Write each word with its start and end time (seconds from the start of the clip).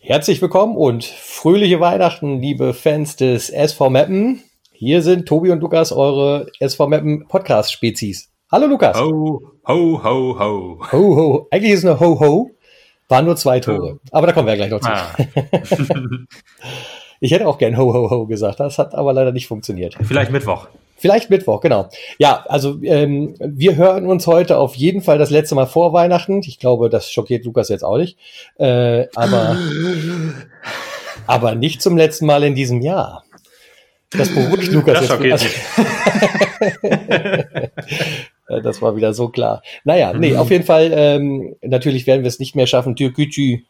Herzlich 0.00 0.42
willkommen 0.42 0.76
und 0.76 1.04
fröhliche 1.04 1.80
Weihnachten, 1.80 2.40
liebe 2.40 2.74
Fans 2.74 3.16
des 3.16 3.50
SV 3.50 3.90
Mappen. 3.90 4.42
Hier 4.72 5.02
sind 5.02 5.26
Tobi 5.26 5.50
und 5.50 5.60
Lukas, 5.60 5.92
eure 5.92 6.46
SV 6.60 6.88
Mappen 6.88 7.26
Podcast-Spezies. 7.26 8.30
Hallo 8.52 8.66
Lukas. 8.66 8.98
Ho, 8.98 9.40
ho, 9.66 10.04
ho, 10.04 10.38
ho. 10.38 10.78
Ho, 10.92 11.16
ho. 11.16 11.48
Eigentlich 11.50 11.72
ist 11.72 11.84
es 11.84 11.84
eine 11.86 12.00
Ho, 12.00 12.20
ho. 12.20 12.50
Waren 13.08 13.24
nur 13.24 13.36
zwei 13.36 13.60
Tore. 13.60 14.00
Aber 14.10 14.26
da 14.26 14.32
kommen 14.32 14.46
wir 14.46 14.56
ja 14.56 14.66
gleich 14.66 14.70
noch 14.70 14.80
zu. 14.80 14.90
Ah. 14.90 15.16
Ich 17.18 17.32
hätte 17.32 17.48
auch 17.48 17.56
gern 17.56 17.78
Ho, 17.78 17.94
ho, 17.94 18.10
ho 18.10 18.26
gesagt. 18.26 18.60
Das 18.60 18.78
hat 18.78 18.94
aber 18.94 19.14
leider 19.14 19.32
nicht 19.32 19.46
funktioniert. 19.46 19.96
Vielleicht 20.02 20.30
Mittwoch. 20.30 20.68
Vielleicht 20.96 21.30
Mittwoch, 21.30 21.60
genau. 21.60 21.88
Ja, 22.18 22.44
also 22.48 22.78
ähm, 22.82 23.34
wir 23.38 23.76
hören 23.76 24.06
uns 24.06 24.26
heute 24.26 24.58
auf 24.58 24.74
jeden 24.74 25.02
Fall 25.02 25.18
das 25.18 25.30
letzte 25.30 25.54
Mal 25.54 25.66
vor 25.66 25.92
Weihnachten. 25.92 26.40
Ich 26.44 26.58
glaube, 26.58 26.88
das 26.88 27.10
schockiert 27.10 27.44
Lukas 27.44 27.68
jetzt 27.68 27.84
auch 27.84 27.98
nicht. 27.98 28.18
Äh, 28.58 29.06
aber, 29.14 29.58
aber 31.26 31.54
nicht 31.54 31.82
zum 31.82 31.96
letzten 31.96 32.26
Mal 32.26 32.44
in 32.44 32.54
diesem 32.54 32.80
Jahr. 32.80 33.24
Das 34.10 34.34
beruhigt 34.34 34.72
Lukas 34.72 35.06
Das 35.06 35.22
jetzt. 35.22 35.46
Äh, 36.82 37.68
Das 38.62 38.80
war 38.80 38.94
wieder 38.94 39.12
so 39.12 39.28
klar. 39.28 39.62
Naja, 39.84 40.12
nee, 40.12 40.36
auf 40.36 40.50
jeden 40.50 40.64
Fall, 40.64 40.92
ähm, 40.94 41.56
natürlich 41.62 42.06
werden 42.06 42.22
wir 42.22 42.28
es 42.28 42.38
nicht 42.38 42.54
mehr 42.54 42.68
schaffen, 42.68 42.94
Türkgücü 42.94 43.64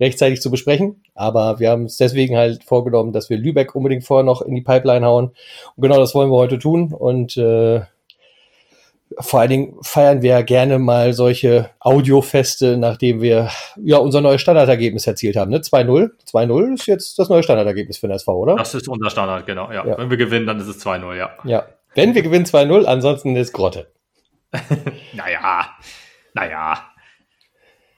rechtzeitig 0.00 0.40
zu 0.40 0.50
besprechen. 0.50 1.02
Aber 1.14 1.60
wir 1.60 1.70
haben 1.70 1.84
es 1.84 1.96
deswegen 1.96 2.36
halt 2.36 2.64
vorgenommen, 2.64 3.12
dass 3.12 3.30
wir 3.30 3.38
Lübeck 3.38 3.74
unbedingt 3.74 4.04
vorher 4.04 4.24
noch 4.24 4.42
in 4.42 4.54
die 4.54 4.62
Pipeline 4.62 5.06
hauen. 5.06 5.32
Und 5.76 5.82
genau 5.82 5.98
das 5.98 6.14
wollen 6.14 6.30
wir 6.30 6.36
heute 6.36 6.58
tun. 6.58 6.92
Und 6.92 7.36
äh, 7.36 7.82
vor 9.18 9.40
allen 9.40 9.50
Dingen 9.50 9.76
feiern 9.82 10.22
wir 10.22 10.30
ja 10.30 10.42
gerne 10.42 10.78
mal 10.78 11.12
solche 11.12 11.70
Audiofeste, 11.78 12.76
nachdem 12.76 13.20
wir 13.20 13.50
ja 13.76 13.98
unser 13.98 14.20
neues 14.20 14.40
Standardergebnis 14.40 15.06
erzielt 15.06 15.36
haben. 15.36 15.50
Ne? 15.50 15.58
2-0. 15.58 16.10
2-0 16.30 16.74
ist 16.74 16.86
jetzt 16.86 17.18
das 17.18 17.28
neue 17.28 17.42
Standardergebnis 17.42 17.98
für 17.98 18.08
den 18.08 18.16
SV, 18.16 18.36
oder? 18.36 18.56
Das 18.56 18.74
ist 18.74 18.88
unser 18.88 19.10
Standard, 19.10 19.46
genau. 19.46 19.70
Ja. 19.70 19.86
Ja. 19.86 19.98
Wenn 19.98 20.10
wir 20.10 20.16
gewinnen, 20.16 20.46
dann 20.46 20.58
ist 20.58 20.66
es 20.66 20.84
2-0, 20.84 21.14
ja. 21.16 21.30
Ja. 21.44 21.66
Wenn 21.94 22.14
wir 22.14 22.22
gewinnen 22.22 22.44
2-0, 22.44 22.84
ansonsten 22.84 23.36
ist 23.36 23.52
Grotte. 23.52 23.92
Naja, 25.14 25.66
naja, 26.32 26.78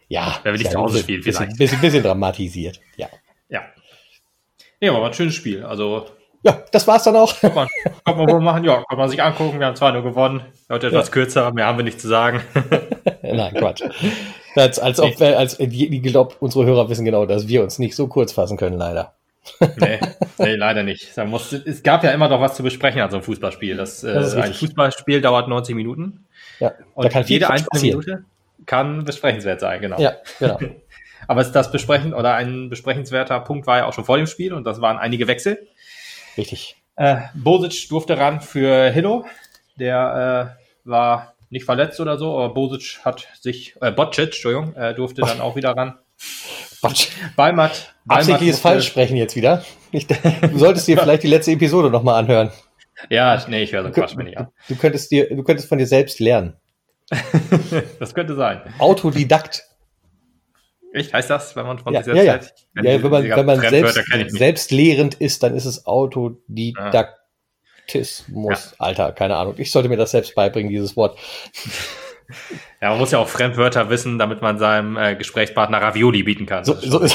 Ja. 0.08 0.38
Wenn 0.42 0.54
wir 0.54 0.58
nicht 0.58 0.70
zu 0.70 0.78
Hause 0.78 0.98
ein 0.98 1.02
spielen, 1.02 1.22
bisschen, 1.22 1.44
vielleicht. 1.44 1.58
Bisschen, 1.58 1.80
bisschen 1.80 2.02
dramatisiert. 2.02 2.80
Ja. 2.96 3.08
ja. 3.48 3.62
Ja, 4.80 4.94
aber 4.94 5.06
ein 5.06 5.14
schönes 5.14 5.34
Spiel. 5.34 5.64
Also, 5.64 6.06
Ja, 6.42 6.62
das 6.70 6.86
war's 6.86 7.04
dann 7.04 7.16
auch. 7.16 7.38
kann 7.40 7.54
man, 7.54 7.68
kann 8.04 8.16
man 8.16 8.30
wohl 8.30 8.40
machen. 8.40 8.64
Ja, 8.64 8.82
kann 8.88 8.98
man 8.98 9.08
sich 9.08 9.22
angucken. 9.22 9.58
Wir 9.58 9.66
haben 9.66 9.76
2-0 9.76 10.02
gewonnen. 10.02 10.42
Heute 10.70 10.88
etwas 10.88 11.10
kürzer, 11.10 11.52
mehr 11.52 11.66
haben 11.66 11.78
wir 11.78 11.84
nicht 11.84 12.00
zu 12.00 12.08
sagen. 12.08 12.40
Nein, 13.22 13.54
Quatsch. 13.54 13.82
Als, 14.54 14.78
als 14.78 15.00
ob 15.00 15.20
als, 15.20 15.58
ich 15.58 16.02
glaube, 16.02 16.34
unsere 16.40 16.64
Hörer 16.64 16.88
wissen 16.88 17.04
genau, 17.04 17.26
dass 17.26 17.48
wir 17.48 17.62
uns 17.62 17.78
nicht 17.78 17.96
so 17.96 18.06
kurz 18.06 18.32
fassen 18.32 18.56
können, 18.56 18.78
leider. 18.78 19.14
nee, 19.76 20.00
nee, 20.38 20.54
leider 20.56 20.82
nicht. 20.82 21.16
Muss, 21.18 21.52
es 21.52 21.82
gab 21.82 22.02
ja 22.02 22.10
immer 22.10 22.28
noch 22.28 22.40
was 22.40 22.56
zu 22.56 22.62
besprechen 22.64 23.00
an 23.00 23.10
so 23.10 23.16
einem 23.16 23.24
Fußballspiel. 23.24 23.76
Das, 23.76 24.02
äh, 24.02 24.12
Das 24.12 24.28
ist 24.28 24.34
ein. 24.34 24.52
Fußballspiel 24.54 25.20
dauert 25.20 25.48
90 25.48 25.74
Minuten. 25.76 26.26
Ja, 26.58 26.72
Und 26.94 27.04
da 27.04 27.08
kann 27.10 27.24
jede 27.26 27.48
einzelne 27.48 27.68
passieren. 27.70 28.00
Minute 28.00 28.24
kann 28.66 29.04
besprechenswert 29.04 29.60
sein, 29.60 29.80
genau. 29.80 29.98
Ja, 30.00 30.16
genau. 30.38 30.58
Aber 31.28 31.42
das 31.42 31.72
Besprechen 31.72 32.14
oder 32.14 32.34
ein 32.34 32.68
besprechenswerter 32.68 33.40
Punkt 33.40 33.66
war 33.66 33.78
ja 33.78 33.86
auch 33.86 33.92
schon 33.92 34.04
vor 34.04 34.16
dem 34.16 34.26
Spiel 34.26 34.52
und 34.52 34.64
das 34.64 34.80
waren 34.80 34.98
einige 34.98 35.26
Wechsel. 35.26 35.66
Richtig. 36.36 36.76
Äh, 36.96 37.16
Bosic 37.34 37.88
durfte 37.88 38.18
ran 38.18 38.40
für 38.40 38.90
Hillo. 38.90 39.24
Der 39.78 40.56
äh, 40.58 40.88
war 40.88 41.34
nicht 41.50 41.64
verletzt 41.64 42.00
oder 42.00 42.18
so, 42.18 42.36
aber 42.38 42.54
Bosic 42.54 43.00
hat 43.04 43.26
sich, 43.40 43.74
äh, 43.80 43.90
Bocic, 43.90 44.26
Entschuldigung, 44.26 44.74
äh, 44.74 44.94
durfte 44.94 45.22
dann 45.22 45.40
auch 45.40 45.56
wieder 45.56 45.70
ran. 45.70 45.98
Quatsch. 46.80 47.08
Balmat. 47.34 47.94
Absichtliches 48.06 48.56
durfte- 48.56 48.68
Falschsprechen 48.68 49.16
jetzt 49.16 49.34
wieder. 49.34 49.64
Ich, 49.90 50.06
du 50.06 50.58
solltest 50.58 50.86
dir 50.86 50.98
vielleicht 50.98 51.22
die 51.22 51.28
letzte 51.28 51.52
Episode 51.52 51.90
nochmal 51.90 52.20
anhören. 52.22 52.50
Ja, 53.10 53.42
nee, 53.48 53.62
ich 53.62 53.72
höre 53.72 53.82
so 53.84 53.90
Quatsch 53.90 54.14
mir 54.14 54.24
nicht 54.24 54.38
an. 54.38 54.48
Du 54.68 54.76
könntest 54.76 55.10
dir, 55.10 55.28
du 55.34 55.42
könntest 55.42 55.68
von 55.68 55.78
dir 55.78 55.86
selbst 55.86 56.20
lernen. 56.20 56.56
Das 58.00 58.14
könnte 58.14 58.34
sein. 58.34 58.62
Autodidakt. 58.78 59.64
Echt, 60.92 61.12
heißt 61.12 61.30
das, 61.30 61.56
wenn 61.56 61.66
man 61.66 61.78
von 61.78 61.92
Ja, 61.92 62.02
sich 62.02 62.14
ja, 62.14 62.22
selbst 62.22 62.68
ja. 62.74 62.82
hält? 62.82 62.98
Ja, 62.98 63.02
wenn 63.02 63.10
man, 63.10 63.22
Die 63.22 63.30
wenn 63.30 63.46
man 63.46 63.60
selbst, 63.60 64.00
selbstlehrend 64.28 65.14
ist, 65.14 65.42
dann 65.42 65.54
ist 65.54 65.66
es 65.66 65.86
Autodidaktismus. 65.86 68.74
Alter, 68.78 69.12
keine 69.12 69.36
Ahnung. 69.36 69.54
Ich 69.58 69.70
sollte 69.70 69.90
mir 69.90 69.96
das 69.96 70.12
selbst 70.12 70.34
beibringen, 70.34 70.70
dieses 70.70 70.96
Wort. 70.96 71.18
Ja, 72.80 72.90
man 72.90 72.98
muss 72.98 73.12
ja 73.12 73.20
auch 73.20 73.28
Fremdwörter 73.28 73.88
wissen, 73.88 74.18
damit 74.18 74.42
man 74.42 74.58
seinem 74.58 74.96
äh, 74.96 75.14
Gesprächspartner 75.14 75.80
Ravioli 75.80 76.24
bieten 76.24 76.44
kann. 76.44 76.64
So, 76.64 76.74
so 76.74 76.98
ist 76.98 77.14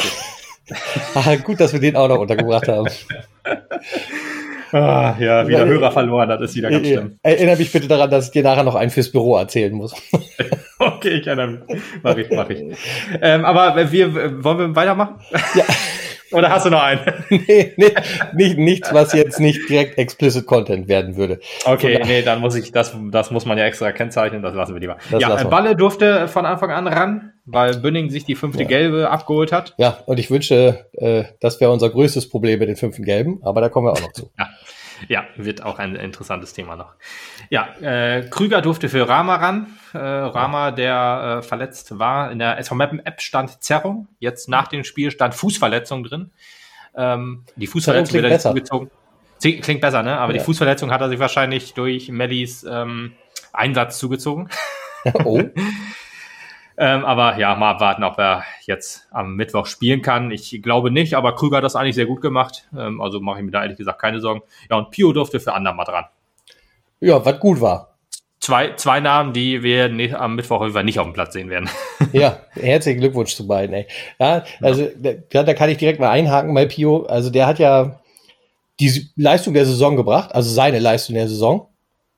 ah, 1.15 1.35
Gut, 1.35 1.59
dass 1.59 1.73
wir 1.73 1.81
den 1.81 1.97
auch 1.97 2.07
noch 2.07 2.19
untergebracht 2.19 2.69
haben. 2.69 2.87
Ah, 4.71 5.15
ja, 5.19 5.47
wieder 5.47 5.65
Hörer 5.65 5.91
verloren, 5.91 6.29
das 6.29 6.41
ist 6.41 6.55
wieder 6.55 6.69
ganz 6.69 6.87
schlimm. 6.87 7.17
Erinnere 7.23 7.57
mich 7.57 7.71
bitte 7.71 7.87
daran, 7.87 8.09
dass 8.09 8.27
ich 8.27 8.31
dir 8.31 8.43
nachher 8.43 8.63
noch 8.63 8.75
einen 8.75 8.91
fürs 8.91 9.11
Büro 9.11 9.37
erzählen 9.37 9.73
muss. 9.73 9.93
Okay, 10.83 11.09
ich 11.19 11.27
erinnere 11.27 11.47
mich. 11.47 11.81
Mach 12.01 12.17
ich, 12.17 12.27
mach 12.31 12.49
ich. 12.49 12.63
Ähm, 13.21 13.45
aber 13.45 13.91
wir, 13.91 14.07
äh, 14.07 14.43
wollen 14.43 14.57
wir 14.57 14.75
weitermachen? 14.75 15.17
Ja. 15.53 15.63
Oder 16.31 16.49
hast 16.49 16.65
du 16.65 16.69
noch 16.69 16.81
einen? 16.81 17.01
nee, 17.29 17.73
nee, 17.75 17.93
nicht, 18.33 18.57
nichts, 18.57 18.93
was 18.93 19.13
jetzt 19.13 19.39
nicht 19.39 19.69
direkt 19.69 19.97
explicit 19.97 20.45
Content 20.45 20.87
werden 20.87 21.15
würde. 21.15 21.39
Okay, 21.65 21.97
Von- 21.99 22.07
nee, 22.07 22.21
dann 22.21 22.39
muss 22.39 22.55
ich, 22.55 22.71
das, 22.71 22.95
das 23.11 23.31
muss 23.31 23.45
man 23.45 23.57
ja 23.57 23.65
extra 23.65 23.91
kennzeichnen, 23.91 24.41
das 24.41 24.53
lassen 24.53 24.73
wir 24.73 24.79
lieber. 24.79 24.97
Ja, 25.17 25.39
äh. 25.39 25.45
Balle 25.45 25.75
durfte 25.75 26.27
von 26.27 26.45
Anfang 26.45 26.71
an 26.71 26.87
ran, 26.87 27.33
weil 27.45 27.77
Bünning 27.77 28.09
sich 28.09 28.25
die 28.25 28.35
fünfte 28.35 28.63
Ja. 28.63 28.69
Gelbe 28.69 29.09
abgeholt 29.09 29.51
hat. 29.51 29.73
Ja, 29.77 29.99
und 30.05 30.19
ich 30.19 30.31
wünsche, 30.31 30.85
äh, 30.93 31.25
das 31.39 31.59
wäre 31.59 31.71
unser 31.71 31.89
größtes 31.89 32.29
Problem 32.29 32.59
mit 32.59 32.69
den 32.69 32.75
fünften 32.75 33.03
Gelben, 33.03 33.39
aber 33.43 33.61
da 33.61 33.69
kommen 33.69 33.87
wir 33.87 33.91
auch 33.91 34.01
noch 34.01 34.13
zu. 34.13 34.31
Ja, 34.37 34.49
ja, 35.07 35.25
wird 35.35 35.63
auch 35.63 35.79
ein 35.79 35.95
interessantes 35.95 36.53
Thema 36.53 36.75
noch. 36.75 36.93
Ja, 37.49 37.69
äh, 37.81 38.27
Krüger 38.29 38.61
durfte 38.61 38.89
für 38.89 39.07
Rama 39.07 39.35
ran. 39.35 39.67
Äh, 39.93 39.97
Rama, 39.97 40.71
der 40.71 41.39
äh, 41.39 41.41
verletzt 41.41 41.99
war. 41.99 42.31
In 42.31 42.39
der 42.39 42.57
SV 42.59 42.75
Mappen 42.75 43.05
App 43.05 43.21
stand 43.21 43.61
Zerrung. 43.63 44.07
Jetzt 44.19 44.49
nach 44.49 44.67
dem 44.67 44.83
Spiel 44.83 45.11
stand 45.11 45.35
Fußverletzung 45.35 46.03
drin. 46.03 46.31
Ähm, 46.95 47.43
die 47.55 47.67
Fußverletzung 47.67 48.21
wird 48.21 48.31
er 48.31 48.39
zugezogen. 48.39 48.91
Klingt 49.41 49.81
besser, 49.81 50.03
ne? 50.03 50.17
Aber 50.17 50.33
Ja. 50.33 50.39
die 50.39 50.45
Fußverletzung 50.45 50.91
hat 50.91 51.01
er 51.01 51.09
sich 51.09 51.19
wahrscheinlich 51.19 51.73
durch 51.73 52.09
Mellis 52.09 52.63
ähm, 52.63 53.13
Einsatz 53.53 53.97
zugezogen. 53.99 54.49
Oh, 55.25 55.41
Ähm, 56.77 57.05
aber 57.05 57.37
ja, 57.37 57.55
mal 57.55 57.71
abwarten, 57.71 58.03
ob 58.03 58.17
er 58.17 58.43
jetzt 58.65 59.07
am 59.11 59.35
Mittwoch 59.35 59.65
spielen 59.65 60.01
kann. 60.01 60.31
Ich 60.31 60.61
glaube 60.61 60.91
nicht, 60.91 61.13
aber 61.15 61.35
Krüger 61.35 61.57
hat 61.57 61.63
das 61.63 61.75
eigentlich 61.75 61.95
sehr 61.95 62.05
gut 62.05 62.21
gemacht. 62.21 62.67
Ähm, 62.77 63.01
also 63.01 63.19
mache 63.19 63.39
ich 63.39 63.45
mir 63.45 63.51
da 63.51 63.61
ehrlich 63.61 63.77
gesagt 63.77 64.01
keine 64.01 64.19
Sorgen. 64.19 64.41
Ja, 64.69 64.77
und 64.77 64.89
Pio 64.89 65.13
durfte 65.13 65.39
für 65.39 65.53
Andermatt 65.53 65.89
ran. 65.89 66.05
ja, 66.99 67.23
was 67.23 67.39
gut 67.39 67.61
war. 67.61 67.89
Zwei, 68.39 68.73
zwei 68.73 68.99
Namen, 68.99 69.33
die 69.33 69.61
wir 69.61 69.87
nicht, 69.89 70.15
am 70.15 70.35
Mittwoch 70.35 70.57
auf 70.57 70.63
jeden 70.63 70.73
Fall 70.73 70.83
nicht 70.83 70.97
auf 70.97 71.05
dem 71.05 71.13
Platz 71.13 71.33
sehen 71.33 71.49
werden. 71.49 71.69
Ja, 72.13 72.39
herzlichen 72.49 72.99
Glückwunsch 72.99 73.35
zu 73.35 73.47
beiden, 73.47 73.73
ey. 73.73 73.87
Ja, 74.19 74.43
also 74.59 74.89
da, 74.97 75.43
da 75.43 75.53
kann 75.53 75.69
ich 75.69 75.77
direkt 75.77 75.99
mal 75.99 76.09
einhaken 76.09 76.53
bei 76.53 76.65
Pio. 76.65 77.05
Also 77.05 77.29
der 77.29 77.47
hat 77.47 77.57
ja 77.57 78.01
die 78.81 79.07
Leistung 79.15 79.53
der 79.53 79.65
Saison 79.65 79.95
gebracht, 79.95 80.33
also 80.33 80.49
seine 80.49 80.79
Leistung 80.79 81.15
der 81.15 81.29
Saison. 81.29 81.70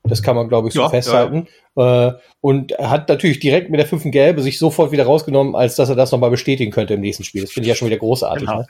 Das 0.06 0.22
kann 0.22 0.36
man, 0.36 0.48
glaube 0.48 0.68
ich, 0.68 0.74
so 0.74 0.82
Ja, 0.82 0.90
festhalten. 0.90 1.48
Äh, 1.76 2.12
und 2.42 2.72
er 2.72 2.90
hat 2.90 3.08
natürlich 3.08 3.40
direkt 3.40 3.70
mit 3.70 3.80
der 3.80 3.86
fünften 3.86 4.10
Gelbe 4.10 4.42
sich 4.42 4.58
sofort 4.58 4.92
wieder 4.92 5.04
rausgenommen, 5.06 5.56
als 5.56 5.76
dass 5.76 5.88
er 5.88 5.96
das 5.96 6.12
nochmal 6.12 6.28
bestätigen 6.30 6.70
könnte 6.70 6.92
im 6.94 7.00
nächsten 7.00 7.24
Spiel. 7.24 7.40
Das 7.40 7.52
finde 7.52 7.64
ich 7.66 7.68
ja 7.70 7.74
schon 7.74 7.88
wieder 7.88 7.96
großartig. 7.96 8.46
Genau. 8.46 8.60
Ne? 8.60 8.66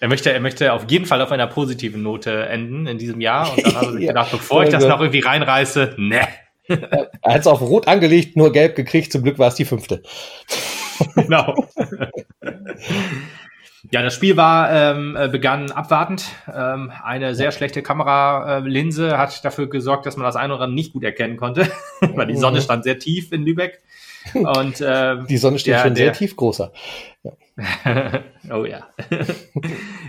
Er 0.00 0.08
möchte, 0.08 0.30
er 0.30 0.40
möchte 0.40 0.72
auf 0.74 0.84
jeden 0.90 1.06
Fall 1.06 1.22
auf 1.22 1.32
einer 1.32 1.46
positiven 1.46 2.02
Note 2.02 2.46
enden 2.46 2.86
in 2.86 2.98
diesem 2.98 3.22
Jahr. 3.22 3.50
Und 3.56 3.64
dann 3.64 3.74
hat 3.74 3.82
er 3.86 3.92
sich 3.92 4.02
Ja. 4.02 4.08
gedacht, 4.08 4.30
bevor 4.32 4.62
ich 4.62 4.68
das 4.68 4.84
noch 4.86 5.00
irgendwie 5.00 5.20
reinreiße, 5.20 5.94
ne. 5.96 6.20
Er 6.68 7.08
hat 7.34 7.40
es 7.40 7.46
auf 7.46 7.62
Rot 7.62 7.88
angelegt, 7.88 8.36
nur 8.36 8.52
Gelb 8.52 8.76
gekriegt. 8.76 9.10
Zum 9.10 9.22
Glück 9.22 9.38
war 9.38 9.48
es 9.48 9.54
die 9.54 9.64
fünfte. 9.64 10.02
Genau. 11.14 11.54
Ja, 13.90 14.02
das 14.02 14.14
Spiel 14.14 14.36
war 14.36 14.72
ähm, 14.72 15.16
äh, 15.16 15.28
begann 15.28 15.70
abwartend. 15.70 16.24
Ähm, 16.52 16.90
eine 17.02 17.34
sehr 17.34 17.52
schlechte 17.52 17.82
Kameralinse 17.82 19.18
hat 19.18 19.44
dafür 19.44 19.68
gesorgt, 19.68 20.06
dass 20.06 20.16
man 20.16 20.24
das 20.24 20.36
eine 20.36 20.54
oder 20.54 20.64
andere 20.64 20.74
nicht 20.74 20.92
gut 20.94 21.04
erkennen 21.04 21.36
konnte, 21.36 21.70
weil 22.00 22.26
die 22.26 22.36
Sonne 22.36 22.60
stand 22.60 22.84
sehr 22.84 22.98
tief 22.98 23.30
in 23.32 23.44
Lübeck. 23.44 23.82
Und 24.32 24.82
ähm, 24.84 25.26
Die 25.28 25.36
Sonne 25.36 25.58
steht 25.58 25.74
der- 25.74 25.82
schon 25.82 25.94
sehr 25.96 26.06
der- 26.06 26.14
tief, 26.14 26.34
großer. 26.34 26.72
oh 28.50 28.64
ja. 28.64 28.88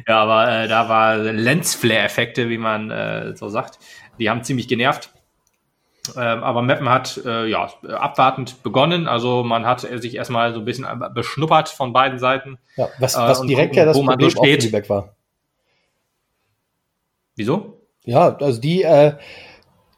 ja, 0.07 0.17
aber 0.17 0.51
äh, 0.63 0.67
da 0.67 0.89
war 0.89 1.17
Lensflare-Effekte, 1.17 2.49
wie 2.49 2.57
man 2.57 2.89
äh, 2.91 3.35
so 3.35 3.49
sagt. 3.49 3.77
Die 4.19 4.29
haben 4.29 4.43
ziemlich 4.43 4.67
genervt. 4.67 5.11
Ähm, 6.15 6.43
aber 6.43 6.61
Meppen 6.61 6.89
hat 6.89 7.21
äh, 7.25 7.45
ja 7.47 7.69
abwartend 7.89 8.63
begonnen. 8.63 9.07
Also 9.07 9.43
man 9.43 9.65
hat 9.65 9.89
äh, 9.89 9.99
sich 9.99 10.15
erstmal 10.15 10.53
so 10.53 10.59
ein 10.59 10.65
bisschen 10.65 10.87
beschnuppert 11.13 11.69
von 11.69 11.93
beiden 11.93 12.19
Seiten. 12.19 12.57
Ja, 12.75 12.89
was, 12.99 13.15
Äh, 13.15 13.19
was 13.19 13.39
und 13.39 13.47
direkt 13.47 13.69
gucken, 13.69 13.79
ja 13.79 13.85
das 13.85 13.97
Problem 13.97 14.29
so 14.29 14.43
steht. 14.43 14.63
Lübeck 14.63 14.89
war. 14.89 15.15
Wieso? 17.35 17.81
Ja, 18.03 18.35
also 18.37 18.59
die 18.61 18.83
äh, 18.83 19.13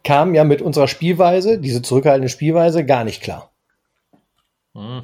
kamen 0.04 0.33
ja 0.33 0.44
mit 0.44 0.62
unserer 0.62 0.88
Spielweise, 0.88 1.59
diese 1.59 1.81
zurückhaltende 1.81 2.30
Spielweise, 2.30 2.86
gar 2.86 3.03
nicht 3.03 3.21
klar. 3.21 3.51
Hm. 4.74 5.03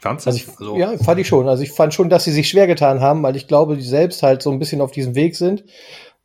Fand's 0.00 0.26
also 0.26 0.36
ich, 0.36 0.48
also 0.58 0.76
ja, 0.76 0.98
fand 0.98 1.20
ich 1.20 1.28
schon. 1.28 1.48
Also 1.48 1.62
ich 1.62 1.70
fand 1.70 1.94
schon, 1.94 2.10
dass 2.10 2.24
sie 2.24 2.32
sich 2.32 2.48
schwer 2.48 2.66
getan 2.66 3.00
haben, 3.00 3.22
weil 3.22 3.36
ich 3.36 3.46
glaube, 3.46 3.76
die 3.76 3.82
selbst 3.82 4.24
halt 4.24 4.42
so 4.42 4.50
ein 4.50 4.58
bisschen 4.58 4.80
auf 4.80 4.90
diesem 4.90 5.14
Weg 5.14 5.36
sind 5.36 5.64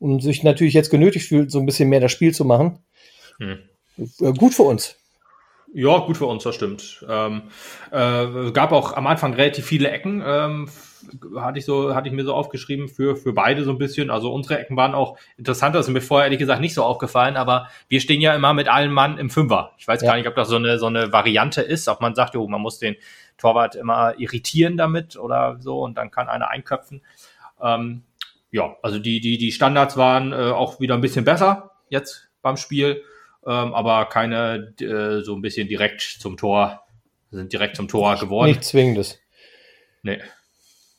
und 0.00 0.20
sich 0.20 0.42
natürlich 0.42 0.74
jetzt 0.74 0.90
genötigt 0.90 1.28
fühlt, 1.28 1.52
so 1.52 1.60
ein 1.60 1.66
bisschen 1.66 1.88
mehr 1.88 2.00
das 2.00 2.10
Spiel 2.10 2.34
zu 2.34 2.44
machen. 2.44 2.80
Hm. 3.38 3.58
Äh, 4.20 4.32
gut 4.32 4.54
für 4.54 4.64
uns. 4.64 4.96
Ja, 5.74 5.98
gut 5.98 6.16
für 6.16 6.26
uns, 6.26 6.44
das 6.44 6.54
stimmt. 6.54 7.04
Ähm, 7.08 7.42
äh, 7.90 8.50
gab 8.52 8.72
auch 8.72 8.94
am 8.94 9.06
Anfang 9.06 9.34
relativ 9.34 9.66
viele 9.66 9.90
Ecken, 9.90 10.22
ähm, 10.24 10.68
hatte 11.36 11.58
ich 11.58 11.66
so, 11.66 11.94
hatte 11.94 12.08
ich 12.08 12.14
mir 12.14 12.24
so 12.24 12.34
aufgeschrieben 12.34 12.88
für, 12.88 13.16
für 13.16 13.32
beide 13.34 13.64
so 13.64 13.70
ein 13.70 13.78
bisschen. 13.78 14.10
Also 14.10 14.32
unsere 14.32 14.58
Ecken 14.58 14.76
waren 14.76 14.94
auch 14.94 15.18
interessanter, 15.36 15.82
sind 15.82 15.92
mir 15.92 16.00
vorher 16.00 16.24
ehrlich 16.24 16.38
gesagt 16.38 16.60
nicht 16.60 16.74
so 16.74 16.82
aufgefallen, 16.84 17.36
aber 17.36 17.68
wir 17.88 18.00
stehen 18.00 18.20
ja 18.20 18.34
immer 18.34 18.54
mit 18.54 18.68
allen 18.68 18.90
Mann 18.90 19.18
im 19.18 19.28
Fünfer. 19.28 19.72
Ich 19.78 19.86
weiß 19.86 20.00
ja. 20.02 20.08
gar 20.08 20.16
nicht, 20.16 20.26
ob 20.26 20.34
das 20.34 20.48
so 20.48 20.56
eine, 20.56 20.78
so 20.78 20.86
eine 20.86 21.12
Variante 21.12 21.60
ist, 21.60 21.86
ob 21.88 22.00
man 22.00 22.14
sagt, 22.14 22.34
jo, 22.34 22.46
man 22.48 22.62
muss 22.62 22.78
den 22.78 22.96
Torwart 23.36 23.74
immer 23.74 24.18
irritieren 24.18 24.76
damit 24.76 25.16
oder 25.16 25.58
so 25.60 25.82
und 25.82 25.98
dann 25.98 26.10
kann 26.10 26.28
einer 26.28 26.50
einköpfen. 26.50 27.02
Ähm, 27.62 28.02
ja, 28.50 28.76
also 28.82 28.98
die, 28.98 29.20
die, 29.20 29.36
die 29.36 29.52
Standards 29.52 29.96
waren 29.98 30.32
äh, 30.32 30.50
auch 30.50 30.80
wieder 30.80 30.94
ein 30.94 31.02
bisschen 31.02 31.24
besser 31.24 31.72
jetzt 31.90 32.28
beim 32.42 32.56
Spiel 32.56 33.02
ähm, 33.46 33.74
aber 33.74 34.06
keine 34.06 34.74
äh, 34.80 35.22
so 35.22 35.34
ein 35.34 35.42
bisschen 35.42 35.68
direkt 35.68 36.00
zum 36.02 36.36
Tor, 36.36 36.82
sind 37.30 37.52
direkt 37.52 37.76
zum 37.76 37.88
Tor 37.88 38.16
geworden. 38.16 38.48
Nicht 38.48 38.64
zwingendes. 38.64 39.18
Nee. 40.02 40.18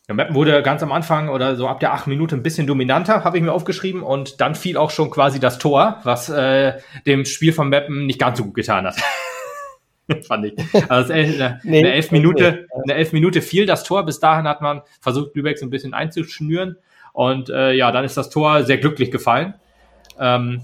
Der 0.07 0.15
Mappen 0.15 0.33
wurde 0.33 0.63
ganz 0.63 0.81
am 0.81 0.91
Anfang 0.91 1.29
oder 1.29 1.55
so 1.55 1.67
ab 1.67 1.79
der 1.79 1.93
acht 1.93 2.07
Minute 2.07 2.35
ein 2.35 2.41
bisschen 2.41 2.65
dominanter, 2.65 3.23
habe 3.23 3.37
ich 3.37 3.43
mir 3.43 3.53
aufgeschrieben. 3.53 4.01
Und 4.01 4.41
dann 4.41 4.55
fiel 4.55 4.75
auch 4.75 4.89
schon 4.89 5.11
quasi 5.11 5.39
das 5.39 5.59
Tor, 5.59 5.99
was 6.03 6.29
äh, 6.29 6.79
dem 7.05 7.25
Spiel 7.25 7.53
von 7.53 7.69
Mappen 7.69 8.07
nicht 8.07 8.19
ganz 8.19 8.39
so 8.39 8.45
gut 8.45 8.55
getan 8.55 8.87
hat. 8.87 8.95
Fand 10.27 10.45
ich. 10.45 10.53
Also 10.89 11.13
eine, 11.13 11.59
nee, 11.63 11.79
eine 11.79 11.93
elf 11.93 12.11
Minute, 12.11 12.65
eine 12.83 12.95
elf 12.95 13.13
Minute 13.13 13.43
fiel 13.43 13.67
das 13.67 13.83
Tor. 13.83 14.03
Bis 14.03 14.19
dahin 14.19 14.47
hat 14.47 14.61
man 14.61 14.81
versucht, 14.99 15.35
Lübeck 15.35 15.59
so 15.59 15.67
ein 15.67 15.69
bisschen 15.69 15.93
einzuschnüren. 15.93 16.77
Und 17.13 17.49
äh, 17.49 17.73
ja, 17.73 17.91
dann 17.91 18.03
ist 18.03 18.17
das 18.17 18.31
Tor 18.31 18.63
sehr 18.63 18.79
glücklich 18.79 19.11
gefallen. 19.11 19.53
Ähm, 20.19 20.63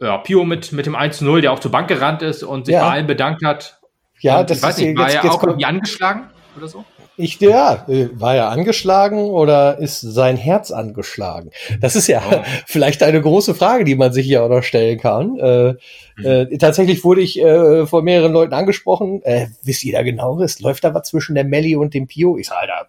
ja, 0.00 0.18
Pio 0.18 0.44
mit, 0.44 0.72
mit 0.72 0.86
dem 0.86 0.96
1-0, 0.96 1.40
der 1.40 1.52
auch 1.52 1.58
zur 1.58 1.70
Bank 1.70 1.88
gerannt 1.88 2.22
ist 2.22 2.42
und 2.42 2.66
sich 2.66 2.74
ja. 2.74 2.82
bei 2.84 2.92
allen 2.94 3.06
bedankt 3.06 3.44
hat. 3.44 3.80
Ja, 4.20 4.40
und 4.40 4.50
das 4.50 4.58
ich 4.58 4.62
weiß 4.62 4.78
nicht, 4.78 4.98
war 4.98 5.10
er 5.10 5.32
auch 5.32 5.42
irgendwie 5.42 5.64
angeschlagen 5.64 6.30
oder 6.56 6.68
so? 6.68 6.84
Ich, 7.20 7.40
ja, 7.40 7.84
war 8.12 8.36
er 8.36 8.50
angeschlagen 8.50 9.18
oder 9.18 9.78
ist 9.78 10.00
sein 10.00 10.36
Herz 10.36 10.70
angeschlagen? 10.70 11.50
Das 11.80 11.96
ist 11.96 12.06
ja 12.06 12.22
oh. 12.30 12.42
vielleicht 12.66 13.02
eine 13.02 13.20
große 13.20 13.56
Frage, 13.56 13.82
die 13.82 13.96
man 13.96 14.12
sich 14.12 14.24
hier 14.24 14.44
auch 14.44 14.48
noch 14.48 14.62
stellen 14.62 15.00
kann. 15.00 15.36
Äh, 15.36 15.74
mhm. 16.16 16.24
äh, 16.24 16.58
tatsächlich 16.58 17.02
wurde 17.02 17.20
ich 17.20 17.40
äh, 17.40 17.88
von 17.88 18.04
mehreren 18.04 18.32
Leuten 18.32 18.54
angesprochen. 18.54 19.20
Äh, 19.24 19.48
wisst 19.64 19.82
ihr 19.82 19.94
da 19.94 20.04
genaueres? 20.04 20.60
Läuft 20.60 20.84
da 20.84 20.94
was 20.94 21.08
zwischen 21.08 21.34
der 21.34 21.42
Melli 21.42 21.74
und 21.74 21.92
dem 21.92 22.06
Pio? 22.06 22.38
Ich 22.38 22.46
sage, 22.46 22.72
Alter, 22.72 22.88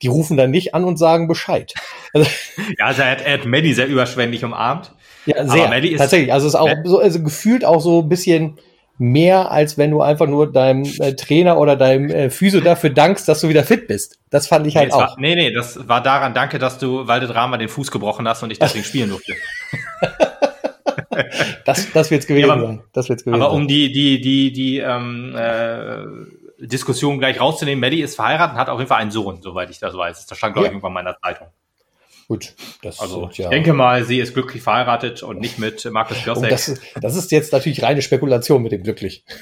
die 0.00 0.06
rufen 0.06 0.36
dann 0.36 0.52
nicht 0.52 0.72
an 0.72 0.84
und 0.84 0.96
sagen 0.96 1.26
Bescheid. 1.26 1.74
ja, 2.14 2.24
also 2.78 3.02
er 3.02 3.10
hat, 3.10 3.22
er 3.22 3.32
hat 3.34 3.46
Melli 3.46 3.74
sehr 3.74 3.88
überschwänglich 3.88 4.44
umarmt. 4.44 4.92
Ja, 5.36 5.46
sehr. 5.46 5.84
ist, 5.84 5.98
tatsächlich. 5.98 6.32
Also 6.32 6.46
es 6.46 6.54
ist 6.54 6.60
auch 6.60 6.70
so, 6.84 6.98
also 6.98 7.22
gefühlt 7.22 7.64
auch 7.64 7.80
so 7.80 8.02
ein 8.02 8.08
bisschen 8.08 8.58
mehr, 9.00 9.50
als 9.50 9.78
wenn 9.78 9.90
du 9.90 10.02
einfach 10.02 10.26
nur 10.26 10.52
deinem 10.52 10.84
äh, 10.98 11.14
Trainer 11.14 11.58
oder 11.58 11.74
deinem 11.74 12.10
äh, 12.10 12.28
Physio 12.28 12.60
dafür 12.60 12.90
dankst, 12.90 13.26
dass 13.28 13.40
du 13.40 13.48
wieder 13.48 13.64
fit 13.64 13.88
bist. 13.88 14.18
Das 14.28 14.46
fand 14.46 14.66
ich 14.66 14.76
halt 14.76 14.88
nee, 14.88 14.94
auch. 14.94 15.00
War, 15.00 15.16
nee, 15.18 15.34
nee, 15.34 15.52
das 15.52 15.88
war 15.88 16.02
daran, 16.02 16.34
danke, 16.34 16.58
dass 16.58 16.78
du 16.78 17.08
Waldedrama 17.08 17.56
den 17.56 17.70
Fuß 17.70 17.90
gebrochen 17.90 18.28
hast 18.28 18.42
und 18.42 18.50
ich 18.50 18.58
deswegen 18.58 18.84
spielen 18.84 19.08
durfte. 19.08 19.34
das, 21.64 21.90
das 21.92 22.10
wird's 22.10 22.26
gewesen 22.26 22.48
ja, 22.48 22.52
aber, 22.52 22.66
sein. 22.66 22.82
Das 22.92 23.08
wird's 23.08 23.24
gewesen 23.24 23.42
aber 23.42 23.52
um 23.52 23.66
die, 23.66 23.90
die, 23.90 24.20
die, 24.20 24.52
die 24.52 24.78
ähm, 24.80 25.34
äh, 25.34 26.66
Diskussion 26.66 27.18
gleich 27.18 27.40
rauszunehmen, 27.40 27.80
Maddie 27.80 28.02
ist 28.02 28.16
verheiratet 28.16 28.54
und 28.54 28.60
hat 28.60 28.68
auf 28.68 28.78
jeden 28.78 28.88
Fall 28.88 29.00
einen 29.00 29.10
Sohn, 29.10 29.40
soweit 29.40 29.70
ich 29.70 29.78
das 29.78 29.96
weiß. 29.96 30.26
Das 30.26 30.36
stand, 30.36 30.52
glaube 30.52 30.68
ich, 30.68 30.72
irgendwann 30.72 30.90
in 30.90 30.94
meiner 30.94 31.18
Zeitung. 31.18 31.48
Gut, 32.30 32.54
das 32.82 33.00
also 33.00 33.28
ja. 33.32 33.46
ich 33.46 33.50
denke 33.50 33.72
mal, 33.72 34.04
sie 34.04 34.20
ist 34.20 34.34
glücklich 34.34 34.62
verheiratet 34.62 35.24
und 35.24 35.40
nicht 35.40 35.58
mit 35.58 35.84
Markus 35.90 36.16
Piosek. 36.22 36.48
Das, 36.48 36.80
das, 37.00 37.16
ist 37.16 37.32
jetzt 37.32 37.52
natürlich 37.52 37.82
reine 37.82 38.02
Spekulation 38.02 38.62
mit 38.62 38.70
dem 38.70 38.84
glücklich. 38.84 39.24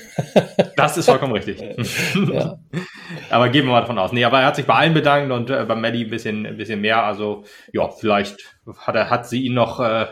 Das 0.74 0.96
ist 0.96 1.06
vollkommen 1.06 1.32
richtig. 1.32 1.60
ja. 2.32 2.58
Aber 3.30 3.48
gehen 3.48 3.66
wir 3.66 3.72
mal 3.72 3.80
davon 3.80 3.98
aus. 3.98 4.12
Nee, 4.12 4.24
aber 4.24 4.40
er 4.40 4.46
hat 4.46 4.56
sich 4.56 4.64
bei 4.64 4.74
allen 4.74 4.94
bedankt 4.94 5.32
und 5.32 5.50
äh, 5.50 5.64
bei 5.66 5.74
Maddie 5.74 6.04
ein 6.04 6.10
bisschen, 6.10 6.46
ein 6.46 6.56
bisschen 6.56 6.80
mehr. 6.80 7.02
Also 7.02 7.44
ja, 7.72 7.90
vielleicht 7.90 8.38
hat 8.78 8.94
er, 8.94 9.10
hat 9.10 9.28
sie 9.28 9.42
ihn 9.42 9.54
noch. 9.54 9.80
Äh, 9.80 10.06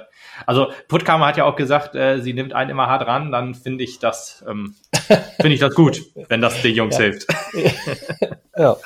also 0.45 0.73
Puttkammer 0.89 1.29
hat 1.29 1.37
ja 1.37 1.45
auch 1.45 1.55
gesagt, 1.55 1.95
äh, 1.95 2.21
sie 2.21 2.35
nimmt 2.35 2.53
einen 2.53 2.71
immer 2.71 2.89
hart 2.89 3.07
ran. 3.07 3.31
Dann 3.31 3.55
finde 3.55 3.85
ich 3.85 4.01
das, 4.01 4.45
ähm, 4.49 4.75
finde 5.37 5.55
ich 5.55 5.61
das 5.61 5.73
gut, 5.75 6.03
wenn 6.29 6.41
das 6.41 6.61
den 6.63 6.75
Jungs 6.75 6.99
ja. 6.99 7.05
hilft. 7.05 7.27
ja. 8.59 8.77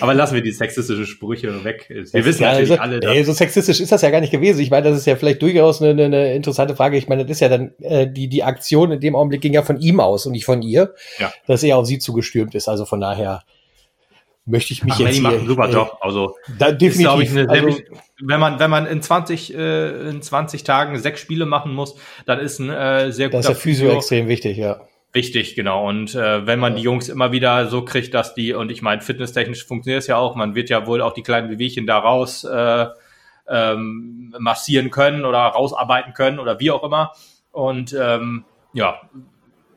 Aber 0.00 0.14
lassen 0.14 0.34
wir 0.34 0.42
die 0.42 0.50
sexistischen 0.50 1.06
Sprüche 1.06 1.64
weg. 1.64 1.86
Wir 1.88 2.02
das 2.02 2.12
wissen 2.12 2.42
ja, 2.42 2.52
natürlich 2.52 2.70
so, 2.70 2.76
alle. 2.76 3.00
Ey, 3.00 3.24
so 3.24 3.32
sexistisch 3.32 3.80
ist 3.80 3.92
das 3.92 4.02
ja 4.02 4.10
gar 4.10 4.20
nicht 4.20 4.32
gewesen. 4.32 4.60
Ich 4.60 4.70
meine, 4.70 4.88
das 4.88 4.98
ist 4.98 5.06
ja 5.06 5.16
vielleicht 5.16 5.42
durchaus 5.42 5.80
eine, 5.80 6.04
eine 6.04 6.34
interessante 6.34 6.74
Frage. 6.74 6.96
Ich 6.96 7.08
meine, 7.08 7.24
das 7.24 7.36
ist 7.36 7.40
ja 7.40 7.48
dann, 7.48 7.72
äh, 7.80 8.10
die, 8.10 8.28
die 8.28 8.42
Aktion 8.42 8.90
in 8.90 9.00
dem 9.00 9.14
Augenblick 9.14 9.40
ging 9.40 9.52
ja 9.52 9.62
von 9.62 9.80
ihm 9.80 10.00
aus 10.00 10.26
und 10.26 10.32
nicht 10.32 10.44
von 10.44 10.62
ihr, 10.62 10.94
ja. 11.18 11.32
dass 11.46 11.62
er 11.62 11.78
auf 11.78 11.86
sie 11.86 11.98
zugestürmt 11.98 12.54
ist. 12.54 12.68
Also 12.68 12.84
von 12.84 13.00
daher 13.00 13.44
möchte 14.44 14.72
ich 14.72 14.82
mich 14.82 14.94
Ach, 14.94 15.00
jetzt 15.00 15.14
hier, 15.14 15.22
macht 15.22 15.36
einen 15.36 15.46
super 15.46 15.68
äh, 15.68 15.72
Job. 15.72 15.98
Also 16.00 16.36
da, 16.58 16.72
definitiv. 16.72 17.22
Ich, 17.22 17.38
eine, 17.38 17.48
also, 17.48 17.78
wenn 18.20 18.40
man 18.40 18.58
wenn 18.58 18.70
man 18.70 18.86
in 18.86 19.00
20 19.00 19.54
äh, 19.54 20.08
in 20.08 20.22
20 20.22 20.64
Tagen 20.64 20.98
sechs 20.98 21.20
Spiele 21.20 21.46
machen 21.46 21.72
muss, 21.72 21.96
dann 22.26 22.40
ist 22.40 22.58
ein 22.58 22.70
äh, 22.70 23.12
sehr 23.12 23.28
guter 23.28 23.38
Das 23.38 23.46
ist 23.46 23.50
ja 23.50 23.54
Physio 23.54 23.90
extrem 23.92 24.28
wichtig, 24.28 24.56
ja. 24.56 24.80
Wichtig, 25.12 25.56
genau. 25.56 25.88
Und 25.88 26.14
äh, 26.14 26.46
wenn 26.46 26.60
man 26.60 26.76
die 26.76 26.82
Jungs 26.82 27.08
immer 27.08 27.32
wieder 27.32 27.66
so 27.66 27.84
kriegt, 27.84 28.14
dass 28.14 28.34
die, 28.34 28.54
und 28.54 28.70
ich 28.70 28.80
meine, 28.80 29.02
fitnesstechnisch 29.02 29.66
funktioniert 29.66 30.02
es 30.02 30.06
ja 30.06 30.16
auch, 30.16 30.36
man 30.36 30.54
wird 30.54 30.70
ja 30.70 30.86
wohl 30.86 31.02
auch 31.02 31.12
die 31.12 31.22
kleinen 31.22 31.48
Bewegchen 31.48 31.86
da 31.86 31.98
raus 31.98 32.44
äh, 32.44 32.86
ähm, 33.48 34.32
massieren 34.38 34.90
können 34.90 35.24
oder 35.24 35.38
rausarbeiten 35.38 36.14
können 36.14 36.38
oder 36.38 36.60
wie 36.60 36.70
auch 36.70 36.84
immer. 36.84 37.12
Und 37.50 37.92
ähm, 38.00 38.44
ja, 38.72 39.00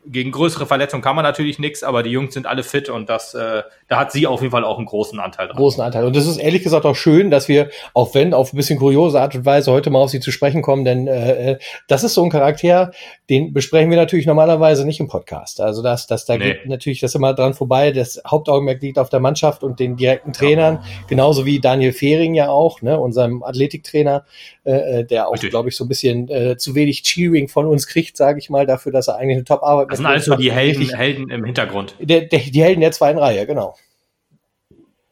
gegen 0.05 0.31
größere 0.31 0.65
Verletzungen 0.65 1.01
kann 1.01 1.15
man 1.15 1.23
natürlich 1.23 1.59
nichts, 1.59 1.83
aber 1.83 2.03
die 2.03 2.09
Jungs 2.09 2.33
sind 2.33 2.45
alle 2.45 2.63
fit 2.63 2.89
und 2.89 3.09
das, 3.09 3.33
äh, 3.33 3.63
da 3.87 3.99
hat 3.99 4.11
sie 4.11 4.27
auf 4.27 4.41
jeden 4.41 4.51
Fall 4.51 4.65
auch 4.65 4.77
einen 4.77 4.85
großen 4.85 5.19
Anteil 5.19 5.47
dran. 5.47 5.57
Großen 5.57 5.81
Anteil. 5.81 6.05
Und 6.05 6.15
das 6.15 6.27
ist 6.27 6.37
ehrlich 6.37 6.63
gesagt 6.63 6.85
auch 6.85 6.95
schön, 6.95 7.31
dass 7.31 7.47
wir, 7.47 7.69
auch 7.93 8.13
wenn 8.13 8.33
auf 8.33 8.53
ein 8.53 8.57
bisschen 8.57 8.79
kuriose 8.79 9.21
Art 9.21 9.35
und 9.35 9.45
Weise 9.45 9.71
heute 9.71 9.89
mal 9.89 9.99
auf 9.99 10.09
sie 10.09 10.19
zu 10.19 10.31
sprechen 10.31 10.61
kommen, 10.61 10.83
denn 10.83 11.07
äh, 11.07 11.51
äh 11.51 11.59
das 11.87 12.03
ist 12.03 12.13
so 12.13 12.23
ein 12.23 12.29
Charakter, 12.29 12.91
den 13.29 13.53
besprechen 13.53 13.89
wir 13.89 13.97
natürlich 13.97 14.25
normalerweise 14.25 14.85
nicht 14.85 14.99
im 14.99 15.07
Podcast. 15.07 15.61
Also 15.61 15.81
das, 15.81 16.07
das 16.07 16.25
da 16.25 16.37
nee. 16.37 16.53
geht 16.53 16.67
natürlich 16.67 16.99
das 16.99 17.15
immer 17.15 17.33
dran 17.33 17.53
vorbei. 17.53 17.91
Das 17.91 18.21
Hauptaugenmerk 18.27 18.81
liegt 18.81 18.99
auf 18.99 19.09
der 19.09 19.19
Mannschaft 19.19 19.63
und 19.63 19.79
den 19.79 19.95
direkten 19.95 20.33
Trainern, 20.33 20.75
ja. 20.75 20.81
genauso 21.07 21.45
wie 21.45 21.59
Daniel 21.59 21.93
Fehring 21.93 22.33
ja 22.33 22.49
auch, 22.49 22.81
ne, 22.81 22.99
unserem 22.99 23.43
Athletiktrainer, 23.43 24.25
äh, 24.65 24.99
äh 24.99 25.03
der 25.05 25.29
auch, 25.29 25.35
glaube 25.35 25.69
ich, 25.69 25.77
so 25.77 25.85
ein 25.85 25.87
bisschen 25.87 26.29
äh, 26.29 26.57
zu 26.57 26.75
wenig 26.75 27.03
Cheering 27.03 27.47
von 27.47 27.65
uns 27.65 27.87
kriegt, 27.87 28.17
sage 28.17 28.39
ich 28.39 28.49
mal, 28.49 28.65
dafür, 28.65 28.91
dass 28.91 29.07
er 29.07 29.17
eigentlich 29.17 29.37
eine 29.37 29.45
Top-Arbeit 29.45 29.92
Das 29.93 29.97
sind 29.99 30.31
also 30.31 30.35
die 30.35 30.51
Helden, 30.51 30.89
Helden 30.89 31.29
im 31.29 31.45
Hintergrund. 31.45 31.95
Der, 31.99 32.21
der, 32.21 32.39
die 32.39 32.63
Helden 32.63 32.81
der 32.81 32.91
zweiten 32.91 33.19
Reihe, 33.19 33.45
genau. 33.45 33.75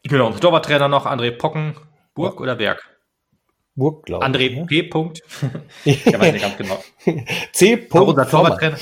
Genau, 0.04 0.32
Torwarttrainer 0.32 0.88
noch 0.88 1.06
André 1.06 1.32
Pockenburg 1.32 1.86
ja. 2.18 2.32
oder 2.40 2.56
Berg? 2.56 2.84
Burg, 3.76 4.06
glaube 4.06 4.26
ich. 4.26 4.32
André 4.32 4.56
ne? 4.56 4.66
P. 4.66 4.84
Punkt. 4.84 5.22
ich 5.86 6.06
weiß 6.06 6.34
nicht 6.34 6.42
ganz 6.42 6.58
genau. 6.58 6.84
C. 7.52 7.78
Punkt. 7.78 8.10
Unser 8.10 8.30
Torwarttrainer. 8.30 8.78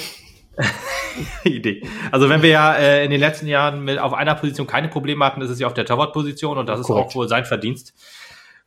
Idee. 1.44 1.84
Also 2.12 2.30
wenn 2.30 2.42
wir 2.42 2.50
ja 2.50 2.76
äh, 2.76 3.06
in 3.06 3.12
den 3.12 3.20
letzten 3.20 3.48
Jahren 3.48 3.84
mit 3.84 4.00
auf 4.00 4.14
einer 4.14 4.36
Position 4.36 4.68
keine 4.68 4.88
Probleme 4.88 5.26
hatten, 5.26 5.42
ist 5.42 5.50
es 5.50 5.60
ja 5.60 5.68
auf 5.68 5.74
der 5.74 5.86
Torwartposition 5.86 6.58
und 6.58 6.68
das 6.68 6.80
ist 6.80 6.88
Korrekt. 6.88 7.10
auch 7.10 7.16
wohl 7.16 7.28
sein 7.28 7.46
Verdienst. 7.46 7.94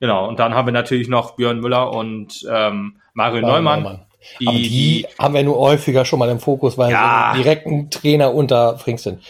Genau, 0.01 0.29
und 0.29 0.39
dann 0.39 0.55
haben 0.55 0.67
wir 0.67 0.73
natürlich 0.73 1.09
noch 1.09 1.37
Björn 1.37 1.61
Müller 1.61 1.93
und 1.93 2.45
ähm, 2.51 2.97
Mario 3.15 3.41
Mario 3.43 3.47
Neumann. 3.47 3.83
Neumann. 3.83 4.07
Die, 4.41 4.47
Aber 4.47 4.57
die, 4.57 4.69
die, 4.69 5.07
haben 5.19 5.35
wir 5.35 5.43
nur 5.43 5.59
häufiger 5.59 6.05
schon 6.05 6.19
mal 6.19 6.31
im 6.31 6.41
Fokus, 6.41 6.79
weil 6.79 6.91
ja. 6.91 7.33
sie 7.35 7.43
direkten 7.43 7.91
Trainer 7.91 8.35
unter 8.35 8.79
Frink 8.79 9.01
sind. 9.01 9.21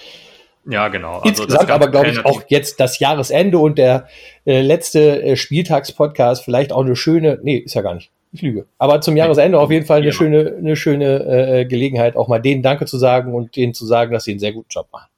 Ja, 0.65 0.89
genau. 0.89 1.19
Also 1.19 1.29
Insgesamt 1.29 1.71
aber, 1.71 1.89
glaube 1.89 2.09
ich, 2.09 2.25
auch 2.25 2.43
jetzt 2.49 2.79
das 2.79 2.99
Jahresende 2.99 3.59
und 3.59 3.79
der 3.79 4.07
äh, 4.45 4.61
letzte 4.61 5.23
äh, 5.23 5.37
Spieltagspodcast 5.37 6.45
vielleicht 6.45 6.73
auch 6.73 6.85
eine 6.85 6.95
schöne, 6.95 7.39
nee, 7.43 7.57
ist 7.57 7.75
ja 7.75 7.83
gar 7.83 7.95
nicht. 7.95 8.11
Ich 8.33 8.43
lüge. 8.43 8.67
Aber 8.79 9.01
zum 9.01 9.17
Jahresende 9.17 9.59
auf 9.59 9.71
jeden 9.71 9.85
Fall 9.85 10.01
eine 10.01 10.13
schöne, 10.13 10.55
eine 10.57 10.77
schöne 10.77 11.61
äh, 11.61 11.65
Gelegenheit, 11.67 12.17
auch 12.17 12.29
mal 12.29 12.39
denen 12.39 12.63
Danke 12.63 12.87
zu 12.87 12.97
sagen 12.97 13.35
und 13.35 13.57
denen 13.57 13.75
zu 13.75 13.85
sagen, 13.85 14.13
dass 14.13 14.25
sie 14.25 14.31
einen 14.31 14.41
sehr 14.41 14.53
guten 14.53 14.69
Job 14.71 14.89
machen. 14.91 15.09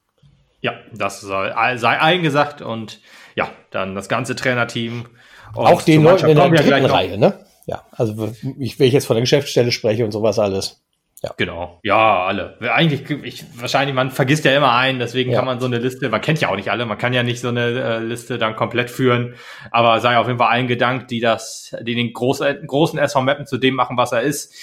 Ja, 0.62 0.72
das 0.92 1.20
soll, 1.20 1.54
sei 1.76 2.00
eingesagt 2.00 2.62
und 2.62 3.00
ja, 3.36 3.50
dann 3.70 3.94
das 3.94 4.08
ganze 4.08 4.34
Trainerteam 4.34 5.06
auch 5.54 5.82
den 5.82 6.02
Leuten 6.02 6.28
in 6.28 6.36
der 6.36 6.48
dritten 6.48 6.86
Reihe, 6.86 7.18
ne? 7.18 7.43
Ja, 7.66 7.84
also 7.92 8.32
ich, 8.58 8.78
wenn 8.78 8.86
ich 8.86 8.92
jetzt 8.92 9.06
von 9.06 9.16
der 9.16 9.22
Geschäftsstelle 9.22 9.72
spreche 9.72 10.04
und 10.04 10.12
sowas 10.12 10.38
alles. 10.38 10.82
Ja. 11.22 11.32
Genau. 11.38 11.80
Ja, 11.82 12.24
alle. 12.26 12.58
Eigentlich, 12.60 13.08
ich, 13.08 13.44
wahrscheinlich, 13.58 13.94
man 13.94 14.10
vergisst 14.10 14.44
ja 14.44 14.54
immer 14.54 14.74
einen, 14.74 14.98
deswegen 14.98 15.30
ja. 15.30 15.38
kann 15.38 15.46
man 15.46 15.58
so 15.58 15.64
eine 15.64 15.78
Liste, 15.78 16.10
man 16.10 16.20
kennt 16.20 16.38
ja 16.42 16.50
auch 16.50 16.56
nicht 16.56 16.70
alle, 16.70 16.84
man 16.84 16.98
kann 16.98 17.14
ja 17.14 17.22
nicht 17.22 17.40
so 17.40 17.48
eine 17.48 17.62
äh, 17.62 17.98
Liste 18.00 18.36
dann 18.36 18.56
komplett 18.56 18.90
führen, 18.90 19.34
aber 19.70 20.00
sei 20.00 20.18
auf 20.18 20.26
jeden 20.26 20.38
Fall 20.38 20.50
allen 20.50 20.66
gedankt, 20.66 21.10
die 21.10 21.20
das, 21.20 21.74
die 21.80 21.94
den 21.94 22.12
großen, 22.12 22.66
großen 22.66 22.98
SV 22.98 23.22
Mappen 23.22 23.46
zu 23.46 23.56
dem 23.56 23.74
machen, 23.74 23.96
was 23.96 24.12
er 24.12 24.20
ist. 24.20 24.54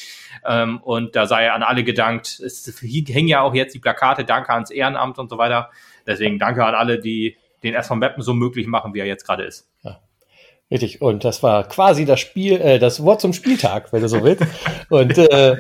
Ähm, 0.46 0.80
und 0.84 1.16
da 1.16 1.26
sei 1.26 1.46
er 1.46 1.56
an 1.56 1.64
alle 1.64 1.84
gedankt. 1.84 2.40
Es 2.40 2.72
hängen 2.82 3.28
ja 3.28 3.42
auch 3.42 3.56
jetzt 3.56 3.74
die 3.74 3.80
Plakate, 3.80 4.24
danke 4.24 4.54
ans 4.54 4.70
Ehrenamt 4.70 5.18
und 5.18 5.32
so 5.32 5.40
weiter. 5.40 5.72
Deswegen 6.06 6.38
danke 6.38 6.64
an 6.64 6.76
alle, 6.76 7.00
die 7.00 7.38
den 7.64 7.74
SV 7.74 7.96
Mappen 7.96 8.22
so 8.22 8.36
möglich 8.36 8.68
machen, 8.68 8.94
wie 8.94 9.00
er 9.00 9.08
jetzt 9.08 9.26
gerade 9.26 9.44
ist. 9.46 9.68
Ja. 9.82 10.00
Richtig. 10.72 11.02
Und 11.02 11.26
das 11.26 11.44
war 11.44 11.68
quasi 11.68 12.06
das 12.06 12.20
Spiel, 12.20 12.60
äh, 12.62 12.80
das 12.80 13.04
Wort 13.04 13.22
zum 13.22 13.34
Spieltag, 13.34 13.92
wenn 13.92 14.02
du 14.02 14.08
so 14.08 14.24
willst. 14.24 14.44
Und 14.90 15.18
äh, 15.18 15.58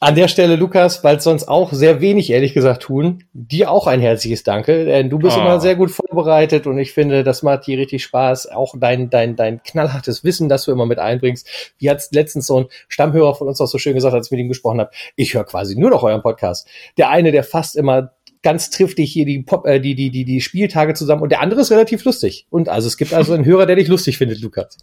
an 0.00 0.16
der 0.16 0.28
Stelle, 0.28 0.56
Lukas, 0.56 1.02
weil 1.02 1.16
es 1.16 1.24
sonst 1.24 1.48
auch 1.48 1.72
sehr 1.72 2.02
wenig, 2.02 2.28
ehrlich 2.28 2.52
gesagt, 2.52 2.82
tun, 2.82 3.24
dir 3.32 3.70
auch 3.70 3.86
ein 3.86 4.00
herzliches 4.00 4.42
Danke. 4.42 4.84
Denn 4.84 5.08
du 5.08 5.18
bist 5.18 5.38
oh. 5.38 5.40
immer 5.40 5.60
sehr 5.60 5.76
gut 5.76 5.90
vorbereitet 5.90 6.66
und 6.66 6.78
ich 6.78 6.92
finde, 6.92 7.24
das 7.24 7.42
macht 7.42 7.66
dir 7.66 7.78
richtig 7.78 8.02
Spaß. 8.02 8.48
Auch 8.50 8.74
dein, 8.76 9.08
dein, 9.08 9.36
dein 9.36 9.62
knallhartes 9.62 10.24
Wissen, 10.24 10.50
das 10.50 10.64
du 10.64 10.72
immer 10.72 10.84
mit 10.84 10.98
einbringst. 10.98 11.74
Wie 11.78 11.88
hat 11.88 12.02
letztens 12.10 12.48
so 12.48 12.60
ein 12.60 12.66
Stammhörer 12.88 13.34
von 13.34 13.48
uns 13.48 13.60
auch 13.60 13.66
so 13.66 13.78
schön 13.78 13.94
gesagt, 13.94 14.14
als 14.14 14.26
ich 14.26 14.30
mit 14.32 14.40
ihm 14.40 14.48
gesprochen 14.48 14.80
habe, 14.80 14.90
ich 15.16 15.32
höre 15.32 15.44
quasi 15.44 15.78
nur 15.78 15.90
noch 15.90 16.02
euren 16.02 16.22
Podcast. 16.22 16.68
Der 16.98 17.08
eine, 17.08 17.32
der 17.32 17.44
fast 17.44 17.76
immer 17.76 18.10
ganz 18.44 18.70
triftig 18.70 19.12
hier 19.12 19.24
die, 19.24 19.42
Pop, 19.42 19.66
äh, 19.66 19.80
die, 19.80 19.96
die, 19.96 20.10
die, 20.10 20.24
die 20.24 20.40
Spieltage 20.40 20.94
zusammen 20.94 21.22
und 21.22 21.30
der 21.30 21.40
andere 21.40 21.62
ist 21.62 21.72
relativ 21.72 22.04
lustig. 22.04 22.46
Und 22.50 22.68
also 22.68 22.86
es 22.86 22.96
gibt 22.96 23.12
also 23.12 23.32
einen 23.32 23.44
Hörer, 23.44 23.66
der 23.66 23.74
dich 23.74 23.88
lustig 23.88 24.18
findet, 24.18 24.40
Lukas. 24.40 24.78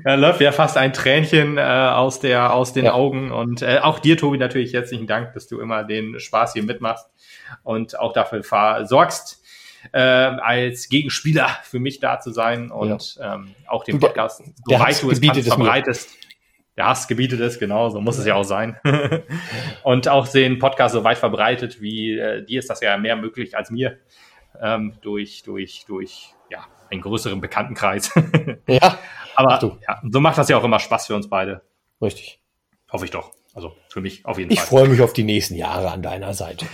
da 0.05 0.15
läuft 0.17 0.41
ja 0.43 0.53
fast 0.53 0.77
ein 0.77 0.93
Tränchen 0.93 1.57
äh, 1.57 1.63
aus, 1.63 2.21
der, 2.21 2.53
aus 2.53 2.73
den 2.75 2.87
ja. 2.87 2.93
Augen. 2.93 3.31
Und 3.31 3.63
äh, 3.63 3.79
auch 3.81 4.01
dir, 4.01 4.19
Tobi, 4.19 4.37
natürlich 4.37 4.75
herzlichen 4.75 5.07
Dank, 5.07 5.33
dass 5.33 5.47
du 5.47 5.61
immer 5.61 5.85
den 5.85 6.19
Spaß 6.19 6.53
hier 6.53 6.65
mitmachst 6.65 7.07
und 7.63 7.99
auch 7.99 8.13
dafür 8.13 8.43
sorgst, 8.85 9.43
äh, 9.93 10.01
als 10.01 10.89
Gegenspieler 10.89 11.49
für 11.63 11.79
mich 11.79 12.01
da 12.01 12.21
zu 12.21 12.33
sein 12.33 12.71
und 12.71 13.17
ja. 13.17 13.35
ähm, 13.37 13.55
auch 13.67 13.85
den 13.85 13.99
Podcast, 13.99 14.43
so 14.67 14.79
weit 14.79 15.03
du 15.03 15.11
es 15.11 15.21
kannst, 15.21 15.47
verbreitest 15.47 16.11
Hass 16.83 17.09
gebietet 17.09 17.41
es, 17.41 17.59
genau, 17.59 17.89
so 17.91 18.01
muss 18.01 18.19
es 18.19 18.27
ja 18.27 18.35
auch 18.35 18.45
sein. 18.45 18.77
und 19.83 20.09
auch 20.09 20.29
den 20.29 20.59
Podcast 20.59 20.95
so 20.95 21.05
weit 21.05 21.19
verbreitet, 21.19 21.81
wie 21.81 22.19
äh, 22.19 22.45
dir 22.45 22.59
ist 22.59 22.71
das 22.71 22.81
ja 22.81 22.97
mehr 22.99 23.17
möglich 23.17 23.57
als 23.57 23.71
mir, 23.71 23.99
ähm, 24.61 24.95
durch, 25.03 25.43
durch, 25.45 25.85
durch 25.87 26.35
ja, 26.51 26.67
einen 26.91 27.01
größeren 27.01 27.41
Bekanntenkreis. 27.41 28.13
ja. 28.67 28.99
Aber 29.35 29.79
ja, 29.87 30.01
so 30.11 30.21
macht 30.21 30.39
das 30.39 30.49
ja 30.49 30.59
auch 30.59 30.65
immer 30.65 30.79
Spaß 30.79 31.07
für 31.07 31.15
uns 31.15 31.29
beide. 31.29 31.63
Richtig. 32.03 32.41
Hoffe 32.91 33.05
ich 33.05 33.11
doch. 33.11 33.33
Also 33.55 33.77
für 33.89 34.01
mich 34.01 34.25
auf 34.27 34.39
jeden 34.39 34.53
ich 34.53 34.59
Fall. 34.59 34.65
Ich 34.65 34.69
freue 34.69 34.89
mich 34.89 35.01
auf 35.01 35.13
die 35.13 35.25
nächsten 35.25 35.55
Jahre 35.55 35.91
an 35.91 36.03
deiner 36.03 36.35
Seite. 36.35 36.67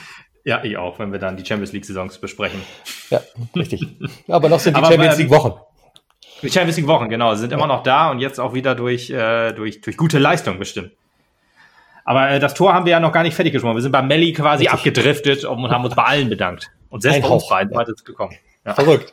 Ja, 0.45 0.63
ich 0.63 0.77
auch, 0.77 0.99
wenn 0.99 1.11
wir 1.11 1.19
dann 1.19 1.37
die 1.37 1.45
Champions 1.45 1.73
League-Saisons 1.73 2.19
besprechen. 2.19 2.61
Ja, 3.11 3.21
richtig. 3.57 3.85
Aber 4.29 4.49
noch 4.49 4.61
sind 4.61 4.77
die 4.77 4.83
Aber, 4.83 4.93
Champions 4.93 5.19
League-Wochen. 5.19 5.61
Champions 6.43 6.87
Wochen, 6.87 7.09
genau, 7.09 7.35
sind 7.35 7.53
immer 7.53 7.67
noch 7.67 7.83
da 7.83 8.11
und 8.11 8.19
jetzt 8.19 8.39
auch 8.39 8.55
wieder 8.55 8.75
durch, 8.75 9.11
äh, 9.11 9.53
durch, 9.53 9.81
durch 9.81 9.97
gute 9.97 10.19
Leistung 10.19 10.59
bestimmt. 10.59 10.93
Aber 12.05 12.31
äh, 12.31 12.39
das 12.39 12.55
Tor 12.55 12.73
haben 12.73 12.85
wir 12.85 12.93
ja 12.93 13.01
noch 13.01 13.13
gar 13.13 13.23
nicht 13.23 13.35
fertig 13.35 13.53
gesprochen. 13.53 13.75
Wir 13.75 13.83
sind 13.83 13.93
bei 13.93 14.03
Melli 14.03 14.33
quasi 14.33 14.65
Richtig. 14.65 14.79
abgedriftet 14.79 15.45
und 15.45 15.71
haben 15.71 15.85
uns 15.85 15.95
bei 15.95 16.05
allen 16.05 16.29
bedankt. 16.29 16.71
Und 16.89 17.03
selbst 17.03 17.23
bei 17.23 17.29
uns 17.29 17.49
beiden 17.49 17.73
gekommen. 18.05 18.37
Ja. 18.65 18.75
Verrückt. 18.75 19.13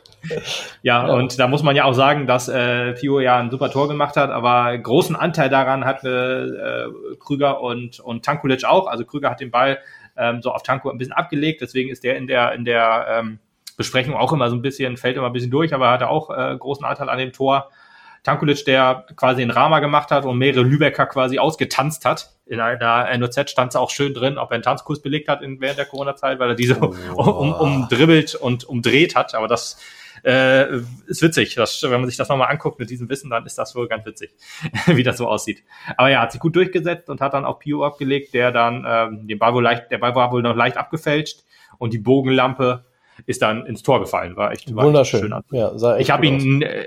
Ja, 0.82 1.06
ja, 1.06 1.14
und 1.14 1.38
da 1.38 1.48
muss 1.48 1.62
man 1.62 1.76
ja 1.76 1.84
auch 1.84 1.92
sagen, 1.92 2.26
dass 2.26 2.48
äh, 2.48 2.92
Pio 2.94 3.20
ja 3.20 3.38
ein 3.38 3.50
super 3.50 3.70
Tor 3.70 3.88
gemacht 3.88 4.16
hat, 4.16 4.30
aber 4.30 4.76
großen 4.76 5.14
Anteil 5.14 5.48
daran 5.48 5.84
hat 5.84 6.02
äh, 6.04 6.86
Krüger 7.20 7.60
und, 7.60 8.00
und 8.00 8.24
Tankulic 8.24 8.64
auch. 8.64 8.86
Also 8.86 9.04
Krüger 9.04 9.30
hat 9.30 9.40
den 9.40 9.50
Ball 9.50 9.78
ähm, 10.16 10.42
so 10.42 10.50
auf 10.50 10.62
Tanko 10.62 10.90
ein 10.90 10.98
bisschen 10.98 11.12
abgelegt, 11.12 11.60
deswegen 11.60 11.90
ist 11.90 12.04
der 12.04 12.16
in 12.16 12.26
der, 12.26 12.52
in 12.52 12.64
der 12.64 13.06
ähm, 13.08 13.38
Besprechung 13.76 14.14
auch 14.14 14.32
immer 14.32 14.50
so 14.50 14.56
ein 14.56 14.62
bisschen, 14.62 14.96
fällt 14.96 15.16
immer 15.16 15.26
ein 15.26 15.32
bisschen 15.32 15.50
durch, 15.50 15.74
aber 15.74 15.86
er 15.86 15.92
hatte 15.92 16.08
auch 16.08 16.30
äh, 16.30 16.56
großen 16.58 16.84
Anteil 16.84 17.08
an 17.08 17.18
dem 17.18 17.32
Tor. 17.32 17.70
Tankulic, 18.24 18.64
der 18.64 19.04
quasi 19.16 19.42
einen 19.42 19.50
Rama 19.50 19.80
gemacht 19.80 20.10
hat 20.10 20.24
und 20.24 20.38
mehrere 20.38 20.62
Lübecker 20.62 21.04
quasi 21.06 21.38
ausgetanzt 21.38 22.06
hat. 22.06 22.34
In 22.46 22.58
einer 22.58 23.16
NOZ 23.18 23.50
stand 23.50 23.72
es 23.72 23.76
auch 23.76 23.90
schön 23.90 24.14
drin, 24.14 24.38
ob 24.38 24.50
er 24.50 24.54
einen 24.54 24.62
Tanzkurs 24.62 25.02
belegt 25.02 25.28
hat 25.28 25.42
in, 25.42 25.60
während 25.60 25.78
der 25.78 25.84
Corona-Zeit, 25.84 26.38
weil 26.38 26.50
er 26.50 26.54
diese 26.54 26.80
oh. 26.80 27.20
um, 27.22 27.52
umdribbelt 27.52 28.34
und 28.34 28.64
umdreht 28.64 29.14
hat. 29.14 29.34
Aber 29.34 29.46
das 29.46 29.78
äh, 30.24 30.78
ist 31.06 31.20
witzig. 31.20 31.54
Das, 31.54 31.82
wenn 31.82 32.00
man 32.00 32.06
sich 32.06 32.16
das 32.16 32.30
nochmal 32.30 32.50
anguckt 32.50 32.78
mit 32.78 32.88
diesem 32.88 33.10
Wissen, 33.10 33.28
dann 33.28 33.44
ist 33.44 33.58
das 33.58 33.74
wohl 33.74 33.88
ganz 33.88 34.06
witzig, 34.06 34.34
wie 34.86 35.02
das 35.02 35.18
so 35.18 35.28
aussieht. 35.28 35.62
Aber 35.98 36.08
ja, 36.08 36.22
hat 36.22 36.32
sich 36.32 36.40
gut 36.40 36.56
durchgesetzt 36.56 37.10
und 37.10 37.20
hat 37.20 37.34
dann 37.34 37.44
auch 37.44 37.58
Pio 37.58 37.84
abgelegt, 37.84 38.32
der 38.32 38.50
dann 38.50 38.86
ähm, 38.88 39.28
den 39.28 39.38
Ball 39.38 39.52
wohl 39.52 39.62
leicht, 39.62 39.90
der 39.90 39.98
Ball 39.98 40.14
war 40.14 40.32
wohl 40.32 40.42
noch 40.42 40.56
leicht 40.56 40.78
abgefälscht 40.78 41.44
und 41.78 41.92
die 41.92 41.98
Bogenlampe 41.98 42.86
ist 43.26 43.42
dann 43.42 43.66
ins 43.66 43.82
Tor 43.82 44.00
gefallen. 44.00 44.36
War 44.36 44.52
echt 44.52 44.74
war 44.74 44.84
wunderschön. 44.84 45.32
Echt 45.32 45.44
schön 45.50 45.58
ja, 45.58 45.78
sah 45.78 45.96
echt 45.96 46.02
ich 46.02 46.10
habe 46.10 46.26
ihn 46.26 46.62
äh, 46.62 46.84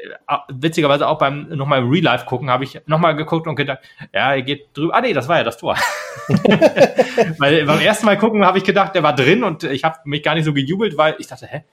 witzigerweise 0.50 1.08
auch 1.08 1.18
beim 1.18 1.50
nochmal 1.50 1.80
im 1.80 1.90
Real 1.90 2.04
Life 2.04 2.26
gucken, 2.26 2.50
habe 2.50 2.64
ich 2.64 2.82
nochmal 2.86 3.16
geguckt 3.16 3.48
und 3.48 3.56
gedacht, 3.56 3.80
ja, 4.14 4.34
er 4.34 4.42
geht 4.42 4.76
drüber. 4.76 4.96
Ah 4.96 5.02
nee, 5.02 5.14
das 5.14 5.28
war 5.28 5.38
ja 5.38 5.44
das 5.44 5.58
Tor. 5.58 5.76
weil 7.38 7.66
beim 7.66 7.80
ersten 7.80 8.06
Mal 8.06 8.18
gucken 8.18 8.46
habe 8.46 8.58
ich 8.58 8.64
gedacht, 8.64 8.96
der 8.96 9.04
war 9.04 9.16
drin 9.16 9.44
und 9.44 9.64
ich 9.64 9.84
habe 9.84 9.98
mich 10.06 10.24
gar 10.24 10.36
nicht 10.36 10.46
so 10.46 10.54
gejubelt, 10.54 10.98
weil 10.98 11.16
ich 11.20 11.28
dachte, 11.28 11.48
hä, 11.48 11.64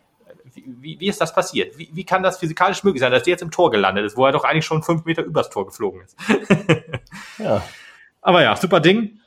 wie, 0.54 0.99
wie 1.00 1.08
ist 1.08 1.20
das 1.20 1.34
passiert? 1.34 1.76
Wie, 1.78 1.90
wie 1.92 2.04
kann 2.04 2.23
das 2.23 2.38
physikalisch 2.38 2.84
möglich 2.84 3.00
sein, 3.00 3.12
dass 3.12 3.25
der 3.25 3.32
jetzt 3.32 3.42
im 3.42 3.50
Tor 3.50 3.70
gelandet 3.70 4.04
ist, 4.04 4.16
wo 4.16 4.26
er 4.26 4.32
doch 4.32 4.44
eigentlich 4.44 4.64
schon 4.64 4.82
fünf 4.82 5.04
Meter 5.04 5.23
übers 5.23 5.50
Tor 5.50 5.66
geflogen 5.66 6.02
ist? 6.02 6.16
ja. 7.38 7.62
Aber 8.20 8.42
ja, 8.42 8.56
super 8.56 8.80
Ding. 8.80 9.20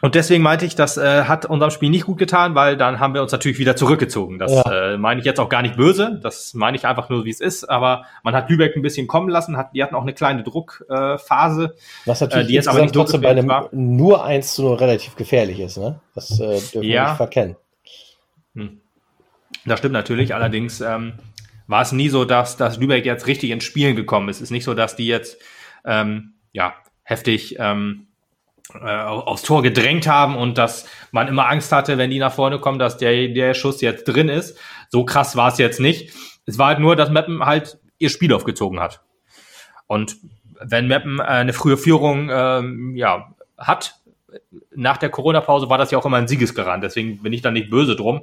Und 0.00 0.14
deswegen 0.14 0.42
meinte 0.42 0.64
ich, 0.64 0.74
das 0.74 0.96
äh, 0.96 1.24
hat 1.24 1.46
unserem 1.46 1.70
Spiel 1.70 1.90
nicht 1.90 2.06
gut 2.06 2.18
getan, 2.18 2.54
weil 2.54 2.76
dann 2.76 3.00
haben 3.00 3.14
wir 3.14 3.22
uns 3.22 3.32
natürlich 3.32 3.58
wieder 3.58 3.74
zurückgezogen. 3.74 4.38
Das 4.38 4.52
ja. 4.52 4.92
äh, 4.92 4.98
meine 4.98 5.20
ich 5.20 5.26
jetzt 5.26 5.40
auch 5.40 5.48
gar 5.48 5.62
nicht 5.62 5.76
böse, 5.76 6.20
das 6.22 6.54
meine 6.54 6.76
ich 6.76 6.86
einfach 6.86 7.08
nur, 7.08 7.24
wie 7.24 7.30
es 7.30 7.40
ist. 7.40 7.64
Aber 7.64 8.04
man 8.22 8.34
hat 8.34 8.48
Lübeck 8.48 8.76
ein 8.76 8.82
bisschen 8.82 9.06
kommen 9.08 9.28
lassen, 9.28 9.56
hat, 9.56 9.74
die 9.74 9.82
hatten 9.82 9.94
auch 9.94 10.02
eine 10.02 10.14
kleine 10.14 10.42
Druckphase, 10.44 11.64
äh, 11.64 11.80
Was 12.06 12.20
natürlich 12.20 12.48
die 12.48 12.54
jetzt 12.54 12.68
aber 12.68 12.82
nicht 12.82 12.94
trotzdem 12.94 13.22
bei 13.22 13.30
einem 13.30 13.48
war. 13.48 13.68
nur 13.72 14.24
eins 14.24 14.54
zu 14.54 14.62
nur 14.62 14.80
relativ 14.80 15.16
gefährlich 15.16 15.58
ist. 15.58 15.78
Ne? 15.78 16.00
Das 16.14 16.38
äh, 16.38 16.46
dürfen 16.46 16.82
ja. 16.82 17.02
wir 17.02 17.08
nicht 17.08 17.16
verkennen. 17.16 17.56
Hm. 18.54 18.80
Das 19.64 19.80
stimmt 19.80 19.94
natürlich, 19.94 20.34
allerdings 20.34 20.80
ähm, 20.80 21.14
war 21.66 21.82
es 21.82 21.92
nie 21.92 22.08
so, 22.08 22.24
dass, 22.24 22.56
dass 22.56 22.78
Lübeck 22.78 23.04
jetzt 23.04 23.26
richtig 23.26 23.50
ins 23.50 23.64
Spielen 23.64 23.96
gekommen 23.96 24.28
ist. 24.28 24.36
Es 24.36 24.42
ist 24.42 24.50
nicht 24.50 24.64
so, 24.64 24.74
dass 24.74 24.96
die 24.96 25.06
jetzt 25.06 25.38
ähm, 25.84 26.34
ja 26.52 26.74
heftig... 27.02 27.56
Ähm, 27.58 28.07
äh, 28.74 28.78
aufs 28.78 29.42
Tor 29.42 29.62
gedrängt 29.62 30.06
haben 30.06 30.36
und 30.36 30.58
dass 30.58 30.86
man 31.10 31.28
immer 31.28 31.48
Angst 31.48 31.72
hatte, 31.72 31.96
wenn 31.98 32.10
die 32.10 32.18
nach 32.18 32.32
vorne 32.32 32.58
kommen, 32.58 32.78
dass 32.78 32.98
der, 32.98 33.28
der 33.28 33.54
Schuss 33.54 33.80
jetzt 33.80 34.04
drin 34.04 34.28
ist. 34.28 34.58
So 34.90 35.04
krass 35.04 35.36
war 35.36 35.48
es 35.48 35.58
jetzt 35.58 35.80
nicht. 35.80 36.12
Es 36.46 36.58
war 36.58 36.68
halt 36.68 36.78
nur, 36.78 36.96
dass 36.96 37.10
Meppen 37.10 37.44
halt 37.44 37.78
ihr 37.98 38.10
Spiel 38.10 38.32
aufgezogen 38.32 38.80
hat. 38.80 39.00
Und 39.86 40.16
wenn 40.60 40.86
Meppen 40.86 41.18
äh, 41.18 41.22
eine 41.22 41.52
frühe 41.52 41.76
Führung 41.76 42.30
ähm, 42.30 42.94
ja, 42.94 43.34
hat, 43.56 43.96
nach 44.74 44.98
der 44.98 45.08
Corona-Pause 45.08 45.70
war 45.70 45.78
das 45.78 45.90
ja 45.90 45.98
auch 45.98 46.06
immer 46.06 46.18
ein 46.18 46.28
Siegesgarant. 46.28 46.84
Deswegen 46.84 47.22
bin 47.22 47.32
ich 47.32 47.42
da 47.42 47.50
nicht 47.50 47.70
böse 47.70 47.96
drum. 47.96 48.22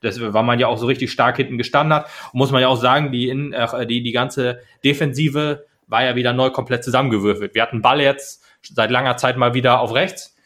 Das, 0.00 0.20
weil 0.20 0.44
man 0.44 0.60
ja 0.60 0.68
auch 0.68 0.78
so 0.78 0.86
richtig 0.86 1.10
stark 1.10 1.36
hinten 1.36 1.58
gestanden 1.58 1.92
hat. 1.94 2.06
Und 2.32 2.38
muss 2.38 2.52
man 2.52 2.62
ja 2.62 2.68
auch 2.68 2.80
sagen, 2.80 3.10
die, 3.10 3.28
in, 3.28 3.52
äh, 3.52 3.86
die, 3.86 4.02
die 4.02 4.12
ganze 4.12 4.60
Defensive 4.84 5.66
war 5.88 6.04
ja 6.04 6.14
wieder 6.14 6.32
neu 6.32 6.50
komplett 6.50 6.84
zusammengewürfelt. 6.84 7.54
Wir 7.54 7.62
hatten 7.62 7.82
Ball 7.82 8.00
jetzt 8.00 8.44
seit 8.74 8.90
langer 8.90 9.16
Zeit 9.16 9.36
mal 9.36 9.54
wieder 9.54 9.80
auf 9.80 9.94
rechts. 9.94 10.36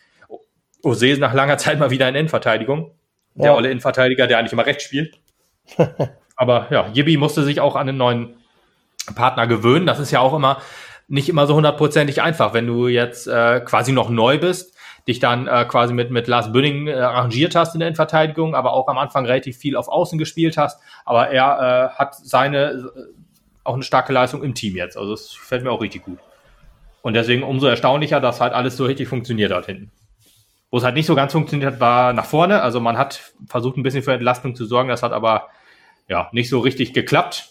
Ose 0.82 1.08
ist 1.08 1.20
nach 1.20 1.34
langer 1.34 1.58
Zeit 1.58 1.78
mal 1.78 1.90
wieder 1.90 2.08
in 2.08 2.14
Innenverteidigung. 2.14 2.92
Der 3.34 3.46
ja. 3.46 3.54
olle 3.54 3.70
Innenverteidiger, 3.70 4.26
der 4.26 4.38
eigentlich 4.38 4.52
immer 4.52 4.66
rechts 4.66 4.84
spielt. 4.84 5.18
Aber 6.36 6.66
ja, 6.70 6.88
Jibi 6.92 7.16
musste 7.16 7.44
sich 7.44 7.60
auch 7.60 7.76
an 7.76 7.86
den 7.86 7.96
neuen 7.96 8.36
Partner 9.14 9.46
gewöhnen. 9.46 9.86
Das 9.86 9.98
ist 9.98 10.10
ja 10.10 10.20
auch 10.20 10.34
immer 10.34 10.60
nicht 11.12 11.28
immer 11.28 11.46
so 11.46 11.54
hundertprozentig 11.54 12.22
einfach, 12.22 12.54
wenn 12.54 12.66
du 12.66 12.88
jetzt 12.88 13.26
äh, 13.26 13.60
quasi 13.60 13.92
noch 13.92 14.08
neu 14.08 14.38
bist, 14.38 14.74
dich 15.06 15.18
dann 15.18 15.46
äh, 15.46 15.66
quasi 15.66 15.92
mit, 15.92 16.10
mit 16.10 16.26
Lars 16.26 16.52
Bünning 16.52 16.86
äh, 16.86 16.94
arrangiert 16.94 17.54
hast 17.54 17.74
in 17.74 17.80
der 17.80 17.88
Innenverteidigung, 17.88 18.54
aber 18.54 18.72
auch 18.72 18.88
am 18.88 18.96
Anfang 18.96 19.26
relativ 19.26 19.58
viel 19.58 19.76
auf 19.76 19.88
Außen 19.88 20.18
gespielt 20.18 20.56
hast. 20.56 20.80
Aber 21.04 21.28
er 21.28 21.92
äh, 21.92 21.98
hat 21.98 22.14
seine 22.14 22.70
äh, 22.70 22.82
auch 23.62 23.74
eine 23.74 23.82
starke 23.82 24.12
Leistung 24.12 24.42
im 24.42 24.54
Team 24.54 24.74
jetzt. 24.74 24.96
Also 24.96 25.10
das 25.10 25.32
fällt 25.32 25.64
mir 25.64 25.70
auch 25.70 25.82
richtig 25.82 26.04
gut. 26.04 26.18
Und 27.02 27.14
deswegen 27.14 27.42
umso 27.42 27.66
erstaunlicher, 27.66 28.20
dass 28.20 28.40
halt 28.40 28.52
alles 28.52 28.76
so 28.76 28.84
richtig 28.84 29.08
funktioniert 29.08 29.52
hat 29.52 29.66
hinten. 29.66 29.90
Wo 30.70 30.78
es 30.78 30.84
halt 30.84 30.94
nicht 30.94 31.06
so 31.06 31.14
ganz 31.14 31.32
funktioniert 31.32 31.74
hat, 31.74 31.80
war 31.80 32.12
nach 32.12 32.24
vorne. 32.24 32.62
Also 32.62 32.80
man 32.80 32.96
hat 32.96 33.32
versucht, 33.46 33.76
ein 33.76 33.82
bisschen 33.82 34.02
für 34.02 34.14
Entlastung 34.14 34.54
zu 34.54 34.64
sorgen. 34.64 34.88
Das 34.88 35.02
hat 35.02 35.12
aber 35.12 35.48
ja 36.08 36.28
nicht 36.32 36.48
so 36.48 36.60
richtig 36.60 36.94
geklappt. 36.94 37.50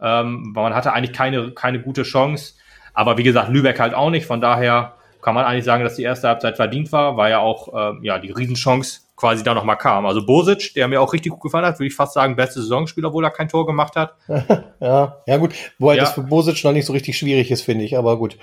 Ähm, 0.00 0.52
man 0.54 0.74
hatte 0.74 0.92
eigentlich 0.92 1.16
keine, 1.16 1.52
keine 1.52 1.80
gute 1.80 2.02
Chance. 2.02 2.54
Aber 2.94 3.18
wie 3.18 3.22
gesagt, 3.22 3.50
Lübeck 3.50 3.78
halt 3.78 3.94
auch 3.94 4.10
nicht. 4.10 4.26
Von 4.26 4.40
daher 4.40 4.94
kann 5.22 5.34
man 5.34 5.44
eigentlich 5.44 5.64
sagen, 5.64 5.84
dass 5.84 5.96
die 5.96 6.02
erste 6.02 6.28
Halbzeit 6.28 6.56
verdient 6.56 6.90
war, 6.92 7.16
weil 7.16 7.30
ja 7.30 7.38
auch 7.38 7.68
ähm, 7.74 8.02
ja, 8.02 8.18
die 8.18 8.30
Riesenchance 8.30 9.02
quasi 9.16 9.44
da 9.44 9.54
nochmal 9.54 9.76
kam. 9.76 10.06
Also 10.06 10.24
Bosic, 10.24 10.72
der 10.74 10.88
mir 10.88 11.00
auch 11.00 11.12
richtig 11.12 11.30
gut 11.30 11.42
gefallen 11.42 11.66
hat, 11.66 11.78
würde 11.78 11.88
ich 11.88 11.94
fast 11.94 12.14
sagen, 12.14 12.36
beste 12.36 12.60
Saisonspieler, 12.62 13.08
obwohl 13.08 13.24
er 13.24 13.30
kein 13.30 13.48
Tor 13.48 13.66
gemacht 13.66 13.94
hat. 13.96 14.14
ja, 14.80 15.16
ja 15.26 15.36
gut. 15.36 15.54
Wobei 15.78 15.96
ja. 15.96 16.04
das 16.04 16.14
für 16.14 16.22
Bosic 16.22 16.64
noch 16.64 16.72
nicht 16.72 16.86
so 16.86 16.94
richtig 16.94 17.18
schwierig 17.18 17.50
ist, 17.50 17.62
finde 17.62 17.84
ich, 17.84 17.98
aber 17.98 18.16
gut. 18.16 18.38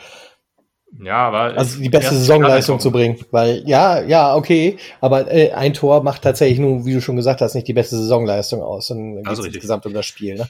Ja, 1.00 1.28
aber. 1.28 1.58
Also 1.58 1.80
die 1.80 1.90
beste 1.90 2.16
Saisonleistung 2.16 2.80
zu 2.80 2.92
bringen. 2.92 3.18
Weil, 3.32 3.64
ja, 3.66 4.02
ja, 4.02 4.36
okay, 4.36 4.78
aber 5.02 5.32
äh, 5.32 5.52
ein 5.52 5.74
Tor 5.74 6.04
macht 6.04 6.24
tatsächlich 6.24 6.60
nur, 6.60 6.86
wie 6.86 6.94
du 6.94 7.02
schon 7.02 7.16
gesagt 7.16 7.42
hast, 7.42 7.54
nicht 7.54 7.68
die 7.68 7.74
beste 7.74 7.96
Saisonleistung 7.98 8.62
aus. 8.62 8.88
Geht 8.88 9.28
es 9.28 9.46
insgesamt 9.46 9.86
um 9.86 9.94
das 9.94 10.06
Spiel, 10.06 10.36
ne? 10.36 10.48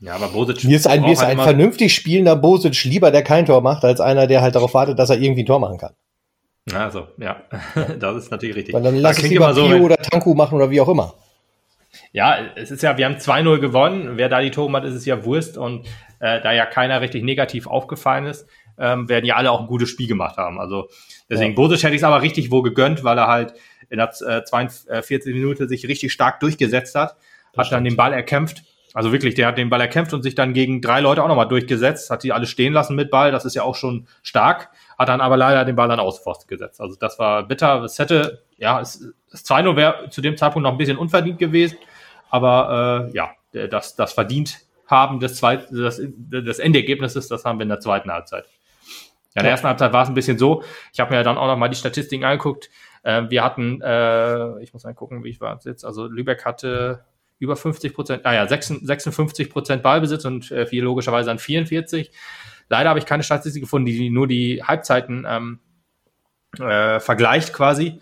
Ja, 0.00 0.16
aber 0.16 0.28
Bosic. 0.28 0.64
Mir 0.64 0.76
ist 0.76 0.88
ein, 0.88 1.02
mir 1.02 1.12
ist 1.12 1.22
ein 1.22 1.38
vernünftig 1.38 1.94
spielender 1.94 2.34
Bosic 2.34 2.84
lieber, 2.84 3.10
der 3.12 3.22
kein 3.22 3.46
Tor 3.46 3.60
macht, 3.60 3.84
als 3.84 4.00
einer, 4.00 4.26
der 4.26 4.42
halt 4.42 4.56
darauf 4.56 4.74
wartet, 4.74 4.98
dass 4.98 5.10
er 5.10 5.18
irgendwie 5.18 5.44
ein 5.44 5.46
Tor 5.46 5.60
machen 5.60 5.78
kann. 5.78 5.94
Also, 6.72 7.06
ja, 7.18 7.42
das 7.98 8.24
ist 8.24 8.30
natürlich 8.30 8.56
richtig. 8.56 8.74
Weil 8.74 8.82
dann 8.82 8.96
lass 8.96 9.18
ich 9.18 9.30
lieber 9.30 9.54
so, 9.54 9.66
Pio 9.66 9.78
oder 9.78 9.96
Tanku 9.96 10.34
machen 10.34 10.56
oder 10.56 10.70
wie 10.70 10.80
auch 10.80 10.88
immer. 10.88 11.14
Ja, 12.12 12.36
es 12.56 12.70
ist 12.70 12.82
ja, 12.82 12.96
wir 12.96 13.04
haben 13.04 13.16
2-0 13.16 13.58
gewonnen. 13.58 14.12
Wer 14.16 14.28
da 14.28 14.40
die 14.40 14.50
Tore 14.50 14.70
macht, 14.70 14.84
ist 14.84 14.94
es 14.94 15.04
ja 15.06 15.24
Wurst. 15.24 15.56
Und 15.56 15.86
äh, 16.20 16.40
da 16.40 16.52
ja 16.52 16.66
keiner 16.66 17.00
richtig 17.00 17.22
negativ 17.22 17.66
aufgefallen 17.66 18.26
ist, 18.26 18.46
ähm, 18.78 19.08
werden 19.08 19.24
ja 19.24 19.36
alle 19.36 19.50
auch 19.50 19.60
ein 19.60 19.66
gutes 19.66 19.88
Spiel 19.88 20.08
gemacht 20.08 20.36
haben. 20.36 20.60
Also 20.60 20.88
deswegen, 21.28 21.52
ja. 21.52 21.56
Bosic 21.56 21.82
hätte 21.82 21.94
ich 21.94 22.00
es 22.00 22.04
aber 22.04 22.22
richtig 22.22 22.50
wohl 22.50 22.62
gegönnt, 22.62 23.04
weil 23.04 23.18
er 23.18 23.28
halt 23.28 23.54
in 23.90 23.98
der 23.98 24.10
äh, 24.26 24.44
42 24.44 25.34
Minute 25.34 25.68
sich 25.68 25.86
richtig 25.86 26.12
stark 26.12 26.40
durchgesetzt 26.40 26.94
hat, 26.94 27.16
das 27.52 27.66
hat 27.66 27.72
dann 27.72 27.84
den 27.84 27.96
Ball 27.96 28.12
erkämpft 28.12 28.62
also 28.94 29.12
wirklich, 29.12 29.34
der 29.34 29.46
hat 29.46 29.58
den 29.58 29.70
Ball 29.70 29.80
erkämpft 29.80 30.12
und 30.12 30.22
sich 30.22 30.34
dann 30.34 30.52
gegen 30.52 30.82
drei 30.82 31.00
Leute 31.00 31.22
auch 31.22 31.28
nochmal 31.28 31.48
durchgesetzt, 31.48 32.10
hat 32.10 32.22
die 32.24 32.32
alle 32.32 32.46
stehen 32.46 32.72
lassen 32.72 32.94
mit 32.94 33.10
Ball, 33.10 33.32
das 33.32 33.44
ist 33.44 33.54
ja 33.54 33.62
auch 33.62 33.74
schon 33.74 34.06
stark, 34.22 34.70
hat 34.98 35.08
dann 35.08 35.20
aber 35.20 35.36
leider 35.36 35.64
den 35.64 35.76
Ball 35.76 35.88
dann 35.88 36.00
ausforst 36.00 36.46
gesetzt. 36.46 36.80
Also 36.80 36.96
das 36.96 37.18
war 37.18 37.44
bitter. 37.44 37.82
Es 37.84 37.98
hätte, 37.98 38.42
ja, 38.58 38.80
es, 38.80 39.12
das 39.30 39.46
2-0 39.46 39.76
wäre 39.76 40.10
zu 40.10 40.20
dem 40.20 40.36
Zeitpunkt 40.36 40.64
noch 40.64 40.72
ein 40.72 40.78
bisschen 40.78 40.98
unverdient 40.98 41.38
gewesen, 41.38 41.78
aber 42.28 43.08
äh, 43.10 43.16
ja, 43.16 43.30
das, 43.68 43.96
das 43.96 44.12
verdient 44.12 44.58
haben 44.86 45.20
des, 45.20 45.36
zweit, 45.36 45.70
des, 45.70 46.02
des 46.04 46.58
Endergebnisses, 46.58 47.28
das 47.28 47.46
haben 47.46 47.58
wir 47.58 47.62
in 47.62 47.70
der 47.70 47.80
zweiten 47.80 48.12
Halbzeit. 48.12 48.44
Ja, 49.34 49.40
in 49.40 49.44
der 49.44 49.52
ersten 49.52 49.66
Halbzeit 49.66 49.92
war 49.92 50.02
es 50.02 50.08
ein 50.08 50.14
bisschen 50.14 50.38
so. 50.38 50.62
Ich 50.92 51.00
habe 51.00 51.10
mir 51.10 51.16
ja 51.16 51.22
dann 51.22 51.38
auch 51.38 51.46
noch 51.46 51.56
mal 51.56 51.68
die 51.68 51.76
Statistiken 51.76 52.24
angeguckt. 52.24 52.70
Äh, 53.02 53.24
wir 53.28 53.42
hatten, 53.42 53.80
äh, 53.80 54.60
ich 54.62 54.72
muss 54.72 54.84
mal 54.84 54.94
gucken, 54.94 55.24
wie 55.24 55.30
ich 55.30 55.40
war 55.40 55.58
jetzt. 55.64 55.84
Also 55.84 56.06
Lübeck 56.06 56.44
hatte 56.44 57.04
über 57.38 57.56
50 57.56 57.94
Prozent, 57.94 58.24
ah 58.24 58.34
ja, 58.34 58.46
56 58.46 59.50
Prozent 59.50 59.82
Ballbesitz 59.82 60.24
und 60.24 60.50
äh, 60.52 60.66
viel 60.66 60.84
logischerweise 60.84 61.30
an 61.30 61.38
44. 61.38 62.12
Leider 62.68 62.88
habe 62.88 63.00
ich 63.00 63.06
keine 63.06 63.24
Statistik 63.24 63.62
gefunden, 63.62 63.86
die 63.86 64.10
nur 64.10 64.28
die 64.28 64.62
Halbzeiten 64.62 65.26
ähm, 65.28 65.58
äh, 66.60 67.00
vergleicht 67.00 67.52
quasi. 67.52 68.00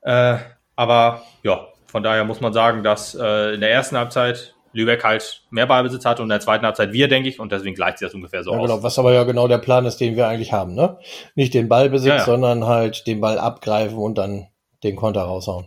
Äh, 0.00 0.38
aber 0.74 1.22
ja, 1.44 1.68
von 1.86 2.02
daher 2.02 2.24
muss 2.24 2.40
man 2.40 2.52
sagen, 2.52 2.82
dass 2.82 3.14
äh, 3.14 3.54
in 3.54 3.60
der 3.60 3.70
ersten 3.70 3.96
Halbzeit 3.96 4.55
Lübeck 4.76 5.02
halt 5.02 5.42
mehr 5.50 5.66
Ballbesitz 5.66 6.04
hat 6.04 6.20
und 6.20 6.26
in 6.26 6.30
der 6.30 6.40
zweiten 6.40 6.64
Halbzeit 6.64 6.92
wir, 6.92 7.08
denke 7.08 7.28
ich, 7.28 7.40
und 7.40 7.50
deswegen 7.50 7.74
gleicht 7.74 7.98
sich 7.98 8.06
das 8.06 8.14
ungefähr 8.14 8.44
so 8.44 8.52
ja, 8.52 8.58
aus. 8.58 8.68
Genau, 8.68 8.82
was 8.82 8.98
aber 8.98 9.12
ja 9.12 9.24
genau 9.24 9.48
der 9.48 9.58
Plan 9.58 9.86
ist, 9.86 9.96
den 9.96 10.16
wir 10.16 10.28
eigentlich 10.28 10.52
haben, 10.52 10.74
ne? 10.74 10.98
Nicht 11.34 11.54
den 11.54 11.68
Ballbesitz, 11.68 12.08
ja, 12.08 12.16
ja. 12.16 12.24
sondern 12.24 12.66
halt 12.66 13.06
den 13.06 13.20
Ball 13.20 13.38
abgreifen 13.38 13.98
und 13.98 14.16
dann 14.18 14.48
den 14.84 14.96
Konter 14.96 15.22
raushauen. 15.22 15.66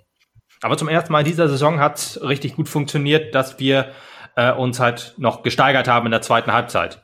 Aber 0.61 0.77
zum 0.77 0.87
ersten 0.87 1.11
Mal 1.11 1.19
in 1.19 1.25
dieser 1.25 1.49
Saison 1.49 1.79
hat 1.79 1.97
es 1.97 2.21
richtig 2.21 2.55
gut 2.55 2.69
funktioniert, 2.69 3.33
dass 3.33 3.59
wir 3.59 3.91
äh, 4.35 4.51
uns 4.51 4.79
halt 4.79 5.15
noch 5.17 5.41
gesteigert 5.43 5.87
haben 5.87 6.05
in 6.05 6.11
der 6.11 6.21
zweiten 6.21 6.51
Halbzeit. 6.51 7.01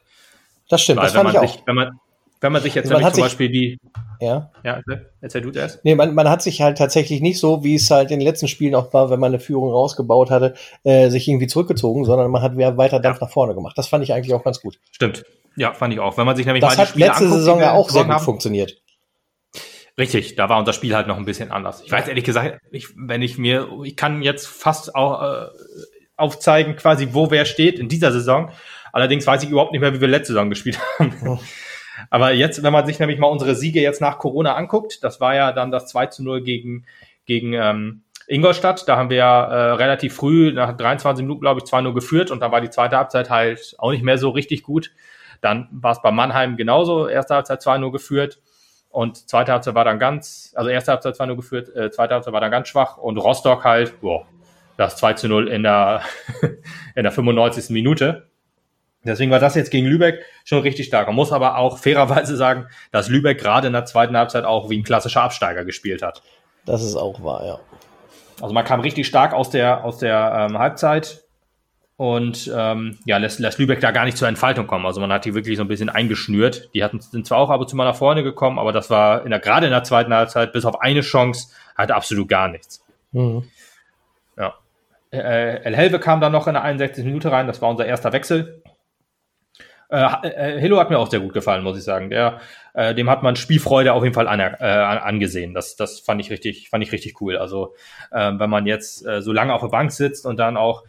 Das 0.70 0.82
stimmt, 0.82 1.00
Weil, 1.00 1.06
das 1.06 1.14
fand 1.14 1.34
ich 1.34 1.40
sich, 1.40 1.60
auch. 1.62 1.68
Wenn 1.68 1.76
man, 1.76 2.00
wenn 2.42 2.52
man 2.52 2.62
sich 2.62 2.76
jetzt 2.76 2.90
nämlich 2.90 3.14
zum 3.14 3.24
Beispiel 3.24 3.50
die. 3.50 3.80
Ja. 4.20 4.52
Ja, 4.64 4.82
erzähl 5.22 5.42
du 5.42 5.52
das. 5.52 5.80
Nee, 5.84 5.96
man, 5.96 6.14
man 6.14 6.30
hat 6.30 6.42
sich 6.42 6.62
halt 6.62 6.78
tatsächlich 6.78 7.22
nicht 7.22 7.40
so, 7.40 7.64
wie 7.64 7.76
es 7.76 7.90
halt 7.92 8.12
in 8.12 8.20
den 8.20 8.26
letzten 8.26 8.48
Spielen 8.48 8.76
auch 8.76 8.94
war, 8.94 9.10
wenn 9.10 9.20
man 9.20 9.32
eine 9.32 9.40
Führung 9.40 9.72
rausgebaut 9.72 10.30
hatte, 10.30 10.54
äh, 10.84 11.10
sich 11.10 11.28
irgendwie 11.28 11.48
zurückgezogen, 11.48 12.06
sondern 12.06 12.32
man 12.32 12.42
hat 12.42 12.58
weiter 12.58 13.00
Dampf 13.00 13.20
ja. 13.20 13.26
nach 13.26 13.34
vorne 13.34 13.56
gemacht. 13.56 13.78
Das 13.78 13.88
fand 13.88 14.04
ich 14.04 14.14
eigentlich 14.14 14.34
auch 14.34 14.44
ganz 14.44 14.62
gut. 14.62 14.80
Stimmt. 14.92 15.26
Ja, 15.56 15.74
fand 15.74 15.94
ich 15.94 16.00
auch. 16.00 16.18
Wenn 16.18 16.26
man 16.26 16.36
sich 16.36 16.46
nämlich 16.46 16.62
das 16.62 16.78
mal 16.78 16.84
die 16.84 16.90
Spiele 16.90 17.06
letzte 17.08 17.24
anguckt, 17.24 17.40
Saison 17.40 17.60
ja 17.60 17.74
auch 17.74 17.90
sehr 17.90 18.04
gut 18.04 18.14
haben, 18.14 18.24
funktioniert. 18.24 18.82
Richtig, 19.98 20.36
da 20.36 20.50
war 20.50 20.60
unser 20.60 20.74
Spiel 20.74 20.94
halt 20.96 21.08
noch 21.08 21.18
ein 21.18 21.26
bisschen 21.26 21.52
anders. 21.52 21.82
Ich 21.86 21.92
weiß 21.92 22.10
ehrlich 22.10 22.26
gesagt, 22.26 22.60
ich, 22.72 22.88
wenn 22.98 23.22
ich 23.22 23.38
mir, 23.38 23.70
ich 23.84 23.96
kann 23.96 24.22
jetzt 24.22 24.46
fast 24.48 24.94
auch 24.94 25.22
äh, 25.22 25.46
aufzeigen, 26.18 26.76
quasi, 26.76 27.10
wo 27.14 27.32
wer 27.32 27.46
steht 27.46 27.80
in 27.80 27.88
dieser 27.88 28.12
Saison. 28.12 28.52
Allerdings 28.92 29.26
weiß 29.26 29.44
ich 29.44 29.50
überhaupt 29.50 29.72
nicht 29.72 29.82
mehr, 29.82 29.94
wie 29.94 30.02
wir 30.02 30.08
letzte 30.08 30.34
Saison 30.34 30.50
gespielt 30.50 30.80
haben. 31.00 31.14
Oh. 31.26 31.40
Aber 32.10 32.32
jetzt, 32.32 32.64
wenn 32.64 32.74
man 32.74 32.86
sich 32.86 33.00
nämlich 33.00 33.20
mal 33.20 33.28
unsere 33.28 33.56
Siege 33.56 33.82
jetzt 33.82 34.02
nach 34.02 34.20
Corona 34.20 34.56
anguckt, 34.56 35.04
das 35.04 35.22
war 35.22 35.36
ja 35.36 35.52
dann 35.52 35.72
das 35.72 35.88
2 35.88 36.08
zu 36.08 36.24
0 36.24 36.42
gegen, 36.42 36.86
gegen 37.26 37.54
ähm, 37.54 38.02
Ingolstadt. 38.28 38.88
Da 38.88 38.98
haben 38.98 39.10
wir 39.10 39.24
äh, 39.24 39.72
relativ 39.74 40.16
früh, 40.16 40.52
nach 40.52 40.76
23 40.76 41.24
Minuten, 41.24 41.42
glaube 41.42 41.62
ich, 41.64 41.72
2-0 41.72 41.94
geführt 41.94 42.32
und 42.32 42.40
da 42.40 42.52
war 42.52 42.62
die 42.62 42.70
zweite 42.70 42.98
Halbzeit 42.98 43.30
halt 43.30 43.76
auch 43.78 43.92
nicht 43.92 44.04
mehr 44.04 44.18
so 44.18 44.30
richtig 44.30 44.64
gut. 44.64 44.92
Dann 45.42 45.68
war 45.72 45.92
es 45.92 46.02
bei 46.02 46.12
Mannheim 46.12 46.58
genauso, 46.58 47.08
erste 47.08 47.36
Halbzeit 47.36 47.62
2-0 47.62 47.92
geführt. 47.92 48.40
Und 48.90 49.28
zweite 49.30 49.52
Halbzeit 49.52 49.76
war 49.76 49.84
dann 49.84 50.00
ganz, 50.00 50.54
also 50.56 50.70
erste 50.70 50.94
Halbzeit 50.94 51.20
war 51.20 51.28
nur 51.28 51.36
geführt, 51.36 51.68
äh, 51.76 51.92
zweite 51.92 52.14
Halbzeit 52.14 52.32
war 52.32 52.40
dann 52.40 52.50
ganz 52.50 52.70
schwach 52.70 52.96
und 52.96 53.18
Rostock 53.18 53.66
halt, 53.66 54.00
boah, 54.00 54.26
das 54.78 54.96
2 54.96 55.14
zu 55.14 55.28
0 55.28 55.50
in 55.50 55.64
der, 55.64 56.02
in 56.96 57.04
der 57.04 57.12
95. 57.12 57.72
Minute. 57.72 58.30
Deswegen 59.06 59.32
war 59.32 59.40
das 59.40 59.56
jetzt 59.56 59.72
gegen 59.72 59.88
Lübeck 59.88 60.24
schon 60.44 60.62
richtig 60.62 60.88
stark. 60.88 61.08
Man 61.08 61.16
muss 61.16 61.32
aber 61.32 61.58
auch 61.58 61.78
fairerweise 61.78 62.36
sagen, 62.36 62.68
dass 62.92 63.10
Lübeck 63.10 63.40
gerade 63.40 63.68
in 63.68 63.74
der 63.74 63.86
zweiten 63.86 64.18
Halbzeit 64.18 64.46
auch 64.46 64.70
wie 64.70 64.78
ein 64.78 64.84
klassischer 64.84 65.22
Absteiger 65.22 65.66
gespielt 65.66 66.02
hat. 66.02 66.22
Das 66.66 66.84
ist 66.84 66.96
auch 66.96 67.24
wahr, 67.24 67.46
ja. 67.46 67.60
Also 68.42 68.54
man 68.54 68.66
kam 68.66 68.82
richtig 68.82 69.08
stark 69.08 69.34
aus 69.34 69.50
der, 69.50 69.86
aus 69.86 70.00
der 70.00 70.48
ähm, 70.50 70.60
Halbzeit 70.60 71.24
und 71.98 72.52
ähm, 72.54 72.98
ja, 73.06 73.18
lässt, 73.18 73.40
lässt 73.40 73.58
Lübeck 73.58 73.80
da 73.80 73.92
gar 73.92 74.04
nicht 74.04 74.18
zur 74.18 74.28
Entfaltung 74.28 74.68
kommen. 74.68 74.86
Also 74.86 75.00
man 75.00 75.12
hat 75.14 75.24
die 75.24 75.34
wirklich 75.34 75.56
so 75.56 75.64
ein 75.64 75.70
bisschen 75.70 75.90
eingeschnürt. 75.90 76.70
Die 76.74 76.84
hatten, 76.84 77.00
sind 77.00 77.26
zwar 77.26 77.38
auch 77.38 77.50
ab 77.50 77.62
und 77.62 77.70
zu 77.70 77.76
mal 77.78 77.86
nach 77.86 77.96
vorne 77.96 78.24
gekommen, 78.24 78.60
aber 78.60 78.74
das 78.74 78.90
war 78.90 79.24
in 79.24 79.30
der, 79.30 79.40
gerade 79.40 79.68
in 79.68 79.72
der 79.72 79.84
zweiten 79.84 80.14
Halbzeit, 80.14 80.52
bis 80.52 80.66
auf 80.66 80.82
eine 80.82 81.02
Chance, 81.02 81.54
halt 81.78 81.92
absolut 81.92 82.28
gar 82.28 82.50
nichts. 82.50 82.84
Mhm. 83.14 83.46
Ja. 84.38 84.56
Äh, 85.12 85.64
El 85.64 85.76
Helve 85.76 86.00
kam 86.00 86.20
dann 86.20 86.34
noch 86.34 86.48
in 86.48 86.54
der 86.54 86.64
61. 86.64 87.06
Minute 87.06 87.32
rein, 87.32 87.48
das 87.48 87.62
war 87.62 87.70
unser 87.70 87.86
erster 87.86 88.12
Wechsel. 88.12 88.62
Äh, 89.90 90.28
äh, 90.28 90.60
Hillo 90.60 90.80
hat 90.80 90.90
mir 90.90 90.98
auch 90.98 91.10
sehr 91.10 91.20
gut 91.20 91.34
gefallen, 91.34 91.64
muss 91.64 91.78
ich 91.78 91.84
sagen. 91.84 92.10
Der, 92.10 92.40
äh, 92.74 92.96
dem 92.96 93.10
hat 93.10 93.24
man 93.24 93.36
Spielfreude 93.36 93.94
auf 93.94 94.04
jeden 94.04 94.16
Fall 94.16 94.28
an, 94.28 94.40
äh, 94.40 94.54
angesehen. 94.64 95.54
Das, 95.54 95.76
das 95.76 96.00
fand 96.00 96.22
ich 96.22 96.30
richtig, 96.30 96.70
fand 96.70 96.84
ich 96.84 96.92
richtig 96.92 97.22
cool. 97.22 97.38
Also 97.38 97.76
äh, 98.12 98.32
wenn 98.38 98.50
man 98.50 98.66
jetzt 98.66 99.06
äh, 99.06 99.22
so 99.22 99.32
lange 99.32 99.54
auf 99.54 99.62
der 99.62 99.70
Bank 99.70 99.92
sitzt 99.92 100.26
und 100.26 100.38
dann 100.38 100.58
auch 100.58 100.84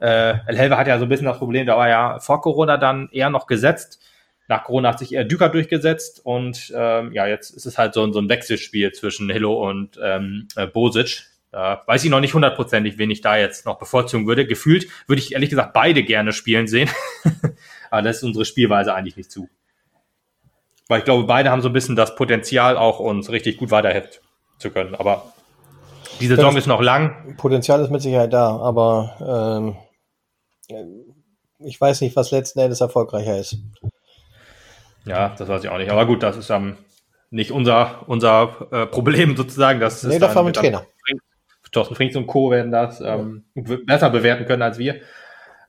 äh, 0.00 0.34
El 0.46 0.58
Helve 0.58 0.76
hat 0.76 0.86
ja 0.86 0.98
so 0.98 1.06
ein 1.06 1.08
bisschen 1.08 1.26
das 1.26 1.38
Problem, 1.38 1.66
da 1.66 1.76
war 1.76 1.88
ja 1.88 2.18
vor 2.18 2.40
Corona 2.40 2.76
dann 2.76 3.08
eher 3.12 3.30
noch 3.30 3.46
gesetzt. 3.46 4.00
Nach 4.46 4.62
Corona 4.64 4.90
hat 4.90 4.98
sich 4.98 5.14
eher 5.14 5.24
Düker 5.24 5.48
durchgesetzt 5.48 6.20
und 6.22 6.72
ähm, 6.76 7.12
ja, 7.12 7.26
jetzt 7.26 7.50
ist 7.50 7.64
es 7.64 7.78
halt 7.78 7.94
so, 7.94 8.12
so 8.12 8.18
ein 8.18 8.28
Wechselspiel 8.28 8.92
zwischen 8.92 9.30
Hillo 9.30 9.66
und 9.66 9.98
ähm, 10.02 10.48
äh, 10.56 10.66
Bosic. 10.66 11.24
Da 11.50 11.82
weiß 11.86 12.04
ich 12.04 12.10
noch 12.10 12.20
nicht 12.20 12.34
hundertprozentig, 12.34 12.98
wen 12.98 13.10
ich 13.10 13.20
da 13.20 13.36
jetzt 13.36 13.64
noch 13.64 13.78
bevorzugen 13.78 14.26
würde. 14.26 14.44
Gefühlt 14.44 14.88
würde 15.06 15.22
ich 15.22 15.32
ehrlich 15.32 15.50
gesagt 15.50 15.72
beide 15.72 16.02
gerne 16.02 16.32
spielen 16.32 16.66
sehen. 16.66 16.90
Aber 17.94 18.02
das 18.02 18.16
ist 18.16 18.24
unsere 18.24 18.44
Spielweise 18.44 18.92
eigentlich 18.92 19.16
nicht 19.16 19.30
zu. 19.30 19.48
Weil 20.88 20.98
ich 20.98 21.04
glaube, 21.04 21.28
beide 21.28 21.52
haben 21.52 21.62
so 21.62 21.68
ein 21.68 21.72
bisschen 21.72 21.94
das 21.94 22.16
Potenzial, 22.16 22.76
auch 22.76 22.98
uns 22.98 23.30
richtig 23.30 23.56
gut 23.56 23.70
weiterhelfen 23.70 24.20
zu 24.58 24.72
können. 24.72 24.96
Aber 24.96 25.32
die 26.18 26.26
Saison 26.26 26.56
ist 26.56 26.66
noch 26.66 26.80
lang. 26.80 27.36
Potenzial 27.36 27.80
ist 27.80 27.90
mit 27.90 28.02
Sicherheit 28.02 28.32
da, 28.32 28.56
aber 28.56 29.76
ähm, 30.68 30.96
ich 31.60 31.80
weiß 31.80 32.00
nicht, 32.00 32.16
was 32.16 32.32
letzten 32.32 32.58
Endes 32.58 32.80
erfolgreicher 32.80 33.38
ist. 33.38 33.58
Ja, 35.04 35.32
das 35.38 35.48
weiß 35.48 35.62
ich 35.62 35.70
auch 35.70 35.78
nicht. 35.78 35.92
Aber 35.92 36.04
gut, 36.04 36.24
das 36.24 36.36
ist 36.36 36.50
ähm, 36.50 36.76
nicht 37.30 37.52
unser, 37.52 38.08
unser 38.08 38.66
äh, 38.72 38.86
Problem 38.86 39.36
sozusagen. 39.36 39.78
Das 39.78 40.02
nee, 40.02 40.14
ist 40.14 40.20
doch 40.20 40.32
vom 40.32 40.52
Trainer. 40.52 40.84
Thorsten 41.70 41.94
Frings 41.94 42.16
und 42.16 42.26
Co. 42.26 42.50
werden 42.50 42.72
das 42.72 43.00
ähm, 43.00 43.44
besser 43.54 44.10
bewerten 44.10 44.46
können 44.46 44.62
als 44.62 44.78
wir. 44.78 45.00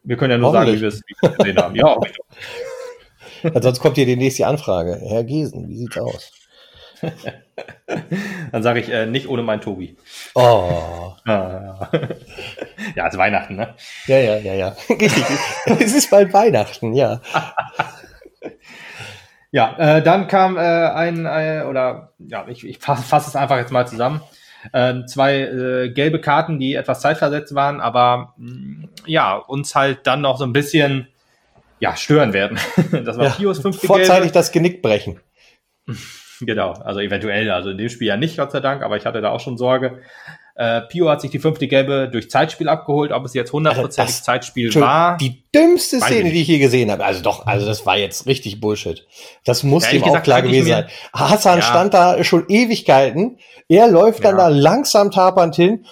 Wir 0.05 0.17
können 0.17 0.31
ja 0.31 0.37
nur 0.37 0.51
sagen, 0.51 0.71
wie 0.71 0.81
wir 0.81 0.87
es 0.87 1.01
gesehen 1.37 1.57
haben. 1.57 1.75
Ja, 3.43 3.61
Sonst 3.61 3.79
kommt 3.79 3.95
hier 3.95 4.07
demnächst 4.07 4.39
die 4.39 4.45
Anfrage. 4.45 4.99
Herr 5.05 5.23
Giesen, 5.23 5.69
wie 5.69 5.77
sieht's 5.77 5.97
aus? 5.99 6.31
Dann 8.51 8.63
sage 8.63 8.79
ich 8.79 8.89
äh, 8.89 9.05
nicht 9.05 9.27
ohne 9.29 9.43
mein 9.43 9.61
Tobi. 9.61 9.97
Oh. 10.33 11.13
ja, 11.27 11.89
also 13.03 13.17
Weihnachten, 13.19 13.55
ne? 13.55 13.75
Ja, 14.07 14.17
ja, 14.17 14.37
ja, 14.37 14.53
ja. 14.53 14.75
Es 15.79 15.93
ist 15.93 16.09
bald 16.09 16.33
Weihnachten, 16.33 16.93
ja. 16.93 17.21
ja, 19.51 19.75
äh, 19.77 20.01
dann 20.01 20.27
kam 20.27 20.57
äh, 20.57 20.61
ein, 20.61 21.25
äh, 21.25 21.65
oder 21.69 22.13
ja, 22.17 22.47
ich, 22.47 22.65
ich 22.65 22.79
fasse 22.79 23.03
fass 23.03 23.27
es 23.27 23.35
einfach 23.35 23.57
jetzt 23.57 23.71
mal 23.71 23.87
zusammen. 23.87 24.21
Äh, 24.71 25.05
zwei 25.05 25.39
äh, 25.39 25.89
gelbe 25.89 26.19
Karten, 26.19 26.59
die 26.59 26.75
etwas 26.75 27.01
zeitversetzt 27.01 27.55
waren, 27.55 27.81
aber 27.81 28.33
mh, 28.37 28.51
mm, 28.51 28.89
ja, 29.05 29.35
uns 29.35 29.75
halt 29.75 29.99
dann 30.07 30.21
noch 30.21 30.37
so 30.37 30.45
ein 30.45 30.53
bisschen 30.53 31.07
ja, 31.79 31.95
stören 31.95 32.33
werden. 32.33 32.57
das 33.05 33.17
war 33.17 33.25
ja, 33.25 33.31
Pios 33.31 33.59
fünfte 33.59 33.85
Vorzeitig 33.85 34.23
gelbe. 34.23 34.33
das 34.33 34.51
Genick 34.51 34.81
brechen. 34.81 35.19
Genau, 36.41 36.73
also 36.73 36.99
eventuell, 36.99 37.49
also 37.49 37.69
in 37.69 37.77
dem 37.77 37.87
Spiel 37.87 38.09
ja 38.09 38.17
nicht, 38.17 38.35
Gott 38.35 38.51
sei 38.51 38.59
Dank, 38.59 38.83
aber 38.83 38.97
ich 38.97 39.05
hatte 39.05 39.21
da 39.21 39.29
auch 39.29 39.39
schon 39.39 39.57
Sorge. 39.57 40.01
Äh, 40.57 40.81
Pio 40.81 41.09
hat 41.09 41.19
sich 41.19 41.31
die 41.31 41.39
fünfte 41.39 41.67
Gelbe 41.67 42.09
durch 42.09 42.29
Zeitspiel 42.29 42.69
abgeholt. 42.69 43.11
Ob 43.11 43.25
es 43.25 43.33
jetzt 43.33 43.51
hundertprozentig 43.51 44.23
Zeitspiel 44.23 44.73
war. 44.75 45.17
Die 45.17 45.43
dümmste 45.53 45.99
Szene, 45.99 46.31
die 46.31 46.41
ich 46.41 46.47
je 46.47 46.59
gesehen 46.59 46.89
habe. 46.91 47.03
Also 47.03 47.21
doch, 47.21 47.45
also 47.45 47.65
das 47.65 47.85
war 47.85 47.97
jetzt 47.97 48.25
richtig 48.25 48.61
Bullshit. 48.61 49.05
Das 49.43 49.63
muss 49.63 49.91
ihm 49.91 50.03
auch 50.03 50.23
klar 50.23 50.41
gewesen 50.41 50.67
sein. 50.69 50.87
Hassan 51.13 51.59
ja. 51.59 51.65
stand 51.65 51.93
da 51.93 52.23
schon 52.23 52.45
Ewigkeiten. 52.47 53.37
Er 53.67 53.89
läuft 53.89 54.23
dann 54.23 54.37
ja. 54.37 54.43
da 54.43 54.47
langsam 54.47 55.11
tapernd 55.11 55.55
hin 55.55 55.85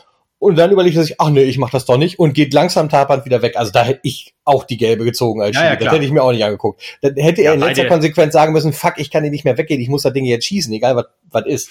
und 0.44 0.58
dann 0.58 0.72
überlegt 0.72 0.96
er 0.96 1.04
sich, 1.04 1.20
ach 1.20 1.30
nee, 1.30 1.44
ich 1.44 1.58
mach 1.58 1.70
das 1.70 1.86
doch 1.86 1.98
nicht 1.98 2.20
und 2.20 2.34
geht 2.34 2.54
langsam 2.54 2.88
tapernd 2.88 3.26
wieder 3.26 3.42
weg. 3.42 3.58
Also 3.58 3.72
da 3.72 3.84
hätte 3.84 4.02
ich 4.04 4.34
auch 4.46 4.64
die 4.64 4.78
gelbe 4.78 5.04
gezogen 5.04 5.42
als 5.42 5.56
Ja, 5.56 5.66
ja, 5.66 5.76
das 5.76 5.92
hätte 5.92 6.06
ich 6.06 6.12
mir 6.12 6.22
auch 6.22 6.32
nicht 6.32 6.44
angeguckt. 6.44 6.82
Dann 7.02 7.16
hätte 7.16 7.42
Ja, 7.42 7.52
er 7.52 7.54
in 7.56 7.62
letzter 7.62 7.86
Konsequenz 7.86 8.34
sagen 8.34 8.54
müssen, 8.54 8.74
fuck, 8.74 8.94
ich 8.98 9.10
kann 9.10 9.24
hier 9.24 9.32
nicht 9.32 9.46
mehr 9.46 9.58
weggehen, 9.58 9.82
ich 9.82 9.90
muss 9.90 10.04
das 10.04 10.14
Ding 10.14 10.26
jetzt 10.26 10.46
schießen, 10.46 10.74
egal 10.74 10.96
was 10.96 11.06
was 11.32 11.46
ist. 11.48 11.70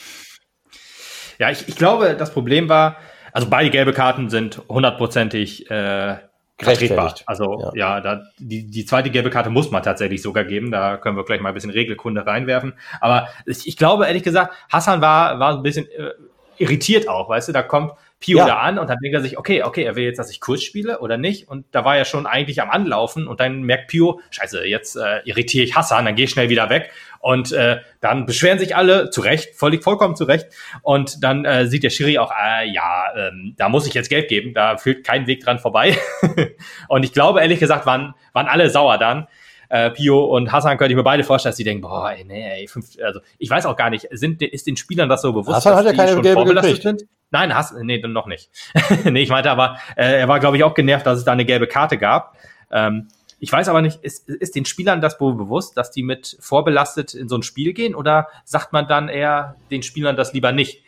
Ja, 1.38 1.50
ich, 1.50 1.68
ich 1.68 1.76
glaube, 1.76 2.14
das 2.18 2.32
Problem 2.32 2.68
war, 2.68 2.96
also 3.32 3.48
beide 3.48 3.70
gelbe 3.70 3.92
Karten 3.92 4.28
sind 4.28 4.60
hundertprozentig 4.68 5.70
äh, 5.70 6.16
vertretbar. 6.58 7.14
Also 7.26 7.72
ja, 7.74 8.00
da, 8.00 8.22
die, 8.38 8.70
die 8.70 8.84
zweite 8.84 9.10
gelbe 9.10 9.30
Karte 9.30 9.50
muss 9.50 9.70
man 9.70 9.82
tatsächlich 9.82 10.22
sogar 10.22 10.44
geben. 10.44 10.70
Da 10.70 10.96
können 10.96 11.16
wir 11.16 11.24
gleich 11.24 11.40
mal 11.40 11.48
ein 11.48 11.54
bisschen 11.54 11.70
Regelkunde 11.70 12.26
reinwerfen. 12.26 12.74
Aber 13.00 13.28
ich, 13.46 13.66
ich 13.66 13.76
glaube, 13.76 14.06
ehrlich 14.06 14.22
gesagt, 14.22 14.54
Hassan 14.70 15.00
war, 15.00 15.38
war 15.38 15.56
ein 15.56 15.62
bisschen 15.62 15.86
äh, 15.90 16.10
irritiert 16.58 17.08
auch, 17.08 17.28
weißt 17.28 17.48
du, 17.48 17.52
da 17.52 17.62
kommt 17.62 17.92
Pio 18.22 18.38
Ja. 18.38 18.46
da 18.46 18.56
an 18.58 18.78
und 18.78 18.88
dann 18.88 18.98
denkt 19.02 19.16
er 19.16 19.20
sich, 19.20 19.36
okay, 19.36 19.64
okay, 19.64 19.82
er 19.82 19.96
will 19.96 20.04
jetzt, 20.04 20.18
dass 20.18 20.30
ich 20.30 20.40
Kurs 20.40 20.62
spiele 20.62 21.00
oder 21.00 21.18
nicht. 21.18 21.48
Und 21.48 21.66
da 21.72 21.84
war 21.84 21.96
er 21.96 22.04
schon 22.04 22.24
eigentlich 22.24 22.62
am 22.62 22.70
Anlaufen 22.70 23.26
und 23.26 23.40
dann 23.40 23.62
merkt 23.62 23.88
Pio, 23.88 24.20
scheiße, 24.30 24.64
jetzt 24.64 24.96
äh, 24.96 25.20
irritiere 25.24 25.64
ich 25.64 25.74
Hassan, 25.74 26.04
dann 26.04 26.14
gehe 26.14 26.26
ich 26.26 26.30
schnell 26.30 26.48
wieder 26.48 26.70
weg. 26.70 26.90
Und 27.18 27.52
äh, 27.52 27.78
dann 28.00 28.26
beschweren 28.26 28.58
sich 28.58 28.76
alle, 28.76 29.10
zu 29.10 29.20
Recht, 29.20 29.56
völlig 29.56 29.82
vollkommen 29.82 30.14
zu 30.14 30.24
Recht. 30.24 30.46
Und 30.82 31.22
dann 31.24 31.44
äh, 31.44 31.66
sieht 31.66 31.82
der 31.82 31.90
Schiri 31.90 32.18
auch, 32.18 32.32
äh, 32.32 32.68
ja, 32.68 33.06
ähm, 33.16 33.54
da 33.56 33.68
muss 33.68 33.86
ich 33.86 33.94
jetzt 33.94 34.08
Geld 34.08 34.28
geben, 34.28 34.54
da 34.54 34.76
führt 34.76 35.04
kein 35.04 35.26
Weg 35.26 35.44
dran 35.44 35.58
vorbei. 35.58 35.96
und 36.88 37.04
ich 37.04 37.12
glaube, 37.12 37.40
ehrlich 37.40 37.58
gesagt, 37.58 37.86
waren, 37.86 38.14
waren 38.32 38.46
alle 38.46 38.70
sauer 38.70 38.98
dann. 38.98 39.26
Äh, 39.74 39.90
Pio 39.90 40.22
und 40.26 40.52
Hassan 40.52 40.76
könnte 40.76 40.92
ich 40.92 40.96
mir 40.96 41.02
beide 41.02 41.24
vorstellen, 41.24 41.52
dass 41.52 41.56
die 41.56 41.64
denken, 41.64 41.80
boah, 41.80 42.12
ey, 42.12 42.24
nee, 42.24 42.60
ey, 42.60 42.68
fünf, 42.68 42.88
also 43.02 43.20
ich 43.38 43.48
weiß 43.48 43.64
auch 43.64 43.74
gar 43.74 43.88
nicht, 43.88 44.06
sind, 44.10 44.42
ist 44.42 44.66
den 44.66 44.76
Spielern 44.76 45.08
das 45.08 45.22
so 45.22 45.32
bewusst, 45.32 45.56
Hassan 45.56 45.76
hat 45.76 45.86
ja 45.86 45.92
die 45.92 45.96
keine 45.96 46.12
schon 46.12 46.20
gelbe 46.22 46.40
vorbelastet 46.40 46.82
gekriegt. 46.82 47.00
sind? 47.00 47.10
Nein, 47.30 47.54
Hassan, 47.54 47.86
nee, 47.86 47.98
dann 47.98 48.12
noch 48.12 48.26
nicht. 48.26 48.50
nee, 49.04 49.22
ich 49.22 49.30
meinte 49.30 49.50
aber, 49.50 49.78
äh, 49.96 50.20
er 50.20 50.28
war, 50.28 50.40
glaube 50.40 50.58
ich, 50.58 50.62
auch 50.64 50.74
genervt, 50.74 51.06
dass 51.06 51.16
es 51.18 51.24
da 51.24 51.32
eine 51.32 51.46
gelbe 51.46 51.66
Karte 51.68 51.96
gab. 51.96 52.36
Ähm, 52.70 53.08
ich 53.38 53.50
weiß 53.50 53.70
aber 53.70 53.80
nicht, 53.80 54.04
ist, 54.04 54.28
ist 54.28 54.54
den 54.56 54.66
Spielern 54.66 55.00
das 55.00 55.18
wohl 55.18 55.34
bewusst, 55.34 55.74
dass 55.78 55.90
die 55.90 56.02
mit 56.02 56.36
vorbelastet 56.38 57.14
in 57.14 57.30
so 57.30 57.36
ein 57.36 57.42
Spiel 57.42 57.72
gehen 57.72 57.94
oder 57.94 58.28
sagt 58.44 58.74
man 58.74 58.86
dann 58.88 59.08
eher 59.08 59.56
den 59.70 59.82
Spielern 59.82 60.16
das 60.16 60.34
lieber 60.34 60.52
nicht, 60.52 60.80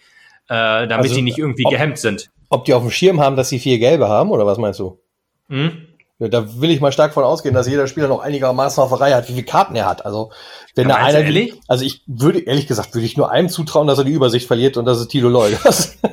äh, 0.49 0.87
damit 0.87 0.93
Also, 0.93 1.15
die 1.15 1.23
nicht 1.23 1.39
irgendwie 1.39 1.65
ob- 1.65 1.73
gehemmt 1.73 1.97
sind? 1.97 2.31
Ob 2.51 2.67
die 2.67 2.75
auf 2.75 2.83
dem 2.83 2.91
Schirm 2.91 3.19
haben, 3.19 3.35
dass 3.37 3.49
sie 3.49 3.59
vier 3.59 3.79
gelbe 3.79 4.09
haben, 4.11 4.31
oder 4.31 4.45
was 4.45 4.59
meinst 4.59 4.79
du? 4.79 5.01
Hm? 5.49 5.89
Ja, 6.21 6.29
da 6.29 6.61
will 6.61 6.71
ich 6.71 6.81
mal 6.81 6.93
stark 6.93 7.13
von 7.13 7.25
ausgehen, 7.25 7.55
dass 7.55 7.67
jeder 7.67 7.89
Spieler 7.89 8.07
noch 8.07 8.21
einigermaßen 8.21 8.81
auf 8.83 8.91
der 8.91 9.01
Reihe 9.01 9.15
hat, 9.17 9.29
wie 9.29 9.33
viele 9.33 9.47
Karten 9.47 9.75
er 9.75 9.87
hat. 9.87 10.07
Also, 10.07 10.31
wenn 10.77 10.89
da 10.89 10.95
einer, 10.95 11.21
ehrlich? 11.21 11.55
also 11.67 11.85
ich 11.85 12.03
würde, 12.07 12.39
ehrlich 12.41 12.69
gesagt, 12.69 12.95
würde 12.95 13.07
ich 13.07 13.17
nur 13.17 13.33
einem 13.33 13.49
zutrauen, 13.49 13.89
dass 13.89 13.99
er 13.99 14.05
die 14.05 14.13
Übersicht 14.13 14.47
verliert 14.47 14.77
und 14.77 14.85
das 14.85 15.01
ist 15.01 15.09
Tilo 15.09 15.29
Leugers. 15.29 15.99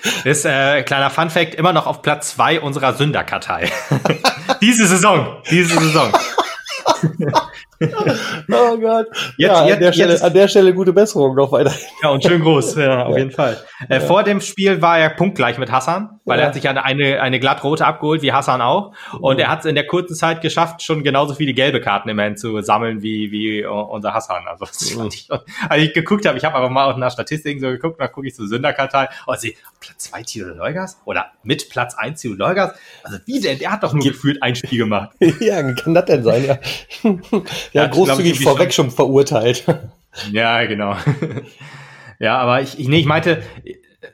Das 0.00 0.24
ist 0.24 0.44
äh, 0.44 0.84
kleiner 0.84 1.10
Fun 1.10 1.28
Fact, 1.28 1.56
immer 1.56 1.72
noch 1.72 1.88
auf 1.88 2.02
Platz 2.02 2.30
zwei 2.30 2.60
unserer 2.60 2.94
Sünderkartei. 2.94 3.68
diese 4.60 4.86
Saison, 4.86 5.38
diese 5.50 5.76
Saison. 5.76 6.12
oh 7.80 8.76
Gott. 8.78 9.06
Jetzt- 9.36 9.38
ja, 9.38 9.64
jetzt- 9.66 9.74
an, 9.74 9.80
der 9.80 9.92
Stelle, 9.92 10.12
jetzt- 10.12 10.22
an 10.24 10.32
der 10.32 10.48
Stelle 10.48 10.74
gute 10.74 10.92
Besserung 10.92 11.34
noch 11.34 11.52
weiter. 11.52 11.72
Ja, 12.02 12.10
und 12.10 12.22
schön 12.24 12.40
groß, 12.42 12.76
ja, 12.76 13.04
auf 13.06 13.16
jeden 13.16 13.30
Fall. 13.30 13.56
Äh, 13.88 14.00
vor 14.00 14.22
dem 14.24 14.40
Spiel 14.40 14.82
war 14.82 14.98
er 14.98 15.10
punktgleich 15.10 15.58
mit 15.58 15.70
Hassan, 15.70 16.20
weil 16.24 16.38
Ja. 16.38 16.44
er 16.44 16.48
hat 16.48 16.54
sich 16.54 16.68
eine, 16.68 16.84
eine, 16.84 17.20
eine 17.20 17.38
glattrote 17.40 17.86
abgeholt, 17.86 18.22
wie 18.22 18.32
Hassan 18.32 18.60
auch. 18.60 18.92
Und 19.20 19.38
er 19.38 19.48
hat 19.48 19.60
es 19.60 19.64
in 19.66 19.74
der 19.74 19.86
kurzen 19.86 20.14
Zeit 20.16 20.40
geschafft, 20.40 20.82
schon 20.82 21.02
genauso 21.04 21.34
viele 21.34 21.52
gelbe 21.54 21.80
Karten 21.80 22.08
immerhin 22.08 22.36
zu 22.36 22.60
sammeln 22.62 23.02
wie, 23.02 23.30
wie 23.30 23.64
unser 23.64 24.14
Hassan. 24.14 24.44
Also, 24.48 24.66
fand 24.66 25.14
ich, 25.14 25.28
als 25.68 25.82
ich 25.82 25.92
geguckt 25.94 26.26
habe, 26.26 26.36
ich 26.38 26.44
habe 26.44 26.56
aber 26.56 26.70
mal 26.70 26.96
nach 26.98 27.12
Statistiken 27.12 27.60
so 27.60 27.68
geguckt, 27.68 28.00
dann 28.00 28.10
gucke 28.10 28.26
ich 28.26 28.34
zur 28.34 28.48
Sünderkartei 28.48 29.08
und 29.26 29.38
sehe, 29.38 29.54
Platz 29.80 30.04
zwei 30.10 30.22
Tilo 30.22 30.48
Leugas 30.54 31.00
oder 31.04 31.26
mit 31.42 31.70
Platz 31.70 31.94
eins 31.96 32.20
Tilo 32.20 32.34
Leugas. 32.34 32.72
Also 33.04 33.18
wie 33.26 33.40
denn? 33.40 33.58
Der 33.58 33.70
hat 33.70 33.82
doch 33.82 33.92
nur 33.92 34.02
gefühlt 34.04 34.42
ein 34.42 34.54
Spiel 34.56 34.78
gemacht. 34.78 35.10
ja, 35.40 35.62
kann 35.74 35.94
das 35.94 36.04
denn 36.06 36.24
sein, 36.24 36.44
ja. 36.44 36.58
ja, 37.72 37.86
großzügig 37.86 38.42
vorweg 38.42 38.72
schon 38.72 38.90
verurteilt. 38.90 39.64
Ja, 40.32 40.64
genau. 40.64 40.96
ja, 42.18 42.38
aber 42.38 42.62
ich, 42.62 42.78
ich, 42.80 42.88
nee, 42.88 42.98
ich 42.98 43.06
meinte, 43.06 43.42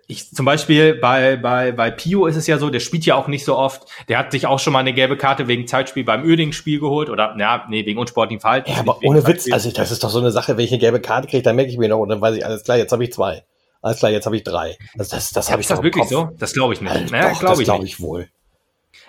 ich 0.06 0.30
zum 0.30 0.44
Beispiel 0.44 0.96
bei, 0.96 1.36
bei, 1.36 1.72
bei 1.72 1.90
Pio 1.90 2.26
ist 2.26 2.36
es 2.36 2.46
ja 2.46 2.58
so, 2.58 2.68
der 2.68 2.80
spielt 2.80 3.06
ja 3.06 3.14
auch 3.14 3.28
nicht 3.28 3.44
so 3.44 3.56
oft. 3.56 3.86
Der 4.08 4.18
hat 4.18 4.32
sich 4.32 4.46
auch 4.46 4.58
schon 4.58 4.72
mal 4.72 4.80
eine 4.80 4.92
gelbe 4.92 5.16
Karte 5.16 5.48
wegen 5.48 5.66
Zeitspiel 5.66 6.04
beim 6.04 6.24
Öding-Spiel 6.24 6.80
geholt 6.80 7.08
oder, 7.08 7.34
ja, 7.38 7.64
nee, 7.70 7.86
wegen 7.86 7.98
unsportlichem 7.98 8.40
Verhalten. 8.40 8.70
Ja, 8.70 8.78
aber 8.80 8.98
ohne 9.02 9.26
Witz, 9.26 9.50
also 9.50 9.70
das 9.70 9.92
ist 9.92 10.04
doch 10.04 10.10
so 10.10 10.18
eine 10.18 10.30
Sache, 10.30 10.56
wenn 10.56 10.64
ich 10.64 10.72
eine 10.72 10.80
gelbe 10.80 11.00
Karte 11.00 11.28
kriege, 11.28 11.42
dann 11.42 11.56
merke 11.56 11.70
ich 11.70 11.78
mir 11.78 11.88
noch 11.88 12.00
und 12.00 12.08
dann 12.08 12.20
weiß 12.20 12.36
ich, 12.36 12.44
alles 12.44 12.64
klar, 12.64 12.76
jetzt 12.76 12.92
habe 12.92 13.04
ich 13.04 13.12
zwei. 13.12 13.44
Alles 13.80 13.98
klar, 13.98 14.10
jetzt 14.10 14.24
habe 14.24 14.36
ich 14.36 14.42
drei. 14.42 14.76
Also 14.98 15.14
das, 15.14 15.30
das 15.30 15.50
habe 15.50 15.60
ich 15.60 15.66
ist 15.66 15.70
das 15.70 15.82
wirklich 15.82 16.08
Kopf. 16.08 16.10
so? 16.10 16.30
Das 16.38 16.54
glaube 16.54 16.72
ich 16.72 16.80
nicht. 16.80 16.90
Also, 16.90 17.04
naja, 17.12 17.32
glaube 17.32 17.46
das 17.46 17.58
ich 17.60 17.64
glaube 17.64 17.84
ich 17.84 18.00
wohl. 18.00 18.28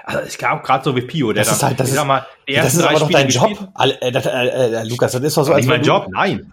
Also 0.03 0.21
ich 0.27 0.37
glaube 0.37 0.61
gerade 0.63 0.83
so 0.83 0.95
wie 0.95 1.01
Pio, 1.01 1.33
der 1.33 1.43
Das 1.43 1.53
ist 1.53 1.63
halt- 1.63 1.79
das 1.79 1.89
ist- 1.91 2.05
mal, 2.05 2.25
Ja, 2.47 2.63
das 2.63 2.73
ist 2.75 2.83
aber 2.83 2.99
doch 2.99 3.09
dein 3.09 3.29
Job. 3.29 3.51
äh, 4.01 4.11
das, 4.11 4.25
äh, 4.25 4.29
äh, 4.29 4.83
Lukas, 4.83 5.11
das 5.13 5.21
ist 5.21 5.35
doch 5.37 5.43
so, 5.45 5.53
nicht 5.55 5.67
mein 5.67 5.81
Job? 5.83 6.07
Nein. 6.11 6.51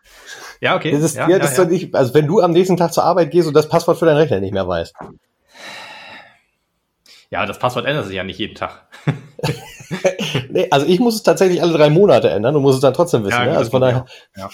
Ja, 0.61 0.77
okay. 0.77 0.93
Das 0.93 1.03
ist, 1.03 1.17
ja, 1.17 1.25
ja, 1.25 1.31
ja, 1.31 1.39
das 1.39 1.53
ist 1.53 1.59
ja. 1.59 1.65
doch 1.65 1.71
nicht, 1.71 1.95
also 1.95 2.15
wenn 2.15 2.27
du 2.27 2.41
am 2.41 2.53
nächsten 2.53 2.77
Tag 2.77 2.93
zur 2.93 3.05
Arbeit 3.05 3.31
gehst 3.31 3.49
und 3.49 3.55
das 3.55 3.69
Passwort 3.69 3.99
für 3.99 4.07
deinen 4.07 4.19
Rechner 4.19 4.41
nicht 4.41 4.55
mehr 4.55 4.67
weißt. 4.69 4.95
ja, 7.31 7.47
das 7.47 7.59
Passwort 7.59 7.87
ändert 7.87 8.07
sich 8.07 8.17
ja 8.17 8.25
nicht 8.25 8.39
jeden 8.39 8.55
Tag. 8.55 8.87
Nee, 10.49 10.69
also 10.71 10.87
ich 10.87 11.01
muss 11.01 11.17
es 11.17 11.23
tatsächlich 11.23 11.61
alle 11.63 11.73
drei 11.75 11.91
Monate 11.91 12.31
ändern 12.31 12.57
und 12.57 12.63
muss 12.63 12.77
es 12.77 12.81
dann 12.81 12.95
trotzdem 12.95 13.25
wissen. 13.25 13.39
Ja, 13.39 13.45
ne? 13.45 13.57
Also 13.59 13.71
von 13.71 13.83
daher, 13.83 14.07
geht 14.35 14.45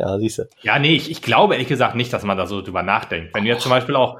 ja, 0.00 0.18
siehst 0.18 0.38
du. 0.38 0.48
Ja, 0.62 0.78
nee, 0.78 0.94
ich, 0.94 1.10
ich 1.10 1.20
glaube 1.22 1.54
ehrlich 1.54 1.66
gesagt 1.68 1.96
nicht, 1.96 2.12
dass 2.12 2.22
man 2.22 2.36
da 2.38 2.46
so 2.46 2.62
drüber 2.62 2.82
nachdenkt. 2.84 3.34
Wenn 3.34 3.42
du 3.42 3.50
jetzt 3.50 3.62
zum 3.62 3.70
Beispiel 3.70 3.96
auch, 3.96 4.18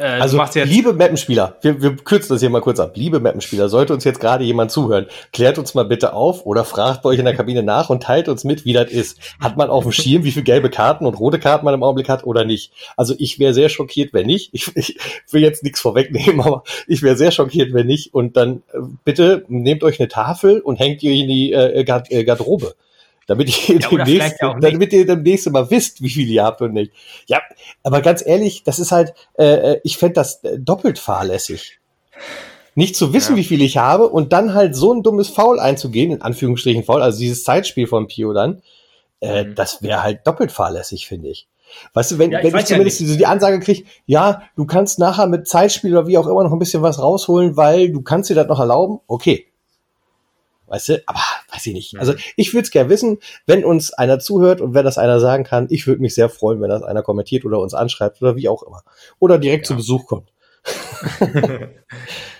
äh, 0.00 0.20
Also, 0.20 0.42
liebe 0.54 0.92
Mappenspieler, 0.92 1.56
wir, 1.62 1.80
wir 1.82 1.96
kürzen 1.96 2.34
das 2.34 2.40
hier 2.40 2.50
mal 2.50 2.60
kurz 2.60 2.80
ab. 2.80 2.92
Liebe 2.94 3.20
Mappenspieler, 3.20 3.68
sollte 3.68 3.92
uns 3.92 4.04
jetzt 4.04 4.20
gerade 4.20 4.44
jemand 4.44 4.70
zuhören, 4.70 5.06
klärt 5.32 5.58
uns 5.58 5.74
mal 5.74 5.84
bitte 5.84 6.12
auf 6.12 6.46
oder 6.46 6.64
fragt 6.64 7.02
bei 7.02 7.10
euch 7.10 7.18
in 7.18 7.24
der 7.24 7.34
Kabine 7.34 7.62
nach 7.62 7.90
und 7.90 8.02
teilt 8.02 8.28
uns 8.28 8.44
mit, 8.44 8.64
wie 8.64 8.72
das 8.72 8.90
ist. 8.90 9.18
Hat 9.40 9.56
man 9.56 9.70
auf 9.70 9.84
dem 9.84 9.92
Schirm, 9.92 10.24
wie 10.24 10.32
viele 10.32 10.44
gelbe 10.44 10.70
Karten 10.70 11.06
und 11.06 11.14
rote 11.14 11.38
Karten 11.38 11.64
man 11.64 11.74
im 11.74 11.82
Augenblick 11.82 12.08
hat 12.08 12.24
oder 12.24 12.44
nicht? 12.44 12.72
Also 12.96 13.14
ich 13.18 13.38
wäre 13.38 13.54
sehr 13.54 13.68
schockiert, 13.68 14.12
wenn 14.12 14.26
nicht. 14.26 14.50
Ich, 14.52 14.74
ich 14.76 14.98
will 15.30 15.42
jetzt 15.42 15.62
nichts 15.62 15.80
vorwegnehmen, 15.80 16.40
aber 16.40 16.64
ich 16.86 17.02
wäre 17.02 17.16
sehr 17.16 17.30
schockiert, 17.30 17.72
wenn 17.72 17.86
nicht. 17.86 18.14
Und 18.14 18.36
dann 18.36 18.62
äh, 18.72 18.78
bitte 19.04 19.44
nehmt 19.48 19.82
euch 19.84 20.00
eine 20.00 20.08
Tafel 20.08 20.60
und 20.60 20.76
hängt 20.76 21.02
ihr 21.02 21.12
in 21.12 21.28
die 21.28 21.52
äh, 21.52 21.80
äh, 21.80 22.24
Garderobe. 22.24 22.74
Damit 23.30 23.68
ihr, 23.68 23.78
Ja, 23.78 23.88
demnächst, 24.04 24.36
damit 24.60 24.92
ihr 24.92 25.06
demnächst 25.06 25.48
mal 25.50 25.70
wisst, 25.70 26.02
wie 26.02 26.10
viel 26.10 26.28
ihr 26.28 26.42
habt 26.42 26.60
und 26.62 26.72
nicht. 26.72 26.90
Ja, 27.26 27.40
aber 27.84 28.00
ganz 28.00 28.26
ehrlich, 28.26 28.64
das 28.64 28.80
ist 28.80 28.90
halt, 28.90 29.14
äh, 29.38 29.76
ich 29.84 29.96
fänd 29.98 30.16
das 30.16 30.42
äh, 30.42 30.58
doppelt 30.58 30.98
fahrlässig. 30.98 31.78
Nicht 32.74 32.96
zu 32.96 33.12
wissen, 33.12 33.36
Ja. 33.36 33.38
wie 33.38 33.44
viel 33.44 33.62
ich 33.62 33.76
habe 33.76 34.08
und 34.08 34.32
dann 34.32 34.52
halt 34.54 34.74
so 34.74 34.92
ein 34.92 35.02
dummes 35.04 35.28
Foul 35.28 35.60
einzugehen, 35.60 36.10
in 36.10 36.22
Anführungsstrichen 36.22 36.82
Foul, 36.84 37.02
also 37.02 37.20
dieses 37.20 37.44
Zeitspiel 37.44 37.86
von 37.86 38.08
Pio 38.08 38.32
dann, 38.32 38.62
äh, 39.20 39.44
Mhm. 39.44 39.54
das 39.54 39.80
wäre 39.82 40.02
halt 40.02 40.26
doppelt 40.26 40.50
fahrlässig, 40.50 41.06
finde 41.06 41.28
ich. 41.28 41.46
Weißt 41.94 42.10
du, 42.10 42.18
wenn, 42.18 42.32
Ja, 42.32 42.38
ich 42.38 42.44
wenn 42.44 42.48
ich 42.48 42.54
weiß 42.54 42.68
ja 42.70 42.74
zumindest 42.74 42.98
diese, 42.98 43.16
die 43.16 43.26
Ansage 43.26 43.60
kriege, 43.60 43.84
ja, 44.06 44.42
du 44.56 44.66
kannst 44.66 44.98
nachher 44.98 45.28
mit 45.28 45.46
Zeitspiel 45.46 45.96
oder 45.96 46.08
wie 46.08 46.18
auch 46.18 46.26
immer 46.26 46.42
noch 46.42 46.52
ein 46.52 46.58
bisschen 46.58 46.82
was 46.82 46.98
rausholen, 47.00 47.56
weil 47.56 47.92
du 47.92 48.02
kannst 48.02 48.28
dir 48.28 48.34
das 48.34 48.48
noch 48.48 48.58
erlauben, 48.58 48.98
okay. 49.06 49.46
Weißt 50.70 50.88
du, 50.88 51.02
aber 51.06 51.18
weiß 51.52 51.66
ich 51.66 51.74
nicht. 51.74 51.92
Mhm. 51.94 52.00
Also 52.00 52.14
ich 52.36 52.54
würde 52.54 52.62
es 52.62 52.70
gerne 52.70 52.88
wissen, 52.88 53.18
wenn 53.44 53.64
uns 53.64 53.92
einer 53.92 54.20
zuhört 54.20 54.60
und 54.60 54.72
wenn 54.72 54.84
das 54.84 54.98
einer 54.98 55.18
sagen 55.18 55.42
kann, 55.44 55.66
ich 55.68 55.86
würde 55.88 56.00
mich 56.00 56.14
sehr 56.14 56.28
freuen, 56.30 56.62
wenn 56.62 56.70
das 56.70 56.82
einer 56.84 57.02
kommentiert 57.02 57.44
oder 57.44 57.58
uns 57.58 57.74
anschreibt 57.74 58.22
oder 58.22 58.36
wie 58.36 58.48
auch 58.48 58.62
immer. 58.62 58.82
Oder 59.18 59.38
direkt 59.38 59.66
Ja. 59.66 59.68
zu 59.70 59.76
Besuch 59.76 60.06
kommt. 60.06 60.32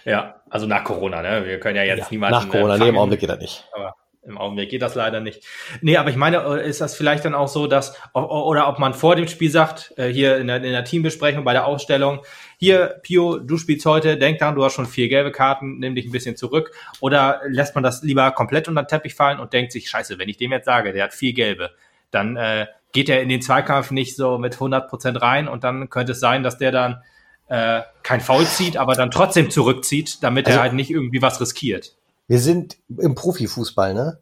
ja, 0.05 0.37
also 0.49 0.67
nach 0.67 0.85
Corona, 0.85 1.23
ne? 1.23 1.45
Wir 1.47 1.59
können 1.59 1.77
ja 1.77 1.83
jetzt 1.83 1.99
Ja, 1.99 2.07
niemanden 2.11 2.39
nach 2.39 2.49
Corona, 2.49 2.79
nee, 2.79 2.89
im. 2.89 2.99
Augenblick 2.99 3.21
geht 3.21 3.31
das 3.31 3.39
nicht. 3.39 3.65
Aber 3.73 3.95
im 4.23 4.39
Augenblick 4.39 4.69
geht 4.71 4.83
das 4.83 4.95
leider 4.95 5.21
nicht. 5.21 5.43
Nee, 5.81 5.97
aber 5.97 6.11
ich 6.11 6.17
meine, 6.17 6.37
äh, 6.39 6.69
ist 6.69 6.81
das 6.81 6.95
vielleicht 6.95 7.25
dann 7.25 7.35
auch 7.35 7.49
so, 7.49 7.67
dass, 7.67 7.97
oder 8.15 8.69
ob 8.69 8.79
man 8.79 8.93
vor 8.95 9.17
dem 9.17 9.27
Spiel 9.27 9.51
sagt, 9.51 9.95
äh, 9.97 10.09
hier 10.09 10.37
in 10.37 10.47
der, 10.47 10.57
in 10.57 10.73
der 10.73 10.85
Teambesprechung 10.85 11.43
bei 11.43 11.55
der 11.55 11.67
Ausstellung, 11.67 12.21
hier, 12.61 13.01
Pio, 13.03 13.39
du 13.39 13.57
spielst 13.57 13.87
heute, 13.87 14.19
denk 14.19 14.39
dran, 14.39 14.55
du 14.55 14.63
hast 14.63 14.75
schon 14.75 14.85
vier 14.85 15.09
gelbe 15.09 15.33
Karten, 15.33 15.79
nimm 15.79 15.95
dich 15.95 16.05
ein 16.05 16.13
bisschen 16.13 16.37
zurück. 16.37 16.73
Oder 17.01 17.41
lässt 17.49 17.75
man 17.75 17.83
das 17.83 18.03
lieber 18.03 18.31
komplett 18.33 18.69
unter 18.69 18.83
den 18.83 18.89
Teppich 18.89 19.15
fallen 19.15 19.41
und 19.41 19.55
denkt 19.55 19.73
sich, 19.73 19.89
scheiße, 19.89 20.19
wenn 20.19 20.29
ich 20.29 20.37
dem 20.37 20.53
jetzt 20.53 20.67
sage, 20.67 20.93
der 20.93 21.05
hat 21.05 21.15
vier 21.15 21.33
gelbe, 21.33 21.71
dann 22.11 22.37
äh, 22.37 22.67
geht 22.93 23.09
er 23.09 23.23
in 23.23 23.31
den 23.31 23.41
Zweikampf 23.41 23.91
nicht 23.93 24.15
so 24.15 24.37
mit 24.37 24.57
100% 24.57 25.23
rein 25.23 25.49
und 25.49 25.65
dann 25.65 25.89
könnte 25.89 26.13
es 26.13 26.21
sein, 26.21 26.43
dass 26.43 26.59
der 26.59 26.71
dann 26.71 27.03
äh, 27.49 27.81
kein 28.03 28.21
Foul 28.21 28.45
zieht, 28.45 28.77
aber 28.77 28.95
dann 28.95 29.11
trotzdem 29.11 29.51
zurückzieht, 29.51 30.23
damit 30.23 30.47
Also- 30.47 30.59
er 30.59 30.63
halt 30.63 30.75
nicht 30.75 30.91
irgendwie 30.91 31.23
was 31.23 31.41
riskiert. 31.41 31.95
Wir 32.29 32.41
sind 32.41 32.77
im 32.99 33.15
Profifußball, 33.15 33.95
ne? 33.95 34.19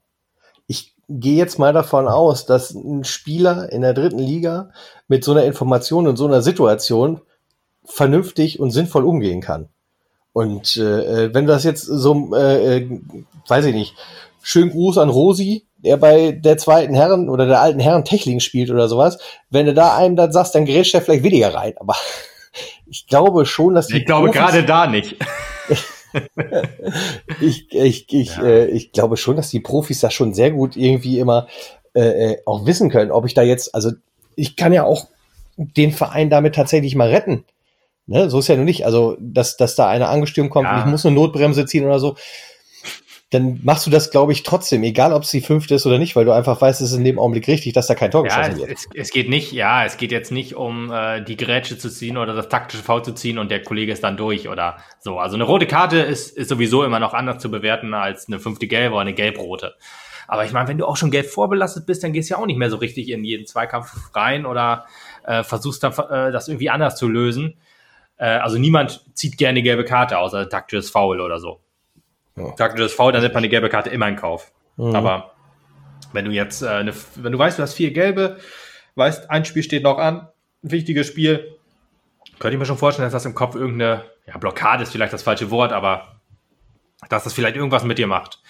Ich 0.68 0.94
gehe 1.08 1.36
jetzt 1.36 1.58
mal 1.58 1.72
davon 1.72 2.06
aus, 2.06 2.46
dass 2.46 2.70
ein 2.72 3.02
Spieler 3.02 3.72
in 3.72 3.82
der 3.82 3.94
dritten 3.94 4.18
Liga 4.20 4.70
mit 5.08 5.24
so 5.24 5.32
einer 5.32 5.42
Information 5.44 6.06
und 6.06 6.16
so 6.16 6.26
einer 6.26 6.40
Situation 6.40 7.20
vernünftig 7.88 8.60
und 8.60 8.70
sinnvoll 8.70 9.04
umgehen 9.04 9.40
kann. 9.40 9.68
Und 10.32 10.76
äh, 10.76 11.34
wenn 11.34 11.46
du 11.46 11.52
das 11.52 11.64
jetzt 11.64 11.82
so, 11.82 12.34
äh, 12.34 12.76
äh, 12.76 13.00
weiß 13.48 13.64
ich 13.64 13.74
nicht, 13.74 13.94
schönen 14.42 14.70
Gruß 14.70 14.98
an 14.98 15.08
Rosi, 15.08 15.64
der 15.78 15.96
bei 15.96 16.32
der 16.32 16.58
zweiten 16.58 16.94
Herren 16.94 17.28
oder 17.28 17.46
der 17.46 17.60
alten 17.60 17.80
Herren 17.80 18.04
Techling 18.04 18.40
spielt 18.40 18.70
oder 18.70 18.88
sowas, 18.88 19.18
wenn 19.50 19.66
du 19.66 19.74
da 19.74 19.96
einem 19.96 20.16
das 20.16 20.32
sagst, 20.32 20.54
dann 20.54 20.64
gerätscht 20.64 20.94
er 20.94 21.02
vielleicht 21.02 21.24
weniger 21.24 21.54
rein. 21.54 21.74
Aber 21.78 21.94
ich 22.86 23.06
glaube 23.06 23.46
schon, 23.46 23.74
dass 23.74 23.88
die. 23.88 23.98
Ich 23.98 24.06
glaube 24.06 24.28
Profis, 24.28 24.40
gerade 24.40 24.64
da 24.64 24.86
nicht. 24.86 25.16
ich, 27.40 27.72
ich, 27.72 28.12
ich, 28.12 28.36
ja. 28.36 28.42
äh, 28.42 28.66
ich 28.66 28.92
glaube 28.92 29.16
schon, 29.16 29.36
dass 29.36 29.50
die 29.50 29.60
Profis 29.60 30.00
das 30.00 30.14
schon 30.14 30.34
sehr 30.34 30.50
gut 30.50 30.76
irgendwie 30.76 31.18
immer 31.18 31.48
äh, 31.94 32.32
äh, 32.32 32.38
auch 32.46 32.66
wissen 32.66 32.90
können, 32.90 33.10
ob 33.10 33.26
ich 33.26 33.34
da 33.34 33.42
jetzt, 33.42 33.74
also 33.74 33.90
ich 34.36 34.56
kann 34.56 34.72
ja 34.72 34.84
auch 34.84 35.08
den 35.56 35.92
Verein 35.92 36.30
damit 36.30 36.54
tatsächlich 36.54 36.94
mal 36.94 37.08
retten. 37.08 37.44
Ne? 38.08 38.28
So 38.28 38.40
ist 38.40 38.48
ja 38.48 38.56
nur 38.56 38.64
nicht. 38.64 38.84
Also, 38.84 39.16
dass, 39.20 39.56
dass 39.56 39.76
da 39.76 39.88
einer 39.88 40.08
angestürmt 40.08 40.50
kommt 40.50 40.66
ja. 40.66 40.74
und 40.74 40.80
ich 40.80 40.86
muss 40.86 41.06
eine 41.06 41.14
Notbremse 41.14 41.66
ziehen 41.66 41.84
oder 41.84 42.00
so 42.00 42.16
dann 43.30 43.60
machst 43.62 43.86
du 43.86 43.90
das, 43.90 44.10
glaube 44.10 44.32
ich, 44.32 44.42
trotzdem, 44.42 44.82
egal 44.82 45.12
ob 45.12 45.22
es 45.22 45.30
die 45.30 45.42
fünfte 45.42 45.74
ist 45.74 45.84
oder 45.84 45.98
nicht, 45.98 46.16
weil 46.16 46.24
du 46.24 46.32
einfach 46.32 46.62
weißt, 46.62 46.80
es 46.80 46.92
ist 46.92 46.96
in 46.96 47.04
dem 47.04 47.18
Augenblick 47.18 47.46
richtig, 47.46 47.74
dass 47.74 47.86
da 47.86 47.94
kein 47.94 48.10
Tor 48.10 48.26
ja, 48.26 48.34
geschossen 48.34 48.60
wird. 48.60 48.70
Es, 48.70 48.88
es, 48.94 49.10
geht 49.10 49.28
nicht, 49.28 49.52
ja, 49.52 49.84
es 49.84 49.98
geht 49.98 50.12
jetzt 50.12 50.32
nicht 50.32 50.54
um 50.54 50.90
äh, 50.90 51.22
die 51.22 51.36
Grätsche 51.36 51.76
zu 51.76 51.90
ziehen 51.90 52.16
oder 52.16 52.32
das 52.32 52.48
taktische 52.48 52.82
Foul 52.82 53.04
zu 53.04 53.12
ziehen 53.12 53.38
und 53.38 53.50
der 53.50 53.62
Kollege 53.62 53.92
ist 53.92 54.02
dann 54.02 54.16
durch 54.16 54.48
oder 54.48 54.78
so. 55.00 55.18
Also 55.18 55.34
eine 55.34 55.44
rote 55.44 55.66
Karte 55.66 55.98
ist, 55.98 56.38
ist 56.38 56.48
sowieso 56.48 56.84
immer 56.84 57.00
noch 57.00 57.12
anders 57.12 57.42
zu 57.42 57.50
bewerten 57.50 57.92
als 57.92 58.28
eine 58.28 58.38
fünfte 58.38 58.66
gelbe 58.66 58.94
oder 58.94 59.02
eine 59.02 59.14
gelb-rote. 59.14 59.74
Aber 60.26 60.46
ich 60.46 60.52
meine, 60.52 60.68
wenn 60.68 60.78
du 60.78 60.86
auch 60.86 60.96
schon 60.96 61.10
gelb 61.10 61.26
vorbelastet 61.26 61.84
bist, 61.84 62.02
dann 62.02 62.14
gehst 62.14 62.30
du 62.30 62.34
ja 62.34 62.40
auch 62.40 62.46
nicht 62.46 62.58
mehr 62.58 62.70
so 62.70 62.76
richtig 62.76 63.10
in 63.10 63.24
jeden 63.24 63.46
Zweikampf 63.46 64.14
rein 64.14 64.46
oder 64.46 64.86
äh, 65.26 65.42
versuchst 65.42 65.82
dann 65.82 65.92
äh, 65.92 66.32
das 66.32 66.48
irgendwie 66.48 66.70
anders 66.70 66.96
zu 66.96 67.08
lösen. 67.08 67.58
Äh, 68.18 68.26
also 68.26 68.58
niemand 68.58 69.04
zieht 69.14 69.38
gerne 69.38 69.62
gelbe 69.62 69.84
Karte, 69.84 70.18
außer 70.18 70.48
taktisches 70.48 70.90
Foul 70.90 71.20
oder 71.20 71.38
so. 71.38 71.60
Ja. 72.36 72.68
Das 72.68 72.92
faul, 72.92 73.12
dann 73.12 73.22
nimmt 73.22 73.34
man 73.34 73.42
eine 73.42 73.48
gelbe 73.48 73.68
Karte 73.68 73.90
immer 73.90 74.08
in 74.08 74.16
Kauf. 74.16 74.52
Mhm. 74.76 74.94
Aber 74.94 75.32
wenn 76.12 76.24
du 76.24 76.30
jetzt, 76.30 76.62
äh, 76.62 76.68
eine, 76.68 76.92
wenn 77.16 77.32
du 77.32 77.38
weißt, 77.38 77.58
du 77.58 77.62
hast 77.62 77.74
vier 77.74 77.92
gelbe, 77.92 78.38
weißt, 78.94 79.30
ein 79.30 79.44
Spiel 79.44 79.62
steht 79.62 79.82
noch 79.82 79.98
an, 79.98 80.28
ein 80.62 80.70
wichtiges 80.70 81.06
Spiel, 81.06 81.56
könnte 82.38 82.54
ich 82.54 82.58
mir 82.58 82.66
schon 82.66 82.78
vorstellen, 82.78 83.06
dass 83.06 83.12
das 83.12 83.24
im 83.24 83.34
Kopf 83.34 83.54
irgendeine, 83.54 84.04
ja, 84.26 84.38
Blockade 84.38 84.82
ist 84.82 84.92
vielleicht 84.92 85.12
das 85.12 85.22
falsche 85.22 85.50
Wort, 85.50 85.72
aber 85.72 86.20
dass 87.08 87.24
das 87.24 87.32
vielleicht 87.32 87.56
irgendwas 87.56 87.84
mit 87.84 87.98
dir 87.98 88.06
macht. 88.06 88.40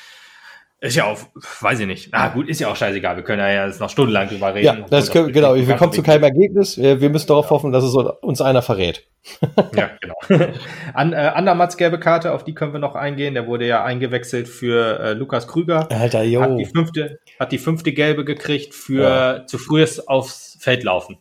Ist 0.81 0.95
ja 0.95 1.07
auch, 1.07 1.19
weiß 1.61 1.81
ich 1.81 1.87
nicht. 1.89 2.15
Ah, 2.15 2.29
gut, 2.29 2.49
ist 2.49 2.61
ja 2.61 2.69
auch 2.71 2.77
scheißegal. 2.77 3.17
Wir 3.17 3.25
können 3.25 3.41
ja 3.41 3.67
jetzt 3.67 3.81
noch 3.81 3.91
stundenlang 3.91 4.29
drüber 4.29 4.55
reden. 4.55 4.65
Ja, 4.65 4.87
das 4.89 5.11
können, 5.11 5.33
genau. 5.33 5.57
Wir 5.57 5.75
kommen 5.75 5.93
zu 5.93 6.05
keinem 6.05 6.23
Ergebnis. 6.23 6.79
Wir 6.79 7.11
müssen 7.11 7.27
darauf 7.27 7.51
hoffen, 7.51 7.73
dass 7.73 7.83
es 7.83 7.95
uns 7.97 8.41
einer 8.41 8.63
verrät. 8.63 9.05
ja, 9.75 9.91
genau. 10.01 10.15
An, 10.95 11.13
äh, 11.13 11.17
Andermats 11.17 11.77
gelbe 11.77 11.99
Karte, 11.99 12.33
auf 12.33 12.45
die 12.45 12.55
können 12.55 12.73
wir 12.73 12.79
noch 12.79 12.95
eingehen. 12.95 13.35
Der 13.35 13.49
wurde 13.49 13.67
ja 13.67 13.83
eingewechselt 13.83 14.47
für 14.49 15.01
äh, 15.01 15.13
Lukas 15.15 15.49
Krüger. 15.49 15.91
Alter, 15.91 16.23
jo. 16.23 16.43
Hat 16.43 16.57
die 16.57 16.67
fünfte, 16.67 17.19
hat 17.41 17.51
die 17.51 17.59
fünfte 17.59 17.93
gelbe 17.93 18.25
gekriegt 18.25 18.73
für 18.73 19.03
ja. 19.03 19.47
zu 19.47 19.59
frühes 19.59 20.07
aufs 20.07 20.59
Feld 20.61 20.85
laufen. 20.85 21.19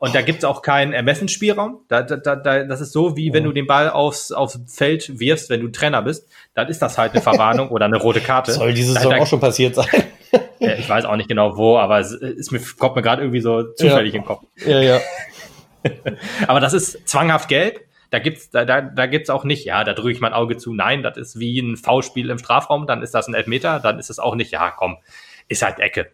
Und 0.00 0.14
da 0.14 0.22
gibt's 0.22 0.44
auch 0.44 0.62
keinen 0.62 0.92
Ermessensspielraum. 0.92 1.80
Da, 1.88 2.02
da, 2.02 2.36
da, 2.36 2.64
das 2.64 2.80
ist 2.80 2.92
so, 2.92 3.16
wie 3.16 3.32
wenn 3.32 3.42
du 3.42 3.52
den 3.52 3.66
Ball 3.66 3.90
aufs, 3.90 4.30
aufs 4.30 4.60
Feld 4.68 5.18
wirfst, 5.18 5.50
wenn 5.50 5.60
du 5.60 5.68
Trainer 5.68 6.02
bist. 6.02 6.28
Dann 6.54 6.68
ist 6.68 6.80
das 6.80 6.98
halt 6.98 7.12
eine 7.12 7.20
Verwarnung 7.20 7.70
oder 7.70 7.86
eine 7.86 7.96
rote 7.96 8.20
Karte. 8.20 8.52
Soll 8.52 8.74
diese 8.74 8.92
Saison 8.92 9.14
auch 9.14 9.26
schon 9.26 9.40
passiert 9.40 9.74
sein. 9.74 9.88
ich 10.60 10.88
weiß 10.88 11.04
auch 11.04 11.16
nicht 11.16 11.28
genau 11.28 11.56
wo, 11.56 11.78
aber 11.78 11.98
es 11.98 12.12
ist 12.12 12.52
mir, 12.52 12.60
kommt 12.78 12.94
mir 12.94 13.02
gerade 13.02 13.22
irgendwie 13.22 13.40
so 13.40 13.64
zufällig 13.72 14.14
ja. 14.14 14.18
in 14.18 14.22
den 14.22 14.24
Kopf. 14.24 14.44
Ja, 14.64 14.80
ja. 14.80 15.00
aber 16.46 16.60
das 16.60 16.74
ist 16.74 17.08
zwanghaft 17.08 17.48
gelb. 17.48 17.80
Da 18.10 18.20
gibt's, 18.20 18.50
da, 18.50 18.64
da, 18.64 18.80
da 18.80 19.06
gibt's 19.06 19.30
auch 19.30 19.44
nicht, 19.44 19.66
ja, 19.66 19.84
da 19.84 19.92
drücke 19.94 20.12
ich 20.12 20.20
mein 20.20 20.32
Auge 20.32 20.56
zu. 20.56 20.72
Nein, 20.72 21.02
das 21.02 21.18
ist 21.18 21.38
wie 21.38 21.58
ein 21.58 21.76
V-Spiel 21.76 22.30
im 22.30 22.38
Strafraum, 22.38 22.86
dann 22.86 23.02
ist 23.02 23.14
das 23.14 23.26
ein 23.26 23.34
Elfmeter, 23.34 23.80
dann 23.80 23.98
ist 23.98 24.08
es 24.08 24.18
auch 24.18 24.34
nicht, 24.34 24.50
ja, 24.50 24.70
komm, 24.70 24.96
ist 25.48 25.62
halt 25.62 25.78
Ecke. 25.78 26.10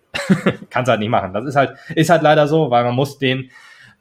Kannst 0.70 0.90
halt 0.90 1.01
nicht 1.01 1.09
machen. 1.09 1.33
Das 1.33 1.44
ist 1.44 1.55
halt, 1.55 1.77
ist 1.94 2.11
halt 2.11 2.23
leider 2.23 2.49
so, 2.49 2.70
weil 2.70 2.83
man 2.83 2.94
muss 2.94 3.18
den, 3.18 3.51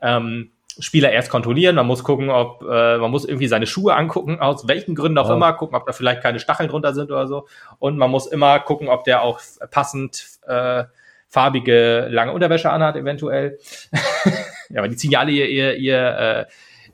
ähm, 0.03 0.51
Spieler 0.79 1.11
erst 1.11 1.29
kontrollieren. 1.29 1.75
Man 1.75 1.87
muss 1.87 2.03
gucken, 2.03 2.29
ob 2.29 2.63
äh, 2.63 2.97
man 2.97 3.11
muss 3.11 3.25
irgendwie 3.25 3.47
seine 3.47 3.67
Schuhe 3.67 3.95
angucken, 3.95 4.39
aus 4.39 4.67
welchen 4.67 4.95
Gründen 4.95 5.17
auch 5.17 5.29
ja. 5.29 5.35
immer, 5.35 5.53
gucken, 5.53 5.75
ob 5.75 5.85
da 5.85 5.93
vielleicht 5.93 6.21
keine 6.21 6.39
Stacheln 6.39 6.69
drunter 6.69 6.93
sind 6.93 7.11
oder 7.11 7.27
so. 7.27 7.47
Und 7.79 7.97
man 7.97 8.11
muss 8.11 8.27
immer 8.27 8.59
gucken, 8.59 8.89
ob 8.89 9.03
der 9.03 9.21
auch 9.21 9.39
passend 9.71 10.25
äh, 10.47 10.83
farbige 11.29 12.07
lange 12.09 12.31
Unterwäsche 12.33 12.71
anhat, 12.71 12.95
eventuell. 12.95 13.59
ja, 14.69 14.79
aber 14.79 14.87
die 14.87 14.95
ziehen 14.95 15.11
ja 15.11 15.19
alle 15.19 15.31
ihr, 15.31 15.47
ihr, 15.47 15.75
ihr 15.75 16.47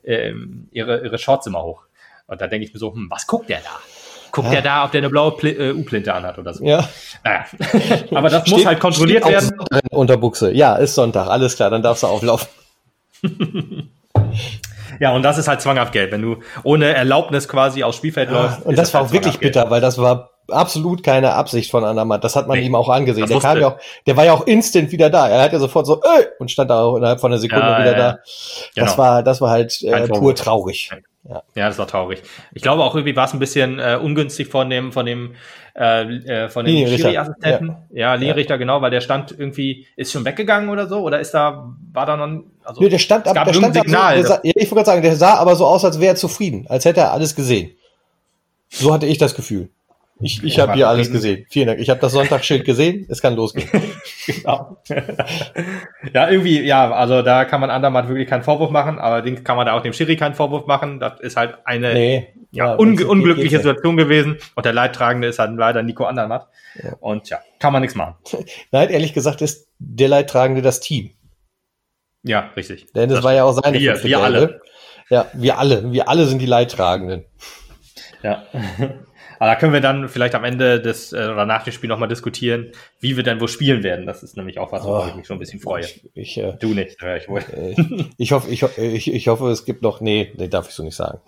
äh, 0.04 0.30
äh, 0.30 0.34
ihre, 0.70 1.04
ihre 1.04 1.18
Shorts 1.18 1.46
immer 1.46 1.62
hoch. 1.62 1.82
Und 2.26 2.40
da 2.40 2.46
denke 2.46 2.66
ich 2.66 2.72
mir 2.72 2.78
so, 2.78 2.92
hm, 2.92 3.08
was 3.10 3.26
guckt 3.26 3.48
der 3.48 3.58
da? 3.58 3.80
Guckt 4.30 4.46
ja. 4.46 4.52
der 4.54 4.62
da, 4.62 4.84
ob 4.84 4.92
der 4.92 5.00
eine 5.00 5.10
blaue 5.10 5.32
Pl 5.32 5.48
äh, 5.48 5.72
U-Plinte 5.72 6.14
anhat 6.14 6.38
oder 6.38 6.54
so. 6.54 6.64
Ja. 6.64 6.88
Naja. 7.24 7.44
aber 8.14 8.28
das 8.28 8.42
steht, 8.42 8.54
muss 8.54 8.66
halt 8.66 8.78
kontrolliert 8.78 9.26
werden. 9.26 9.50
Unter 9.90 10.16
Buchse. 10.16 10.52
Ja, 10.52 10.76
ist 10.76 10.94
Sonntag, 10.94 11.28
alles 11.28 11.56
klar, 11.56 11.70
dann 11.70 11.82
darfst 11.82 12.02
du 12.02 12.06
auflaufen. 12.06 12.48
Ja, 15.00 15.12
und 15.12 15.22
das 15.22 15.38
ist 15.38 15.48
halt 15.48 15.60
zwanghaft 15.60 15.92
Geld, 15.92 16.12
wenn 16.12 16.22
du 16.22 16.38
ohne 16.62 16.94
Erlaubnis 16.94 17.48
quasi 17.48 17.82
aufs 17.82 17.98
Spielfeld 17.98 18.30
ja, 18.30 18.42
läufst. 18.42 18.62
Und 18.64 18.76
das 18.76 18.92
war 18.94 19.02
halt 19.02 19.10
auch 19.10 19.12
wirklich 19.12 19.38
bitter, 19.38 19.70
weil 19.70 19.80
das 19.80 19.98
war 19.98 20.30
absolut 20.52 21.02
keine 21.02 21.34
Absicht 21.34 21.70
von 21.70 21.84
Andermatt. 21.84 22.24
Das 22.24 22.36
hat 22.36 22.48
man 22.48 22.58
nee, 22.58 22.66
ihm 22.66 22.74
auch 22.74 22.88
angesehen. 22.88 23.26
Der 23.26 23.38
kam 23.38 23.58
ja 23.58 23.68
auch, 23.68 23.78
der 24.06 24.16
war 24.16 24.24
ja 24.24 24.32
auch 24.32 24.46
instant 24.46 24.92
wieder 24.92 25.10
da. 25.10 25.28
Er 25.28 25.42
hat 25.42 25.52
ja 25.52 25.58
sofort 25.58 25.86
so 25.86 26.00
äh, 26.02 26.26
und 26.38 26.50
stand 26.50 26.70
da 26.70 26.96
innerhalb 26.96 27.20
von 27.20 27.32
einer 27.32 27.40
Sekunde 27.40 27.66
ja, 27.66 27.80
wieder 27.80 27.92
ja, 27.92 27.98
da. 27.98 28.18
Genau. 28.74 28.86
Das 28.86 28.98
war, 28.98 29.22
das 29.22 29.40
war 29.40 29.50
halt 29.50 29.82
äh, 29.82 30.08
pur 30.08 30.34
traurig. 30.34 30.90
Ja. 31.28 31.42
ja, 31.54 31.68
das 31.68 31.78
war 31.78 31.86
traurig. 31.86 32.22
Ich 32.54 32.62
glaube 32.62 32.82
auch 32.82 32.94
irgendwie 32.94 33.14
war 33.14 33.26
es 33.26 33.34
ein 33.34 33.38
bisschen 33.38 33.78
äh, 33.78 33.98
ungünstig 34.02 34.48
von 34.48 34.70
dem, 34.70 34.90
von 34.90 35.04
dem, 35.04 35.34
äh, 35.76 36.02
äh 36.02 36.48
von 36.48 36.64
dem 36.64 36.86
Schiri-Assistenten. 36.86 37.76
Ja, 37.90 38.12
ja 38.12 38.14
Linienrichter, 38.14 38.56
genau, 38.56 38.80
weil 38.80 38.90
der 38.90 39.02
stand 39.02 39.30
irgendwie, 39.30 39.86
ist 39.96 40.12
schon 40.12 40.24
weggegangen 40.24 40.70
oder 40.70 40.88
so, 40.88 41.00
oder 41.00 41.20
ist 41.20 41.32
da, 41.32 41.74
war 41.92 42.06
da 42.06 42.16
noch, 42.16 42.44
also, 42.64 42.80
nee, 42.80 42.88
der 42.88 42.98
stand, 42.98 43.28
ab, 43.28 43.44
der 43.44 43.52
stand 43.52 43.74
Signal. 43.74 44.24
So, 44.24 44.32
ja, 44.32 44.40
ich 44.42 44.54
wollte 44.54 44.74
gerade 44.76 44.86
sagen, 44.86 45.02
der 45.02 45.14
sah 45.14 45.34
aber 45.34 45.56
so 45.56 45.66
aus, 45.66 45.84
als 45.84 46.00
wäre 46.00 46.14
er 46.14 46.16
zufrieden, 46.16 46.64
als 46.68 46.86
hätte 46.86 47.00
er 47.00 47.12
alles 47.12 47.36
gesehen. 47.36 47.72
So 48.70 48.92
hatte 48.92 49.06
ich 49.06 49.18
das 49.18 49.34
Gefühl. 49.34 49.68
Ich, 50.22 50.44
ich 50.44 50.58
habe 50.60 50.74
hier 50.74 50.88
alles 50.88 51.10
gesehen. 51.10 51.46
Vielen 51.48 51.68
Dank. 51.68 51.80
Ich 51.80 51.88
habe 51.88 52.00
das 52.00 52.12
Sonntagsschild 52.12 52.64
gesehen. 52.64 53.06
Es 53.08 53.22
kann 53.22 53.34
losgehen. 53.34 53.68
genau. 54.26 54.76
ja, 56.12 56.28
irgendwie, 56.28 56.60
ja, 56.60 56.92
also 56.92 57.22
da 57.22 57.44
kann 57.46 57.60
man 57.60 57.70
Andermatt 57.70 58.08
wirklich 58.08 58.28
keinen 58.28 58.42
Vorwurf 58.42 58.70
machen, 58.70 58.98
allerdings 58.98 59.44
kann 59.44 59.56
man 59.56 59.66
da 59.66 59.72
auch 59.72 59.82
dem 59.82 59.92
Schiri 59.92 60.16
keinen 60.16 60.34
Vorwurf 60.34 60.66
machen. 60.66 61.00
Das 61.00 61.20
ist 61.20 61.36
halt 61.36 61.58
eine 61.64 61.94
nee, 61.94 62.28
ja, 62.50 62.76
un 62.76 63.02
unglückliche 63.02 63.58
Situation 63.58 63.96
gewesen. 63.96 64.36
Und 64.54 64.66
der 64.66 64.72
Leidtragende 64.72 65.28
ist 65.28 65.38
halt 65.38 65.56
leider 65.56 65.82
Nico 65.82 66.04
Andermatt. 66.04 66.48
Ja. 66.82 66.94
Und 67.00 67.30
ja, 67.30 67.38
kann 67.58 67.72
man 67.72 67.80
nichts 67.80 67.96
machen. 67.96 68.16
Nein, 68.70 68.90
ehrlich 68.90 69.14
gesagt 69.14 69.40
ist 69.40 69.68
der 69.78 70.08
Leidtragende 70.08 70.60
das 70.60 70.80
Team. 70.80 71.10
Ja, 72.22 72.50
richtig. 72.56 72.92
Denn 72.92 73.08
es 73.08 73.16
das 73.16 73.24
war 73.24 73.32
ja 73.32 73.44
auch 73.44 73.52
seine 73.52 73.78
Wir, 73.78 74.02
wir 74.04 74.20
alle. 74.20 74.60
Ja, 75.08 75.26
wir 75.32 75.58
alle. 75.58 75.90
Wir 75.92 76.08
alle 76.08 76.26
sind 76.26 76.40
die 76.40 76.46
Leidtragenden. 76.46 77.24
Ja. 78.22 78.44
Aber 79.40 79.52
da 79.52 79.56
können 79.56 79.72
wir 79.72 79.80
dann 79.80 80.10
vielleicht 80.10 80.34
am 80.34 80.44
Ende 80.44 80.82
des 80.82 81.14
äh, 81.14 81.16
oder 81.16 81.46
nach 81.46 81.64
dem 81.64 81.72
Spiel 81.72 81.88
nochmal 81.88 82.10
diskutieren, 82.10 82.72
wie 83.00 83.16
wir 83.16 83.24
dann 83.24 83.40
wo 83.40 83.46
spielen 83.46 83.82
werden. 83.82 84.04
Das 84.04 84.22
ist 84.22 84.36
nämlich 84.36 84.58
auch 84.58 84.70
was, 84.70 84.84
worauf 84.84 85.06
oh, 85.06 85.08
ich 85.08 85.14
mich 85.14 85.26
schon 85.26 85.38
ein 85.38 85.40
bisschen 85.40 85.60
freue. 85.60 85.80
Ich, 85.80 86.10
ich, 86.12 86.36
äh, 86.36 86.52
du 86.60 86.74
nicht, 86.74 87.00
höre 87.00 87.16
ich 87.16 87.26
wohl. 87.26 87.40
Äh, 87.40 87.74
ich, 88.18 88.32
hoffe, 88.32 88.50
ich, 88.50 88.62
ich, 88.76 89.14
ich 89.14 89.28
hoffe, 89.28 89.48
es 89.48 89.64
gibt 89.64 89.80
noch. 89.80 90.02
Nee, 90.02 90.30
nee, 90.36 90.48
darf 90.48 90.68
ich 90.68 90.74
so 90.74 90.82
nicht 90.82 90.94
sagen. 90.94 91.20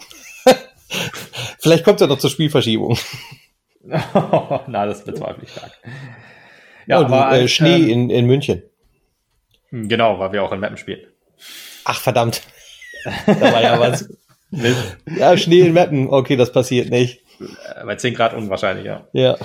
vielleicht 1.58 1.84
kommt 1.84 2.02
es 2.02 2.02
ja 2.02 2.06
noch 2.06 2.18
zur 2.18 2.28
Spielverschiebung. 2.28 2.98
Na, 3.82 4.84
das 4.84 5.06
bezweifle 5.06 5.44
ich 5.44 5.50
stark. 5.50 5.72
Ja, 6.86 7.00
oh, 7.00 7.04
aber 7.04 7.30
du, 7.30 7.44
äh, 7.44 7.48
Schnee 7.48 7.76
ähm, 7.76 7.88
in, 7.88 8.10
in 8.10 8.26
München. 8.26 8.62
Hm, 9.70 9.88
genau, 9.88 10.18
weil 10.18 10.32
wir 10.32 10.42
auch 10.42 10.52
in 10.52 10.60
Mappen 10.60 10.76
spielen. 10.76 11.00
Ach, 11.84 11.98
verdammt. 11.98 12.42
da 13.26 13.40
war 13.40 13.62
ja 13.62 13.80
was. 13.80 14.06
ja, 15.16 15.34
Schnee 15.38 15.60
in 15.60 15.72
Mappen. 15.72 16.10
Okay, 16.10 16.36
das 16.36 16.52
passiert 16.52 16.90
nicht. 16.90 17.22
Äh, 17.44 17.84
bei 17.84 17.96
10 17.96 18.14
Grad 18.14 18.34
unwahrscheinlich, 18.34 18.84
ja. 18.84 19.06
Ja. 19.12 19.36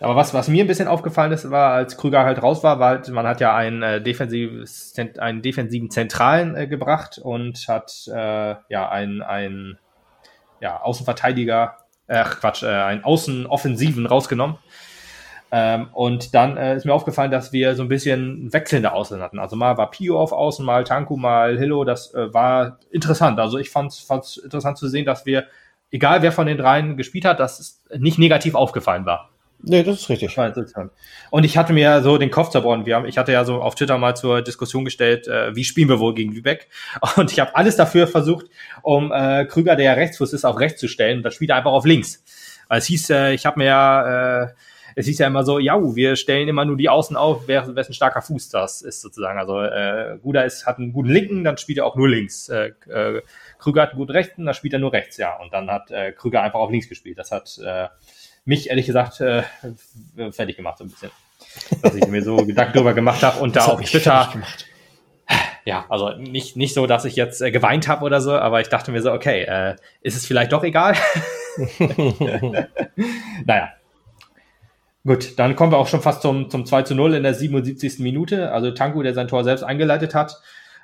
Aber 0.00 0.16
was, 0.16 0.32
was 0.32 0.48
mir 0.48 0.64
ein 0.64 0.66
bisschen 0.66 0.88
aufgefallen 0.88 1.30
ist, 1.30 1.50
war, 1.50 1.72
als 1.74 1.98
Krüger 1.98 2.24
halt 2.24 2.42
raus 2.42 2.64
war, 2.64 2.80
war 2.80 2.88
halt, 2.88 3.08
man 3.10 3.26
hat 3.26 3.40
ja 3.40 3.54
einen, 3.54 3.82
äh, 3.82 4.00
defensives, 4.00 4.94
einen 5.18 5.42
defensiven 5.42 5.90
Zentralen 5.90 6.56
äh, 6.56 6.66
gebracht 6.66 7.18
und 7.22 7.68
hat 7.68 7.92
äh, 8.08 8.54
ja 8.70 8.88
einen, 8.88 9.20
einen 9.20 9.78
ja, 10.60 10.80
Außenverteidiger, 10.80 11.76
äh, 12.06 12.24
Quatsch, 12.24 12.62
äh, 12.62 12.68
einen 12.68 13.04
Außenoffensiven 13.04 14.06
rausgenommen. 14.06 14.56
Ähm, 15.52 15.88
und 15.92 16.34
dann 16.34 16.56
äh, 16.56 16.76
ist 16.76 16.86
mir 16.86 16.94
aufgefallen, 16.94 17.30
dass 17.30 17.52
wir 17.52 17.74
so 17.74 17.82
ein 17.82 17.88
bisschen 17.88 18.52
wechselnde 18.52 18.92
Außen 18.92 19.20
hatten. 19.20 19.38
Also 19.38 19.56
mal 19.56 19.76
war 19.76 19.90
Pio 19.90 20.18
auf 20.18 20.32
Außen, 20.32 20.64
mal 20.64 20.84
Tanku, 20.84 21.16
mal 21.16 21.58
Hillo. 21.58 21.84
Das 21.84 22.14
äh, 22.14 22.32
war 22.32 22.78
interessant. 22.90 23.38
Also 23.40 23.58
ich 23.58 23.70
fand 23.70 23.92
es 23.92 24.36
interessant 24.36 24.78
zu 24.78 24.88
sehen, 24.88 25.04
dass 25.04 25.26
wir 25.26 25.46
egal 25.90 26.22
wer 26.22 26.32
von 26.32 26.46
den 26.46 26.58
dreien 26.58 26.96
gespielt 26.96 27.24
hat, 27.24 27.40
dass 27.40 27.60
es 27.60 27.82
nicht 27.98 28.18
negativ 28.18 28.54
aufgefallen 28.54 29.06
war. 29.06 29.30
Nee, 29.62 29.82
das 29.82 30.00
ist 30.00 30.08
richtig. 30.08 30.34
Und 31.30 31.44
ich 31.44 31.58
hatte 31.58 31.74
mir 31.74 32.02
so 32.02 32.16
den 32.16 32.30
Kopf 32.30 32.48
zerbrochen. 32.48 32.86
Wir 32.86 32.96
haben, 32.96 33.04
ich 33.04 33.18
hatte 33.18 33.32
ja 33.32 33.44
so 33.44 33.60
auf 33.60 33.74
Twitter 33.74 33.98
mal 33.98 34.14
zur 34.14 34.40
Diskussion 34.40 34.86
gestellt, 34.86 35.28
äh, 35.28 35.54
wie 35.54 35.64
spielen 35.64 35.90
wir 35.90 35.98
wohl 35.98 36.14
gegen 36.14 36.32
Lübeck? 36.32 36.68
Und 37.16 37.30
ich 37.30 37.40
habe 37.40 37.54
alles 37.54 37.76
dafür 37.76 38.06
versucht, 38.06 38.46
um 38.82 39.12
äh, 39.12 39.44
Krüger, 39.44 39.76
der 39.76 39.84
ja 39.84 39.92
Rechtsfuß 39.92 40.32
ist, 40.32 40.46
auf 40.46 40.58
rechts 40.58 40.80
zu 40.80 40.88
stellen. 40.88 41.18
Und 41.18 41.24
das 41.24 41.34
spielt 41.34 41.50
er 41.50 41.56
einfach 41.56 41.72
auf 41.72 41.84
links. 41.84 42.24
Weil 42.68 42.78
es 42.78 42.86
hieß, 42.86 43.10
äh, 43.10 43.34
ich 43.34 43.44
habe 43.44 43.58
mir 43.58 43.66
ja 43.66 44.44
äh, 44.44 44.48
es 44.94 45.06
hieß 45.06 45.18
ja 45.18 45.26
immer 45.26 45.44
so, 45.44 45.58
ja, 45.58 45.78
wir 45.94 46.16
stellen 46.16 46.48
immer 46.48 46.64
nur 46.64 46.76
die 46.76 46.88
Außen 46.88 47.16
auf, 47.16 47.46
wer, 47.46 47.74
wessen 47.74 47.94
starker 47.94 48.22
Fuß 48.22 48.48
das 48.48 48.82
ist 48.82 49.00
sozusagen. 49.00 49.38
Also 49.38 49.60
äh, 49.60 50.18
Guda 50.22 50.42
ist, 50.42 50.66
hat 50.66 50.78
einen 50.78 50.92
guten 50.92 51.10
Linken, 51.10 51.44
dann 51.44 51.56
spielt 51.56 51.78
er 51.78 51.86
auch 51.86 51.96
nur 51.96 52.08
links. 52.08 52.48
Äh, 52.48 52.72
äh, 52.88 53.22
Krüger 53.60 53.82
hat 53.82 53.90
einen 53.90 53.98
guten 53.98 54.12
Rechten, 54.12 54.44
dann 54.46 54.54
spielt 54.54 54.72
er 54.72 54.78
nur 54.78 54.92
rechts, 54.92 55.16
ja. 55.16 55.36
Und 55.36 55.52
dann 55.52 55.70
hat 55.70 55.90
äh, 55.90 56.12
Krüger 56.12 56.42
einfach 56.42 56.58
auf 56.58 56.70
links 56.70 56.88
gespielt. 56.88 57.18
Das 57.18 57.30
hat 57.30 57.58
äh, 57.64 57.88
mich 58.44 58.70
ehrlich 58.70 58.86
gesagt 58.86 59.20
äh, 59.20 59.42
fertig 60.32 60.56
gemacht 60.56 60.78
so 60.78 60.84
ein 60.84 60.90
bisschen. 60.90 61.10
Dass 61.82 61.94
ich 61.94 62.06
mir 62.06 62.22
so 62.22 62.36
Gedanken 62.46 62.72
darüber 62.74 62.94
gemacht 62.94 63.22
habe 63.22 63.40
und 63.40 63.56
da 63.56 63.66
auf 63.66 63.80
Twitter 63.80 64.32
ja, 65.64 65.84
also 65.88 66.10
nicht, 66.16 66.56
nicht 66.56 66.74
so, 66.74 66.86
dass 66.86 67.04
ich 67.04 67.16
jetzt 67.16 67.40
äh, 67.42 67.50
geweint 67.50 67.88
habe 67.88 68.04
oder 68.04 68.20
so, 68.20 68.32
aber 68.32 68.60
ich 68.60 68.68
dachte 68.68 68.92
mir 68.92 69.02
so, 69.02 69.12
okay, 69.12 69.42
äh, 69.42 69.76
ist 70.00 70.16
es 70.16 70.26
vielleicht 70.26 70.52
doch 70.52 70.64
egal? 70.64 70.96
naja. 73.44 73.70
Gut, 75.04 75.38
dann 75.38 75.56
kommen 75.56 75.72
wir 75.72 75.78
auch 75.78 75.86
schon 75.86 76.02
fast 76.02 76.22
zum, 76.22 76.50
zum 76.50 76.66
2 76.66 76.82
zu 76.82 76.94
0 76.94 77.14
in 77.14 77.22
der 77.22 77.34
77. 77.34 78.00
Minute. 78.00 78.52
Also 78.52 78.70
Tanku, 78.72 79.02
der 79.02 79.14
sein 79.14 79.28
Tor 79.28 79.44
selbst 79.44 79.62
eingeleitet 79.62 80.14
hat, 80.14 80.40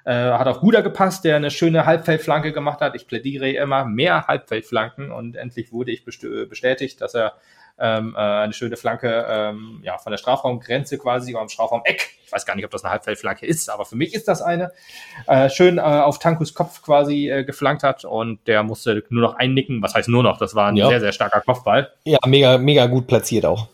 äh, 0.07 0.13
hat 0.13 0.47
auf 0.47 0.61
Guda 0.61 0.83
gepasst, 0.83 1.25
der 1.25 1.37
eine 1.37 1.51
schöne 1.51 1.85
Halbfeldflanke 1.85 2.53
gemacht 2.53 2.81
hat. 2.81 2.95
Ich 2.95 3.09
plädiere 3.09 3.51
immer 3.51 3.85
mehr 3.85 4.29
Halbfeldflanken 4.29 5.11
und 5.11 5.37
endlich 5.37 5.73
wurde 5.73 5.91
ich 5.91 6.05
bestätigt, 6.05 7.01
dass 7.01 7.15
er 7.15 7.35
ähm, 7.79 8.15
äh, 8.17 8.21
eine 8.21 8.53
schöne 8.53 8.77
Flanke 8.77 9.27
ähm, 9.29 9.81
ja, 9.83 9.99
von 9.99 10.13
der 10.13 10.19
Strafraumgrenze 10.19 10.97
quasi 10.97 11.35
oder 11.35 11.43
am 11.43 11.49
Strafraum-Eck. 11.49 12.11
Ich 12.25 12.33
weiß 12.33 12.47
gar 12.47 12.55
nicht, 12.55 12.65
ob 12.65 12.71
das 12.71 12.85
eine 12.85 12.93
Halbfeldflanke 12.93 13.47
ist, 13.47 13.69
aber 13.69 13.85
für 13.85 13.97
mich 13.97 14.15
ist 14.15 14.29
das 14.29 14.43
eine. 14.43 14.71
Äh, 15.27 15.51
schön 15.51 15.79
äh, 15.79 15.81
auf 15.81 16.21
Tankus 16.21 16.55
Kopf 16.55 16.83
quasi 16.83 17.29
äh, 17.29 17.45
geflankt 17.45 17.83
hat 17.83 18.05
und 18.05 18.39
der 18.47 18.63
musste 18.63 19.03
nur 19.11 19.23
noch 19.23 19.35
einnicken. 19.35 19.83
Was 19.83 19.95
heißt 19.95 20.09
nur 20.09 20.23
noch? 20.23 20.39
Das 20.39 20.55
war 20.55 20.69
ein 20.69 20.77
ja. 20.77 20.89
sehr, 20.89 21.01
sehr 21.01 21.13
starker 21.13 21.41
Kopfball. 21.41 21.91
Ja, 22.05 22.19
mega, 22.27 22.59
mega 22.59 22.87
gut 22.87 23.09
platziert 23.09 23.45
auch. 23.45 23.67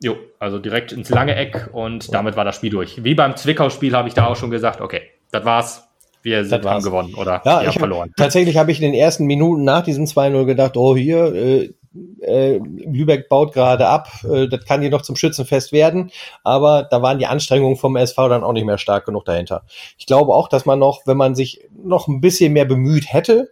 Jo, 0.00 0.16
also 0.38 0.58
direkt 0.58 0.92
ins 0.92 1.10
lange 1.10 1.34
Eck 1.34 1.68
und 1.72 2.12
damit 2.14 2.36
war 2.36 2.44
das 2.44 2.56
Spiel 2.56 2.70
durch. 2.70 3.04
Wie 3.04 3.14
beim 3.14 3.36
Zwickau-Spiel 3.36 3.94
habe 3.94 4.08
ich 4.08 4.14
da 4.14 4.26
auch 4.26 4.36
schon 4.36 4.50
gesagt, 4.50 4.80
okay, 4.80 5.02
das 5.30 5.44
war's. 5.44 5.84
Wir 6.22 6.44
sind 6.44 6.66
haben 6.66 6.82
gewonnen 6.82 7.14
oder 7.14 7.40
ja, 7.44 7.60
wir 7.60 7.68
haben 7.68 7.78
verloren. 7.78 8.12
Tatsächlich 8.16 8.56
habe 8.56 8.72
ich 8.72 8.82
in 8.82 8.90
den 8.90 9.00
ersten 9.00 9.24
Minuten 9.26 9.64
nach 9.64 9.84
diesem 9.84 10.04
2-0 10.04 10.44
gedacht, 10.44 10.76
oh 10.76 10.96
hier, 10.96 11.32
äh, 11.32 11.72
äh, 12.20 12.58
Lübeck 12.58 13.28
baut 13.28 13.52
gerade 13.52 13.86
ab, 13.86 14.10
äh, 14.24 14.48
das 14.48 14.64
kann 14.64 14.80
hier 14.80 14.90
noch 14.90 15.02
zum 15.02 15.16
Schützenfest 15.16 15.72
werden, 15.72 16.10
aber 16.44 16.86
da 16.90 17.02
waren 17.02 17.18
die 17.18 17.26
Anstrengungen 17.26 17.76
vom 17.76 17.96
SV 17.96 18.28
dann 18.28 18.44
auch 18.44 18.52
nicht 18.52 18.66
mehr 18.66 18.78
stark 18.78 19.06
genug 19.06 19.24
dahinter. 19.24 19.62
Ich 19.96 20.06
glaube 20.06 20.34
auch, 20.34 20.48
dass 20.48 20.66
man 20.66 20.78
noch, 20.78 21.06
wenn 21.06 21.16
man 21.16 21.34
sich 21.34 21.60
noch 21.82 22.08
ein 22.08 22.20
bisschen 22.20 22.52
mehr 22.52 22.64
bemüht 22.64 23.12
hätte, 23.12 23.50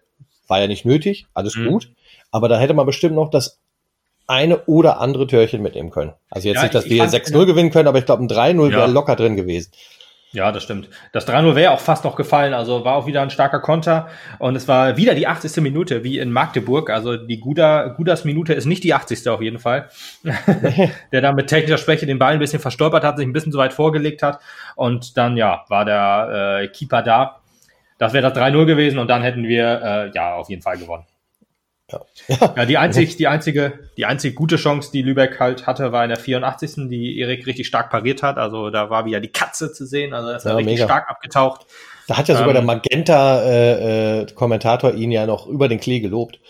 war 0.48 0.60
ja 0.60 0.66
nicht 0.66 0.84
nötig, 0.84 1.26
alles 1.34 1.56
mhm. 1.56 1.68
gut, 1.68 1.92
aber 2.30 2.48
da 2.48 2.58
hätte 2.58 2.74
man 2.74 2.86
bestimmt 2.86 3.14
noch 3.14 3.30
das 3.30 3.60
eine 4.26 4.64
oder 4.64 5.00
andere 5.00 5.26
Türchen 5.26 5.62
mitnehmen 5.62 5.90
können. 5.90 6.12
Also 6.30 6.48
jetzt 6.48 6.56
ja, 6.56 6.62
nicht, 6.62 6.74
dass 6.74 6.86
wir 6.86 7.04
6-0 7.04 7.46
gewinnen 7.46 7.70
können, 7.70 7.88
aber 7.88 7.98
ich 7.98 8.06
glaube, 8.06 8.24
ein 8.24 8.28
3-0 8.28 8.70
ja. 8.70 8.78
wäre 8.78 8.90
locker 8.90 9.14
drin 9.14 9.36
gewesen. 9.36 9.70
Ja, 10.36 10.52
das 10.52 10.64
stimmt. 10.64 10.90
Das 11.12 11.26
3-0 11.26 11.54
wäre 11.54 11.70
auch 11.70 11.80
fast 11.80 12.04
noch 12.04 12.14
gefallen. 12.14 12.52
Also 12.52 12.84
war 12.84 12.96
auch 12.96 13.06
wieder 13.06 13.22
ein 13.22 13.30
starker 13.30 13.58
Konter. 13.58 14.08
Und 14.38 14.54
es 14.54 14.68
war 14.68 14.98
wieder 14.98 15.14
die 15.14 15.26
80. 15.26 15.62
Minute, 15.62 16.04
wie 16.04 16.18
in 16.18 16.30
Magdeburg. 16.30 16.90
Also 16.90 17.16
die 17.16 17.40
Guda, 17.40 17.88
Gudas 17.88 18.26
Minute 18.26 18.52
ist 18.52 18.66
nicht 18.66 18.84
die 18.84 18.92
80. 18.92 19.26
auf 19.28 19.40
jeden 19.40 19.58
Fall. 19.58 19.88
der 21.12 21.20
da 21.22 21.32
mit 21.32 21.46
technischer 21.46 21.78
Schwäche 21.78 22.04
den 22.04 22.18
Ball 22.18 22.34
ein 22.34 22.38
bisschen 22.38 22.60
verstolpert 22.60 23.02
hat, 23.02 23.16
sich 23.16 23.26
ein 23.26 23.32
bisschen 23.32 23.50
zu 23.50 23.56
weit 23.56 23.72
vorgelegt 23.72 24.22
hat. 24.22 24.40
Und 24.74 25.16
dann, 25.16 25.38
ja, 25.38 25.64
war 25.68 25.86
der 25.86 26.60
äh, 26.64 26.68
Keeper 26.68 27.00
da. 27.00 27.40
Das 27.96 28.12
wäre 28.12 28.30
das 28.30 28.38
3-0 28.38 28.66
gewesen 28.66 28.98
und 28.98 29.08
dann 29.08 29.22
hätten 29.22 29.44
wir, 29.44 29.80
äh, 29.82 30.10
ja, 30.14 30.34
auf 30.34 30.50
jeden 30.50 30.60
Fall 30.60 30.76
gewonnen. 30.76 31.06
Ja. 31.90 32.00
ja, 32.56 32.64
die, 32.64 32.78
einzig, 32.78 33.16
die, 33.16 33.26
einzige, 33.28 33.74
die 33.96 34.06
einzige 34.06 34.34
gute 34.34 34.56
Chance, 34.56 34.90
die 34.92 35.02
Lübeck 35.02 35.38
halt 35.38 35.68
hatte, 35.68 35.92
war 35.92 36.02
in 36.02 36.08
der 36.08 36.18
84. 36.18 36.88
die 36.88 37.16
Erik 37.20 37.46
richtig 37.46 37.68
stark 37.68 37.90
pariert 37.90 38.24
hat. 38.24 38.38
Also 38.38 38.70
da 38.70 38.90
war 38.90 39.04
wieder 39.04 39.20
die 39.20 39.30
Katze 39.30 39.72
zu 39.72 39.86
sehen. 39.86 40.12
Also 40.12 40.30
er 40.30 40.36
ist 40.36 40.44
ja, 40.44 40.56
richtig 40.56 40.74
mega. 40.74 40.86
stark 40.86 41.08
abgetaucht. 41.08 41.64
Da 42.08 42.16
hat 42.16 42.26
ja 42.28 42.34
sogar 42.34 42.54
ähm, 42.54 42.54
der 42.54 42.64
Magenta-Kommentator 42.64 44.90
äh, 44.90 44.94
äh, 44.94 44.98
ihn 44.98 45.12
ja 45.12 45.26
noch 45.26 45.46
über 45.46 45.68
den 45.68 45.78
Klee 45.78 46.00
gelobt, 46.00 46.40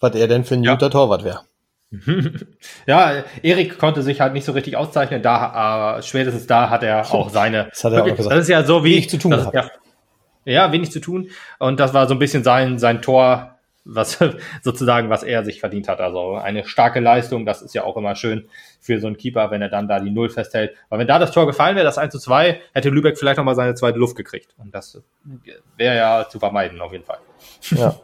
was 0.00 0.14
er 0.14 0.28
denn 0.28 0.44
für 0.44 0.52
ein 0.54 0.62
ja. 0.62 0.72
guter 0.72 0.90
Torwart 0.90 1.24
wäre. 1.24 1.40
ja, 2.86 3.24
Erik 3.42 3.78
konnte 3.78 4.02
sich 4.02 4.20
halt 4.20 4.34
nicht 4.34 4.44
so 4.44 4.52
richtig 4.52 4.76
auszeichnen. 4.76 5.22
Da, 5.22 5.98
äh, 5.98 6.02
spätestens 6.02 6.46
da 6.46 6.68
hat 6.68 6.82
er 6.82 7.10
auch 7.12 7.30
seine. 7.30 7.68
Das, 7.70 7.84
hat 7.84 7.92
er 7.92 7.98
wirklich, 7.98 8.14
auch 8.14 8.18
gesagt. 8.18 8.36
das 8.36 8.44
ist 8.44 8.50
ja 8.50 8.64
so 8.64 8.84
wie. 8.84 8.92
Wenig 8.92 9.10
zu 9.10 9.18
tun. 9.18 9.30
Das, 9.30 9.48
ja, 9.52 9.70
ja, 10.44 10.72
wenig 10.72 10.90
zu 10.90 11.00
tun. 11.00 11.30
Und 11.58 11.80
das 11.80 11.94
war 11.94 12.06
so 12.06 12.14
ein 12.14 12.18
bisschen 12.18 12.44
sein, 12.44 12.78
sein 12.78 13.00
Tor, 13.00 13.53
was 13.84 14.18
sozusagen, 14.62 15.10
was 15.10 15.22
er 15.22 15.44
sich 15.44 15.60
verdient 15.60 15.88
hat. 15.88 16.00
Also 16.00 16.34
eine 16.34 16.64
starke 16.64 17.00
Leistung, 17.00 17.46
das 17.46 17.62
ist 17.62 17.74
ja 17.74 17.84
auch 17.84 17.96
immer 17.96 18.14
schön 18.14 18.48
für 18.80 19.00
so 19.00 19.06
einen 19.06 19.16
Keeper, 19.16 19.50
wenn 19.50 19.62
er 19.62 19.68
dann 19.68 19.88
da 19.88 20.00
die 20.00 20.10
Null 20.10 20.30
festhält. 20.30 20.74
Aber 20.88 21.00
wenn 21.00 21.06
da 21.06 21.18
das 21.18 21.32
Tor 21.32 21.46
gefallen 21.46 21.76
wäre, 21.76 21.84
das 21.84 21.98
1 21.98 22.12
zu 22.12 22.18
2, 22.18 22.60
hätte 22.72 22.90
Lübeck 22.90 23.18
vielleicht 23.18 23.38
nochmal 23.38 23.54
seine 23.54 23.74
zweite 23.74 23.98
Luft 23.98 24.16
gekriegt. 24.16 24.54
Und 24.58 24.74
das 24.74 25.02
wäre 25.76 25.96
ja 25.96 26.28
zu 26.28 26.38
vermeiden, 26.38 26.80
auf 26.80 26.92
jeden 26.92 27.04
Fall. 27.04 27.18
Ja. 27.70 27.94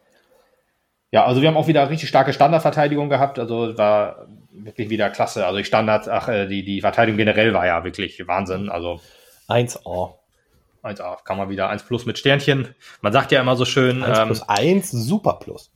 ja, 1.10 1.24
also 1.24 1.42
wir 1.42 1.48
haben 1.48 1.56
auch 1.56 1.68
wieder 1.68 1.88
richtig 1.90 2.08
starke 2.08 2.32
Standardverteidigung 2.32 3.08
gehabt. 3.08 3.38
Also 3.38 3.76
war 3.76 4.26
wirklich 4.52 4.90
wieder 4.90 5.10
klasse. 5.10 5.46
Also 5.46 5.58
die 5.58 5.64
Standards, 5.64 6.08
ach, 6.08 6.28
äh, 6.28 6.46
die, 6.46 6.64
die 6.64 6.80
Verteidigung 6.80 7.18
generell 7.18 7.52
war 7.52 7.66
ja 7.66 7.82
wirklich 7.84 8.26
Wahnsinn. 8.26 8.68
Also 8.68 9.00
1A. 9.48 10.19
1A, 10.82 11.22
kann 11.24 11.36
man 11.36 11.48
wieder 11.48 11.68
1 11.68 11.84
plus 11.84 12.06
mit 12.06 12.18
Sternchen. 12.18 12.74
Man 13.00 13.12
sagt 13.12 13.32
ja 13.32 13.40
immer 13.40 13.56
so 13.56 13.64
schön. 13.64 14.02
1 14.02 14.26
plus 14.26 14.40
ähm, 14.40 14.46
1, 14.48 14.90
super 14.90 15.34
plus. 15.34 15.70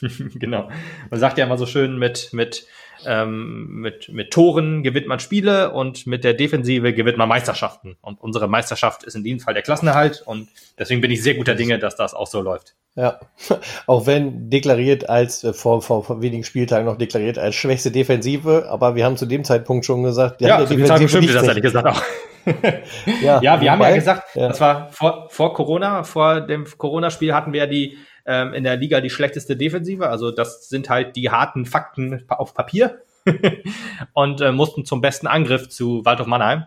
genau. 0.34 0.68
Man 1.10 1.20
sagt 1.20 1.38
ja 1.38 1.44
immer 1.44 1.58
so 1.58 1.66
schön 1.66 1.98
mit, 1.98 2.30
mit, 2.32 2.66
ähm, 3.06 3.80
mit, 3.80 4.08
mit 4.08 4.30
Toren 4.30 4.82
gewinnt 4.82 5.06
man 5.06 5.20
Spiele 5.20 5.72
und 5.72 6.06
mit 6.06 6.24
der 6.24 6.34
Defensive 6.34 6.92
gewinnt 6.92 7.18
man 7.18 7.28
Meisterschaften. 7.28 7.96
Und 8.00 8.20
unsere 8.20 8.48
Meisterschaft 8.48 9.04
ist 9.04 9.14
in 9.14 9.24
diesem 9.24 9.40
Fall 9.40 9.54
der 9.54 9.62
Klassenerhalt 9.62 10.22
und 10.24 10.48
deswegen 10.78 11.00
bin 11.00 11.10
ich 11.10 11.22
sehr 11.22 11.34
guter 11.34 11.54
Dinge, 11.54 11.78
dass 11.78 11.96
das 11.96 12.14
auch 12.14 12.26
so 12.26 12.40
läuft. 12.40 12.74
Ja, 12.98 13.20
auch 13.86 14.06
wenn 14.06 14.50
deklariert 14.50 15.08
als 15.08 15.44
äh, 15.44 15.52
vor, 15.52 15.82
vor, 15.82 16.02
vor 16.02 16.20
wenigen 16.20 16.42
Spieltagen 16.42 16.84
noch 16.84 16.98
deklariert 16.98 17.38
als 17.38 17.54
schwächste 17.54 17.92
Defensive, 17.92 18.66
aber 18.68 18.96
wir 18.96 19.04
haben 19.04 19.16
zu 19.16 19.26
dem 19.26 19.44
Zeitpunkt 19.44 19.86
schon 19.86 20.02
gesagt, 20.02 20.40
ja, 20.40 20.66
zu 20.66 20.74
dem 20.74 20.84
Zeitpunkt 20.84 21.10
stimmte 21.10 21.32
das 21.32 21.46
ehrlich 21.46 21.62
gesagt 21.62 21.86
auch. 21.86 22.02
ja, 23.22 23.40
ja, 23.40 23.60
wir 23.60 23.70
haben 23.70 23.82
ja 23.82 23.94
gesagt, 23.94 24.34
ja. 24.34 24.48
das 24.48 24.60
war 24.60 24.90
vor, 24.90 25.28
vor 25.30 25.54
Corona, 25.54 26.02
vor 26.02 26.40
dem 26.40 26.66
Corona-Spiel 26.76 27.34
hatten 27.34 27.52
wir 27.52 27.66
die 27.66 27.98
ähm, 28.26 28.54
in 28.54 28.64
der 28.64 28.76
Liga 28.76 29.00
die 29.00 29.10
schlechteste 29.10 29.56
Defensive. 29.56 30.08
Also 30.08 30.30
das 30.30 30.68
sind 30.68 30.88
halt 30.88 31.16
die 31.16 31.30
harten 31.30 31.66
Fakten 31.66 32.24
auf 32.28 32.54
Papier 32.54 33.02
und 34.12 34.40
äh, 34.40 34.52
mussten 34.52 34.84
zum 34.84 35.00
besten 35.00 35.26
Angriff 35.26 35.68
zu 35.68 36.04
Waldhof 36.04 36.26
Mannheim. 36.26 36.64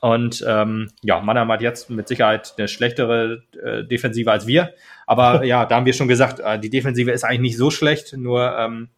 Und 0.00 0.44
ähm, 0.46 0.90
ja, 1.02 1.20
Mannheim 1.20 1.50
hat 1.50 1.62
jetzt 1.62 1.88
mit 1.88 2.08
Sicherheit 2.08 2.54
eine 2.58 2.68
schlechtere 2.68 3.42
äh, 3.62 3.84
Defensive 3.84 4.30
als 4.30 4.46
wir. 4.46 4.74
Aber 5.06 5.44
ja, 5.46 5.64
da 5.64 5.76
haben 5.76 5.86
wir 5.86 5.94
schon 5.94 6.08
gesagt, 6.08 6.40
äh, 6.40 6.58
die 6.58 6.68
Defensive 6.68 7.10
ist 7.10 7.24
eigentlich 7.24 7.40
nicht 7.40 7.56
so 7.56 7.70
schlecht, 7.70 8.14
nur 8.14 8.54
ähm, 8.58 8.88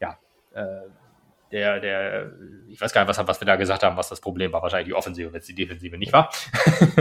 ja, 0.00 0.18
äh, 0.54 0.64
der, 1.52 1.80
der, 1.80 2.32
ich 2.68 2.80
weiß 2.80 2.92
gar 2.92 3.02
nicht, 3.02 3.16
was, 3.16 3.26
was 3.26 3.40
wir 3.40 3.46
da 3.46 3.56
gesagt 3.56 3.82
haben, 3.84 3.96
was 3.96 4.08
das 4.08 4.20
Problem 4.20 4.52
war. 4.52 4.62
Wahrscheinlich 4.62 4.88
die 4.88 4.94
Offensive, 4.94 5.32
wenn 5.32 5.40
es 5.40 5.46
die 5.46 5.54
Defensive 5.54 5.96
nicht 5.98 6.12
war. 6.12 6.32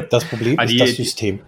Das 0.09 0.25
Problem 0.25 0.59
ist 0.59 0.69
die, 0.69 0.77
das 0.77 0.95
System. 0.95 1.41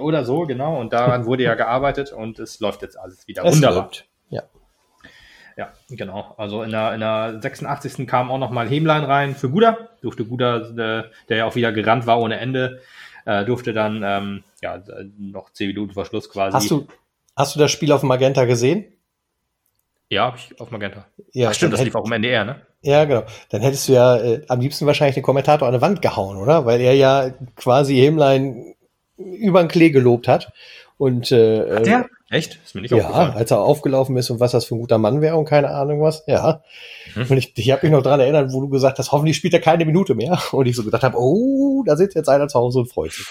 Oder 0.00 0.24
so, 0.24 0.42
genau. 0.42 0.80
Und 0.80 0.92
daran 0.92 1.26
wurde 1.26 1.44
ja 1.44 1.54
gearbeitet 1.54 2.12
und 2.12 2.38
es 2.38 2.60
läuft 2.60 2.82
jetzt 2.82 2.98
alles 2.98 3.26
wieder 3.26 3.44
es 3.44 3.54
wunderbar. 3.54 3.84
Läuft. 3.84 4.06
Ja. 4.30 4.42
Ja, 5.56 5.72
genau. 5.88 6.34
Also 6.36 6.62
in 6.62 6.70
der, 6.70 6.94
in 6.94 7.00
der 7.00 7.38
86. 7.40 8.06
kam 8.06 8.30
auch 8.30 8.38
nochmal 8.38 8.68
Hemlein 8.68 9.04
rein 9.04 9.34
für 9.34 9.50
Guda. 9.50 9.88
Durfte 10.02 10.24
Guda, 10.24 10.60
der, 10.60 11.10
der 11.28 11.36
ja 11.36 11.44
auch 11.46 11.54
wieder 11.54 11.72
gerannt 11.72 12.06
war 12.06 12.20
ohne 12.20 12.38
Ende, 12.38 12.80
äh, 13.24 13.44
durfte 13.44 13.72
dann 13.72 14.02
ähm, 14.04 14.44
ja, 14.62 14.82
noch 15.18 15.50
zehn 15.50 15.68
Minuten 15.68 15.92
vor 15.92 16.04
Schluss 16.04 16.28
quasi. 16.28 16.54
Hast 16.54 16.70
du, 16.70 16.86
hast 17.36 17.54
du 17.54 17.60
das 17.60 17.70
Spiel 17.70 17.92
auf 17.92 18.02
Magenta 18.02 18.44
gesehen? 18.44 18.84
Ja, 20.10 20.26
hab 20.26 20.36
ich 20.36 20.60
auf 20.60 20.70
Magenta. 20.70 21.06
Ja, 21.32 21.48
Ach, 21.48 21.54
stimmt, 21.54 21.72
das 21.72 21.82
lief 21.82 21.94
auch 21.94 22.04
im 22.04 22.12
NDR, 22.12 22.44
ne? 22.44 22.60
Ja, 22.82 23.04
genau. 23.04 23.22
Dann 23.48 23.62
hättest 23.62 23.88
du 23.88 23.94
ja 23.94 24.16
äh, 24.18 24.44
am 24.48 24.60
liebsten 24.60 24.86
wahrscheinlich 24.86 25.14
den 25.14 25.22
Kommentator 25.22 25.66
an 25.66 25.72
der 25.72 25.80
Wand 25.80 26.02
gehauen, 26.02 26.36
oder? 26.36 26.66
Weil 26.66 26.80
er 26.80 26.94
ja 26.94 27.30
quasi 27.56 27.96
Hemlein 27.96 28.73
über 29.16 29.62
den 29.62 29.68
Klee 29.68 29.90
gelobt 29.90 30.28
hat. 30.28 30.52
Und 30.96 31.32
äh, 31.32 31.76
hat 31.76 31.86
der? 31.86 32.06
Echt? 32.30 32.58
Ist 32.64 32.74
mir 32.74 32.80
nicht 32.80 32.90
Ja, 32.90 33.34
als 33.34 33.50
er 33.50 33.60
aufgelaufen 33.60 34.16
ist 34.16 34.30
und 34.30 34.40
was 34.40 34.52
das 34.52 34.64
für 34.64 34.74
ein 34.74 34.80
guter 34.80 34.98
Mann 34.98 35.20
wäre 35.20 35.36
und 35.36 35.44
keine 35.44 35.70
Ahnung 35.70 36.00
was. 36.00 36.24
Ja. 36.26 36.62
Mhm. 37.14 37.26
Und 37.28 37.36
ich, 37.36 37.56
ich 37.56 37.70
habe 37.70 37.86
mich 37.86 37.92
noch 37.92 38.02
dran 38.02 38.18
erinnert, 38.18 38.52
wo 38.52 38.60
du 38.60 38.68
gesagt 38.68 38.98
hast, 38.98 39.12
hoffentlich 39.12 39.36
spielt 39.36 39.54
er 39.54 39.60
keine 39.60 39.84
Minute 39.84 40.14
mehr. 40.14 40.38
Und 40.52 40.66
ich 40.66 40.74
so 40.74 40.82
gedacht 40.82 41.02
habe, 41.02 41.16
oh, 41.18 41.84
da 41.86 41.96
sitzt 41.96 42.16
jetzt 42.16 42.28
einer 42.28 42.48
zu 42.48 42.58
Hause 42.58 42.80
und 42.80 42.86
freut 42.86 43.12
sich. 43.12 43.26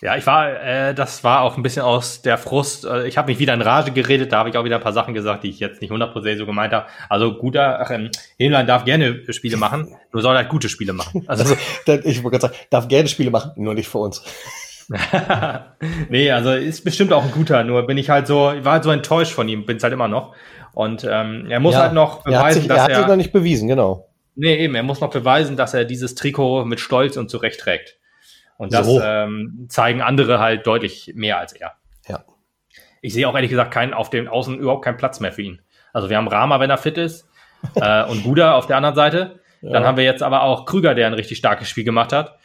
Ja, 0.00 0.16
ich 0.16 0.26
war, 0.26 0.62
äh, 0.62 0.94
das 0.94 1.24
war 1.24 1.42
auch 1.42 1.56
ein 1.56 1.62
bisschen 1.62 1.82
aus 1.82 2.22
der 2.22 2.38
Frust. 2.38 2.84
Äh, 2.84 3.06
ich 3.06 3.18
habe 3.18 3.30
mich 3.30 3.38
wieder 3.38 3.54
in 3.54 3.60
Rage 3.60 3.92
geredet, 3.92 4.32
da 4.32 4.38
habe 4.38 4.48
ich 4.48 4.56
auch 4.56 4.64
wieder 4.64 4.76
ein 4.76 4.82
paar 4.82 4.92
Sachen 4.92 5.14
gesagt, 5.14 5.44
die 5.44 5.50
ich 5.50 5.58
jetzt 5.58 5.80
nicht 5.80 5.92
100% 5.92 6.38
so 6.38 6.46
gemeint 6.46 6.72
habe. 6.72 6.86
Also 7.08 7.34
guter, 7.34 7.80
ach, 7.80 7.90
ähm, 7.90 8.10
Hemlein 8.38 8.66
darf 8.66 8.84
gerne 8.84 9.20
Spiele 9.30 9.56
machen, 9.56 9.94
nur 10.12 10.22
soll 10.22 10.36
halt 10.36 10.48
gute 10.48 10.68
Spiele 10.68 10.92
machen. 10.92 11.24
Also, 11.26 11.54
also 11.86 12.02
ich 12.04 12.22
wollte 12.22 12.38
gerade 12.38 12.52
sagen, 12.52 12.66
darf 12.70 12.88
gerne 12.88 13.08
Spiele 13.08 13.30
machen, 13.30 13.52
nur 13.56 13.74
nicht 13.74 13.88
für 13.88 13.98
uns. 13.98 14.22
nee, 16.08 16.30
also 16.30 16.52
ist 16.52 16.84
bestimmt 16.84 17.12
auch 17.12 17.24
ein 17.24 17.30
guter, 17.30 17.64
nur 17.64 17.86
bin 17.86 17.98
ich 17.98 18.10
halt 18.10 18.26
so, 18.26 18.52
ich 18.52 18.64
war 18.64 18.74
halt 18.74 18.84
so 18.84 18.90
enttäuscht 18.90 19.32
von 19.32 19.48
ihm, 19.48 19.66
bin 19.66 19.76
es 19.76 19.82
halt 19.82 19.92
immer 19.92 20.08
noch. 20.08 20.34
Und 20.74 21.06
ähm, 21.08 21.46
er 21.50 21.60
muss 21.60 21.74
ja, 21.74 21.82
halt 21.82 21.92
noch 21.92 22.24
beweisen, 22.24 22.34
er 22.34 22.44
hat 22.44 22.52
sich, 22.54 22.68
dass 22.68 22.76
er. 22.76 22.82
Hat 22.84 22.90
er, 22.90 22.98
sich 22.98 23.06
noch 23.06 23.16
nicht 23.16 23.32
bewiesen, 23.32 23.68
genau. 23.68 24.08
Nee, 24.34 24.56
eben, 24.56 24.74
er 24.74 24.82
muss 24.82 25.00
noch 25.00 25.10
beweisen, 25.10 25.56
dass 25.56 25.74
er 25.74 25.84
dieses 25.84 26.14
Trikot 26.14 26.64
mit 26.64 26.80
Stolz 26.80 27.16
und 27.16 27.28
zurecht 27.28 27.60
trägt. 27.60 27.98
Und 28.56 28.72
das 28.72 28.86
so. 28.86 29.00
ähm, 29.00 29.66
zeigen 29.68 30.00
andere 30.00 30.38
halt 30.38 30.66
deutlich 30.66 31.12
mehr 31.14 31.38
als 31.38 31.52
er. 31.52 31.72
Ja. 32.08 32.24
Ich 33.00 33.12
sehe 33.12 33.28
auch 33.28 33.34
ehrlich 33.34 33.50
gesagt 33.50 33.72
keinen 33.72 33.92
auf 33.92 34.08
dem 34.08 34.28
Außen 34.28 34.58
überhaupt 34.58 34.84
keinen 34.84 34.96
Platz 34.96 35.20
mehr 35.20 35.32
für 35.32 35.42
ihn. 35.42 35.60
Also 35.92 36.08
wir 36.08 36.16
haben 36.16 36.28
Rama, 36.28 36.60
wenn 36.60 36.70
er 36.70 36.78
fit 36.78 36.96
ist, 36.96 37.28
äh, 37.74 38.04
und 38.04 38.22
Buda 38.22 38.54
auf 38.54 38.66
der 38.66 38.76
anderen 38.76 38.96
Seite. 38.96 39.38
Ja. 39.64 39.74
Dann 39.74 39.84
haben 39.84 39.96
wir 39.96 40.02
jetzt 40.02 40.24
aber 40.24 40.42
auch 40.42 40.66
Krüger, 40.66 40.96
der 40.96 41.06
ein 41.06 41.14
richtig 41.14 41.38
starkes 41.38 41.68
Spiel 41.68 41.84
gemacht 41.84 42.12
hat. 42.12 42.36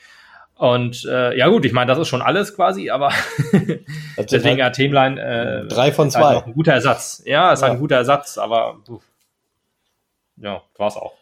Und 0.57 1.05
äh, 1.05 1.37
ja 1.37 1.47
gut, 1.49 1.65
ich 1.65 1.71
meine, 1.71 1.87
das 1.87 1.99
ist 1.99 2.07
schon 2.07 2.23
alles 2.23 2.55
quasi, 2.55 2.89
aber 2.89 3.11
deswegen 4.17 4.63
hat 4.63 4.73
Themenline 4.73 5.21
äh, 5.21 5.67
drei 5.67 5.91
von 5.91 6.09
zwei. 6.09 6.35
Halt 6.35 6.47
ein 6.47 6.53
guter 6.53 6.73
Ersatz. 6.73 7.21
Ja, 7.25 7.53
ist 7.53 7.61
ja. 7.61 7.67
halt 7.67 7.77
ein 7.77 7.79
guter 7.79 7.97
Ersatz, 7.97 8.39
aber 8.39 8.77
puh. 8.83 8.99
ja, 10.37 10.63
war's 10.77 10.97
auch. 10.97 11.13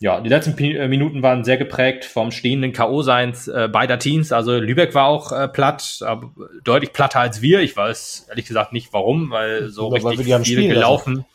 Ja, 0.00 0.20
die 0.20 0.28
letzten 0.28 0.54
P 0.54 0.76
äh, 0.76 0.86
Minuten 0.86 1.24
waren 1.24 1.42
sehr 1.42 1.56
geprägt 1.56 2.04
vom 2.04 2.30
stehenden 2.30 2.72
K.O.-Seins 2.72 3.48
äh, 3.52 3.66
beider 3.66 3.98
Teams. 3.98 4.30
Also 4.30 4.56
Lübeck 4.56 4.94
war 4.94 5.06
auch 5.06 5.32
äh, 5.32 5.48
platt, 5.48 5.98
aber 6.06 6.30
deutlich 6.62 6.92
platter 6.92 7.18
als 7.18 7.42
wir. 7.42 7.60
Ich 7.60 7.76
weiß 7.76 8.26
ehrlich 8.28 8.46
gesagt 8.46 8.72
nicht 8.72 8.92
warum, 8.92 9.30
weil 9.30 9.68
so 9.70 9.88
ja, 9.88 9.94
richtig 9.94 10.30
weil 10.30 10.44
viel 10.44 10.68
gelaufen. 10.68 11.14
Lassen. 11.14 11.26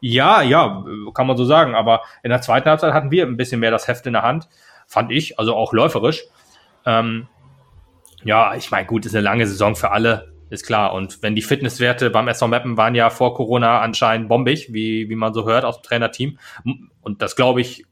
Ja, 0.00 0.40
ja, 0.40 0.82
kann 1.12 1.26
man 1.26 1.36
so 1.36 1.44
sagen. 1.44 1.74
Aber 1.74 2.00
in 2.22 2.30
der 2.30 2.40
zweiten 2.40 2.70
Halbzeit 2.70 2.94
hatten 2.94 3.10
wir 3.10 3.26
ein 3.26 3.36
bisschen 3.36 3.60
mehr 3.60 3.70
das 3.70 3.86
Heft 3.86 4.06
in 4.06 4.14
der 4.14 4.22
Hand 4.22 4.48
fand 4.92 5.10
ich, 5.10 5.38
also 5.38 5.56
auch 5.56 5.72
läuferisch. 5.72 6.24
Ähm, 6.84 7.26
ja, 8.24 8.54
ich 8.54 8.70
meine, 8.70 8.86
gut, 8.86 9.06
ist 9.06 9.14
eine 9.14 9.24
lange 9.24 9.46
Saison 9.46 9.74
für 9.74 9.90
alle, 9.90 10.34
ist 10.50 10.66
klar. 10.66 10.92
Und 10.92 11.22
wenn 11.22 11.34
die 11.34 11.40
Fitnesswerte 11.40 12.10
beim 12.10 12.28
SV 12.28 12.46
Mappen 12.48 12.76
waren 12.76 12.94
ja 12.94 13.08
vor 13.08 13.34
Corona 13.34 13.80
anscheinend 13.80 14.28
bombig, 14.28 14.74
wie, 14.74 15.08
wie 15.08 15.14
man 15.14 15.32
so 15.32 15.46
hört 15.46 15.64
aus 15.64 15.80
dem 15.80 15.84
Trainerteam. 15.84 16.38
Und 17.00 17.22
das 17.22 17.36
glaube 17.36 17.62
ich, 17.62 17.86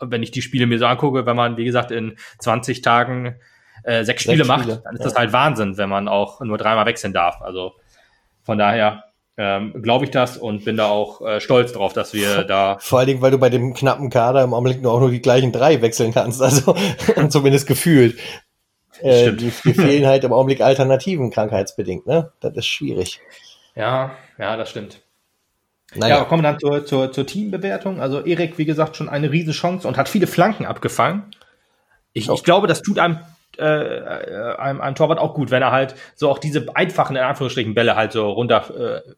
wenn 0.00 0.22
ich 0.22 0.30
die 0.30 0.40
Spiele 0.40 0.66
mir 0.66 0.78
so 0.78 0.86
angucke, 0.86 1.26
wenn 1.26 1.36
man, 1.36 1.58
wie 1.58 1.66
gesagt, 1.66 1.90
in 1.90 2.16
20 2.38 2.80
Tagen 2.80 3.36
äh, 3.82 4.04
sechs 4.04 4.22
Spiele, 4.22 4.44
Spiele 4.44 4.48
macht, 4.48 4.68
dann 4.86 4.94
ist 4.94 5.00
ja. 5.00 5.04
das 5.04 5.16
halt 5.16 5.34
Wahnsinn, 5.34 5.76
wenn 5.76 5.90
man 5.90 6.08
auch 6.08 6.40
nur 6.40 6.56
dreimal 6.56 6.86
wechseln 6.86 7.12
darf. 7.12 7.42
Also 7.42 7.74
von 8.42 8.56
daher 8.56 9.04
ähm, 9.40 9.82
glaube 9.82 10.04
ich 10.04 10.10
das 10.10 10.36
und 10.36 10.64
bin 10.64 10.76
da 10.76 10.88
auch 10.88 11.20
äh, 11.22 11.40
stolz 11.40 11.72
drauf, 11.72 11.92
dass 11.92 12.12
wir 12.12 12.42
da. 12.42 12.76
Vor 12.80 12.98
allen 12.98 13.06
Dingen, 13.06 13.22
weil 13.22 13.30
du 13.30 13.38
bei 13.38 13.50
dem 13.50 13.72
knappen 13.72 14.10
Kader 14.10 14.42
im 14.42 14.52
Augenblick 14.52 14.82
nur 14.82 14.92
auch 14.92 15.00
nur 15.00 15.12
die 15.12 15.22
gleichen 15.22 15.52
drei 15.52 15.80
wechseln 15.80 16.12
kannst, 16.12 16.42
also 16.42 16.74
zumindest 17.28 17.68
gefühlt. 17.68 18.18
Äh, 19.00 19.32
die, 19.32 19.52
die 19.64 19.74
fehlen 19.74 20.06
halt 20.06 20.24
im 20.24 20.32
Augenblick 20.32 20.60
Alternativen 20.60 21.30
krankheitsbedingt, 21.30 22.04
ne? 22.04 22.32
Das 22.40 22.56
ist 22.56 22.66
schwierig. 22.66 23.20
Ja, 23.76 24.10
ja, 24.38 24.56
das 24.56 24.70
stimmt. 24.70 25.00
Naja. 25.94 26.18
Ja, 26.18 26.24
kommen 26.24 26.42
wir 26.42 26.50
dann 26.50 26.58
zur, 26.58 26.84
zur, 26.84 27.12
zur 27.12 27.24
Teambewertung. 27.24 28.00
Also 28.00 28.24
Erik, 28.24 28.58
wie 28.58 28.64
gesagt, 28.64 28.96
schon 28.96 29.08
eine 29.08 29.30
riesen 29.30 29.52
Chance 29.52 29.86
und 29.86 29.96
hat 29.96 30.08
viele 30.08 30.26
Flanken 30.26 30.66
abgefangen. 30.66 31.30
Ich, 32.12 32.28
ich 32.28 32.42
glaube, 32.42 32.66
das 32.66 32.82
tut 32.82 32.98
einem 32.98 33.20
äh, 33.56 33.64
äh 33.64 34.56
einem, 34.56 34.80
einem 34.80 34.96
Torwart 34.96 35.20
auch 35.20 35.34
gut, 35.34 35.52
wenn 35.52 35.62
er 35.62 35.70
halt 35.70 35.94
so 36.16 36.28
auch 36.28 36.40
diese 36.40 36.66
einfachen, 36.74 37.14
in 37.14 37.22
Anführungsstrichen, 37.22 37.74
Bälle 37.74 37.94
halt 37.94 38.10
so 38.12 38.28
runter 38.30 39.04
äh, 39.06 39.12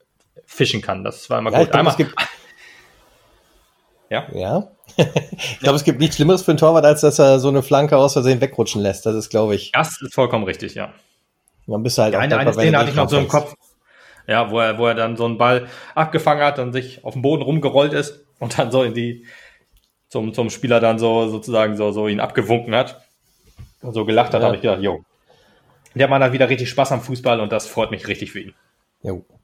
fischen 0.47 0.83
kann. 0.83 1.05
Das 1.05 1.29
war 1.31 1.39
immer 1.39 1.53
ja, 1.53 1.61
gut. 1.61 1.71
Glaub, 1.71 1.79
Einmal, 1.79 1.97
ja. 4.11 4.27
Ja. 4.33 4.69
ich 4.97 5.61
glaube, 5.61 5.77
es 5.77 5.85
gibt 5.85 6.01
nichts 6.01 6.17
Schlimmeres 6.17 6.43
für 6.43 6.51
einen 6.51 6.59
Torwart, 6.59 6.85
als 6.85 7.01
dass 7.01 7.19
er 7.19 7.39
so 7.39 7.49
eine 7.49 7.63
Flanke 7.63 7.97
aus 7.97 8.13
Versehen 8.13 8.41
wegrutschen 8.41 8.83
lässt. 8.83 9.07
Das 9.07 9.15
ist, 9.15 9.31
glaube 9.31 9.55
ich. 9.55 9.73
Das 9.73 10.01
ist 10.01 10.15
vollkommen 10.15 10.45
richtig, 10.45 10.75
ja. 10.75 10.93
Man 11.67 11.83
bist 11.83 11.99
halt 11.99 12.15
ja, 12.15 12.21
eine, 12.21 12.37
eine 12.37 12.53
Szene 12.53 12.79
hatte 12.79 12.91
ich 12.91 12.97
noch 12.97 13.09
so 13.09 13.19
im 13.19 13.29
Kopf. 13.29 13.55
Ja, 14.27 14.51
wo 14.51 14.61
er, 14.61 14.79
wo 14.79 14.87
er 14.87 14.95
dann 14.95 15.17
so 15.17 15.25
einen 15.25 15.39
Ball 15.39 15.67
abgefangen 15.95 16.45
hat 16.45 16.59
und 16.59 16.73
sich 16.73 17.05
auf 17.05 17.15
dem 17.15 17.23
Boden 17.23 17.43
rumgerollt 17.43 17.93
ist 17.93 18.25
und 18.39 18.59
dann 18.59 18.71
so 18.71 18.83
in 18.83 18.95
die, 18.95 19.27
zum, 20.09 20.35
zum 20.35 20.51
Spieler 20.51 20.81
dann 20.81 20.99
so, 20.99 21.29
sozusagen 21.29 21.77
so, 21.77 21.93
so 21.93 22.09
ihn 22.09 22.21
abgewunken 22.21 22.75
hat 22.75 23.01
und 23.83 23.93
so 23.95 24.05
gelacht 24.05 24.35
hat, 24.35 24.41
ja. 24.41 24.47
habe 24.47 24.57
ich 24.57 24.63
gedacht, 24.63 24.83
jo. 24.83 25.05
Der 25.95 26.09
Mann 26.09 26.23
hat 26.23 26.33
wieder 26.33 26.49
richtig 26.49 26.71
Spaß 26.71 26.93
am 26.93 27.01
Fußball 27.01 27.41
und 27.41 27.51
das 27.51 27.67
freut 27.67 27.91
mich 27.91 28.07
richtig 28.07 28.33
für 28.33 28.41
ihn. 28.41 28.55
Jo. 29.03 29.25
Ja, 29.29 29.40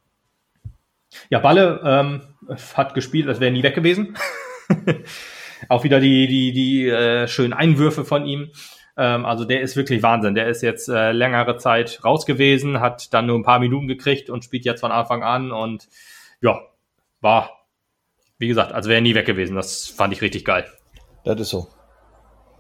Balle 1.41 1.81
ähm, 1.85 2.23
hat 2.75 2.95
gespielt, 2.95 3.29
als 3.29 3.41
wäre 3.41 3.53
nie 3.53 3.63
weg 3.63 3.75
gewesen. 3.75 4.17
Auch 5.69 5.85
wieder 5.85 6.01
die, 6.01 6.27
die, 6.27 6.53
die 6.53 6.89
äh, 6.89 7.29
schönen 7.29 7.53
Einwürfe 7.53 8.05
von 8.05 8.27
ihm. 8.27 8.51
Ähm, 8.97 9.25
also 9.25 9.45
der 9.45 9.61
ist 9.61 9.77
wirklich 9.77 10.03
Wahnsinn. 10.03 10.35
Der 10.35 10.49
ist 10.49 10.63
jetzt 10.63 10.89
äh, 10.89 11.13
längere 11.13 11.57
Zeit 11.59 12.01
raus 12.05 12.27
gewesen, 12.27 12.81
hat 12.81 13.13
dann 13.13 13.27
nur 13.27 13.39
ein 13.39 13.43
paar 13.43 13.59
Minuten 13.59 13.89
gekriegt 13.89 14.31
und 14.31 14.45
spielt 14.45 14.65
jetzt 14.65 14.81
von 14.81 14.93
Anfang 14.93 15.23
an 15.23 15.53
und 15.53 15.89
ja, 16.41 16.61
war, 17.21 17.51
wie 18.39 18.49
gesagt, 18.49 18.73
als 18.73 18.87
wäre 18.87 18.99
er 18.99 19.03
nie 19.03 19.15
weg 19.15 19.27
gewesen. 19.27 19.57
Das 19.57 19.89
fand 19.89 20.13
ich 20.13 20.23
richtig 20.23 20.45
geil. 20.45 20.67
Das 21.25 21.41
ist 21.41 21.51
so. 21.51 21.69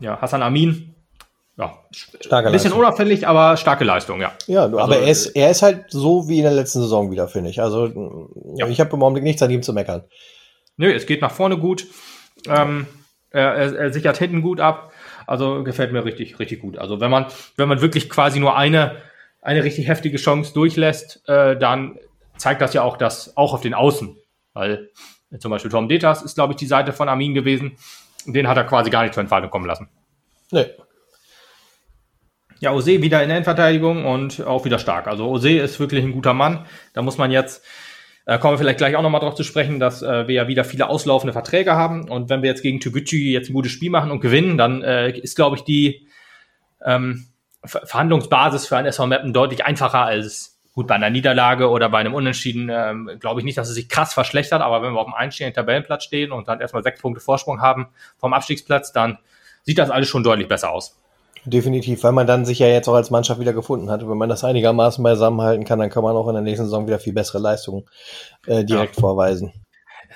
Ja, 0.01 0.21
Hassan 0.21 0.43
Amin, 0.43 0.96
ja, 1.59 1.79
starke 1.91 2.49
ein 2.49 2.53
bisschen 2.53 2.71
Leistung. 2.71 2.79
unauffällig, 2.81 3.27
aber 3.27 3.57
starke 3.57 3.85
Leistung, 3.85 4.21
ja. 4.21 4.33
Ja, 4.47 4.65
also, 4.65 4.79
aber 4.79 4.99
er 4.99 5.09
ist, 5.09 5.27
er 5.29 5.51
ist 5.51 5.63
halt 5.63 5.87
so 5.89 6.29
wie 6.29 6.39
in 6.39 6.43
der 6.43 6.53
letzten 6.53 6.81
Saison 6.81 7.11
wieder, 7.11 7.29
finde 7.29 7.49
ich. 7.49 7.63
Also 7.63 8.29
ja. 8.57 8.69
ich 8.69 8.79
habe 8.79 8.95
im 8.95 9.03
Augenblick 9.03 9.25
nichts 9.25 9.43
an 9.43 9.51
ihm 9.51 9.63
zu 9.63 9.73
meckern. 9.73 10.05
Nö, 10.77 10.93
es 10.93 11.07
geht 11.07 11.23
nach 11.23 11.31
vorne 11.31 11.57
gut. 11.57 11.87
Ähm, 12.47 12.87
er, 13.31 13.55
er, 13.55 13.75
er 13.75 13.93
sichert 13.93 14.19
hinten 14.19 14.43
gut 14.43 14.61
ab. 14.61 14.93
Also 15.27 15.65
gefällt 15.65 15.93
mir 15.93 16.05
richtig, 16.05 16.39
richtig 16.39 16.61
gut. 16.61 16.77
Also 16.77 17.01
wenn 17.01 17.11
man, 17.11 17.27
wenn 17.57 17.69
man 17.69 17.81
wirklich 17.81 18.11
quasi 18.11 18.39
nur 18.39 18.57
eine, 18.57 18.97
eine 19.41 19.65
richtig 19.65 19.89
heftige 19.89 20.19
Chance 20.19 20.53
durchlässt, 20.53 21.27
äh, 21.27 21.57
dann 21.57 21.99
zeigt 22.37 22.61
das 22.61 22.75
ja 22.75 22.83
auch 22.83 22.99
das 22.99 23.35
auch 23.37 23.55
auf 23.55 23.63
den 23.63 23.73
Außen. 23.73 24.15
Weil 24.53 24.91
zum 25.39 25.51
Beispiel 25.51 25.71
Tom 25.71 25.89
Detas 25.89 26.23
ist, 26.23 26.35
glaube 26.35 26.53
ich, 26.53 26.59
die 26.59 26.67
Seite 26.67 26.93
von 26.93 27.09
Armin 27.09 27.33
gewesen. 27.33 27.79
Den 28.27 28.47
hat 28.47 28.59
er 28.59 28.65
quasi 28.65 28.91
gar 28.91 29.03
nicht 29.03 29.15
zur 29.15 29.23
Entfaltung 29.23 29.51
kommen 29.51 29.67
lassen. 29.67 29.89
Nee, 30.51 30.67
ja, 32.61 32.73
Ose 32.73 33.03
wieder 33.03 33.23
in 33.23 33.29
der 33.29 33.39
Endverteidigung 33.39 34.07
und 34.07 34.45
auch 34.47 34.65
wieder 34.65 34.79
stark. 34.79 35.07
Also 35.07 35.29
Ose 35.29 35.51
ist 35.51 35.79
wirklich 35.79 36.05
ein 36.05 36.13
guter 36.13 36.35
Mann. 36.35 36.67
Da 36.95 37.03
muss 37.03 37.19
man 37.19 37.31
jetzt, 37.31 37.65
äh, 38.25 38.39
kommen 38.39 38.55
wir 38.55 38.59
vielleicht 38.59 38.79
gleich 38.79 38.97
auch 38.97 39.03
nochmal 39.03 39.21
drauf 39.21 39.35
zu 39.35 39.45
sprechen, 39.45 39.79
dass 39.79 40.03
äh, 40.03 40.27
wir 40.27 40.35
ja 40.35 40.49
wieder 40.49 40.65
viele 40.65 40.89
auslaufende 40.89 41.33
Verträge 41.33 41.73
haben. 41.75 42.09
Und 42.09 42.31
wenn 42.31 42.43
wir 42.43 42.51
jetzt 42.51 42.63
gegen 42.63 42.81
Toguchi 42.81 43.33
jetzt 43.33 43.51
ein 43.51 43.55
gutes 43.55 43.73
Spiel 43.73 43.91
machen 43.91 44.11
und 44.11 44.21
gewinnen, 44.21 44.57
dann 44.57 44.83
äh, 44.83 45.11
ist, 45.11 45.37
glaube 45.37 45.57
ich, 45.57 45.65
die 45.65 46.09
ähm, 46.85 47.27
Verhandlungsbasis 47.65 48.67
für 48.67 48.77
ein 48.77 48.87
SV 48.87 49.07
Mappen 49.07 49.33
deutlich 49.33 49.65
einfacher 49.65 50.01
als 50.01 50.57
gut 50.73 50.87
bei 50.87 50.95
einer 50.95 51.11
Niederlage 51.11 51.71
oder 51.71 51.89
bei 51.89 51.99
einem 51.99 52.15
Unentschieden. 52.15 52.71
Ähm, 52.71 53.11
glaube 53.19 53.41
ich 53.41 53.45
nicht, 53.45 53.59
dass 53.59 53.69
es 53.69 53.75
sich 53.75 53.89
krass 53.89 54.15
verschlechtert, 54.15 54.63
aber 54.63 54.83
wenn 54.83 54.93
wir 54.93 55.01
auf 55.01 55.07
dem 55.07 55.15
einstehenden 55.15 55.55
Tabellenplatz 55.55 56.05
stehen 56.05 56.33
und 56.33 56.49
dann 56.49 56.61
erstmal 56.61 56.83
sechs 56.83 57.01
Punkte 57.01 57.21
Vorsprung 57.21 57.61
haben 57.61 57.89
vom 58.19 58.35
Abstiegsplatz, 58.35 58.93
dann 58.93 59.19
sieht 59.63 59.79
das 59.79 59.91
alles 59.91 60.09
schon 60.09 60.23
deutlich 60.23 60.49
besser 60.49 60.71
aus. 60.71 60.97
Definitiv, 61.47 62.03
weil 62.03 62.13
man 62.13 62.27
dann 62.27 62.45
sich 62.45 62.59
ja 62.59 62.67
jetzt 62.67 62.89
auch 62.89 62.95
als 62.95 63.11
Mannschaft 63.11 63.41
wieder 63.41 63.53
gefunden 63.53 63.89
hat. 63.89 64.07
wenn 64.07 64.19
man 64.19 64.29
das 64.29 64.43
einigermaßen 64.43 65.03
beisammenhalten 65.03 65.65
kann, 65.65 65.79
dann 65.79 65.91
kann 65.91 66.03
man 66.03 66.17
auch 66.17 66.27
in 66.27 66.35
der 66.35 66.43
nächsten 66.43 66.65
Saison 66.65 66.89
wieder 66.89 66.99
viel 66.99 67.13
bessere 67.13 67.39
Leistungen 67.39 67.85
äh, 68.47 68.65
direkt 68.65 68.97
ja. 68.97 69.01
vorweisen. 69.01 69.53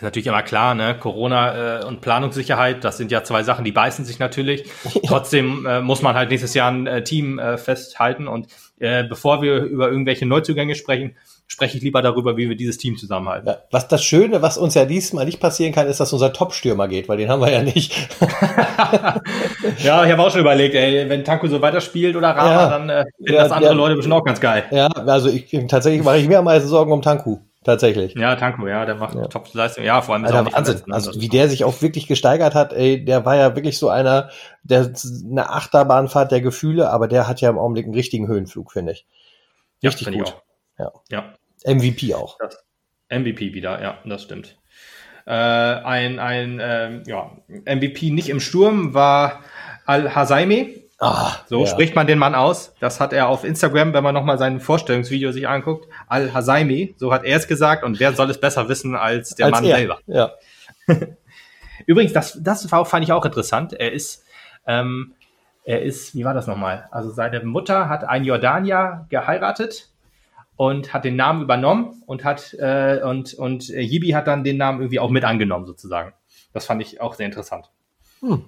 Ist 0.01 0.05
natürlich 0.05 0.29
immer 0.29 0.43
klar, 0.43 0.75
ne? 0.75 0.97
Corona 0.99 1.81
äh, 1.81 1.85
und 1.85 2.01
Planungssicherheit, 2.01 2.85
das 2.85 2.97
sind 2.97 3.13
ja 3.13 3.23
zwei 3.23 3.43
Sachen, 3.43 3.67
die 3.67 3.71
beißen 3.73 4.07
sich 4.07 4.19
natürlich. 4.19 4.65
Trotzdem 5.07 5.67
äh, 5.67 5.83
muss 5.83 6.01
man 6.01 6.15
halt 6.15 6.31
nächstes 6.31 6.55
Jahr 6.55 6.71
ein 6.71 6.87
äh, 6.87 7.05
Team 7.05 7.39
äh, 7.39 7.59
festhalten. 7.59 8.27
Und 8.27 8.47
äh, 8.79 9.05
bevor 9.05 9.43
wir 9.43 9.57
über 9.57 9.91
irgendwelche 9.91 10.25
Neuzugänge 10.25 10.75
sprechen, 10.75 11.17
spreche 11.49 11.77
ich 11.77 11.83
lieber 11.83 12.01
darüber, 12.01 12.39
wie 12.39 12.49
wir 12.49 12.57
dieses 12.57 12.79
Team 12.79 12.97
zusammenhalten. 12.97 13.49
Ja, 13.49 13.59
was 13.71 13.89
das 13.89 14.03
Schöne, 14.03 14.41
was 14.41 14.57
uns 14.57 14.73
ja 14.73 14.87
diesmal 14.87 15.27
nicht 15.27 15.39
passieren 15.39 15.75
kann, 15.75 15.87
ist, 15.87 16.01
dass 16.01 16.15
unser 16.15 16.33
Top-Stürmer 16.33 16.89
geht, 16.89 17.07
weil 17.11 17.19
den 17.19 17.29
haben 17.29 17.43
wir 17.43 17.53
ja 17.53 17.63
nicht. 17.63 17.93
ja, 19.85 20.07
ich 20.07 20.13
habe 20.13 20.23
auch 20.23 20.31
schon 20.31 20.41
überlegt, 20.41 20.75
ey, 20.77 21.11
wenn 21.11 21.25
Tanku 21.25 21.47
so 21.47 21.61
weiterspielt 21.61 22.17
oder 22.17 22.29
Rama, 22.31 22.51
ja, 22.51 22.71
dann 22.71 22.89
äh, 22.89 23.05
finden 23.19 23.35
ja, 23.35 23.43
das 23.43 23.53
andere 23.53 23.75
Leute 23.75 23.97
bestimmt 23.97 24.15
auch 24.15 24.25
ganz 24.25 24.41
geil. 24.41 24.65
Ja, 24.71 24.87
also 24.87 25.29
ich, 25.29 25.51
tatsächlich 25.69 26.03
mache 26.03 26.17
ich 26.17 26.27
mir 26.27 26.39
am 26.39 26.47
meisten 26.47 26.71
Sorgen 26.71 26.91
um 26.91 27.03
Tanku. 27.03 27.41
Tatsächlich. 27.63 28.15
Ja, 28.15 28.37
Tanko, 28.37 28.67
ja, 28.67 28.87
der 28.87 28.95
macht 28.95 29.15
ja. 29.15 29.27
Top-Leistung. 29.27 29.85
Ja, 29.85 30.01
vor 30.01 30.15
allem 30.15 30.25
ist 30.25 30.33
Alter, 30.33 30.53
Wahnsinn. 30.53 30.83
Ne? 30.87 30.95
Also 30.95 31.21
wie 31.21 31.29
der 31.29 31.49
sich 31.49 31.65
auch 31.65 31.83
wirklich 31.83 32.07
gesteigert 32.07 32.55
hat, 32.55 32.73
ey, 32.73 33.05
der 33.05 33.27
war 33.27 33.37
ja 33.37 33.55
wirklich 33.55 33.77
so 33.77 33.91
einer, 33.91 34.31
der 34.63 34.91
eine 35.31 35.51
Achterbahnfahrt 35.51 36.33
der 36.33 36.41
Gefühle, 36.41 36.89
aber 36.89 37.07
der 37.07 37.29
hat 37.29 37.43
ja 37.43 37.51
im 37.51 37.59
Augenblick 37.59 37.85
einen 37.85 37.95
richtigen 37.95 38.29
Höhenflug, 38.29 38.73
finde 38.73 38.93
ich. 38.93 39.07
Richtig 39.83 40.07
ja, 40.07 40.13
gut. 40.13 40.43
Ja. 40.79 40.93
ja. 41.11 41.35
MVP 41.67 42.15
auch. 42.15 42.39
Das 42.39 42.65
MVP 43.11 43.53
wieder, 43.53 43.83
ja, 43.83 43.99
das 44.07 44.23
stimmt. 44.23 44.57
Äh, 45.27 45.33
ein 45.33 46.19
ein 46.19 46.61
äh, 46.61 47.03
ja, 47.07 47.31
MVP 47.49 48.11
nicht 48.11 48.31
im 48.31 48.41
Sturm 48.41 48.95
war 48.95 49.41
Al-Hasaimi. 49.85 50.80
Ah, 51.01 51.33
so 51.47 51.65
ja. 51.65 51.67
spricht 51.67 51.95
man 51.95 52.07
den 52.07 52.19
Mann 52.19 52.35
aus. 52.35 52.75
Das 52.79 53.01
hat 53.01 53.13
er 53.15 53.29
auf 53.29 53.45
Instagram, 53.45 53.95
wenn 53.95 54.05
man 54.05 54.15
nochmal 54.15 54.39
sein 54.39 54.61
Vorstellungsvideo 54.61 55.33
sich 55.33 55.49
anguckt. 55.49 55.89
Al-Hasaimi, 56.09 56.95
so 56.99 57.13
hat 57.13 57.25
er 57.25 57.39
es 57.39 57.49
gesagt. 57.49 57.85
Und 57.85 57.99
wer 58.01 58.13
soll 58.13 58.29
es 58.29 58.39
besser 58.39 58.69
wissen 58.69 58.95
als 58.95 59.35
der 59.35 59.47
als 59.47 59.53
Mann 59.53 59.65
er. 59.65 59.77
selber? 59.77 59.99
Ja. 60.07 60.33
Übrigens, 61.87 62.13
das, 62.13 62.39
das 62.43 62.67
fand 62.67 63.03
ich 63.03 63.13
auch 63.13 63.25
interessant. 63.25 63.73
Er 63.73 63.93
ist 63.93 64.25
ähm, 64.67 65.15
er 65.65 65.83
ist, 65.83 66.15
wie 66.15 66.25
war 66.25 66.35
das 66.35 66.47
nochmal? 66.47 66.89
Also 66.91 67.11
seine 67.11 67.41
Mutter 67.45 67.89
hat 67.89 68.05
einen 68.05 68.25
Jordanier 68.25 69.07
geheiratet 69.09 69.89
und 70.57 70.93
hat 70.93 71.05
den 71.05 71.17
Namen 71.17 71.43
übernommen 71.43 72.03
und 72.07 72.25
hat 72.25 72.55
äh, 72.55 73.01
und 73.03 73.35
und 73.35 73.69
Yibi 73.69 74.11
hat 74.11 74.27
dann 74.27 74.45
den 74.45 74.57
Namen 74.57 74.81
irgendwie 74.81 75.01
auch 75.01 75.11
mit 75.11 75.25
angenommen 75.25 75.67
sozusagen. 75.67 76.13
Das 76.53 76.67
fand 76.67 76.83
ich 76.83 77.01
auch 77.01 77.15
sehr 77.15 77.27
interessant. 77.27 77.71
Hm. 78.21 78.45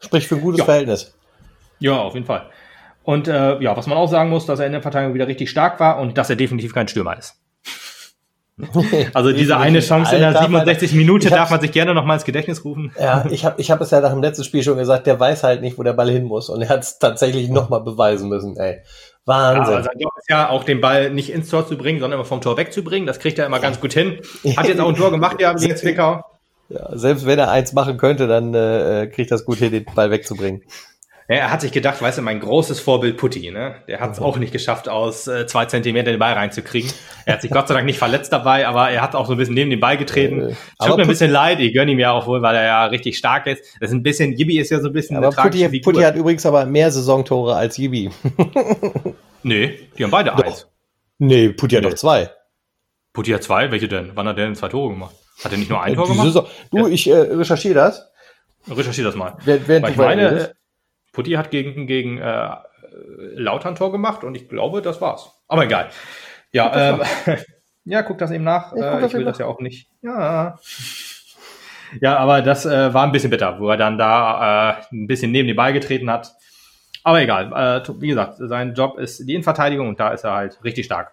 Sprich 0.00 0.28
für 0.28 0.36
ein 0.36 0.42
gutes 0.42 0.60
ja. 0.60 0.64
Verhältnis. 0.64 1.17
Ja, 1.80 1.98
auf 1.98 2.14
jeden 2.14 2.26
Fall. 2.26 2.46
Und 3.02 3.28
äh, 3.28 3.58
ja, 3.60 3.76
was 3.76 3.86
man 3.86 3.96
auch 3.96 4.10
sagen 4.10 4.30
muss, 4.30 4.46
dass 4.46 4.60
er 4.60 4.66
in 4.66 4.72
der 4.72 4.82
Verteidigung 4.82 5.14
wieder 5.14 5.26
richtig 5.26 5.50
stark 5.50 5.80
war 5.80 5.98
und 5.98 6.18
dass 6.18 6.28
er 6.28 6.36
definitiv 6.36 6.74
kein 6.74 6.88
Stürmer 6.88 7.16
ist. 7.16 7.36
Also 9.14 9.32
diese 9.32 9.56
eine 9.56 9.80
Chance 9.80 10.16
in 10.16 10.20
der 10.20 10.36
67 10.36 10.92
Minute 10.92 11.30
darf 11.30 11.50
man 11.50 11.60
sich 11.60 11.72
gerne 11.72 11.94
noch 11.94 12.04
mal 12.04 12.14
ins 12.14 12.24
Gedächtnis 12.24 12.64
rufen. 12.64 12.92
Ja, 12.98 13.24
ich 13.30 13.44
habe 13.44 13.60
ich 13.60 13.70
hab 13.70 13.80
es 13.80 13.90
ja 13.90 14.00
nach 14.00 14.10
dem 14.10 14.20
letzten 14.20 14.44
Spiel 14.44 14.62
schon 14.62 14.76
gesagt, 14.76 15.06
der 15.06 15.18
weiß 15.18 15.44
halt 15.44 15.60
nicht, 15.60 15.78
wo 15.78 15.82
der 15.84 15.92
Ball 15.92 16.10
hin 16.10 16.24
muss 16.24 16.48
und 16.48 16.62
er 16.62 16.68
hat 16.68 16.82
es 16.82 16.98
tatsächlich 16.98 17.48
noch 17.50 17.68
mal 17.68 17.78
beweisen 17.78 18.28
müssen. 18.28 18.56
Ey. 18.56 18.80
Wahnsinn. 19.24 19.74
Ja, 19.74 19.82
sein 19.82 19.98
Job 19.98 20.12
ist 20.18 20.28
ja 20.28 20.48
auch 20.48 20.64
den 20.64 20.80
Ball 20.80 21.10
nicht 21.10 21.30
ins 21.30 21.50
Tor 21.50 21.66
zu 21.68 21.76
bringen, 21.76 22.00
sondern 22.00 22.18
immer 22.18 22.26
vom 22.26 22.40
Tor 22.40 22.56
wegzubringen. 22.56 23.06
Das 23.06 23.18
kriegt 23.18 23.38
er 23.38 23.46
immer 23.46 23.60
ganz 23.60 23.80
gut 23.80 23.92
hin. 23.92 24.20
Hat 24.56 24.66
jetzt 24.66 24.80
auch 24.80 24.88
ein 24.88 24.96
Tor 24.96 25.10
gemacht, 25.10 25.40
ja, 25.40 25.52
gegen 25.52 25.76
Zwickau. 25.76 26.22
Ja, 26.70 26.90
selbst 26.92 27.24
wenn 27.24 27.38
er 27.38 27.50
eins 27.50 27.72
machen 27.72 27.96
könnte, 27.96 28.26
dann 28.26 28.52
äh, 28.52 29.06
kriegt 29.06 29.30
das 29.30 29.46
gut 29.46 29.56
hin, 29.56 29.72
den 29.72 29.86
Ball 29.86 30.10
wegzubringen. 30.10 30.64
Er 31.30 31.50
hat 31.50 31.60
sich 31.60 31.72
gedacht, 31.72 32.00
weißt 32.00 32.16
du, 32.16 32.22
mein 32.22 32.40
großes 32.40 32.80
Vorbild 32.80 33.18
Putti, 33.18 33.50
ne? 33.50 33.82
Der 33.86 34.00
hat 34.00 34.12
es 34.12 34.18
mhm. 34.18 34.24
auch 34.24 34.38
nicht 34.38 34.50
geschafft, 34.50 34.88
aus 34.88 35.26
äh, 35.26 35.46
zwei 35.46 35.66
Zentimeter 35.66 36.10
den 36.10 36.18
Ball 36.18 36.32
reinzukriegen. 36.32 36.90
Er 37.26 37.34
hat 37.34 37.42
sich 37.42 37.50
Gott 37.50 37.68
sei 37.68 37.74
Dank 37.74 37.84
nicht 37.84 37.98
verletzt 37.98 38.32
dabei, 38.32 38.66
aber 38.66 38.88
er 38.88 39.02
hat 39.02 39.14
auch 39.14 39.26
so 39.26 39.32
ein 39.32 39.38
bisschen 39.38 39.54
neben 39.54 39.68
den 39.68 39.78
Ball 39.78 39.98
getreten. 39.98 40.40
Äh, 40.40 40.54
Tut 40.86 40.96
mir 40.96 41.02
ein 41.02 41.08
bisschen 41.08 41.30
leid, 41.30 41.60
ich 41.60 41.74
gönne 41.74 41.92
ihm 41.92 41.98
ja 41.98 42.12
auch 42.12 42.26
wohl, 42.26 42.40
weil 42.40 42.56
er 42.56 42.64
ja 42.64 42.86
richtig 42.86 43.18
stark 43.18 43.46
ist. 43.46 43.62
Das 43.78 43.90
ist 43.90 43.94
ein 43.94 44.02
bisschen, 44.02 44.32
Yibi 44.32 44.58
ist 44.58 44.70
ja 44.70 44.80
so 44.80 44.86
ein 44.86 44.94
bisschen 44.94 45.18
aber 45.18 45.26
eine 45.26 45.50
Putti, 45.50 45.80
Putti 45.80 46.00
hat 46.00 46.16
übrigens 46.16 46.46
aber 46.46 46.64
mehr 46.64 46.90
Saisontore 46.90 47.56
als 47.56 47.76
Yibi. 47.76 48.08
nee, 49.42 49.78
die 49.98 50.04
haben 50.04 50.10
beide 50.10 50.30
doch. 50.30 50.42
eins. 50.42 50.66
Nee, 51.18 51.50
Putti 51.50 51.74
nee. 51.74 51.84
hat 51.84 51.92
doch 51.92 51.98
zwei. 51.98 52.30
Putti 53.12 53.32
hat 53.32 53.42
zwei? 53.42 53.70
Welche 53.70 53.88
denn? 53.88 54.12
Wann 54.14 54.26
hat 54.28 54.38
der 54.38 54.46
denn 54.46 54.54
zwei 54.54 54.68
Tore 54.68 54.94
gemacht? 54.94 55.14
Hat 55.44 55.52
er 55.52 55.58
nicht 55.58 55.68
nur 55.68 55.82
ein 55.82 55.94
Tor 55.94 56.08
gemacht? 56.08 56.26
Saison. 56.26 56.46
Du, 56.70 56.86
ich 56.86 57.06
äh, 57.06 57.14
recherchiere 57.14 57.74
das. 57.74 58.08
Recherchiere 58.66 59.08
das 59.08 59.16
mal. 59.16 59.36
Während, 59.44 59.68
während 59.68 59.88
ich 59.90 59.96
meine, 59.96 60.54
Putti 61.18 61.32
hat 61.32 61.50
gegen, 61.50 61.88
gegen 61.88 62.18
äh, 62.18 62.50
Lautern 63.34 63.74
Tor 63.74 63.90
gemacht 63.90 64.22
und 64.22 64.36
ich 64.36 64.48
glaube, 64.48 64.82
das 64.82 65.00
war's. 65.00 65.32
Aber 65.48 65.64
egal. 65.64 65.88
Ja, 66.52 66.94
ähm, 66.94 67.02
ja, 67.84 68.02
guck 68.02 68.18
das 68.18 68.30
eben 68.30 68.44
nach. 68.44 68.72
Ich, 68.72 68.80
äh, 68.80 69.04
ich 69.04 69.12
will 69.14 69.24
das 69.24 69.38
ja 69.38 69.46
auch 69.46 69.60
nicht. 69.60 69.90
Ja. 70.00 70.58
Ja, 72.02 72.18
aber 72.18 72.42
das 72.42 72.66
äh, 72.66 72.92
war 72.92 73.04
ein 73.04 73.12
bisschen 73.12 73.30
bitter, 73.30 73.58
wo 73.60 73.70
er 73.70 73.78
dann 73.78 73.96
da 73.96 74.72
äh, 74.72 74.94
ein 74.94 75.06
bisschen 75.06 75.32
neben 75.32 75.48
den 75.48 75.56
Ball 75.56 75.72
getreten 75.72 76.10
hat. 76.10 76.34
Aber 77.02 77.22
egal. 77.22 77.50
Äh, 77.50 78.00
wie 78.02 78.08
gesagt, 78.08 78.34
sein 78.36 78.74
Job 78.74 78.98
ist 78.98 79.26
die 79.26 79.32
Innenverteidigung 79.32 79.88
und 79.88 79.98
da 79.98 80.10
ist 80.10 80.22
er 80.22 80.34
halt 80.34 80.62
richtig 80.62 80.84
stark. 80.84 81.12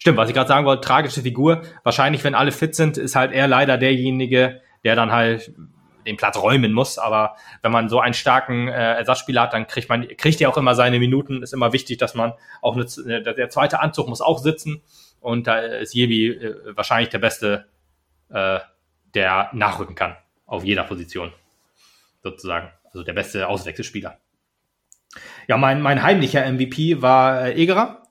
Stimmt, 0.00 0.18
was 0.18 0.28
ich 0.28 0.34
gerade 0.34 0.48
sagen 0.48 0.66
wollte, 0.66 0.80
tragische 0.80 1.22
Figur. 1.22 1.62
Wahrscheinlich, 1.84 2.24
wenn 2.24 2.34
alle 2.34 2.50
fit 2.50 2.74
sind, 2.74 2.98
ist 2.98 3.14
halt 3.14 3.30
er 3.30 3.46
leider 3.46 3.78
derjenige, 3.78 4.60
der 4.82 4.96
dann 4.96 5.12
halt 5.12 5.52
den 6.06 6.16
Platz 6.16 6.36
räumen 6.36 6.72
muss. 6.72 6.98
Aber 6.98 7.36
wenn 7.62 7.72
man 7.72 7.88
so 7.88 8.00
einen 8.00 8.14
starken 8.14 8.68
äh, 8.68 8.94
Ersatzspieler 8.94 9.42
hat, 9.42 9.52
dann 9.52 9.66
kriegt 9.66 9.88
man 9.88 10.06
kriegt 10.16 10.40
er 10.40 10.48
auch 10.48 10.56
immer 10.56 10.74
seine 10.74 10.98
Minuten. 10.98 11.42
Ist 11.42 11.52
immer 11.52 11.72
wichtig, 11.72 11.98
dass 11.98 12.14
man 12.14 12.32
auch 12.60 12.76
eine, 12.76 12.84
äh, 12.84 13.34
der 13.34 13.48
zweite 13.48 13.80
Anzug 13.80 14.08
muss 14.08 14.20
auch 14.20 14.38
sitzen. 14.38 14.82
Und 15.20 15.46
da 15.46 15.58
ist 15.58 15.94
Jebi 15.94 16.28
äh, 16.28 16.76
wahrscheinlich 16.76 17.10
der 17.10 17.18
Beste, 17.18 17.66
äh, 18.30 18.58
der 19.14 19.50
nachrücken 19.52 19.94
kann 19.94 20.16
auf 20.46 20.64
jeder 20.64 20.84
Position 20.84 21.32
sozusagen. 22.22 22.70
Also 22.84 23.02
der 23.02 23.14
beste 23.14 23.48
Auswechselspieler. 23.48 24.18
Ja, 25.48 25.56
mein, 25.56 25.82
mein 25.82 26.02
heimlicher 26.02 26.50
MVP 26.50 27.02
war 27.02 27.46
äh, 27.46 27.54
Egerer. 27.54 27.98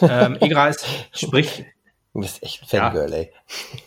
Ähm, 0.00 0.38
Egerer 0.40 0.70
ist, 0.70 0.86
sprich, 1.12 1.66
Du 2.16 2.22
bist 2.22 2.42
echt 2.42 2.62
ein 2.62 2.66
Fangirl, 2.66 3.10
ja. 3.10 3.16
ey. 3.16 3.32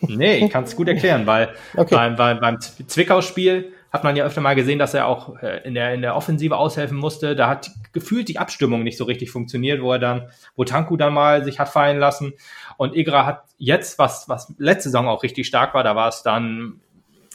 Nee, 0.02 0.36
ich 0.36 0.50
kann 0.52 0.62
es 0.62 0.76
gut 0.76 0.86
erklären, 0.86 1.26
weil 1.26 1.52
okay. 1.76 1.96
beim, 1.96 2.14
beim, 2.14 2.38
beim 2.38 2.60
Zwickau-Spiel 2.60 3.72
hat 3.92 4.04
man 4.04 4.14
ja 4.14 4.24
öfter 4.24 4.40
mal 4.40 4.54
gesehen, 4.54 4.78
dass 4.78 4.94
er 4.94 5.08
auch 5.08 5.42
äh, 5.42 5.66
in 5.66 5.74
der, 5.74 5.94
in 5.94 6.00
der 6.00 6.14
Offensive 6.14 6.56
aushelfen 6.56 6.96
musste. 6.96 7.34
Da 7.34 7.48
hat 7.48 7.72
gefühlt 7.92 8.28
die 8.28 8.38
Abstimmung 8.38 8.84
nicht 8.84 8.96
so 8.96 9.02
richtig 9.02 9.32
funktioniert, 9.32 9.82
wo 9.82 9.92
er 9.94 9.98
dann, 9.98 10.30
wo 10.54 10.62
Tanku 10.62 10.96
dann 10.96 11.12
mal 11.12 11.42
sich 11.42 11.58
hat 11.58 11.70
fallen 11.70 11.98
lassen. 11.98 12.34
Und 12.76 12.94
Igra 12.94 13.26
hat 13.26 13.42
jetzt, 13.58 13.98
was, 13.98 14.28
was 14.28 14.54
letzte 14.58 14.90
Saison 14.90 15.08
auch 15.08 15.24
richtig 15.24 15.48
stark 15.48 15.74
war, 15.74 15.82
da 15.82 15.96
war 15.96 16.06
es 16.06 16.22
dann 16.22 16.80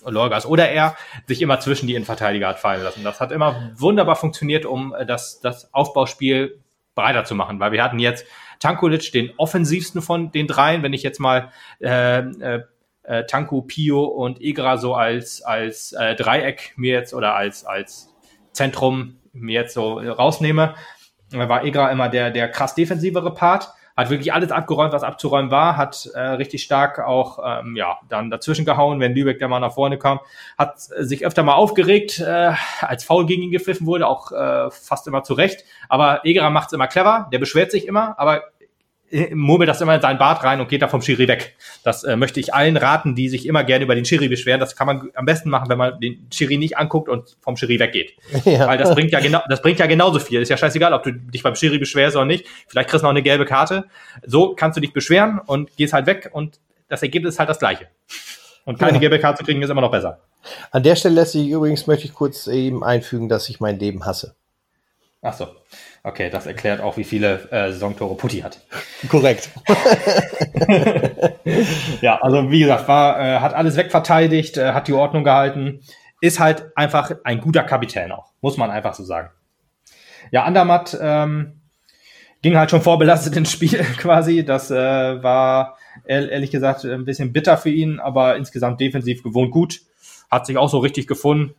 Lorgas 0.05 0.45
oder 0.45 0.69
er 0.69 0.95
sich 1.27 1.41
immer 1.41 1.59
zwischen 1.59 1.87
die 1.87 1.95
Innenverteidiger 1.95 2.47
hat 2.47 2.59
fallen 2.59 2.83
lassen. 2.83 3.03
Das 3.03 3.19
hat 3.19 3.33
immer 3.33 3.73
wunderbar 3.75 4.15
funktioniert, 4.15 4.65
um 4.65 4.95
äh, 4.95 5.05
das, 5.05 5.41
das 5.41 5.73
Aufbauspiel 5.73 6.61
breiter 6.95 7.25
zu 7.25 7.35
machen, 7.35 7.59
weil 7.59 7.73
wir 7.73 7.83
hatten 7.83 7.99
jetzt 7.99 8.25
Tankulic 8.59 9.11
den 9.11 9.31
offensivsten 9.37 10.01
von 10.01 10.31
den 10.31 10.47
dreien, 10.47 10.83
wenn 10.83 10.93
ich 10.93 11.03
jetzt 11.03 11.19
mal 11.19 11.51
äh, 11.81 12.19
äh, 12.19 12.63
äh, 13.03 13.25
Tanku, 13.25 13.61
Pio 13.61 14.03
und 14.03 14.41
Egra 14.41 14.77
so 14.77 14.95
als, 14.95 15.41
als 15.41 15.93
äh, 15.93 16.15
Dreieck 16.15 16.73
mir 16.75 16.93
jetzt 16.93 17.13
oder 17.13 17.35
als, 17.35 17.65
als 17.65 18.13
Zentrum 18.51 19.17
mir 19.33 19.61
jetzt 19.61 19.73
so 19.73 19.99
rausnehme, 19.99 20.75
war 21.31 21.63
Egra 21.65 21.91
immer 21.91 22.09
der, 22.09 22.31
der 22.31 22.49
krass 22.49 22.75
defensivere 22.75 23.33
Part 23.33 23.69
hat 23.95 24.09
wirklich 24.09 24.33
alles 24.33 24.51
abgeräumt, 24.51 24.93
was 24.93 25.03
abzuräumen 25.03 25.51
war, 25.51 25.77
hat 25.77 26.09
äh, 26.13 26.19
richtig 26.19 26.63
stark 26.63 26.99
auch 26.99 27.39
ähm, 27.43 27.75
ja 27.75 27.97
dann 28.09 28.29
dazwischen 28.29 28.65
gehauen, 28.65 28.99
wenn 28.99 29.15
Lübeck 29.15 29.39
der 29.39 29.47
mal 29.47 29.59
nach 29.59 29.73
vorne 29.73 29.97
kam, 29.97 30.19
hat 30.57 30.79
sich 30.79 31.25
öfter 31.25 31.43
mal 31.43 31.55
aufgeregt, 31.55 32.19
äh, 32.19 32.51
als 32.81 33.03
Foul 33.03 33.25
gegen 33.25 33.43
ihn 33.43 33.51
gepfiffen 33.51 33.87
wurde, 33.87 34.07
auch 34.07 34.31
äh, 34.31 34.69
fast 34.71 35.07
immer 35.07 35.23
zurecht. 35.23 35.63
Aber 35.87 36.25
Egerer 36.25 36.49
macht's 36.49 36.73
immer 36.73 36.87
clever, 36.87 37.29
der 37.31 37.39
beschwert 37.39 37.71
sich 37.71 37.87
immer, 37.87 38.19
aber 38.19 38.43
murmelt 39.33 39.69
das 39.69 39.81
immer 39.81 39.95
in 39.95 40.01
seinen 40.01 40.17
Bart 40.17 40.43
rein 40.43 40.59
und 40.59 40.67
geht 40.67 40.81
da 40.81 40.87
vom 40.87 41.01
Schiri 41.01 41.27
weg. 41.27 41.55
Das 41.83 42.03
äh, 42.03 42.15
möchte 42.15 42.39
ich 42.39 42.53
allen 42.53 42.75
raten, 42.75 43.15
die 43.15 43.29
sich 43.29 43.45
immer 43.45 43.63
gerne 43.63 43.85
über 43.85 43.95
den 43.95 44.05
Schiri 44.05 44.27
beschweren. 44.27 44.59
Das 44.59 44.75
kann 44.75 44.87
man 44.87 45.09
am 45.13 45.25
besten 45.25 45.49
machen, 45.49 45.69
wenn 45.69 45.77
man 45.77 45.99
den 45.99 46.27
Schiri 46.33 46.57
nicht 46.57 46.77
anguckt 46.77 47.07
und 47.07 47.37
vom 47.41 47.55
Schiri 47.57 47.79
weggeht. 47.79 48.13
Ja. 48.45 48.67
Weil 48.67 48.77
das 48.77 48.93
bringt 48.93 49.11
ja 49.11 49.19
genau, 49.19 49.41
das 49.49 49.61
bringt 49.61 49.79
ja 49.79 49.87
genauso 49.87 50.19
viel. 50.19 50.41
Ist 50.41 50.49
ja 50.49 50.57
scheißegal, 50.57 50.93
ob 50.93 51.03
du 51.03 51.11
dich 51.11 51.41
beim 51.41 51.55
Schiri 51.55 51.79
beschwerst 51.79 52.15
oder 52.15 52.25
nicht. 52.25 52.45
Vielleicht 52.67 52.89
kriegst 52.89 53.01
du 53.01 53.05
noch 53.05 53.11
eine 53.11 53.23
gelbe 53.23 53.45
Karte. 53.45 53.85
So 54.25 54.53
kannst 54.53 54.77
du 54.77 54.81
dich 54.81 54.93
beschweren 54.93 55.39
und 55.39 55.75
gehst 55.77 55.93
halt 55.93 56.05
weg 56.05 56.29
und 56.31 56.59
das 56.87 57.01
Ergebnis 57.01 57.35
ist 57.35 57.39
halt 57.39 57.49
das 57.49 57.59
gleiche. 57.59 57.87
Und 58.65 58.79
keine 58.79 58.93
ja. 58.93 58.99
gelbe 58.99 59.19
Karte 59.19 59.39
zu 59.39 59.45
kriegen 59.45 59.61
ist 59.61 59.69
immer 59.69 59.81
noch 59.81 59.91
besser. 59.91 60.19
An 60.71 60.83
der 60.83 60.95
Stelle 60.95 61.15
lässt 61.15 61.31
sich 61.31 61.47
übrigens 61.47 61.87
möchte 61.87 62.05
ich 62.05 62.13
kurz 62.13 62.47
eben 62.47 62.83
einfügen, 62.83 63.29
dass 63.29 63.49
ich 63.49 63.59
mein 63.59 63.79
Leben 63.79 64.05
hasse. 64.05 64.35
Ach 65.25 65.33
so. 65.33 65.47
Okay, 66.03 66.29
das 66.29 66.45
erklärt 66.45 66.81
auch, 66.81 66.97
wie 66.97 67.03
viele 67.03 67.49
äh, 67.49 67.71
Saisontore 67.71 68.15
Putti 68.15 68.41
hat. 68.41 68.59
Korrekt. 69.09 69.49
ja, 72.01 72.21
also 72.21 72.51
wie 72.51 72.59
gesagt, 72.59 72.87
war, 72.87 73.19
äh, 73.19 73.39
hat 73.39 73.55
alles 73.55 73.75
wegverteidigt, 73.75 74.57
äh, 74.57 74.73
hat 74.73 74.87
die 74.87 74.93
Ordnung 74.93 75.23
gehalten, 75.23 75.79
ist 76.21 76.39
halt 76.39 76.67
einfach 76.75 77.11
ein 77.23 77.41
guter 77.41 77.63
Kapitän 77.63 78.11
auch, 78.11 78.33
muss 78.41 78.57
man 78.57 78.69
einfach 78.69 78.93
so 78.93 79.03
sagen. 79.03 79.31
Ja, 80.29 80.43
Andermatt 80.43 80.95
ähm, 81.01 81.61
ging 82.43 82.55
halt 82.55 82.69
schon 82.69 82.83
vorbelastet 82.83 83.35
ins 83.35 83.51
Spiel 83.51 83.83
quasi. 83.97 84.45
Das 84.45 84.69
äh, 84.69 85.23
war 85.23 85.75
ehrlich 86.05 86.51
gesagt 86.51 86.85
ein 86.85 87.05
bisschen 87.05 87.33
bitter 87.33 87.57
für 87.57 87.71
ihn, 87.71 87.99
aber 87.99 88.35
insgesamt 88.35 88.79
defensiv 88.79 89.23
gewohnt 89.23 89.49
gut. 89.49 89.81
Hat 90.29 90.45
sich 90.45 90.57
auch 90.57 90.69
so 90.69 90.77
richtig 90.77 91.07
gefunden. 91.07 91.55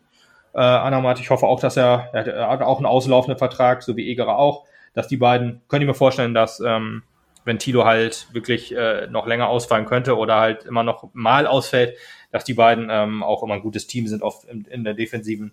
Äh, 0.56 0.60
Anamat, 0.60 1.20
ich 1.20 1.28
hoffe 1.28 1.46
auch, 1.46 1.60
dass 1.60 1.76
er, 1.76 2.08
er 2.14 2.48
hat 2.48 2.62
auch 2.62 2.78
einen 2.78 2.86
auslaufenden 2.86 3.36
Vertrag, 3.38 3.82
so 3.82 3.94
wie 3.94 4.10
Egerer 4.10 4.38
auch, 4.38 4.64
dass 4.94 5.06
die 5.06 5.18
beiden, 5.18 5.60
könnte 5.68 5.84
ich 5.84 5.88
mir 5.88 5.94
vorstellen, 5.94 6.32
dass 6.32 6.60
ähm, 6.60 7.02
wenn 7.44 7.58
Tilo 7.58 7.84
halt 7.84 8.26
wirklich 8.32 8.74
äh, 8.74 9.06
noch 9.08 9.26
länger 9.26 9.48
ausfallen 9.48 9.84
könnte 9.84 10.16
oder 10.16 10.40
halt 10.40 10.64
immer 10.64 10.82
noch 10.82 11.10
mal 11.12 11.46
ausfällt, 11.46 11.98
dass 12.32 12.44
die 12.44 12.54
beiden 12.54 12.88
ähm, 12.90 13.22
auch 13.22 13.42
immer 13.42 13.54
ein 13.54 13.60
gutes 13.60 13.86
Team 13.86 14.06
sind 14.06 14.22
auf, 14.22 14.48
in, 14.50 14.64
in 14.64 14.82
der 14.82 14.94
Defensiven. 14.94 15.52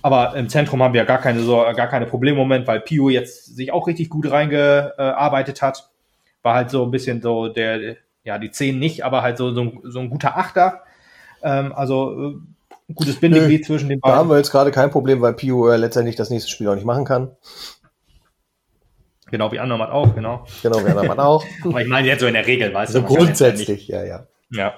Aber 0.00 0.34
im 0.34 0.48
Zentrum 0.48 0.82
haben 0.82 0.94
wir 0.94 1.04
gar 1.04 1.18
keine, 1.18 1.40
so, 1.40 1.56
gar 1.76 1.88
keine 1.88 2.06
Probleme 2.06 2.36
im 2.36 2.42
Moment, 2.42 2.66
weil 2.66 2.80
Pio 2.80 3.10
jetzt 3.10 3.54
sich 3.54 3.70
auch 3.70 3.86
richtig 3.86 4.08
gut 4.08 4.30
reingearbeitet 4.30 5.60
hat. 5.60 5.90
War 6.42 6.54
halt 6.54 6.70
so 6.70 6.84
ein 6.84 6.90
bisschen 6.90 7.20
so 7.20 7.48
der, 7.48 7.96
ja, 8.24 8.38
die 8.38 8.50
Zehn 8.50 8.78
nicht, 8.78 9.04
aber 9.04 9.20
halt 9.20 9.36
so, 9.36 9.52
so, 9.52 9.72
so 9.84 10.00
ein 10.00 10.08
guter 10.08 10.38
Achter. 10.38 10.84
Ähm, 11.42 11.72
also 11.74 12.12
äh, 12.12 12.34
ein 12.34 12.55
gutes 12.94 13.18
Bindeglied 13.20 13.62
Nö, 13.62 13.66
zwischen 13.66 13.88
den 13.88 14.00
beiden. 14.00 14.14
Da 14.14 14.18
haben 14.18 14.30
wir 14.30 14.36
jetzt 14.36 14.50
gerade 14.50 14.70
kein 14.70 14.90
Problem, 14.90 15.20
weil 15.20 15.34
Pio 15.34 15.74
letztendlich 15.74 16.16
das 16.16 16.30
nächste 16.30 16.50
Spiel 16.50 16.68
auch 16.68 16.74
nicht 16.74 16.86
machen 16.86 17.04
kann. 17.04 17.36
Genau, 19.30 19.50
wie 19.50 19.58
Andermatt 19.58 19.90
auch, 19.90 20.14
genau. 20.14 20.46
Genau, 20.62 20.84
wie 20.84 20.90
Andermatt 20.90 21.18
auch. 21.18 21.44
Aber 21.64 21.82
ich 21.82 21.88
meine 21.88 22.06
jetzt 22.06 22.20
so 22.20 22.26
in 22.26 22.34
der 22.34 22.46
Regel, 22.46 22.72
weißt 22.72 22.92
so 22.92 23.00
du. 23.00 23.08
So 23.08 23.14
grundsätzlich, 23.14 23.88
ja, 23.88 24.04
ja. 24.04 24.26
Ja. 24.50 24.74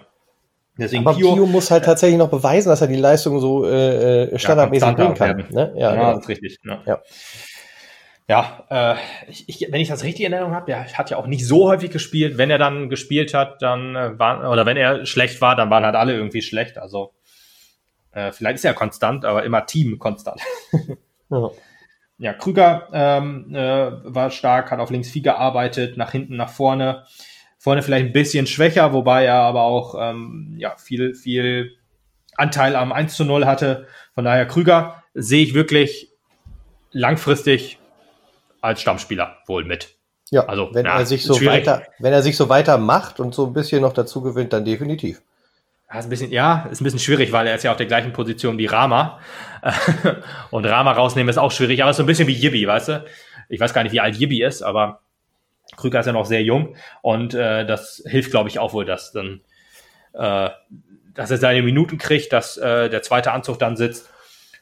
Deswegen 0.78 1.06
Aber 1.06 1.16
Pio, 1.16 1.34
Pio, 1.34 1.46
muss 1.46 1.70
halt 1.70 1.84
tatsächlich 1.84 2.18
noch 2.18 2.30
beweisen, 2.30 2.68
dass 2.68 2.80
er 2.80 2.86
die 2.86 2.96
Leistung 2.96 3.40
so 3.40 3.66
äh, 3.66 4.24
äh 4.24 4.38
standardmäßig 4.38 4.88
ja, 4.88 4.94
bringen 4.94 5.14
kann. 5.14 5.44
Ne? 5.50 5.72
Ja, 5.76 5.80
ja, 5.80 5.90
genau. 5.90 6.12
das 6.12 6.20
ist 6.20 6.28
richtig. 6.28 6.59
Ne? 6.62 6.80
Ja, 6.86 7.02
ja 8.28 8.94
äh, 8.94 8.96
ich, 9.28 9.48
ich, 9.48 9.72
wenn 9.72 9.80
ich 9.80 9.88
das 9.88 10.04
richtig 10.04 10.24
in 10.24 10.32
Erinnerung 10.32 10.54
habe, 10.54 10.66
der 10.66 10.86
hat 10.86 11.11
ja 11.11 11.16
auch 11.16 11.26
nicht 11.26 11.46
so 11.46 11.68
häufig 11.68 11.90
gespielt. 11.90 12.38
Wenn 12.38 12.48
er 12.48 12.59
dann 12.59 12.88
gespielt 12.88 13.34
hat, 13.34 13.61
dann 13.61 13.96
äh, 13.96 14.18
war, 14.18 14.50
oder 14.50 14.66
wenn 14.66 14.76
er 14.76 15.04
schlecht 15.04 15.40
war, 15.40 15.56
dann 15.56 15.68
waren 15.68 15.84
halt 15.84 15.96
alle 15.96 16.14
irgendwie 16.14 16.42
schlecht. 16.42 16.78
Also 16.78 17.12
äh, 18.18 18.32
vielleicht 18.32 18.56
ist 18.56 18.64
er 18.64 18.74
konstant, 18.74 19.24
aber 19.24 19.44
immer 19.44 19.66
Team 19.66 19.98
konstant. 19.98 20.40
Ja. 21.30 21.50
ja, 22.16 22.32
Krüger 22.32 22.88
ähm, 22.90 23.54
äh, 23.54 23.90
war 24.02 24.30
stark, 24.30 24.70
hat 24.70 24.80
auf 24.80 24.88
links 24.88 25.10
viel 25.10 25.20
gearbeitet, 25.20 25.98
nach 25.98 26.10
hinten, 26.10 26.36
nach 26.36 26.48
vorne. 26.48 27.04
Vorne 27.58 27.82
vielleicht 27.82 28.06
ein 28.06 28.14
bisschen 28.14 28.46
schwächer, 28.46 28.94
wobei 28.94 29.26
er 29.26 29.34
aber 29.34 29.64
auch 29.64 29.94
ähm, 30.00 30.54
ja, 30.56 30.74
viel, 30.78 31.14
viel 31.14 31.76
Anteil 32.34 32.76
am 32.76 32.92
1 32.92 33.14
zu 33.14 33.26
0 33.26 33.44
hatte. 33.44 33.88
Von 34.14 34.24
daher 34.24 34.46
Krüger 34.46 35.02
sehe 35.12 35.42
ich 35.42 35.52
wirklich 35.52 36.10
langfristig 36.92 37.78
als 38.62 38.80
Stammspieler 38.80 39.36
wohl 39.46 39.64
mit. 39.64 39.98
Ja, 40.30 40.46
also 40.46 40.70
wenn 40.72 40.86
ja, 40.86 40.98
er 40.98 41.04
sich 41.04 41.24
so 41.24 41.34
schwierig. 41.34 41.66
weiter, 41.66 41.82
wenn 41.98 42.14
er 42.14 42.22
sich 42.22 42.38
so 42.38 42.48
weiter 42.48 42.78
macht 42.78 43.20
und 43.20 43.34
so 43.34 43.44
ein 43.44 43.52
bisschen 43.52 43.82
noch 43.82 43.92
dazu 43.92 44.22
gewinnt, 44.22 44.54
dann 44.54 44.64
definitiv. 44.64 45.20
Ja, 45.91 45.99
ist 45.99 46.07
ein 46.07 46.11
bisschen, 46.11 46.30
ja, 46.30 46.68
ist 46.70 46.80
ein 46.80 46.84
bisschen 46.84 47.01
schwierig, 47.01 47.32
weil 47.32 47.47
er 47.47 47.55
ist 47.55 47.64
ja 47.64 47.70
auf 47.70 47.76
der 47.76 47.86
gleichen 47.86 48.12
Position 48.12 48.59
wie 48.59 48.66
Rama. 48.66 49.20
und 50.51 50.66
Rama 50.66 50.93
rausnehmen 50.93 51.30
ist 51.30 51.39
auch 51.39 51.53
schwierig, 51.53 51.82
aber 51.82 51.95
so 51.95 52.03
ein 52.03 52.07
bisschen 52.07 52.28
wie 52.28 52.34
Yibi, 52.34 52.66
weißt 52.66 52.89
du? 52.89 53.05
Ich 53.49 53.59
weiß 53.59 53.72
gar 53.72 53.82
nicht, 53.82 53.93
wie 53.93 54.01
alt 54.01 54.16
Yibi 54.16 54.43
ist, 54.43 54.62
aber 54.62 55.01
Krüger 55.76 56.01
ist 56.01 56.07
ja 56.07 56.12
noch 56.12 56.26
sehr 56.26 56.43
jung 56.43 56.76
und 57.03 57.34
äh, 57.34 57.64
das 57.64 58.03
hilft, 58.07 58.30
glaube 58.30 58.49
ich, 58.49 58.59
auch 58.59 58.72
wohl, 58.74 58.84
dass 58.84 59.12
dann, 59.12 59.41
äh, 60.12 60.51
dass 61.14 61.30
er 61.30 61.39
seine 61.39 61.62
Minuten 61.62 61.97
kriegt, 61.97 62.32
dass 62.32 62.59
äh, 62.59 62.91
der 62.91 63.03
zweite 63.03 63.32
Anzug 63.32 63.59
dann 63.59 63.76
sitzt. 63.76 64.11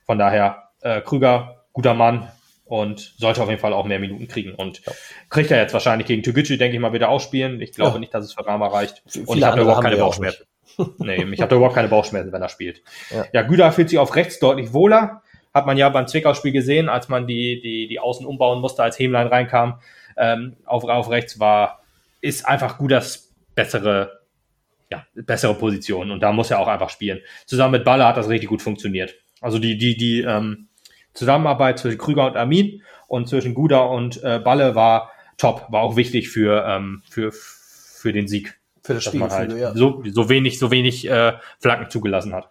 Von 0.05 0.19
daher, 0.19 0.71
äh, 0.81 1.01
Krüger, 1.01 1.65
guter 1.73 1.95
Mann, 1.95 2.29
und 2.67 3.15
sollte 3.17 3.43
auf 3.43 3.49
jeden 3.49 3.61
Fall 3.61 3.73
auch 3.73 3.85
mehr 3.85 4.01
Minuten 4.01 4.27
kriegen. 4.27 4.53
Und 4.55 4.85
ja. 4.85 4.93
kriegt 5.31 5.51
er 5.51 5.59
jetzt 5.59 5.73
wahrscheinlich 5.73 6.09
gegen 6.09 6.23
Toguchi, 6.23 6.59
denke 6.59 6.75
ich 6.75 6.81
mal, 6.81 6.93
wieder 6.93 7.09
ausspielen. 7.09 7.61
Ich 7.61 7.73
glaube 7.73 7.95
ja. 7.95 7.99
nicht, 8.01 8.13
dass 8.13 8.25
es 8.25 8.35
für 8.35 8.45
Rama 8.45 8.67
reicht. 8.67 9.03
Und 9.25 9.39
ich 9.39 9.45
habe 9.45 9.61
überhaupt 9.61 9.83
keine 9.83 9.97
Bauchschmerzen. 9.97 10.45
Nee, 10.99 11.25
ich 11.33 11.41
habe 11.41 11.55
überhaupt 11.57 11.75
keine 11.75 11.89
Bauchschmerzen, 11.89 12.33
wenn 12.33 12.43
er 12.43 12.49
spielt. 12.49 12.83
Ja, 13.11 13.25
ja 13.33 13.43
Güda 13.43 13.71
fühlt 13.71 13.89
sich 13.89 13.99
auf 13.99 14.15
rechts 14.17 14.39
deutlich 14.39 14.73
wohler. 14.73 15.23
Hat 15.55 15.67
man 15.67 15.77
ja 15.77 15.89
beim 15.89 16.07
Zwickau-Spiel 16.07 16.53
gesehen, 16.53 16.89
als 16.89 17.09
man 17.09 17.27
die, 17.27 17.61
die, 17.61 17.89
die 17.89 17.99
Außen 17.99 18.27
umbauen 18.27 18.61
musste, 18.61 18.83
als 18.83 18.99
Hemlein 18.99 19.27
reinkam. 19.27 19.81
Ähm, 20.17 20.57
auf, 20.65 20.85
auf 20.85 21.11
rechts 21.11 21.41
war, 21.41 21.83
ist 22.21 22.47
einfach 22.47 22.79
Gudas 22.79 23.33
bessere, 23.55 24.21
ja, 24.91 25.07
bessere 25.15 25.55
Position. 25.55 26.11
Und 26.11 26.21
da 26.21 26.33
muss 26.33 26.51
er 26.51 26.59
auch 26.59 26.69
einfach 26.69 26.91
spielen. 26.91 27.21
Zusammen 27.47 27.73
mit 27.73 27.85
Baller 27.85 28.09
hat 28.09 28.17
das 28.17 28.29
richtig 28.29 28.51
gut 28.51 28.61
funktioniert. 28.61 29.15
Also 29.41 29.59
die, 29.59 29.79
die, 29.79 29.97
die, 29.97 30.21
ähm, 30.23 30.69
Zusammenarbeit 31.17 31.79
zwischen 31.79 31.99
Krüger 31.99 32.27
und 32.27 32.37
Armin 32.37 32.83
und 33.09 33.29
zwischen 33.29 33.55
Guda 33.55 33.81
und 33.81 34.23
äh, 34.23 34.39
Balle 34.39 34.75
war 34.75 35.11
top, 35.39 35.67
war 35.71 35.83
auch 35.83 35.97
wichtig 35.97 36.29
für, 36.29 36.65
ähm, 36.67 37.03
für, 37.09 37.33
für 37.33 38.13
den 38.13 38.29
Sieg. 38.29 38.59
Für 38.87 38.95
das 38.95 39.05
Spiel, 39.05 39.21
halt 39.21 39.53
ja. 39.53 39.75
so, 39.75 40.03
so 40.13 40.29
wenig, 40.29 40.61
so 40.61 40.71
wenig 40.71 41.11
äh, 41.11 41.33
Flanken 41.59 41.91
zugelassen 41.91 42.33
hat. 42.33 42.51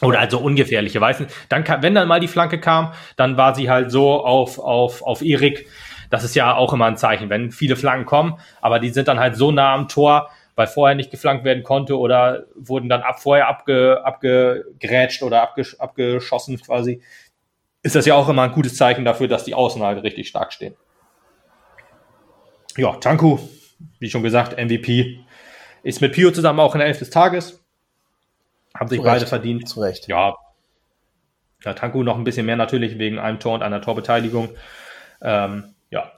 Oder 0.00 0.20
also 0.20 0.38
ungefährliche 0.38 1.00
Weißen. 1.00 1.26
Dann 1.48 1.64
wenn 1.80 1.94
dann 1.94 2.06
mal 2.06 2.20
die 2.20 2.28
Flanke 2.28 2.60
kam, 2.60 2.92
dann 3.16 3.36
war 3.36 3.54
sie 3.54 3.68
halt 3.68 3.90
so 3.90 4.24
auf, 4.24 4.58
auf, 4.60 5.02
auf 5.02 5.22
Erik. 5.22 5.66
Das 6.08 6.22
ist 6.22 6.36
ja 6.36 6.54
auch 6.54 6.72
immer 6.72 6.84
ein 6.84 6.96
Zeichen, 6.96 7.30
wenn 7.30 7.50
viele 7.50 7.74
Flanken 7.74 8.06
kommen, 8.06 8.38
aber 8.60 8.78
die 8.78 8.90
sind 8.90 9.08
dann 9.08 9.18
halt 9.18 9.34
so 9.34 9.50
nah 9.50 9.74
am 9.74 9.88
Tor, 9.88 10.30
weil 10.54 10.68
vorher 10.68 10.94
nicht 10.94 11.10
geflankt 11.10 11.44
werden 11.44 11.64
konnte 11.64 11.98
oder 11.98 12.44
wurden 12.54 12.88
dann 12.88 13.02
ab 13.02 13.20
vorher 13.20 13.48
abge, 13.48 14.02
abgegrätscht 14.04 15.24
oder 15.24 15.42
abgesch, 15.42 15.74
abgeschossen 15.80 16.60
quasi 16.60 17.02
ist 17.82 17.94
das 17.94 18.04
ja 18.04 18.14
auch 18.14 18.28
immer 18.28 18.42
ein 18.42 18.52
gutes 18.52 18.76
Zeichen 18.76 19.04
dafür, 19.04 19.28
dass 19.28 19.44
die 19.44 19.54
Außen 19.54 19.82
halt 19.82 20.02
richtig 20.02 20.28
stark 20.28 20.52
stehen. 20.52 20.74
Ja, 22.76 22.96
Tanku, 22.96 23.38
wie 24.00 24.10
schon 24.10 24.24
gesagt, 24.24 24.58
MVP, 24.58 25.20
ist 25.86 26.00
mit 26.00 26.12
Pio 26.12 26.32
zusammen 26.32 26.58
auch 26.58 26.74
in 26.74 26.80
der 26.80 26.88
Elf 26.88 26.98
des 26.98 27.10
Tages. 27.10 27.62
Haben 28.74 28.88
sich 28.88 28.98
Zu 28.98 29.04
beide 29.04 29.26
verdient. 29.26 29.68
Zu 29.68 29.80
Recht. 29.80 30.08
Ja. 30.08 30.34
ja. 31.64 31.74
Tanku 31.74 32.02
noch 32.02 32.18
ein 32.18 32.24
bisschen 32.24 32.44
mehr 32.44 32.56
natürlich 32.56 32.98
wegen 32.98 33.20
einem 33.20 33.38
Tor 33.38 33.54
und 33.54 33.62
einer 33.62 33.80
Torbeteiligung. 33.80 34.50
Ähm, 35.22 35.74
ja, 35.90 36.10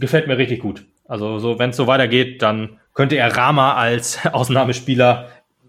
gefällt 0.00 0.26
mir 0.26 0.36
richtig 0.36 0.60
gut. 0.60 0.84
Also 1.06 1.38
so, 1.38 1.58
wenn 1.60 1.70
es 1.70 1.76
so 1.76 1.86
weitergeht, 1.86 2.42
dann 2.42 2.80
könnte 2.92 3.16
er 3.16 3.36
Rama 3.36 3.74
als 3.74 4.26
Ausnahmespieler 4.32 5.28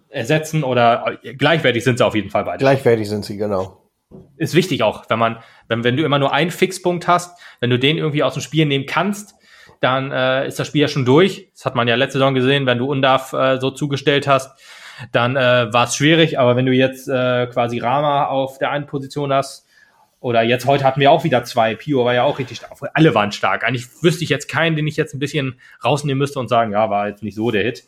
ersetzen 0.10 0.64
oder 0.64 1.20
gleichwertig 1.38 1.84
sind 1.84 2.00
sie 2.00 2.06
auf 2.06 2.16
jeden 2.16 2.32
Fall 2.32 2.46
beide. 2.46 2.58
Gleichwertig 2.58 3.08
sind 3.08 3.26
sie, 3.26 3.38
genau 3.38 3.80
ist 4.38 4.56
wichtig 4.56 4.84
auch, 4.84 5.08
wenn 5.10 5.20
man, 5.20 5.38
wenn, 5.68 5.84
wenn 5.84 5.96
du 5.96 6.04
immer 6.04 6.18
nur 6.18 6.34
einen 6.34 6.50
Fixpunkt 6.50 7.08
hast, 7.08 7.40
wenn 7.60 7.70
du 7.70 7.78
den 7.78 7.98
irgendwie 7.98 8.24
aus 8.24 8.34
dem 8.34 8.42
Spiel 8.42 8.66
nehmen 8.66 8.86
kannst, 8.88 9.36
dann 9.80 10.12
äh, 10.12 10.48
ist 10.48 10.60
das 10.60 10.68
Spiel 10.68 10.82
ja 10.82 10.88
schon 10.88 11.06
durch. 11.06 11.50
Das 11.54 11.66
hat 11.66 11.76
man 11.76 11.88
ja 11.88 11.96
letzte 11.96 12.20
Saison 12.20 12.34
gesehen, 12.34 12.66
wenn 12.66 12.78
du 12.78 12.86
Undaf 12.86 13.34
äh, 13.34 13.60
so 13.60 13.72
zugestellt 13.72 14.28
hast, 14.28 14.60
dann 15.12 15.36
äh, 15.36 15.72
war 15.72 15.86
es 15.86 15.96
schwierig, 15.96 16.38
aber 16.38 16.56
wenn 16.56 16.66
du 16.66 16.74
jetzt 16.74 17.08
äh, 17.08 17.48
quasi 17.48 17.80
Rama 17.80 18.26
auf 18.26 18.58
der 18.58 18.72
einen 18.72 18.86
Position 18.86 19.32
hast, 19.32 19.66
oder 20.22 20.44
jetzt 20.44 20.66
heute 20.66 20.84
hatten 20.84 21.00
wir 21.00 21.12
auch 21.12 21.24
wieder 21.24 21.46
zwei, 21.46 21.76
Pio 21.76 22.04
war 22.04 22.14
ja 22.14 22.24
auch 22.24 22.40
richtig 22.40 22.58
stark, 22.58 22.74
alle 22.94 23.16
waren 23.16 23.32
stark. 23.32 23.64
Eigentlich 23.64 23.88
wüsste 24.04 24.24
ich 24.24 24.30
jetzt 24.30 24.50
keinen, 24.50 24.76
den 24.76 24.86
ich 24.86 24.98
jetzt 24.98 25.14
ein 25.14 25.20
bisschen 25.20 25.60
rausnehmen 25.84 26.18
müsste 26.18 26.40
und 26.40 26.50
sagen, 26.50 26.74
ja, 26.74 26.90
war 26.90 27.08
jetzt 27.08 27.24
nicht 27.24 27.36
so 27.36 27.52
der 27.52 27.64
Hit. 27.64 27.86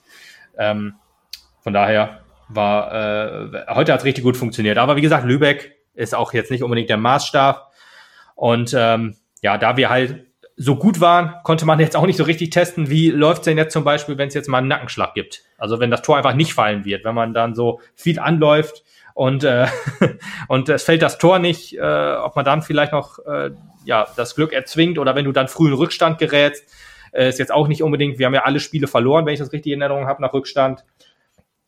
Ähm, 0.58 0.96
von 1.60 1.74
daher 1.74 2.22
war, 2.48 2.94
äh, 2.94 3.66
heute 3.70 3.92
hat 3.92 4.00
es 4.00 4.06
richtig 4.06 4.24
gut 4.24 4.38
funktioniert. 4.38 4.78
Aber 4.78 4.96
wie 4.96 5.02
gesagt, 5.02 5.26
Lübeck 5.26 5.76
ist 5.94 6.16
auch 6.16 6.32
jetzt 6.32 6.52
nicht 6.52 6.64
unbedingt 6.64 6.90
der 6.90 6.98
Maßstab. 6.98 7.72
Und 8.36 8.74
ähm, 8.78 9.18
ja, 9.42 9.58
da 9.58 9.76
wir 9.76 9.90
halt 9.90 10.31
so 10.58 10.76
gut 10.76 11.00
waren, 11.00 11.36
konnte 11.44 11.66
man 11.66 11.80
jetzt 11.80 11.96
auch 11.96 12.06
nicht 12.06 12.18
so 12.18 12.24
richtig 12.24 12.50
testen, 12.50 12.90
wie 12.90 13.10
läuft's 13.10 13.46
denn 13.46 13.58
jetzt 13.58 13.74
zum 13.74 13.84
Beispiel, 13.84 14.18
wenn 14.18 14.28
es 14.28 14.34
jetzt 14.34 14.50
mal 14.50 14.60
einen 14.60 14.68
Nackenschlag 14.68 15.14
gibt. 15.14 15.44
Also 15.58 15.80
wenn 15.80 15.92
das 15.92 16.02
Tor 16.02 16.18
einfach 16.18 16.36
nicht 16.36 16.54
fallen 16.54 16.86
wird, 16.86 17.04
wenn 17.04 17.16
man 17.16 17.34
dann 17.34 17.56
so 17.56 17.80
viel 17.96 18.20
anläuft 18.20 18.84
und, 19.14 19.44
äh, 19.44 19.68
und 20.48 20.70
es 20.70 20.84
fällt 20.84 21.02
das 21.02 21.18
Tor 21.18 21.40
nicht, 21.40 21.78
äh, 21.78 22.16
ob 22.16 22.36
man 22.36 22.46
dann 22.46 22.62
vielleicht 22.62 22.92
noch 22.92 23.20
äh, 23.26 23.52
ja, 23.86 24.08
das 24.16 24.36
Glück 24.36 24.54
erzwingt 24.54 25.00
oder 25.00 25.16
wenn 25.16 25.26
du 25.26 25.32
dann 25.32 25.48
früh 25.48 25.70
in 25.70 25.74
Rückstand 25.74 26.20
gerätst, 26.20 26.66
äh, 27.12 27.30
ist 27.30 27.40
jetzt 27.40 27.52
auch 27.52 27.68
nicht 27.68 27.82
unbedingt, 27.82 28.20
wir 28.20 28.26
haben 28.26 28.34
ja 28.34 28.44
alle 28.44 28.60
Spiele 28.60 28.88
verloren, 28.88 29.26
wenn 29.26 29.34
ich 29.34 29.40
das 29.40 29.52
richtig 29.52 29.74
in 29.74 29.82
Erinnerung 29.82 30.08
habe, 30.08 30.22
nach 30.22 30.34
Rückstand. 30.34 30.84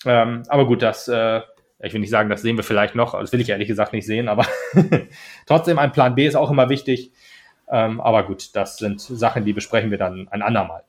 Ähm, 0.05 0.43
aber 0.49 0.67
gut, 0.67 0.81
das 0.81 1.07
äh, 1.07 1.41
ich 1.84 1.93
will 1.93 1.99
nicht 1.99 2.09
sagen, 2.09 2.29
das 2.29 2.41
sehen 2.41 2.55
wir 2.55 2.63
vielleicht 2.63 2.95
noch, 2.95 3.19
das 3.19 3.34
will 3.34 3.41
ich 3.41 3.49
ehrlich 3.49 3.67
gesagt 3.67 3.91
nicht 3.91 4.05
sehen, 4.05 4.29
aber 4.29 4.45
trotzdem 5.45 5.77
ein 5.77 5.91
Plan 5.91 6.15
B 6.15 6.25
ist 6.25 6.36
auch 6.36 6.49
immer 6.49 6.69
wichtig. 6.69 7.11
Ähm, 7.70 8.01
aber 8.01 8.24
gut, 8.24 8.55
das 8.55 8.78
sind 8.78 9.01
Sachen, 9.01 9.45
die 9.45 9.53
besprechen 9.53 9.91
wir 9.91 9.97
dann 9.97 10.28
ein 10.30 10.41
andermal. 10.41 10.84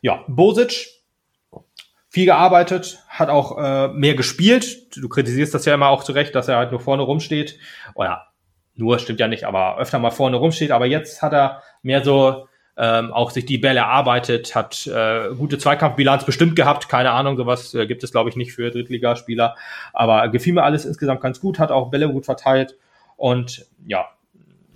Ja, 0.00 0.24
Bosic, 0.28 0.88
viel 2.08 2.26
gearbeitet, 2.26 3.02
hat 3.08 3.28
auch 3.28 3.58
äh, 3.58 3.88
mehr 3.88 4.14
gespielt. 4.14 4.96
Du 4.96 5.08
kritisierst 5.08 5.54
das 5.54 5.64
ja 5.64 5.74
immer 5.74 5.88
auch 5.88 6.04
zu 6.04 6.12
Recht, 6.12 6.34
dass 6.34 6.48
er 6.48 6.56
halt 6.56 6.70
nur 6.70 6.80
vorne 6.80 7.02
rumsteht. 7.02 7.58
Oder 7.94 8.28
nur 8.74 8.98
stimmt 8.98 9.20
ja 9.20 9.28
nicht, 9.28 9.44
aber 9.44 9.78
öfter 9.78 9.98
mal 9.98 10.10
vorne 10.10 10.36
rumsteht. 10.36 10.70
Aber 10.70 10.86
jetzt 10.86 11.22
hat 11.22 11.32
er 11.32 11.62
mehr 11.82 12.04
so 12.04 12.48
ähm, 12.76 13.12
auch 13.12 13.30
sich 13.30 13.44
die 13.44 13.58
Bälle 13.58 13.80
erarbeitet, 13.80 14.54
hat 14.54 14.86
äh, 14.86 15.34
gute 15.34 15.58
Zweikampfbilanz 15.58 16.24
bestimmt 16.24 16.56
gehabt, 16.56 16.88
keine 16.88 17.10
Ahnung, 17.10 17.36
sowas 17.36 17.74
äh, 17.74 17.86
gibt 17.86 18.02
es 18.02 18.12
glaube 18.12 18.30
ich 18.30 18.36
nicht 18.36 18.54
für 18.54 18.70
Drittligaspieler, 18.70 19.56
aber 19.92 20.28
gefiel 20.28 20.54
mir 20.54 20.62
alles 20.62 20.84
insgesamt 20.84 21.20
ganz 21.20 21.40
gut, 21.40 21.58
hat 21.58 21.70
auch 21.70 21.90
Bälle 21.90 22.10
gut 22.10 22.24
verteilt 22.24 22.76
und 23.16 23.66
ja. 23.86 24.06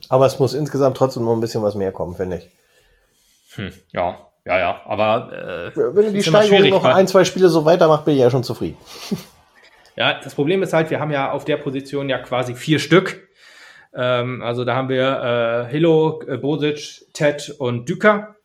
Aber 0.08 0.26
es 0.26 0.38
muss 0.38 0.54
insgesamt 0.54 0.96
trotzdem 0.96 1.24
noch 1.24 1.32
ein 1.32 1.40
bisschen 1.40 1.62
was 1.62 1.74
mehr 1.74 1.92
kommen, 1.92 2.14
finde 2.14 2.38
ich. 2.38 2.50
Hm, 3.54 3.72
ja, 3.92 4.18
ja, 4.44 4.58
ja, 4.58 4.80
aber 4.84 5.72
äh, 5.74 5.76
wenn 5.76 6.06
du 6.06 6.12
die 6.12 6.22
Steigerung 6.22 6.68
noch 6.70 6.84
ein, 6.84 7.08
zwei 7.08 7.24
Spiele 7.24 7.48
so 7.48 7.64
weitermacht, 7.64 8.04
bin 8.04 8.14
ich 8.14 8.20
ja 8.20 8.30
schon 8.30 8.44
zufrieden. 8.44 8.76
Ja, 9.98 10.20
das 10.22 10.34
Problem 10.34 10.62
ist 10.62 10.74
halt, 10.74 10.90
wir 10.90 11.00
haben 11.00 11.10
ja 11.10 11.30
auf 11.32 11.46
der 11.46 11.56
Position 11.56 12.10
ja 12.10 12.18
quasi 12.18 12.54
vier 12.54 12.78
Stück 12.80 13.26
ähm, 13.96 14.42
also 14.42 14.64
da 14.64 14.76
haben 14.76 14.90
wir 14.90 15.66
äh, 15.66 15.70
Hilo, 15.70 16.22
äh, 16.28 16.36
Bosic, 16.36 17.06
Ted 17.14 17.54
und 17.58 17.88
Düker. 17.88 18.36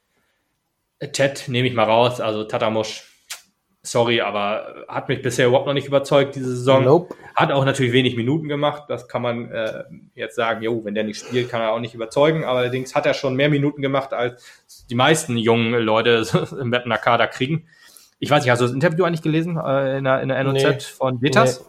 Äh, 1.00 1.10
Ted 1.10 1.44
nehme 1.48 1.68
ich 1.68 1.74
mal 1.74 1.84
raus, 1.84 2.22
also 2.22 2.46
Tatamusch, 2.46 3.11
sorry, 3.84 4.22
aber 4.22 4.86
hat 4.88 5.10
mich 5.10 5.22
bisher 5.22 5.48
überhaupt 5.48 5.68
noch 5.68 5.74
nicht 5.74 5.88
überzeugt, 5.88 6.36
diese 6.36 6.56
Saison. 6.56 6.84
Nope. 6.84 7.16
Hat 7.36 7.52
auch 7.52 7.66
natürlich 7.66 7.94
wenig 7.94 8.16
Minuten 8.16 8.48
gemacht, 8.48 8.84
das 8.90 9.08
kann 9.08 9.22
man 9.22 9.52
äh, 9.52 9.84
jetzt 10.16 10.36
sagen, 10.36 10.62
jo, 10.62 10.84
wenn 10.84 10.94
der 10.94 11.04
nicht 11.04 11.20
spielt, 11.20 11.50
kann 11.50 11.62
er 11.62 11.72
auch 11.72 11.80
nicht 11.80 11.94
überzeugen, 11.94 12.44
aber 12.44 12.60
allerdings 12.60 12.94
hat 12.94 13.06
er 13.06 13.14
schon 13.14 13.36
mehr 13.36 13.50
Minuten 13.50 13.82
gemacht, 13.82 14.14
als 14.14 14.86
die 14.90 14.96
meisten 14.96 15.38
jungen 15.38 15.74
Leute 15.74 16.26
im 16.60 16.70
Mapner 16.70 16.98
Kader 16.98 17.28
kriegen. 17.28 17.68
Ich 18.20 18.30
weiß 18.30 18.44
nicht, 18.44 18.52
hast 18.52 18.60
du 18.60 18.66
das 18.66 18.74
Interview 18.74 19.06
eigentlich 19.06 19.24
gelesen 19.24 19.58
äh, 19.58 19.98
in, 19.98 20.04
der, 20.04 20.22
in 20.22 20.30
der 20.30 20.44
NOZ 20.44 20.64
nee. 20.64 20.80
von 20.80 21.22
Vitas? 21.22 21.62
Nee. 21.62 21.68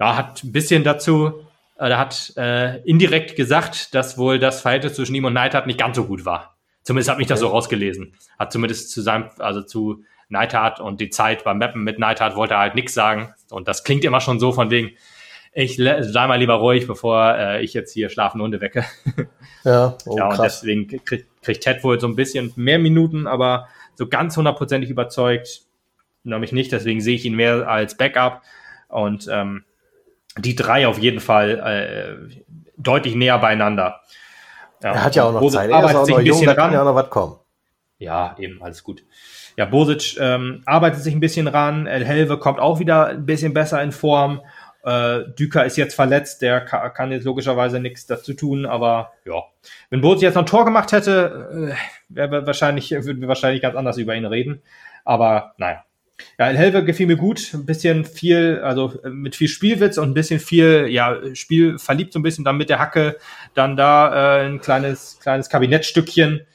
Ja, 0.00 0.16
hat 0.16 0.42
ein 0.42 0.52
bisschen 0.52 0.84
dazu 0.84 1.44
äh, 1.78 1.88
da 1.88 1.98
hat 1.98 2.32
äh, 2.36 2.82
indirekt 2.82 3.36
gesagt, 3.36 3.94
dass 3.94 4.18
wohl 4.18 4.38
das 4.38 4.60
Verhältnis 4.60 4.94
zwischen 4.94 5.14
ihm 5.14 5.24
und 5.24 5.32
Neidhardt 5.32 5.66
nicht 5.66 5.78
ganz 5.78 5.96
so 5.96 6.04
gut 6.04 6.24
war. 6.24 6.56
Zumindest 6.82 7.10
hat 7.10 7.18
mich 7.18 7.26
das 7.26 7.40
so 7.40 7.48
rausgelesen. 7.48 8.14
Hat 8.38 8.52
zumindest 8.52 8.90
zu 8.90 9.00
seinem, 9.00 9.30
also 9.38 9.62
zu 9.62 10.04
Neidhardt 10.28 10.80
und 10.80 11.00
die 11.00 11.10
Zeit 11.10 11.44
beim 11.44 11.58
Mappen 11.58 11.84
mit 11.84 11.98
Neidhardt 11.98 12.36
wollte 12.36 12.54
er 12.54 12.60
halt 12.60 12.74
nichts 12.74 12.94
sagen. 12.94 13.34
Und 13.50 13.68
das 13.68 13.84
klingt 13.84 14.04
immer 14.04 14.20
schon 14.20 14.38
so 14.40 14.52
von 14.52 14.70
wegen, 14.70 14.90
ich 15.52 15.76
sei 15.76 16.26
mal 16.26 16.38
lieber 16.38 16.54
ruhig, 16.54 16.86
bevor 16.86 17.34
äh, 17.36 17.62
ich 17.62 17.74
jetzt 17.74 17.92
hier 17.92 18.10
schlafende 18.10 18.44
Hunde 18.44 18.60
wecke. 18.60 18.84
Ja, 19.64 19.98
oh, 20.06 20.16
ja 20.16 20.28
und 20.28 20.36
krass. 20.36 20.60
deswegen 20.60 20.86
kriegt, 20.86 21.26
kriegt 21.42 21.64
Ted 21.64 21.82
wohl 21.82 21.98
so 21.98 22.06
ein 22.06 22.14
bisschen 22.14 22.52
mehr 22.54 22.78
Minuten, 22.78 23.26
aber 23.26 23.66
so 23.96 24.06
ganz 24.06 24.36
hundertprozentig 24.36 24.88
überzeugt 24.88 25.62
nämlich 26.28 26.52
nicht. 26.52 26.72
Deswegen 26.72 27.00
sehe 27.00 27.16
ich 27.16 27.24
ihn 27.24 27.34
mehr 27.34 27.68
als 27.68 27.96
Backup. 27.96 28.42
Und 28.88 29.28
ähm, 29.30 29.64
die 30.36 30.54
drei 30.54 30.86
auf 30.86 30.98
jeden 30.98 31.20
Fall, 31.20 31.58
äh, 31.58 32.42
deutlich 32.76 33.14
näher 33.14 33.38
beieinander. 33.38 34.00
Ja, 34.82 34.92
er 34.92 35.04
hat 35.04 35.16
ja 35.16 35.24
auch 35.24 35.32
noch 35.32 35.50
Zeit. 35.50 35.70
Er 35.70 35.84
ist 35.84 35.94
auch 35.94 36.08
noch 36.08 36.20
jung, 36.20 36.44
da 36.44 36.54
kann 36.54 36.72
ja 36.72 36.80
auch 36.80 36.84
noch 36.84 36.94
was 36.94 37.10
kommen. 37.10 37.36
Ja, 37.98 38.36
eben, 38.38 38.62
alles 38.62 38.84
gut. 38.84 39.02
Ja, 39.58 39.64
Bosic 39.64 40.16
ähm, 40.20 40.62
arbeitet 40.66 41.02
sich 41.02 41.12
ein 41.12 41.18
bisschen 41.18 41.48
ran. 41.48 41.88
El 41.88 42.04
Helve 42.04 42.38
kommt 42.38 42.60
auch 42.60 42.78
wieder 42.78 43.08
ein 43.08 43.26
bisschen 43.26 43.52
besser 43.52 43.82
in 43.82 43.90
Form. 43.90 44.40
Äh, 44.84 45.22
Düker 45.36 45.64
ist 45.64 45.76
jetzt 45.76 45.96
verletzt, 45.96 46.42
der 46.42 46.60
kann, 46.60 46.94
kann 46.94 47.10
jetzt 47.10 47.24
logischerweise 47.24 47.80
nichts 47.80 48.06
dazu 48.06 48.34
tun, 48.34 48.66
aber 48.66 49.10
ja. 49.24 49.42
Wenn 49.90 50.00
Bosic 50.00 50.22
jetzt 50.22 50.36
noch 50.36 50.42
ein 50.42 50.46
Tor 50.46 50.64
gemacht 50.64 50.92
hätte, 50.92 51.74
äh, 52.14 52.30
wahrscheinlich, 52.46 52.92
würden 52.92 53.20
wir 53.20 53.26
wahrscheinlich 53.26 53.60
ganz 53.60 53.74
anders 53.74 53.98
über 53.98 54.14
ihn 54.14 54.26
reden. 54.26 54.62
Aber 55.04 55.54
naja. 55.58 55.82
Ja, 56.38 56.46
El 56.46 56.56
Helve 56.56 56.84
gefiel 56.84 57.08
mir 57.08 57.16
gut, 57.16 57.52
ein 57.52 57.66
bisschen 57.66 58.04
viel, 58.04 58.60
also 58.62 58.94
mit 59.10 59.34
viel 59.34 59.48
Spielwitz 59.48 59.98
und 59.98 60.10
ein 60.10 60.14
bisschen 60.14 60.38
viel, 60.38 60.86
ja, 60.88 61.16
Spiel 61.34 61.80
verliebt 61.80 62.12
so 62.12 62.20
ein 62.20 62.22
bisschen, 62.22 62.44
dann 62.44 62.58
mit 62.58 62.70
der 62.70 62.78
Hacke, 62.78 63.16
dann 63.54 63.76
da 63.76 64.38
äh, 64.38 64.46
ein 64.46 64.60
kleines, 64.60 65.18
kleines 65.20 65.48
Kabinettstückchen. 65.48 66.46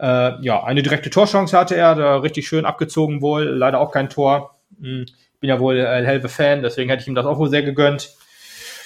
Äh, 0.00 0.40
ja, 0.40 0.64
eine 0.64 0.82
direkte 0.82 1.10
Torchance 1.10 1.56
hatte 1.56 1.76
er, 1.76 1.94
da 1.94 2.16
richtig 2.16 2.48
schön 2.48 2.64
abgezogen 2.64 3.20
wohl, 3.20 3.44
leider 3.44 3.80
auch 3.80 3.92
kein 3.92 4.08
Tor. 4.08 4.56
Hm, 4.80 5.06
bin 5.40 5.48
ja 5.48 5.58
wohl 5.58 5.78
El 5.78 6.06
Helve 6.06 6.28
Fan, 6.28 6.62
deswegen 6.62 6.90
hätte 6.90 7.02
ich 7.02 7.08
ihm 7.08 7.14
das 7.14 7.26
auch 7.26 7.38
wohl 7.38 7.50
sehr 7.50 7.62
gegönnt. 7.62 8.14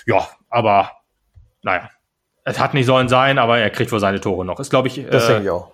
Ja, 0.06 0.26
aber 0.50 0.90
naja, 1.62 1.90
es 2.44 2.58
hat 2.58 2.74
nicht 2.74 2.86
sollen 2.86 3.08
sein, 3.08 3.38
aber 3.38 3.58
er 3.58 3.70
kriegt 3.70 3.92
wohl 3.92 4.00
seine 4.00 4.20
Tore 4.20 4.44
noch. 4.44 4.58
Ist, 4.58 4.70
glaube 4.70 4.88
ich, 4.88 5.06
das 5.08 5.24
äh, 5.24 5.28
denke 5.28 5.44
ich 5.44 5.50
auch. 5.50 5.72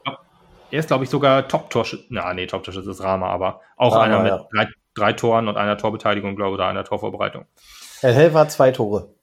Er 0.70 0.78
ist, 0.78 0.86
glaube 0.86 1.04
ich, 1.04 1.10
sogar 1.10 1.48
Top-Torschütze. 1.48 2.04
Na, 2.10 2.32
nee, 2.32 2.46
Top-Torschütze 2.46 2.90
ist 2.90 3.02
Rama, 3.02 3.28
aber 3.28 3.60
auch 3.76 3.94
Rama, 3.94 4.04
einer 4.04 4.22
mit 4.22 4.32
ja. 4.32 4.46
drei, 4.52 4.68
drei, 4.94 5.12
Toren 5.14 5.48
und 5.48 5.56
einer 5.56 5.76
Torbeteiligung, 5.76 6.36
glaube 6.36 6.50
ich, 6.50 6.54
oder 6.54 6.66
einer 6.66 6.84
Torvorbereitung. 6.84 7.46
Herr 8.00 8.12
Hell 8.12 8.34
war 8.34 8.48
zwei 8.48 8.70
Tore. 8.70 9.14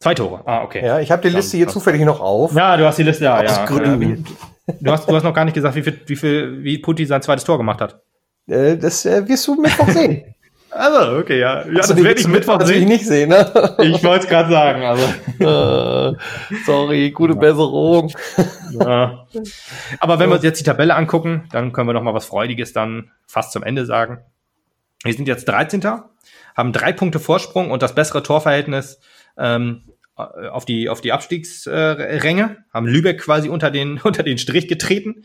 Zwei 0.00 0.14
Tore, 0.14 0.40
ah, 0.46 0.62
okay. 0.62 0.84
Ja, 0.84 0.98
ich 0.98 1.10
habe 1.12 1.22
die 1.22 1.28
Liste 1.28 1.58
hier 1.58 1.68
zufällig 1.68 2.00
noch 2.02 2.20
auf. 2.20 2.54
Ja, 2.54 2.76
du 2.76 2.86
hast 2.86 2.96
die 2.96 3.02
Liste, 3.02 3.24
ja, 3.24 3.42
ja. 3.42 3.66
Du 4.80 4.90
hast, 4.90 5.08
du 5.08 5.14
hast 5.14 5.22
noch 5.22 5.34
gar 5.34 5.44
nicht 5.44 5.54
gesagt, 5.54 5.74
wie 5.74 5.82
viel, 5.82 6.00
wie 6.06 6.16
viel, 6.16 6.64
wie 6.64 6.78
Putti 6.78 7.06
sein 7.06 7.22
zweites 7.22 7.44
Tor 7.44 7.58
gemacht 7.58 7.80
hat. 7.80 8.00
Äh, 8.46 8.76
das 8.76 9.06
äh, 9.06 9.26
wirst 9.28 9.46
du 9.46 9.54
Mittwoch 9.60 9.88
sehen. 9.88 10.24
Also, 10.72 11.18
okay, 11.18 11.40
ja. 11.40 11.66
Ja, 11.66 11.72
das 11.72 11.96
werde 11.96 12.20
ich 12.20 12.28
Mittwoch 12.28 12.60
sehen. 12.62 12.86
nicht 12.86 13.04
sehen, 13.04 13.30
ne? 13.30 13.74
Ich 13.80 14.04
wollte 14.04 14.26
es 14.26 14.30
gerade 14.30 14.50
sagen, 14.50 14.84
also. 14.84 15.02
Uh, 15.40 16.16
sorry, 16.64 17.10
gute 17.10 17.34
Besserung. 17.34 18.12
Ja. 18.70 19.26
Aber 19.98 20.20
wenn 20.20 20.30
wir 20.30 20.36
uns 20.36 20.44
jetzt 20.44 20.60
die 20.60 20.64
Tabelle 20.64 20.94
angucken, 20.94 21.48
dann 21.50 21.72
können 21.72 21.88
wir 21.88 21.92
noch 21.92 22.04
mal 22.04 22.14
was 22.14 22.26
Freudiges 22.26 22.72
dann 22.72 23.10
fast 23.26 23.50
zum 23.50 23.64
Ende 23.64 23.84
sagen. 23.84 24.18
Wir 25.02 25.12
sind 25.12 25.26
jetzt 25.26 25.46
13. 25.46 25.82
haben 26.56 26.72
drei 26.72 26.92
Punkte 26.92 27.18
Vorsprung 27.18 27.72
und 27.72 27.82
das 27.82 27.96
bessere 27.96 28.22
Torverhältnis 28.22 29.00
ähm, 29.36 29.82
auf 30.20 30.64
die, 30.64 30.88
auf 30.88 31.00
die 31.00 31.12
Abstiegsränge, 31.12 32.56
haben 32.72 32.86
Lübeck 32.86 33.20
quasi 33.20 33.48
unter 33.48 33.70
den, 33.70 33.98
unter 34.04 34.22
den 34.22 34.38
Strich 34.38 34.68
getreten. 34.68 35.24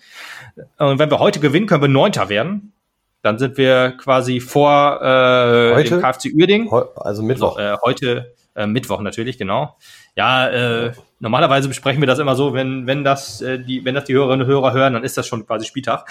Und 0.78 1.00
wenn 1.00 1.12
wir 1.12 1.20
heute 1.20 1.40
gewinnen, 1.40 1.68
können 1.68 1.82
wir 1.82 1.90
Neunter 1.90 2.30
werden. 2.30 2.74
Dann 3.22 3.40
sind 3.40 3.58
wir 3.58 3.96
quasi 3.98 4.40
vor 4.40 5.02
äh, 5.02 5.74
heute? 5.74 5.90
dem 5.90 6.02
KFC 6.02 6.32
Uerding. 6.36 6.72
Also 6.96 7.24
Mittwoch. 7.24 7.56
So, 7.56 7.60
äh, 7.60 7.78
heute 7.82 8.36
äh, 8.56 8.68
Mittwoch 8.68 9.02
natürlich, 9.02 9.38
genau. 9.38 9.78
Ja, 10.16 10.48
äh, 10.50 10.92
normalerweise 11.26 11.68
besprechen 11.68 12.04
wir 12.04 12.08
das 12.08 12.20
immer 12.20 12.36
so, 12.36 12.54
wenn, 12.54 12.86
wenn 12.86 13.04
das 13.04 13.42
äh, 13.42 13.58
die, 13.58 13.84
wenn 13.84 13.96
das 13.96 14.04
die 14.04 14.14
Hörerinnen 14.14 14.46
und 14.46 14.48
Hörer 14.48 14.74
hören, 14.74 14.94
dann 14.94 15.04
ist 15.04 15.18
das 15.18 15.26
schon 15.26 15.46
quasi 15.48 15.66
Spieltag. 15.66 16.08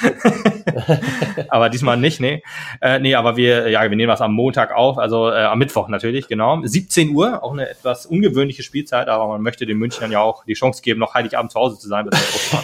aber 1.48 1.70
diesmal 1.70 1.96
nicht, 1.96 2.20
nee. 2.20 2.42
Äh, 2.80 2.98
nee, 2.98 3.14
aber 3.14 3.36
wir, 3.36 3.70
ja, 3.70 3.80
wir 3.88 3.96
nehmen 3.96 4.08
das 4.08 4.20
am 4.20 4.34
Montag 4.34 4.74
auf, 4.74 4.98
also 4.98 5.30
äh, 5.30 5.44
am 5.44 5.60
Mittwoch 5.60 5.86
natürlich, 5.86 6.26
genau. 6.26 6.60
17 6.64 7.10
Uhr, 7.10 7.44
auch 7.44 7.52
eine 7.52 7.70
etwas 7.70 8.06
ungewöhnliche 8.06 8.64
Spielzeit, 8.64 9.06
aber 9.06 9.28
man 9.28 9.40
möchte 9.40 9.66
den 9.66 9.78
Münchnern 9.78 10.10
ja 10.10 10.20
auch 10.20 10.44
die 10.44 10.54
Chance 10.54 10.82
geben, 10.82 10.98
noch 10.98 11.14
Heiligabend 11.14 11.52
zu 11.52 11.60
Hause 11.60 11.78
zu 11.78 11.86
sein. 11.86 12.10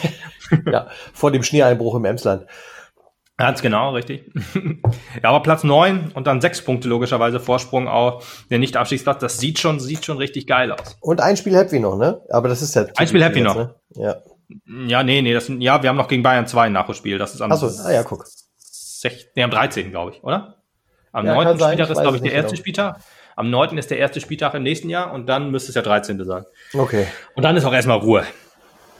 ja, 0.66 0.88
vor 1.12 1.30
dem 1.30 1.44
Schneeeinbruch 1.44 1.94
im 1.94 2.04
Emsland. 2.04 2.46
Ganz 3.40 3.62
genau, 3.62 3.94
richtig. 3.94 4.30
ja, 5.22 5.28
aber 5.30 5.42
Platz 5.42 5.64
neun 5.64 6.10
und 6.14 6.26
dann 6.26 6.40
sechs 6.40 6.62
Punkte 6.62 6.88
logischerweise 6.88 7.40
Vorsprung 7.40 7.88
auf 7.88 8.44
den 8.50 8.60
Nicht-Abstiegsplatz. 8.60 9.20
Das 9.20 9.38
sieht 9.38 9.58
schon, 9.58 9.80
sieht 9.80 10.04
schon 10.04 10.18
richtig 10.18 10.46
geil 10.46 10.72
aus. 10.72 10.96
Und 11.00 11.20
ein 11.20 11.36
Spiel 11.36 11.56
Happy 11.56 11.80
noch, 11.80 11.96
ne? 11.96 12.20
Aber 12.30 12.48
das 12.48 12.62
ist 12.62 12.74
ja. 12.74 12.86
Ein 12.96 13.08
Spiel 13.08 13.24
Happy 13.24 13.40
noch. 13.40 13.56
Ne? 13.56 13.74
Ja. 13.94 14.16
Ja, 14.86 15.02
nee, 15.02 15.22
nee, 15.22 15.32
das, 15.32 15.48
ja, 15.58 15.82
wir 15.82 15.88
haben 15.88 15.96
noch 15.96 16.08
gegen 16.08 16.22
Bayern 16.22 16.46
zwei 16.46 16.66
ein 16.66 16.72
Nachholspiel. 16.72 17.18
Das 17.18 17.34
ist 17.34 17.40
am. 17.40 17.52
Achso, 17.52 17.70
ah 17.84 17.92
ja, 17.92 18.02
guck. 18.02 18.26
Sech, 18.56 19.28
nee, 19.34 19.42
am 19.42 19.50
13. 19.50 19.90
glaube 19.90 20.12
ich, 20.12 20.22
oder? 20.22 20.56
Am 21.12 21.24
ja, 21.24 21.34
9. 21.34 21.58
Spieltag 21.58 21.90
ist, 21.90 22.00
glaube 22.00 22.16
ich, 22.16 22.22
der 22.22 22.32
erste 22.32 22.50
genau. 22.50 22.60
Spieltag. 22.60 23.00
Am 23.36 23.48
9. 23.48 23.78
ist 23.78 23.90
der 23.90 23.98
erste 23.98 24.20
Spieltag 24.20 24.54
im 24.54 24.62
nächsten 24.62 24.90
Jahr 24.90 25.12
und 25.12 25.26
dann 25.26 25.50
müsste 25.50 25.68
es 25.70 25.74
der 25.74 25.82
13. 25.82 26.22
sein. 26.24 26.44
Okay. 26.74 27.06
Und 27.34 27.42
dann 27.42 27.56
ist 27.56 27.64
auch 27.64 27.72
erstmal 27.72 27.98
Ruhe. 27.98 28.24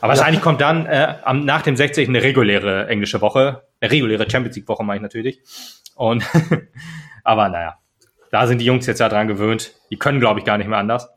Aber 0.01 0.13
ja. 0.13 0.19
wahrscheinlich 0.19 0.43
kommt 0.43 0.61
dann 0.61 0.87
äh, 0.87 1.17
am, 1.25 1.45
nach 1.45 1.63
dem 1.63 1.77
60. 1.77 2.09
eine 2.09 2.23
reguläre 2.23 2.89
englische 2.89 3.21
Woche. 3.21 3.63
Eine 3.81 3.91
reguläre 3.91 4.29
Champions 4.29 4.57
League 4.57 4.69
Woche, 4.69 4.83
meine 4.85 4.99
ich 4.99 5.03
natürlich. 5.03 5.41
Und 5.95 6.25
aber 7.25 7.49
naja, 7.49 7.79
da 8.31 8.47
sind 8.47 8.59
die 8.59 8.65
Jungs 8.65 8.87
jetzt 8.87 9.01
ja 9.01 9.09
dran 9.09 9.29
gewöhnt. 9.29 9.73
Die 9.91 9.97
können, 9.99 10.21
glaube 10.21 10.41
ich, 10.41 10.47
gar 10.47 10.59
nicht 10.59 10.69
mehr 10.69 10.79
anders. 10.79 11.09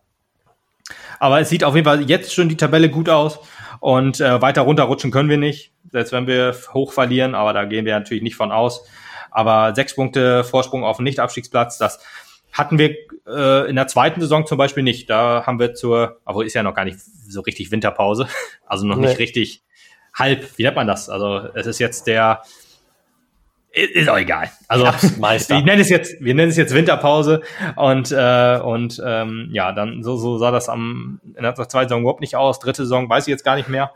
Aber 1.19 1.39
es 1.39 1.49
sieht 1.49 1.63
auf 1.63 1.75
jeden 1.75 1.85
Fall 1.85 2.01
jetzt 2.09 2.33
schon 2.33 2.49
die 2.49 2.57
Tabelle 2.57 2.89
gut 2.89 3.07
aus. 3.09 3.39
Und 3.79 4.19
äh, 4.19 4.41
weiter 4.41 4.61
runterrutschen 4.61 5.11
können 5.11 5.29
wir 5.29 5.37
nicht, 5.37 5.73
selbst 5.91 6.13
wenn 6.13 6.27
wir 6.27 6.55
hoch 6.73 6.93
verlieren, 6.93 7.35
aber 7.35 7.53
da 7.53 7.65
gehen 7.65 7.85
wir 7.85 7.97
natürlich 7.97 8.23
nicht 8.23 8.35
von 8.35 8.51
aus. 8.51 8.87
Aber 9.29 9.73
sechs 9.75 9.95
Punkte 9.95 10.43
Vorsprung 10.43 10.83
auf 10.83 10.97
den 10.97 11.03
Nicht-Abstiegsplatz, 11.03 11.77
das 11.77 11.99
hatten 12.53 12.77
wir 12.77 12.95
äh, 13.27 13.69
in 13.69 13.75
der 13.75 13.87
zweiten 13.87 14.21
Saison 14.21 14.45
zum 14.45 14.57
Beispiel 14.57 14.83
nicht. 14.83 15.09
Da 15.09 15.45
haben 15.45 15.59
wir 15.59 15.73
zur, 15.73 16.19
aber 16.23 16.45
ist 16.45 16.53
ja 16.53 16.63
noch 16.63 16.75
gar 16.75 16.85
nicht 16.85 16.99
so 16.99 17.41
richtig 17.41 17.71
Winterpause, 17.71 18.27
also 18.65 18.85
noch 18.85 18.95
nee. 18.95 19.07
nicht 19.07 19.19
richtig 19.19 19.63
halb, 20.13 20.57
wie 20.57 20.63
nennt 20.63 20.75
man 20.75 20.87
das? 20.87 21.09
Also 21.09 21.49
es 21.55 21.65
ist 21.65 21.79
jetzt 21.79 22.07
der, 22.07 22.43
ist 23.71 24.07
auch 24.07 24.19
egal. 24.19 24.51
Also 24.67 24.87
Meister. 25.17 25.57
ich 25.59 25.65
nenne 25.65 25.81
es 25.81 25.89
jetzt, 25.89 26.23
wir 26.23 26.35
nennen 26.35 26.51
es 26.51 26.57
jetzt 26.57 26.75
Winterpause 26.75 27.41
und 27.75 28.11
äh, 28.11 28.59
und 28.63 29.01
ähm, 29.03 29.49
ja, 29.51 29.71
dann 29.71 30.03
so 30.03 30.15
so 30.15 30.37
sah 30.37 30.51
das 30.51 30.69
am 30.69 31.19
in 31.35 31.41
der 31.41 31.55
zweiten 31.55 31.89
Saison 31.89 32.01
überhaupt 32.01 32.21
nicht 32.21 32.35
aus. 32.35 32.59
Dritte 32.59 32.83
Saison 32.83 33.09
weiß 33.09 33.25
ich 33.25 33.31
jetzt 33.31 33.43
gar 33.43 33.55
nicht 33.55 33.69
mehr. 33.69 33.91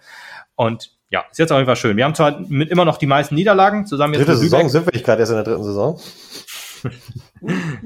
Und 0.56 0.98
ja, 1.12 1.26
ist 1.30 1.38
jetzt 1.38 1.52
auf 1.52 1.60
jeden 1.60 1.68
Fall 1.68 1.76
schön. 1.76 1.96
Wir 1.96 2.06
haben 2.06 2.16
zwar 2.16 2.40
mit 2.40 2.72
immer 2.72 2.86
noch 2.86 2.98
die 2.98 3.06
meisten 3.06 3.36
Niederlagen 3.36 3.86
zusammen 3.86 4.16
jetzt. 4.16 4.28
Dritte 4.28 4.38
Saison 4.38 4.68
sind 4.68 4.88
wir 4.88 4.94
nicht 4.94 5.06
gerade 5.06 5.20
erst 5.20 5.32
in 5.32 5.36
der 5.36 5.46
dritten 5.46 5.64
Saison. 5.64 6.02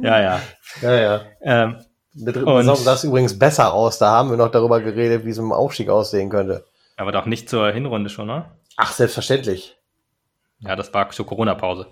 ja, 0.02 0.22
ja. 0.22 0.42
Ja, 0.82 0.94
ja. 0.94 1.22
Ähm, 1.42 1.78
der 2.14 2.34
dritten 2.34 2.48
und, 2.48 2.64
Saison 2.64 2.76
sah 2.76 2.94
es 2.94 3.04
übrigens 3.04 3.38
besser 3.38 3.74
aus. 3.74 3.98
Da 3.98 4.12
haben 4.12 4.30
wir 4.30 4.38
noch 4.38 4.52
darüber 4.52 4.82
geredet, 4.82 5.26
wie 5.26 5.30
es 5.30 5.38
im 5.38 5.52
Aufstieg 5.52 5.90
aussehen 5.90 6.30
könnte. 6.30 6.66
Aber 6.98 7.12
doch 7.12 7.26
nicht 7.26 7.50
zur 7.50 7.72
Hinrunde 7.72 8.10
schon, 8.10 8.28
ne? 8.28 8.52
Ach, 8.78 8.92
selbstverständlich. 8.92 9.78
Ja, 10.60 10.76
das 10.76 10.94
war 10.94 11.10
zur 11.10 11.26
Corona-Pause. 11.26 11.88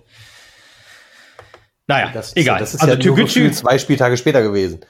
Naja, 1.87 2.11
das, 2.13 2.35
egal. 2.35 2.59
Das 2.59 2.75
ist 2.75 2.81
also 2.81 2.93
ja 2.93 2.99
Türkgücü 2.99 3.51
zwei 3.51 3.79
Spieltage 3.79 4.17
später 4.17 4.43
gewesen. 4.43 4.81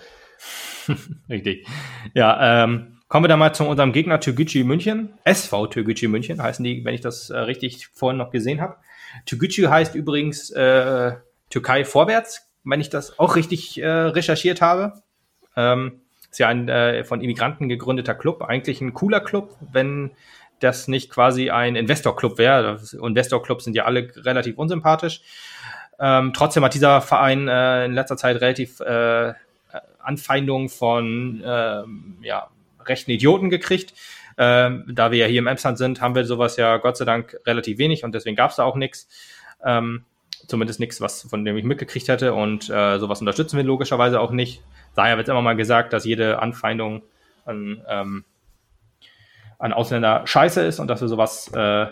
Richtig. 1.30 1.66
Ja, 2.14 2.64
ähm, 2.64 3.00
kommen 3.08 3.24
wir 3.24 3.30
dann 3.30 3.40
mal 3.40 3.54
zu 3.54 3.64
unserem 3.64 3.94
Gegner 3.94 4.20
Türkgücü 4.20 4.66
München. 4.66 5.14
SV 5.24 5.68
Türkgücü 5.68 6.10
München 6.10 6.42
heißen 6.42 6.64
die, 6.64 6.84
wenn 6.84 6.94
ich 6.94 7.02
das 7.02 7.30
äh, 7.30 7.38
richtig 7.38 7.88
vorhin 7.88 8.18
noch 8.18 8.32
gesehen 8.32 8.60
habe. 8.60 8.76
Türkgücü 9.26 9.68
heißt 9.68 9.96
übrigens 9.96 10.50
äh, 10.50 11.14
Türkei 11.50 11.86
vorwärts, 11.86 12.49
wenn 12.64 12.82
ich 12.82 12.90
das 12.90 13.18
auch 13.20 13.36
richtig 13.36 13.82
äh, 13.82 13.88
recherchiert 13.88 14.62
habe. 14.62 14.94
Ähm, 15.56 16.02
ist 16.30 16.40
ja 16.40 16.48
ein 16.48 16.70
äh, 16.70 17.04
von 17.04 17.22
Immigranten 17.22 17.70
gegründeter 17.70 18.14
Club, 18.14 18.44
eigentlich 18.44 18.82
ein 18.82 18.94
cooler 18.94 19.20
Club, 19.20 19.56
wenn 19.72 20.12
das 20.60 20.88
nicht 20.88 21.10
quasi 21.10 21.50
ein 21.50 21.76
Investor-Club 21.76 22.38
wäre. 22.38 22.80
Investor-Clubs 23.02 23.64
sind 23.64 23.76
ja 23.76 23.86
alle 23.86 24.12
relativ 24.18 24.58
unsympathisch. 24.58 25.22
Ähm, 26.00 26.34
trotzdem 26.34 26.64
hat 26.64 26.74
dieser 26.74 27.02
Verein 27.02 27.48
äh, 27.48 27.86
in 27.86 27.94
letzter 27.94 28.18
Zeit 28.18 28.40
relativ 28.42 28.80
äh, 28.80 29.34
Anfeindungen 30.00 30.70
von 30.70 31.42
äh, 31.44 31.84
ja, 32.22 32.50
rechten 32.86 33.12
Idioten 33.12 33.50
gekriegt. 33.50 33.94
Ähm, 34.38 34.86
da 34.88 35.12
wir 35.12 35.20
ja 35.20 35.26
hier 35.26 35.40
im 35.40 35.48
Emsland 35.48 35.78
sind, 35.78 36.00
haben 36.00 36.16
wir 36.16 36.26
sowas 36.26 36.56
ja 36.56 36.78
Gott 36.78 36.96
sei 36.96 37.06
Dank 37.06 37.38
relativ 37.46 37.78
wenig 37.78 38.04
und 38.04 38.16
deswegen 38.16 38.38
gab 38.38 38.52
es 38.52 38.56
da 38.56 38.64
auch 38.64 38.76
nichts. 38.76 39.08
Ähm, 39.66 40.06
zumindest 40.50 40.80
nichts, 40.80 41.02
was 41.02 41.24
von 41.24 41.46
dem 41.46 41.58
ich 41.58 41.64
mitgekriegt 41.64 42.08
hätte 42.08 42.34
und 42.34 42.70
äh, 42.70 43.00
sowas 43.00 43.20
unterstützen 43.20 43.58
wir 43.58 43.64
logischerweise 43.64 44.20
auch 44.20 44.32
nicht. 44.32 44.64
Daher 44.96 45.18
wird 45.18 45.30
immer 45.30 45.42
mal 45.42 45.56
gesagt, 45.56 45.94
dass 45.94 46.06
jede 46.06 46.40
Anfeindung 46.40 47.04
an, 47.46 47.82
ähm, 47.88 48.26
an 49.58 49.74
Ausländer 49.74 50.24
scheiße 50.26 50.62
ist 50.62 50.80
und 50.80 50.88
dass 50.88 51.02
wir 51.02 51.08
sowas 51.08 51.52
äh, 51.54 51.88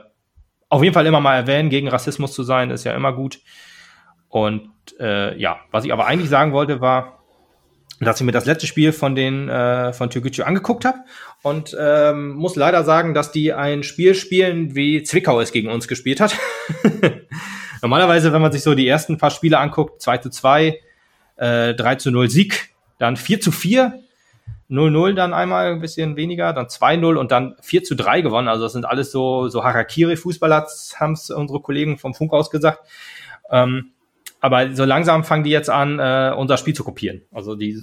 auf 0.70 0.84
jeden 0.84 0.93
Fall 0.93 1.05
immer 1.05 1.22
mal 1.22 1.36
erwähnen. 1.36 1.70
Gegen 1.70 1.88
Rassismus 1.88 2.34
zu 2.34 2.43
sein, 2.43 2.72
ist 2.72 2.84
ja 2.84 2.93
immer 2.93 3.14
gut. 3.14 3.39
Und 4.30 4.70
äh, 4.99 5.38
ja, 5.38 5.60
was 5.72 5.86
ich 5.86 5.93
aber 5.93 6.05
eigentlich 6.05 6.30
sagen 6.30 6.51
wollte, 6.51 6.82
war, 6.82 7.24
dass 7.99 8.20
ich 8.20 8.26
mir 8.26 8.32
das 8.32 8.45
letzte 8.45 8.68
Spiel 8.68 8.91
von 8.91 9.16
den 9.16 9.49
äh, 9.49 9.91
von 9.93 10.10
Türkgücü 10.10 10.43
angeguckt 10.43 10.86
habe 10.86 10.99
und 11.41 11.76
ähm, 11.80 12.32
muss 12.34 12.55
leider 12.55 12.84
sagen, 12.84 13.14
dass 13.14 13.32
die 13.32 13.53
ein 13.53 13.84
Spiel 13.84 14.14
spielen, 14.14 14.76
wie 14.76 15.01
Zwickau 15.01 15.39
es 15.39 15.51
gegen 15.51 15.70
uns 15.70 15.88
gespielt 15.88 16.20
hat. 16.20 16.38
Normalerweise, 17.82 18.34
wenn 18.34 18.41
man 18.41 18.51
sich 18.51 18.63
so 18.63 18.75
die 18.75 18.88
ersten 18.88 19.17
paar 19.17 19.32
Spiele 19.32 19.59
anguckt, 19.59 20.01
2 20.01 20.17
zu 20.19 20.30
2, 20.30 20.80
äh, 21.38 21.73
3 21.73 21.95
zu 21.95 22.11
0 22.11 22.30
Sieg, 22.30 22.69
dann 22.97 23.17
4 23.17 23.41
zu 23.41 23.51
4, 23.51 23.99
0-0 24.69 25.13
dann 25.13 25.34
einmal 25.34 25.71
ein 25.71 25.82
bisschen 25.82 26.17
weniger, 26.17 26.51
dann 26.51 26.67
2-0 26.67 27.15
und 27.15 27.32
dann 27.32 27.55
4 27.61 27.84
zu 27.84 27.95
3 27.95 28.21
gewonnen. 28.21 28.47
Also 28.47 28.63
das 28.63 28.73
sind 28.73 28.86
alles 28.86 29.11
so, 29.11 29.47
so 29.47 29.63
Harakiri-Fußballer, 29.63 30.67
haben 30.99 31.13
es 31.13 31.30
unsere 31.30 31.61
Kollegen 31.61 31.97
vom 31.97 32.13
Funk 32.13 32.34
aus 32.34 32.49
gesagt. 32.49 32.80
Ähm, 33.49 33.91
aber 34.39 34.75
so 34.75 34.84
langsam 34.84 35.23
fangen 35.23 35.43
die 35.43 35.49
jetzt 35.49 35.69
an, 35.69 35.99
äh, 35.99 36.34
unser 36.36 36.57
Spiel 36.57 36.73
zu 36.73 36.84
kopieren. 36.84 37.23
Also 37.32 37.55
die, 37.55 37.82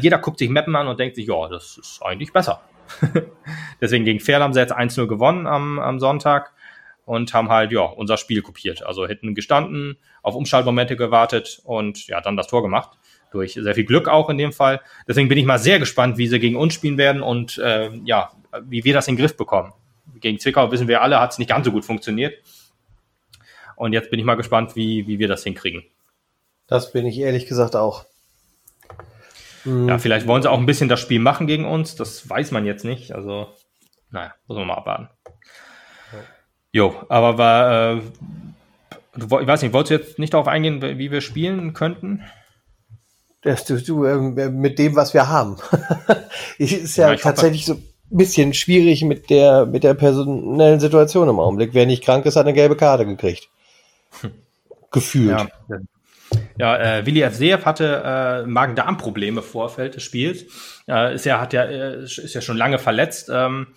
jeder 0.00 0.18
guckt 0.18 0.38
sich 0.38 0.50
Mappen 0.50 0.76
an 0.76 0.86
und 0.86 1.00
denkt 1.00 1.16
sich, 1.16 1.26
ja, 1.26 1.48
das 1.48 1.78
ist 1.78 2.00
eigentlich 2.04 2.32
besser. 2.32 2.60
Deswegen 3.80 4.04
gegen 4.04 4.20
Pferd 4.20 4.42
haben 4.42 4.52
sie 4.52 4.60
jetzt 4.60 4.74
1-0 4.74 5.06
gewonnen 5.06 5.46
am, 5.46 5.78
am 5.78 5.98
Sonntag 5.98 6.52
und 7.08 7.32
haben 7.32 7.48
halt, 7.48 7.72
ja, 7.72 7.80
unser 7.80 8.18
Spiel 8.18 8.42
kopiert. 8.42 8.84
Also 8.84 9.08
hätten 9.08 9.34
gestanden, 9.34 9.96
auf 10.22 10.34
Umschaltmomente 10.34 10.94
gewartet 10.94 11.58
und 11.64 12.06
ja, 12.06 12.20
dann 12.20 12.36
das 12.36 12.48
Tor 12.48 12.62
gemacht. 12.62 12.98
Durch 13.32 13.54
sehr 13.54 13.74
viel 13.74 13.86
Glück 13.86 14.08
auch 14.08 14.28
in 14.28 14.36
dem 14.36 14.52
Fall. 14.52 14.82
Deswegen 15.06 15.28
bin 15.28 15.38
ich 15.38 15.46
mal 15.46 15.58
sehr 15.58 15.78
gespannt, 15.78 16.18
wie 16.18 16.28
sie 16.28 16.38
gegen 16.38 16.56
uns 16.56 16.74
spielen 16.74 16.98
werden 16.98 17.22
und 17.22 17.56
äh, 17.58 17.90
ja, 18.04 18.32
wie 18.62 18.84
wir 18.84 18.92
das 18.92 19.08
in 19.08 19.16
den 19.16 19.22
Griff 19.22 19.38
bekommen. 19.38 19.72
Gegen 20.20 20.38
Zwickau 20.38 20.70
wissen 20.70 20.86
wir 20.86 21.00
alle, 21.00 21.18
hat 21.18 21.32
es 21.32 21.38
nicht 21.38 21.48
ganz 21.48 21.64
so 21.64 21.72
gut 21.72 21.86
funktioniert. 21.86 22.34
Und 23.74 23.94
jetzt 23.94 24.10
bin 24.10 24.18
ich 24.20 24.26
mal 24.26 24.34
gespannt, 24.34 24.76
wie, 24.76 25.06
wie 25.06 25.18
wir 25.18 25.28
das 25.28 25.44
hinkriegen. 25.44 25.84
Das 26.66 26.92
bin 26.92 27.06
ich 27.06 27.18
ehrlich 27.18 27.46
gesagt 27.46 27.74
auch. 27.74 28.04
Ja, 29.64 29.98
vielleicht 29.98 30.26
wollen 30.26 30.42
sie 30.42 30.50
auch 30.50 30.58
ein 30.58 30.66
bisschen 30.66 30.90
das 30.90 31.00
Spiel 31.00 31.20
machen 31.20 31.46
gegen 31.46 31.64
uns. 31.64 31.96
Das 31.96 32.28
weiß 32.28 32.50
man 32.50 32.66
jetzt 32.66 32.84
nicht. 32.84 33.12
Also, 33.12 33.48
naja, 34.10 34.34
muss 34.46 34.58
man 34.58 34.66
mal 34.66 34.74
abwarten. 34.74 35.08
Jo, 36.72 36.94
aber 37.08 37.38
war, 37.38 37.96
äh, 37.96 38.00
du, 39.16 39.38
ich 39.38 39.46
weiß 39.46 39.62
nicht, 39.62 39.72
wolltest 39.72 39.90
du 39.90 39.94
jetzt 39.94 40.18
nicht 40.18 40.34
darauf 40.34 40.48
eingehen, 40.48 40.82
wie 40.82 41.10
wir 41.10 41.20
spielen 41.20 41.72
könnten? 41.72 42.22
Das, 43.42 43.64
du, 43.64 43.80
du, 43.80 44.04
äh, 44.04 44.50
mit 44.50 44.78
dem, 44.78 44.96
was 44.96 45.14
wir 45.14 45.28
haben. 45.28 45.56
ist 46.58 46.96
ja, 46.96 47.10
ja 47.10 47.16
tatsächlich 47.16 47.68
hoffe. 47.68 47.80
so 47.80 48.14
ein 48.14 48.18
bisschen 48.18 48.52
schwierig 48.52 49.02
mit 49.04 49.30
der, 49.30 49.66
mit 49.66 49.84
der 49.84 49.94
personellen 49.94 50.80
Situation 50.80 51.28
im 51.28 51.38
Augenblick. 51.38 51.70
Wer 51.72 51.86
nicht 51.86 52.04
krank 52.04 52.26
ist, 52.26 52.36
hat 52.36 52.46
eine 52.46 52.54
gelbe 52.54 52.76
Karte 52.76 53.06
gekriegt. 53.06 53.48
Gefühlt. 54.90 55.30
Ja, 55.30 55.48
ja, 56.58 56.98
äh, 56.98 57.06
Willi 57.06 57.22
F. 57.22 57.34
Seev 57.34 57.64
hatte 57.64 58.02
äh, 58.04 58.46
Magen-Darm-Probleme 58.46 59.42
vor 59.42 59.68
Vorfeld 59.68 59.94
des 59.94 60.02
Spiels. 60.02 60.44
Äh, 60.88 61.14
ist 61.14 61.24
ja, 61.24 61.40
hat 61.40 61.52
ja, 61.52 61.64
äh, 61.64 62.02
ist 62.02 62.34
ja 62.34 62.40
schon 62.40 62.56
lange 62.56 62.78
verletzt. 62.78 63.30
Ähm, 63.32 63.68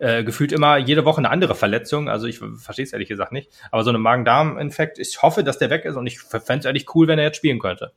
äh, 0.00 0.24
gefühlt 0.24 0.52
immer 0.52 0.76
jede 0.78 1.04
Woche 1.04 1.18
eine 1.18 1.30
andere 1.30 1.54
Verletzung. 1.54 2.08
Also 2.08 2.26
ich 2.26 2.38
verstehe 2.38 2.84
es 2.84 2.92
ehrlich 2.92 3.08
gesagt 3.08 3.32
nicht. 3.32 3.50
Aber 3.70 3.84
so 3.84 3.90
eine 3.90 3.98
Magen-Darm-Infekt, 3.98 4.98
ich 4.98 5.22
hoffe, 5.22 5.44
dass 5.44 5.58
der 5.58 5.70
weg 5.70 5.84
ist 5.84 5.96
und 5.96 6.06
ich 6.06 6.20
fände 6.20 6.58
es 6.58 6.64
ehrlich 6.64 6.94
cool, 6.94 7.06
wenn 7.06 7.18
er 7.18 7.26
jetzt 7.26 7.36
spielen 7.36 7.58
könnte. 7.58 7.92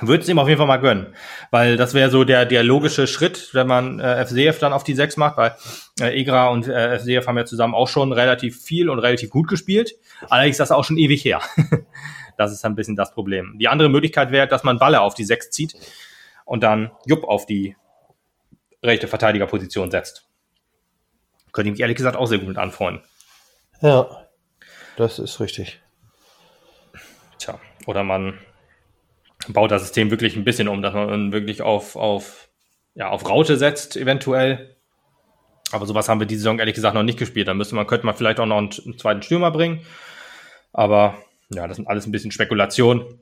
Würde 0.00 0.22
es 0.22 0.28
ihm 0.28 0.40
auf 0.40 0.48
jeden 0.48 0.58
Fall 0.58 0.66
mal 0.66 0.78
gönnen. 0.78 1.14
Weil 1.50 1.76
das 1.76 1.94
wäre 1.94 2.10
so 2.10 2.24
der, 2.24 2.46
der 2.46 2.64
logische 2.64 3.06
Schritt, 3.06 3.50
wenn 3.52 3.66
man 3.66 4.00
äh, 4.00 4.24
FCF 4.26 4.58
dann 4.58 4.72
auf 4.72 4.82
die 4.82 4.94
6 4.94 5.16
macht, 5.16 5.36
weil 5.36 5.54
äh, 6.00 6.20
Egra 6.20 6.48
und 6.48 6.66
äh, 6.66 6.98
FCF 6.98 7.28
haben 7.28 7.38
ja 7.38 7.44
zusammen 7.44 7.74
auch 7.74 7.88
schon 7.88 8.12
relativ 8.12 8.60
viel 8.60 8.90
und 8.90 8.98
relativ 8.98 9.30
gut 9.30 9.46
gespielt. 9.46 9.94
Allerdings 10.28 10.54
ist 10.54 10.60
das 10.60 10.72
auch 10.72 10.84
schon 10.84 10.98
ewig 10.98 11.24
her. 11.24 11.40
Das 12.36 12.50
ist 12.50 12.64
ein 12.64 12.74
bisschen 12.74 12.96
das 12.96 13.12
Problem. 13.12 13.56
Die 13.60 13.68
andere 13.68 13.88
Möglichkeit 13.88 14.32
wäre, 14.32 14.48
dass 14.48 14.64
man 14.64 14.80
Balle 14.80 15.02
auf 15.02 15.14
die 15.14 15.22
6 15.22 15.50
zieht 15.50 15.76
und 16.44 16.64
dann 16.64 16.90
Jupp 17.06 17.22
auf 17.22 17.46
die 17.46 17.76
rechte 18.82 19.06
Verteidigerposition 19.06 19.92
setzt. 19.92 20.23
Könnte 21.54 21.68
ich 21.68 21.74
mich 21.74 21.80
ehrlich 21.80 21.96
gesagt 21.96 22.16
auch 22.16 22.26
sehr 22.26 22.38
gut 22.38 22.48
mit 22.48 22.58
anfreunden. 22.58 23.02
Ja, 23.80 24.26
das 24.96 25.20
ist 25.20 25.38
richtig. 25.38 25.80
Tja, 27.38 27.60
oder 27.86 28.02
man 28.02 28.38
baut 29.48 29.70
das 29.70 29.82
System 29.82 30.10
wirklich 30.10 30.34
ein 30.36 30.44
bisschen 30.44 30.66
um, 30.66 30.82
dass 30.82 30.94
man 30.94 31.32
wirklich 31.32 31.62
auf, 31.62 31.94
auf, 31.94 32.48
ja, 32.94 33.08
auf 33.08 33.28
Raute 33.28 33.56
setzt, 33.56 33.96
eventuell. 33.96 34.76
Aber 35.70 35.86
sowas 35.86 36.08
haben 36.08 36.18
wir 36.18 36.26
diese 36.26 36.40
Saison 36.40 36.58
ehrlich 36.58 36.74
gesagt 36.74 36.94
noch 36.94 37.04
nicht 37.04 37.18
gespielt. 37.20 37.46
Da 37.46 37.54
müsste 37.54 37.76
man, 37.76 37.86
könnte 37.86 38.06
man 38.06 38.16
vielleicht 38.16 38.40
auch 38.40 38.46
noch 38.46 38.58
einen, 38.58 38.70
einen 38.84 38.98
zweiten 38.98 39.22
Stürmer 39.22 39.52
bringen. 39.52 39.86
Aber 40.72 41.16
ja, 41.50 41.68
das 41.68 41.76
sind 41.76 41.86
alles 41.86 42.04
ein 42.04 42.12
bisschen 42.12 42.32
Spekulationen, 42.32 43.20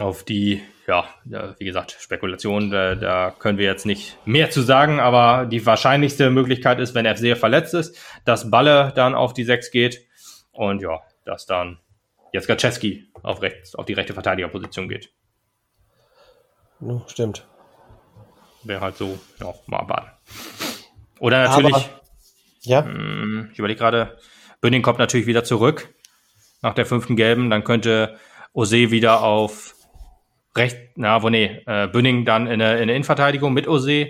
auf 0.00 0.24
die, 0.24 0.62
ja, 0.86 1.04
wie 1.58 1.64
gesagt, 1.64 1.96
Spekulationen, 2.00 2.70
da, 2.70 2.94
da, 2.94 3.30
können 3.38 3.58
wir 3.58 3.66
jetzt 3.66 3.86
nicht 3.86 4.16
mehr 4.24 4.50
zu 4.50 4.62
sagen, 4.62 4.98
aber 4.98 5.46
die 5.46 5.64
wahrscheinlichste 5.64 6.30
Möglichkeit 6.30 6.80
ist, 6.80 6.94
wenn 6.94 7.04
er 7.04 7.16
sehr 7.16 7.36
verletzt 7.36 7.74
ist, 7.74 7.96
dass 8.24 8.50
Balle 8.50 8.92
dann 8.96 9.14
auf 9.14 9.34
die 9.34 9.44
6 9.44 9.70
geht 9.70 10.06
und 10.52 10.82
ja, 10.82 11.00
dass 11.24 11.46
dann 11.46 11.78
jetzt 12.32 12.48
Gaczewski 12.48 13.10
auf, 13.22 13.42
rechts, 13.42 13.74
auf 13.74 13.84
die 13.84 13.92
rechte 13.92 14.14
Verteidigerposition 14.14 14.88
geht. 14.88 15.12
Ja, 16.80 17.02
stimmt. 17.06 17.46
Wäre 18.64 18.80
halt 18.80 18.96
so, 18.96 19.18
ja, 19.38 19.52
mal 19.66 19.88
warten. 19.88 20.10
Oder 21.18 21.44
natürlich, 21.44 21.74
aber, 21.74 21.84
ja. 22.62 22.82
Mh, 22.82 22.92
hm, 22.92 23.50
ich 23.52 23.58
überlege 23.58 23.78
gerade, 23.78 24.18
Bünding 24.60 24.82
kommt 24.82 24.98
natürlich 24.98 25.26
wieder 25.26 25.44
zurück 25.44 25.94
nach 26.62 26.74
der 26.74 26.86
fünften 26.86 27.16
gelben, 27.16 27.50
dann 27.50 27.64
könnte 27.64 28.18
Ose 28.52 28.90
wieder 28.90 29.22
auf 29.22 29.74
rechts, 30.56 30.78
na, 30.96 31.22
wo 31.22 31.28
nee, 31.28 31.62
äh, 31.66 31.88
Bünning 31.88 32.24
dann 32.24 32.46
in 32.46 32.58
der, 32.58 32.80
in 32.80 32.88
der 32.88 32.96
Innenverteidigung 32.96 33.52
mit 33.52 33.68
Ose. 33.68 34.08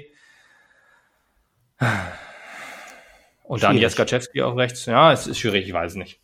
Und 3.45 3.63
dann 3.63 3.77
Jeskaczewski 3.77 4.43
auf 4.43 4.57
rechts. 4.57 4.87
Ja, 4.87 5.13
es 5.13 5.27
ist 5.27 5.39
schwierig, 5.39 5.67
ich 5.67 5.73
weiß 5.73 5.93
es 5.93 5.97
nicht. 5.97 6.21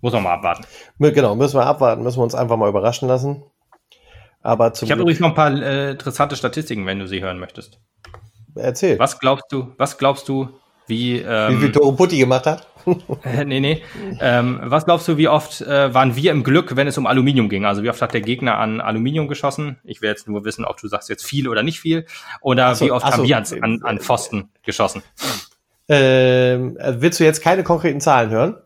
Muss 0.00 0.12
man 0.12 0.22
mal 0.22 0.34
abwarten. 0.34 0.64
Genau, 0.98 1.34
müssen 1.34 1.58
wir 1.58 1.66
abwarten, 1.66 2.02
müssen 2.02 2.18
wir 2.18 2.24
uns 2.24 2.34
einfach 2.34 2.56
mal 2.56 2.68
überraschen 2.68 3.06
lassen. 3.06 3.44
Aber 4.42 4.72
ich 4.80 4.90
habe 4.90 5.02
übrigens 5.02 5.20
noch 5.20 5.28
ein 5.28 5.34
paar 5.34 5.52
äh, 5.52 5.90
interessante 5.90 6.34
Statistiken, 6.34 6.86
wenn 6.86 6.98
du 6.98 7.06
sie 7.06 7.20
hören 7.20 7.38
möchtest. 7.38 7.78
Erzähl. 8.54 8.98
Was 8.98 9.18
glaubst 9.20 9.44
du, 9.50 9.74
was 9.76 9.98
glaubst 9.98 10.28
du, 10.28 10.48
wie, 10.86 11.18
ähm, 11.18 11.56
wie 11.56 11.60
viel 11.60 11.72
Tore 11.72 11.94
Putti 11.94 12.18
gemacht 12.18 12.46
hat? 12.46 12.66
äh, 13.24 13.44
nee, 13.44 13.60
nee. 13.60 13.82
Ähm, 14.20 14.60
was 14.62 14.84
glaubst 14.84 15.08
du, 15.08 15.16
wie 15.16 15.28
oft 15.28 15.60
äh, 15.60 15.92
waren 15.94 16.16
wir 16.16 16.30
im 16.32 16.42
Glück, 16.42 16.76
wenn 16.76 16.86
es 16.86 16.98
um 16.98 17.06
Aluminium 17.06 17.48
ging? 17.48 17.64
Also 17.64 17.82
wie 17.82 17.90
oft 17.90 18.00
hat 18.02 18.14
der 18.14 18.20
Gegner 18.20 18.58
an 18.58 18.80
Aluminium 18.80 19.28
geschossen? 19.28 19.78
Ich 19.84 20.02
will 20.02 20.10
jetzt 20.10 20.28
nur 20.28 20.44
wissen, 20.44 20.64
ob 20.64 20.78
du 20.78 20.88
sagst 20.88 21.08
jetzt 21.08 21.24
viel 21.24 21.48
oder 21.48 21.62
nicht 21.62 21.80
viel. 21.80 22.06
Oder 22.40 22.74
so, 22.74 22.86
wie 22.86 22.90
oft 22.90 23.04
haben 23.04 23.16
so, 23.16 23.24
wir 23.24 23.36
an, 23.36 23.44
an, 23.60 23.82
an 23.82 23.98
Pfosten 23.98 24.50
geschossen? 24.62 25.02
Ähm, 25.88 26.78
willst 26.80 27.18
du 27.20 27.24
jetzt 27.24 27.42
keine 27.42 27.64
konkreten 27.64 28.00
Zahlen 28.00 28.30
hören? 28.30 28.56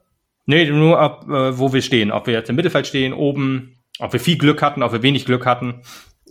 Nee, 0.47 0.71
nur 0.71 0.99
ab, 1.01 1.25
äh, 1.29 1.59
wo 1.59 1.73
wir 1.73 1.83
stehen. 1.83 2.13
Ob 2.13 2.27
wir 2.27 2.35
jetzt 2.35 2.51
im 2.51 2.57
Mittelfeld 2.57 2.87
stehen, 2.87 3.13
oben, 3.13 3.79
ob 3.99 4.13
wir 4.13 4.21
viel 4.21 4.37
Glück 4.37 4.63
hatten, 4.63 4.83
ob 4.83 4.93
wir 4.93 5.03
wenig 5.03 5.25
Glück 5.25 5.47
hatten. 5.47 5.83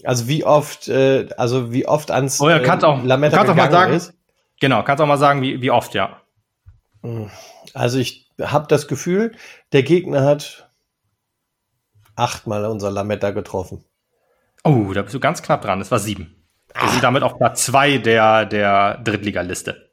Also 0.03 0.27
wie 0.27 0.43
oft, 0.43 0.87
äh, 0.87 1.27
also 1.37 1.71
wie 1.73 1.87
oft 1.87 2.11
ans 2.11 2.39
oh 2.41 2.49
ja, 2.49 2.59
kannst 2.59 2.85
auch, 2.85 3.03
Lametta 3.03 3.37
kannst 3.37 3.51
auch 3.51 3.55
mal 3.55 3.71
sagen, 3.71 3.93
ist? 3.93 4.13
Genau, 4.59 4.83
kannst 4.83 5.01
auch 5.01 5.07
mal 5.07 5.17
sagen, 5.17 5.41
wie, 5.41 5.61
wie 5.61 5.71
oft, 5.71 5.93
ja. 5.93 6.21
Also 7.73 7.99
ich 7.99 8.31
habe 8.41 8.67
das 8.67 8.87
Gefühl, 8.87 9.35
der 9.71 9.83
Gegner 9.83 10.23
hat 10.23 10.69
achtmal 12.15 12.65
unser 12.65 12.91
Lametta 12.91 13.31
getroffen. 13.31 13.83
Oh, 14.63 14.93
da 14.93 15.01
bist 15.01 15.15
du 15.15 15.19
ganz 15.19 15.41
knapp 15.41 15.61
dran. 15.61 15.81
Es 15.81 15.91
war 15.91 15.99
sieben. 15.99 16.35
Wir 16.79 16.89
sind 16.89 17.03
damit 17.03 17.23
auf 17.23 17.37
Platz 17.37 17.65
zwei 17.65 17.97
der, 17.97 18.45
der 18.45 18.97
Drittligaliste. 19.03 19.91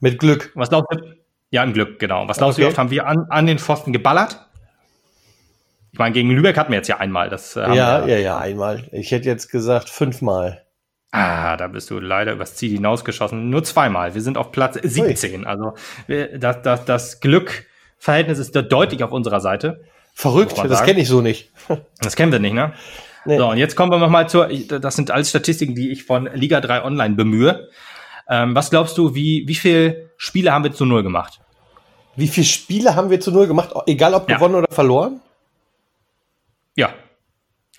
Mit 0.00 0.18
Glück. 0.18 0.52
Was 0.54 0.70
glaubst 0.70 0.92
du? 0.92 1.16
Ja, 1.50 1.62
im 1.62 1.72
Glück, 1.72 1.98
genau. 1.98 2.28
Was 2.28 2.38
glaubst 2.38 2.58
okay. 2.58 2.62
du, 2.62 2.66
wie 2.66 2.70
oft 2.70 2.78
haben 2.78 2.90
wir 2.90 3.06
an, 3.06 3.26
an 3.30 3.46
den 3.46 3.58
Pfosten 3.58 3.92
geballert? 3.92 4.46
Ich 5.92 5.98
meine, 5.98 6.12
gegen 6.12 6.30
Lübeck 6.30 6.58
hatten 6.58 6.72
wir 6.72 6.76
jetzt 6.76 6.88
ja 6.88 6.98
einmal. 6.98 7.30
Das, 7.30 7.56
äh, 7.56 7.60
ja, 7.74 8.04
ja, 8.06 8.18
ja, 8.18 8.38
einmal. 8.38 8.84
Ich 8.92 9.12
hätte 9.12 9.28
jetzt 9.28 9.48
gesagt 9.50 9.88
fünfmal. 9.88 10.65
Ah, 11.16 11.56
da 11.56 11.68
bist 11.68 11.90
du 11.90 11.98
leider 11.98 12.32
übers 12.32 12.56
Ziel 12.56 12.72
hinausgeschossen. 12.72 13.48
Nur 13.48 13.64
zweimal. 13.64 14.14
Wir 14.14 14.20
sind 14.20 14.36
auf 14.36 14.52
Platz 14.52 14.78
17. 14.82 15.40
Ui. 15.40 15.46
Also 15.46 15.72
das, 16.38 16.60
das, 16.60 16.84
das 16.84 17.20
Glückverhältnis 17.20 18.38
ist 18.38 18.54
da 18.54 18.60
deutlich 18.60 19.02
auf 19.02 19.12
unserer 19.12 19.40
Seite. 19.40 19.80
Verrückt, 20.12 20.58
das 20.58 20.84
kenne 20.84 21.00
ich 21.00 21.08
so 21.08 21.22
nicht. 21.22 21.50
Das 22.02 22.16
kennen 22.16 22.32
wir 22.32 22.38
nicht, 22.38 22.52
ne? 22.52 22.74
Nee. 23.24 23.38
So, 23.38 23.48
und 23.48 23.56
jetzt 23.56 23.76
kommen 23.76 23.90
wir 23.90 23.98
nochmal 23.98 24.28
zur, 24.28 24.48
das 24.48 24.94
sind 24.94 25.10
alles 25.10 25.30
Statistiken, 25.30 25.74
die 25.74 25.90
ich 25.90 26.04
von 26.04 26.28
Liga 26.34 26.60
3 26.60 26.84
Online 26.84 27.14
bemühe. 27.14 27.70
Ähm, 28.28 28.54
was 28.54 28.68
glaubst 28.68 28.98
du, 28.98 29.14
wie, 29.14 29.44
wie 29.48 29.54
viele 29.54 30.10
Spiele 30.18 30.52
haben 30.52 30.64
wir 30.64 30.72
zu 30.72 30.84
Null 30.84 31.02
gemacht? 31.02 31.40
Wie 32.14 32.28
viele 32.28 32.46
Spiele 32.46 32.94
haben 32.94 33.08
wir 33.08 33.20
zu 33.20 33.32
Null 33.32 33.46
gemacht, 33.46 33.70
egal 33.86 34.12
ob 34.12 34.28
ja. 34.28 34.36
gewonnen 34.36 34.54
oder 34.54 34.68
verloren? 34.70 35.20
Ja. 36.76 36.92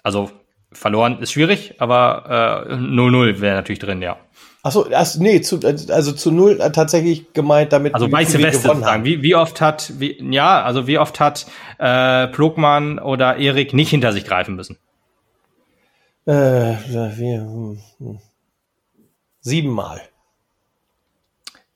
Also 0.02 0.32
verloren 0.78 1.20
ist 1.22 1.32
schwierig, 1.32 1.76
aber 1.80 2.68
0-0 2.70 3.30
äh, 3.30 3.42
wäre 3.42 3.56
natürlich 3.56 3.80
drin, 3.80 4.02
ja. 4.02 4.18
Achso, 4.64 4.84
also, 4.84 5.22
nee, 5.22 5.40
zu, 5.42 5.60
also 5.64 6.12
zu 6.12 6.32
null 6.32 6.60
äh, 6.60 6.72
tatsächlich 6.72 7.32
gemeint, 7.34 7.72
damit 7.72 7.94
also 7.94 8.12
weiße 8.12 8.40
Weste 8.40 8.68
sozusagen. 8.68 9.06
Wie, 9.06 9.22
wie 9.22 9.34
oft 9.36 9.62
hat, 9.62 9.94
wie, 9.98 10.18
ja, 10.32 10.62
also 10.62 10.88
wie 10.88 10.98
oft 10.98 11.20
hat 11.20 11.46
äh, 11.80 12.28
Plogmann 12.28 13.00
oder 13.00 13.38
Erik 13.38 13.74
nicht 13.74 13.92
hinter 13.92 14.12
sich 14.12 14.26
greifen 14.26 14.56
müssen? 14.56 14.78
Äh, 16.26 16.32
wir, 16.34 17.40
hm, 17.40 17.80
hm. 18.00 18.20
Siebenmal. 19.40 20.02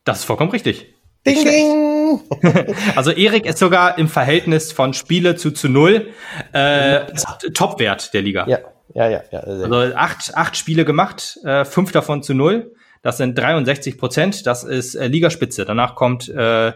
Das 0.04 0.20
ist 0.20 0.26
vollkommen 0.26 0.52
richtig. 0.52 0.94
Ding, 1.26 1.46
ding. 1.46 2.20
also 2.96 3.12
Erik 3.12 3.46
ist 3.46 3.60
sogar 3.60 3.98
im 4.00 4.10
Verhältnis 4.10 4.72
von 4.72 4.94
Spiele 4.94 5.36
zu 5.36 5.52
zu 5.52 5.70
null 5.70 6.10
äh, 6.52 7.06
Topwert 7.54 8.14
der 8.14 8.24
Liga. 8.24 8.48
Ja, 8.48 8.58
ja, 8.94 9.10
ja. 9.10 9.22
ja 9.32 9.40
also 9.40 9.96
acht, 9.96 10.36
acht 10.36 10.58
Spiele 10.58 10.86
gemacht, 10.86 11.40
äh, 11.44 11.66
fünf 11.66 11.92
davon 11.92 12.24
zu 12.24 12.34
null. 12.34 12.74
Das 13.02 13.18
sind 13.18 13.38
63 13.38 13.98
Prozent. 13.98 14.46
Das 14.46 14.64
ist 14.64 14.96
äh, 14.96 15.08
Ligaspitze. 15.08 15.66
Danach 15.66 15.96
kommt 15.96 16.30
äh, 16.30 16.74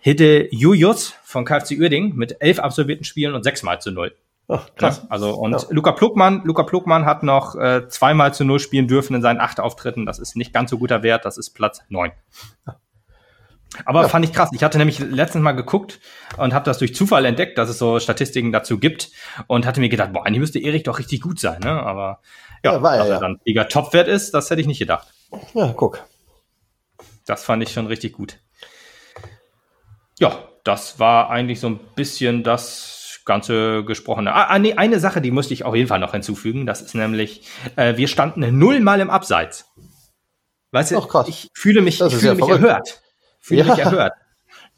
Hidde 0.00 0.48
Jujus 0.54 1.14
von 1.24 1.44
KFC 1.44 1.72
Uerding 1.78 2.14
mit 2.14 2.36
elf 2.40 2.60
absolvierten 2.60 3.04
Spielen 3.04 3.34
und 3.34 3.42
sechsmal 3.42 3.80
zu 3.80 3.90
null. 3.90 4.14
Ach, 4.46 4.68
krass. 4.76 5.02
Ja, 5.02 5.10
also 5.10 5.34
und 5.34 5.52
ja. 5.52 5.68
Luca 5.70 5.92
Pluckmann, 5.92 6.42
Luca 6.44 6.62
Pluckmann 6.62 7.04
hat 7.04 7.22
noch 7.22 7.54
äh, 7.56 7.86
zweimal 7.88 8.32
zu 8.32 8.44
null 8.44 8.60
spielen 8.60 8.88
dürfen 8.88 9.14
in 9.14 9.20
seinen 9.20 9.40
acht 9.40 9.60
Auftritten. 9.60 10.06
Das 10.06 10.18
ist 10.18 10.36
nicht 10.36 10.54
ganz 10.54 10.70
so 10.70 10.78
guter 10.78 11.02
Wert. 11.02 11.24
Das 11.24 11.36
ist 11.36 11.50
Platz 11.50 11.82
neun. 11.88 12.12
Ja. 12.66 12.76
Aber 13.84 14.02
ja. 14.02 14.08
fand 14.08 14.24
ich 14.24 14.32
krass. 14.32 14.50
Ich 14.52 14.62
hatte 14.62 14.78
nämlich 14.78 14.98
letztens 14.98 15.42
mal 15.42 15.52
geguckt 15.52 16.00
und 16.36 16.54
habe 16.54 16.64
das 16.64 16.78
durch 16.78 16.94
Zufall 16.94 17.24
entdeckt, 17.24 17.58
dass 17.58 17.68
es 17.68 17.78
so 17.78 18.00
Statistiken 18.00 18.52
dazu 18.52 18.78
gibt 18.78 19.10
und 19.46 19.66
hatte 19.66 19.80
mir 19.80 19.88
gedacht, 19.88 20.12
boah, 20.12 20.26
eigentlich 20.26 20.40
müsste 20.40 20.58
Erik 20.58 20.84
doch 20.84 20.98
richtig 20.98 21.20
gut 21.20 21.38
sein, 21.38 21.60
ne? 21.60 21.70
Aber 21.70 22.20
ja, 22.64 22.72
ja 22.72 22.82
war 22.82 22.96
dass 22.96 23.08
er 23.08 23.14
ja. 23.14 23.20
dann 23.20 23.40
mega 23.44 23.64
Topwert 23.64 24.08
ist, 24.08 24.32
das 24.32 24.50
hätte 24.50 24.60
ich 24.60 24.66
nicht 24.66 24.78
gedacht. 24.78 25.08
Ja, 25.54 25.72
guck. 25.76 26.04
Das 27.26 27.44
fand 27.44 27.62
ich 27.62 27.72
schon 27.72 27.86
richtig 27.86 28.14
gut. 28.14 28.38
Ja, 30.18 30.48
das 30.64 30.98
war 30.98 31.30
eigentlich 31.30 31.60
so 31.60 31.68
ein 31.68 31.78
bisschen 31.94 32.42
das 32.42 33.20
ganze 33.26 33.84
Gesprochene. 33.84 34.34
Ah, 34.34 34.44
ah 34.44 34.58
nee, 34.58 34.74
eine 34.74 34.98
Sache, 34.98 35.20
die 35.20 35.30
musste 35.30 35.52
ich 35.52 35.64
auf 35.64 35.74
jeden 35.74 35.88
Fall 35.88 35.98
noch 35.98 36.12
hinzufügen. 36.12 36.64
Das 36.64 36.80
ist 36.80 36.94
nämlich, 36.94 37.46
äh, 37.76 37.96
wir 37.98 38.08
standen 38.08 38.58
nullmal 38.58 39.00
im 39.00 39.10
Abseits. 39.10 39.66
Weißt 40.72 40.92
du, 40.92 41.24
ich 41.26 41.48
fühle 41.54 41.82
mich, 41.82 42.00
ich 42.00 42.14
fühle 42.14 42.34
mich 42.34 42.48
erhört 42.48 43.02
fühle 43.40 43.64
ja. 43.64 43.70
mich 43.70 43.78
erhört. 43.78 44.12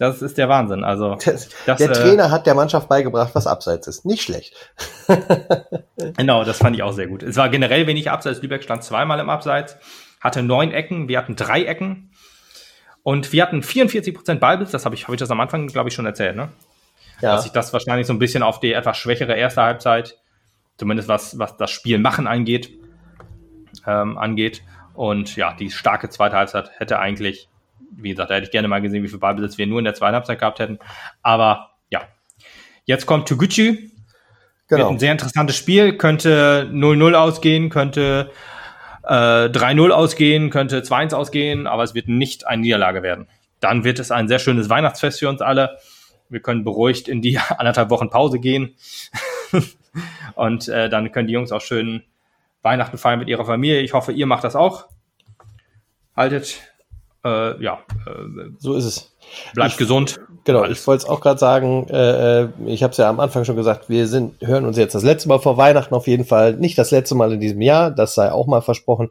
Das 0.00 0.22
ist 0.22 0.38
der 0.38 0.48
Wahnsinn. 0.48 0.82
Also 0.82 1.14
das, 1.24 1.50
das, 1.66 1.78
der 1.78 1.90
äh, 1.90 1.92
Trainer 1.92 2.30
hat 2.30 2.46
der 2.46 2.54
Mannschaft 2.54 2.88
beigebracht, 2.88 3.34
was 3.34 3.46
Abseits 3.46 3.86
ist. 3.86 4.06
Nicht 4.06 4.22
schlecht. 4.22 4.54
genau, 6.16 6.42
das 6.42 6.56
fand 6.56 6.74
ich 6.74 6.82
auch 6.82 6.92
sehr 6.92 7.06
gut. 7.06 7.22
Es 7.22 7.36
war 7.36 7.50
generell 7.50 7.86
wenig 7.86 8.10
Abseits. 8.10 8.40
Lübeck 8.40 8.62
stand 8.62 8.82
zweimal 8.82 9.20
im 9.20 9.28
Abseits, 9.28 9.76
hatte 10.20 10.42
neun 10.42 10.72
Ecken, 10.72 11.08
wir 11.08 11.18
hatten 11.18 11.36
drei 11.36 11.64
Ecken 11.64 12.12
und 13.02 13.30
wir 13.32 13.42
hatten 13.42 13.62
44 13.62 14.14
Prozent 14.14 14.40
Ballbesitz. 14.40 14.72
Das 14.72 14.86
habe 14.86 14.94
ich, 14.94 15.04
habe 15.04 15.14
ich 15.14 15.20
das 15.20 15.30
am 15.30 15.40
Anfang, 15.40 15.66
glaube 15.66 15.90
ich, 15.90 15.94
schon 15.94 16.06
erzählt, 16.06 16.34
ne? 16.34 16.48
Ja. 17.20 17.34
Dass 17.34 17.42
sich 17.42 17.52
das 17.52 17.74
wahrscheinlich 17.74 18.06
so 18.06 18.14
ein 18.14 18.18
bisschen 18.18 18.42
auf 18.42 18.58
die 18.58 18.72
etwas 18.72 18.96
schwächere 18.96 19.34
erste 19.34 19.60
Halbzeit, 19.60 20.16
zumindest 20.78 21.10
was, 21.10 21.38
was 21.38 21.58
das 21.58 21.70
Spiel 21.70 21.98
machen 21.98 22.26
angeht, 22.26 22.70
ähm, 23.86 24.16
angeht. 24.16 24.62
Und 24.94 25.36
ja, 25.36 25.52
die 25.52 25.70
starke 25.70 26.08
zweite 26.08 26.36
Halbzeit 26.36 26.70
hätte 26.78 26.98
eigentlich 26.98 27.49
wie 27.92 28.10
gesagt, 28.10 28.30
da 28.30 28.34
hätte 28.34 28.46
ich 28.46 28.50
gerne 28.50 28.68
mal 28.68 28.80
gesehen, 28.80 29.02
wie 29.02 29.08
viel 29.08 29.18
Ballbesitz 29.18 29.58
wir 29.58 29.66
nur 29.66 29.78
in 29.78 29.84
der 29.84 29.94
zweiten 29.94 30.14
Halbzeit 30.14 30.38
gehabt 30.38 30.58
hätten. 30.58 30.78
Aber 31.22 31.70
ja, 31.90 32.02
jetzt 32.84 33.06
kommt 33.06 33.28
Toguchi. 33.28 33.90
Genau. 34.68 34.84
Wird 34.84 34.90
ein 34.90 34.98
sehr 34.98 35.12
interessantes 35.12 35.56
Spiel, 35.56 35.96
könnte 35.96 36.70
0-0 36.72 37.14
ausgehen, 37.14 37.70
könnte 37.70 38.30
äh, 39.02 39.48
3-0 39.48 39.90
ausgehen, 39.90 40.50
könnte 40.50 40.80
2-1 40.80 41.14
ausgehen, 41.14 41.66
aber 41.66 41.82
es 41.82 41.94
wird 41.94 42.08
nicht 42.08 42.46
eine 42.46 42.62
Niederlage 42.62 43.02
werden. 43.02 43.26
Dann 43.58 43.84
wird 43.84 43.98
es 43.98 44.10
ein 44.10 44.28
sehr 44.28 44.38
schönes 44.38 44.68
Weihnachtsfest 44.70 45.18
für 45.18 45.28
uns 45.28 45.40
alle. 45.40 45.78
Wir 46.28 46.40
können 46.40 46.62
beruhigt 46.62 47.08
in 47.08 47.20
die 47.20 47.38
anderthalb 47.58 47.90
Wochen 47.90 48.10
Pause 48.10 48.38
gehen. 48.38 48.76
Und 50.34 50.68
äh, 50.68 50.88
dann 50.88 51.10
können 51.10 51.26
die 51.26 51.34
Jungs 51.34 51.50
auch 51.50 51.60
schön 51.60 52.04
Weihnachten 52.62 52.98
feiern 52.98 53.18
mit 53.18 53.28
ihrer 53.28 53.44
Familie. 53.44 53.80
Ich 53.80 53.92
hoffe, 53.92 54.12
ihr 54.12 54.26
macht 54.26 54.44
das 54.44 54.54
auch. 54.54 54.88
Haltet 56.16 56.60
äh, 57.24 57.62
ja, 57.62 57.80
äh, 58.06 58.50
so 58.58 58.74
ist 58.74 58.84
es. 58.84 59.12
Bleibt 59.54 59.72
ich, 59.72 59.78
gesund. 59.78 60.20
Genau, 60.44 60.64
ich 60.64 60.84
wollte 60.86 61.04
es 61.04 61.08
auch 61.08 61.20
gerade 61.20 61.38
sagen, 61.38 61.86
äh, 61.90 62.42
äh 62.42 62.48
ich 62.66 62.82
habe 62.82 62.92
es 62.92 62.96
ja 62.96 63.08
am 63.08 63.20
Anfang 63.20 63.44
schon 63.44 63.56
gesagt, 63.56 63.88
wir 63.88 64.06
sind, 64.06 64.40
hören 64.40 64.64
uns 64.64 64.76
jetzt 64.76 64.94
das 64.94 65.02
letzte 65.02 65.28
Mal 65.28 65.38
vor 65.38 65.56
Weihnachten 65.56 65.94
auf 65.94 66.06
jeden 66.06 66.24
Fall. 66.24 66.54
Nicht 66.54 66.78
das 66.78 66.90
letzte 66.90 67.14
Mal 67.14 67.32
in 67.32 67.40
diesem 67.40 67.60
Jahr, 67.60 67.90
das 67.90 68.14
sei 68.14 68.32
auch 68.32 68.46
mal 68.46 68.62
versprochen. 68.62 69.10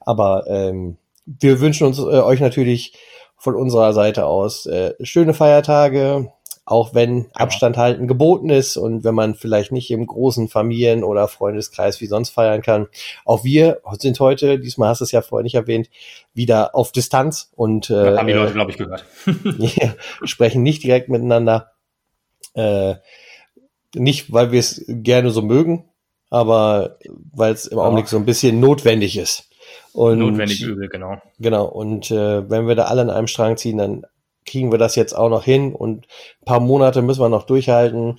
Aber 0.00 0.44
ähm, 0.48 0.96
wir 1.26 1.60
wünschen 1.60 1.86
uns 1.86 1.98
äh, 1.98 2.02
euch 2.02 2.40
natürlich 2.40 2.94
von 3.36 3.54
unserer 3.54 3.92
Seite 3.92 4.26
aus 4.26 4.66
äh, 4.66 4.94
schöne 5.02 5.34
Feiertage, 5.34 6.32
auch 6.66 6.94
wenn 6.94 7.26
Abstand 7.34 7.76
halten 7.76 8.08
geboten 8.08 8.48
ist 8.48 8.76
und 8.76 9.04
wenn 9.04 9.14
man 9.14 9.34
vielleicht 9.34 9.70
nicht 9.70 9.90
im 9.90 10.06
großen 10.06 10.48
Familien- 10.48 11.04
oder 11.04 11.28
Freundeskreis 11.28 12.00
wie 12.00 12.06
sonst 12.06 12.30
feiern 12.30 12.62
kann. 12.62 12.88
Auch 13.24 13.44
wir 13.44 13.80
sind 13.98 14.18
heute, 14.18 14.58
diesmal 14.58 14.88
hast 14.88 15.00
du 15.00 15.04
es 15.04 15.12
ja 15.12 15.20
vorher 15.20 15.42
nicht 15.42 15.54
erwähnt, 15.54 15.90
wieder 16.32 16.74
auf 16.74 16.90
Distanz 16.90 17.50
und 17.54 17.90
äh, 17.90 18.16
haben 18.16 18.26
die 18.26 18.32
Leute, 18.32 18.54
glaube 18.54 18.70
ich, 18.70 18.78
gehört. 18.78 19.04
sprechen 20.24 20.62
nicht 20.62 20.82
direkt 20.82 21.10
miteinander. 21.10 21.72
Äh, 22.54 22.94
nicht, 23.94 24.32
weil 24.32 24.50
wir 24.50 24.60
es 24.60 24.84
gerne 24.88 25.30
so 25.30 25.42
mögen, 25.42 25.84
aber 26.30 26.98
weil 27.32 27.52
es 27.52 27.66
im 27.66 27.78
Augenblick 27.78 28.08
so 28.08 28.16
ein 28.16 28.24
bisschen 28.24 28.58
notwendig 28.58 29.18
ist. 29.18 29.50
Und, 29.92 30.18
notwendig 30.18 30.62
übel, 30.62 30.88
genau. 30.88 31.20
Genau. 31.38 31.66
Und 31.66 32.10
äh, 32.10 32.48
wenn 32.50 32.66
wir 32.66 32.74
da 32.74 32.84
alle 32.84 33.02
an 33.02 33.10
einem 33.10 33.26
Strang 33.28 33.56
ziehen, 33.56 33.78
dann 33.78 34.06
kriegen 34.46 34.70
wir 34.70 34.78
das 34.78 34.96
jetzt 34.96 35.14
auch 35.14 35.28
noch 35.28 35.44
hin 35.44 35.74
und 35.74 36.06
ein 36.42 36.44
paar 36.44 36.60
Monate 36.60 37.02
müssen 37.02 37.20
wir 37.20 37.28
noch 37.28 37.44
durchhalten. 37.44 38.16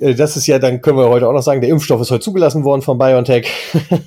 Äh, 0.00 0.14
das 0.14 0.36
ist 0.36 0.46
ja, 0.46 0.58
dann 0.58 0.80
können 0.80 0.98
wir 0.98 1.08
heute 1.08 1.28
auch 1.28 1.32
noch 1.32 1.42
sagen, 1.42 1.60
der 1.60 1.70
Impfstoff 1.70 2.00
ist 2.00 2.10
heute 2.10 2.20
zugelassen 2.20 2.64
worden 2.64 2.82
von 2.82 2.98
BioNTech. 2.98 3.48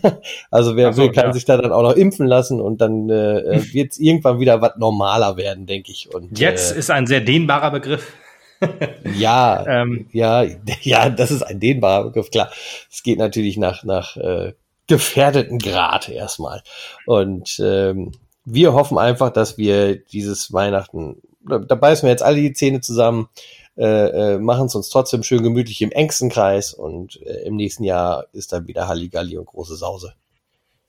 also 0.51 0.75
wer 0.75 0.93
so, 0.93 1.03
will, 1.03 1.11
kann 1.11 1.27
ja. 1.27 1.33
sich 1.33 1.45
da 1.45 1.57
dann 1.57 1.71
auch 1.71 1.83
noch 1.83 1.95
impfen 1.95 2.27
lassen 2.27 2.59
und 2.61 2.81
dann 2.81 3.09
äh, 3.09 3.39
äh 3.39 3.73
wird 3.73 3.91
es 3.91 3.99
irgendwann 3.99 4.39
wieder 4.39 4.61
was 4.61 4.77
normaler 4.77 5.37
werden, 5.37 5.65
denke 5.65 5.91
ich. 5.91 6.13
Und, 6.13 6.37
Jetzt 6.37 6.75
äh, 6.75 6.79
ist 6.79 6.91
ein 6.91 7.07
sehr 7.07 7.21
dehnbarer 7.21 7.71
Begriff. 7.71 8.13
ja, 9.15 9.65
ähm. 9.81 10.07
ja, 10.11 10.45
ja, 10.81 11.09
das 11.09 11.31
ist 11.31 11.43
ein 11.43 11.59
dehnbarer 11.59 12.05
Begriff, 12.05 12.31
klar. 12.31 12.49
Es 12.91 13.03
geht 13.03 13.17
natürlich 13.17 13.57
nach, 13.57 13.83
nach 13.83 14.17
äh, 14.17 14.53
gefährdeten 14.87 15.57
Grad 15.57 16.09
erstmal. 16.09 16.61
Und 17.05 17.59
ähm, 17.63 18.11
wir 18.45 18.73
hoffen 18.73 18.97
einfach, 18.97 19.31
dass 19.31 19.57
wir 19.57 19.95
dieses 19.97 20.51
Weihnachten, 20.53 21.21
da 21.45 21.75
beißen 21.75 22.07
wir 22.07 22.11
jetzt 22.11 22.23
alle 22.23 22.37
die 22.37 22.53
Zähne 22.53 22.81
zusammen, 22.81 23.29
äh, 23.77 24.33
äh, 24.33 24.37
machen 24.37 24.65
es 24.65 24.75
uns 24.75 24.89
trotzdem 24.89 25.23
schön 25.23 25.43
gemütlich 25.43 25.81
im 25.81 25.91
engsten 25.91 26.29
Kreis 26.29 26.73
und 26.73 27.21
äh, 27.21 27.43
im 27.45 27.55
nächsten 27.55 27.83
Jahr 27.83 28.25
ist 28.33 28.51
dann 28.51 28.67
wieder 28.67 28.87
Halligalli 28.87 29.37
und 29.37 29.45
große 29.45 29.75
Sause. 29.75 30.13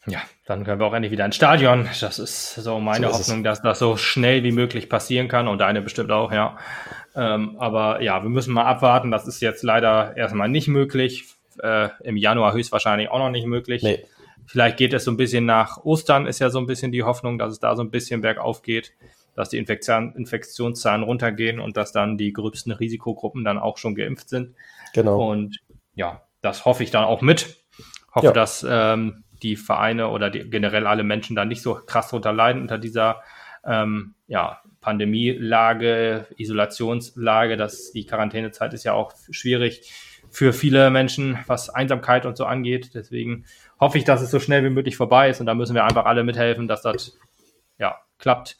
Ja, 0.06 0.20
dann 0.46 0.64
können 0.64 0.80
wir 0.80 0.86
auch 0.86 0.94
endlich 0.94 1.12
wieder 1.12 1.24
ins 1.24 1.36
Stadion. 1.36 1.88
Das 2.00 2.18
ist 2.18 2.54
so 2.56 2.80
meine 2.80 3.06
so 3.06 3.14
Hoffnung, 3.14 3.44
dass 3.44 3.62
das 3.62 3.78
so 3.78 3.96
schnell 3.96 4.42
wie 4.42 4.50
möglich 4.50 4.88
passieren 4.88 5.28
kann 5.28 5.46
und 5.46 5.58
deine 5.58 5.80
bestimmt 5.80 6.10
auch, 6.10 6.32
ja. 6.32 6.58
Ähm, 7.14 7.56
aber 7.58 8.02
ja, 8.02 8.20
wir 8.22 8.30
müssen 8.30 8.52
mal 8.52 8.64
abwarten. 8.64 9.12
Das 9.12 9.28
ist 9.28 9.40
jetzt 9.40 9.62
leider 9.62 10.16
erstmal 10.16 10.48
nicht 10.48 10.66
möglich. 10.66 11.26
Äh, 11.62 11.90
Im 12.02 12.16
Januar 12.16 12.52
höchstwahrscheinlich 12.52 13.10
auch 13.10 13.18
noch 13.18 13.30
nicht 13.30 13.46
möglich. 13.46 13.82
Nee. 13.82 14.04
Vielleicht 14.46 14.76
geht 14.76 14.92
es 14.92 15.04
so 15.04 15.10
ein 15.10 15.16
bisschen 15.16 15.46
nach 15.46 15.78
Ostern, 15.84 16.26
ist 16.26 16.40
ja 16.40 16.50
so 16.50 16.58
ein 16.58 16.66
bisschen 16.66 16.92
die 16.92 17.02
Hoffnung, 17.02 17.38
dass 17.38 17.52
es 17.52 17.60
da 17.60 17.76
so 17.76 17.82
ein 17.82 17.90
bisschen 17.90 18.20
bergauf 18.20 18.62
geht, 18.62 18.92
dass 19.34 19.48
die 19.48 19.58
Infektion, 19.58 20.14
Infektionszahlen 20.14 21.02
runtergehen 21.02 21.60
und 21.60 21.76
dass 21.76 21.92
dann 21.92 22.18
die 22.18 22.32
gröbsten 22.32 22.72
Risikogruppen 22.72 23.44
dann 23.44 23.58
auch 23.58 23.78
schon 23.78 23.94
geimpft 23.94 24.28
sind. 24.28 24.54
Genau. 24.94 25.30
Und 25.30 25.60
ja, 25.94 26.22
das 26.40 26.64
hoffe 26.64 26.82
ich 26.82 26.90
dann 26.90 27.04
auch 27.04 27.22
mit. 27.22 27.64
Hoffe, 28.14 28.26
ja. 28.26 28.32
dass 28.32 28.66
ähm, 28.68 29.24
die 29.42 29.56
Vereine 29.56 30.08
oder 30.08 30.30
die, 30.30 30.48
generell 30.50 30.86
alle 30.86 31.02
Menschen 31.02 31.34
da 31.34 31.44
nicht 31.44 31.62
so 31.62 31.74
krass 31.74 32.08
drunter 32.08 32.32
leiden 32.32 32.60
unter 32.60 32.78
dieser 32.78 33.22
ähm, 33.64 34.14
ja, 34.26 34.60
Pandemielage, 34.80 36.26
Isolationslage. 36.36 37.56
dass 37.56 37.92
die 37.92 38.04
Quarantänezeit 38.04 38.74
ist 38.74 38.84
ja 38.84 38.92
auch 38.92 39.14
schwierig 39.30 39.90
für 40.30 40.52
viele 40.52 40.90
Menschen, 40.90 41.38
was 41.46 41.70
Einsamkeit 41.70 42.26
und 42.26 42.36
so 42.36 42.44
angeht. 42.44 42.94
Deswegen 42.94 43.44
hoffe 43.82 43.98
ich, 43.98 44.04
dass 44.04 44.22
es 44.22 44.30
so 44.30 44.38
schnell 44.38 44.64
wie 44.64 44.70
möglich 44.70 44.96
vorbei 44.96 45.28
ist 45.28 45.40
und 45.40 45.46
da 45.46 45.54
müssen 45.54 45.74
wir 45.74 45.84
einfach 45.84 46.04
alle 46.04 46.22
mithelfen, 46.22 46.68
dass 46.68 46.82
das 46.82 47.18
ja 47.78 47.96
klappt. 48.18 48.56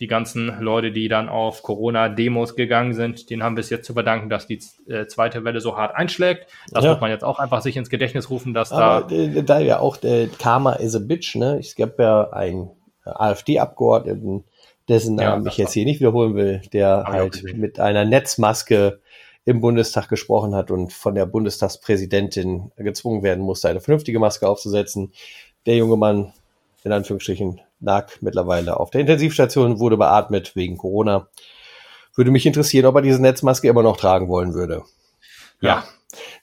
Die 0.00 0.06
ganzen 0.06 0.60
Leute, 0.60 0.92
die 0.92 1.08
dann 1.08 1.28
auf 1.28 1.62
Corona-Demos 1.62 2.56
gegangen 2.56 2.94
sind, 2.94 3.28
denen 3.28 3.42
haben 3.42 3.56
wir 3.56 3.60
es 3.60 3.68
jetzt 3.68 3.86
zu 3.86 3.92
verdanken, 3.92 4.30
dass 4.30 4.46
die 4.46 4.58
äh, 4.88 5.06
zweite 5.06 5.44
Welle 5.44 5.60
so 5.60 5.76
hart 5.76 5.94
einschlägt. 5.94 6.46
Das 6.70 6.84
ja. 6.84 6.92
muss 6.92 7.00
man 7.02 7.10
jetzt 7.10 7.22
auch 7.22 7.38
einfach 7.38 7.60
sich 7.60 7.76
ins 7.76 7.90
Gedächtnis 7.90 8.30
rufen, 8.30 8.54
dass 8.54 8.72
Aber, 8.72 9.06
da. 9.06 9.14
Äh, 9.14 9.44
da 9.44 9.60
ja 9.60 9.78
auch 9.78 9.98
der 9.98 10.28
Karma 10.28 10.72
is 10.72 10.96
a 10.96 11.00
bitch, 11.00 11.36
ne? 11.36 11.58
Es 11.60 11.76
gab 11.76 11.98
ja 11.98 12.30
einen 12.30 12.70
AfD-Abgeordneten, 13.04 14.44
dessen 14.88 15.16
Namen 15.16 15.44
ja, 15.44 15.50
ich 15.52 15.58
jetzt 15.58 15.74
hier 15.74 15.84
nicht 15.84 16.00
wiederholen 16.00 16.34
will, 16.34 16.62
der 16.72 17.04
halt 17.06 17.44
mit 17.54 17.78
einer 17.78 18.04
Netzmaske 18.04 19.00
im 19.50 19.60
Bundestag 19.60 20.08
gesprochen 20.08 20.54
hat 20.54 20.70
und 20.70 20.92
von 20.92 21.14
der 21.14 21.26
Bundestagspräsidentin 21.26 22.72
gezwungen 22.76 23.22
werden 23.22 23.44
musste, 23.44 23.68
eine 23.68 23.80
vernünftige 23.80 24.18
Maske 24.18 24.48
aufzusetzen. 24.48 25.12
Der 25.66 25.76
junge 25.76 25.96
Mann, 25.96 26.32
in 26.84 26.92
Anführungsstrichen, 26.92 27.60
lag 27.80 28.10
mittlerweile 28.20 28.78
auf 28.78 28.90
der 28.90 29.02
Intensivstation, 29.02 29.78
wurde 29.78 29.96
beatmet 29.96 30.56
wegen 30.56 30.76
Corona. 30.76 31.28
Würde 32.14 32.30
mich 32.30 32.46
interessieren, 32.46 32.86
ob 32.86 32.96
er 32.96 33.02
diese 33.02 33.20
Netzmaske 33.20 33.68
immer 33.68 33.82
noch 33.82 33.96
tragen 33.96 34.28
wollen 34.28 34.54
würde. 34.54 34.82
Ja, 35.60 35.84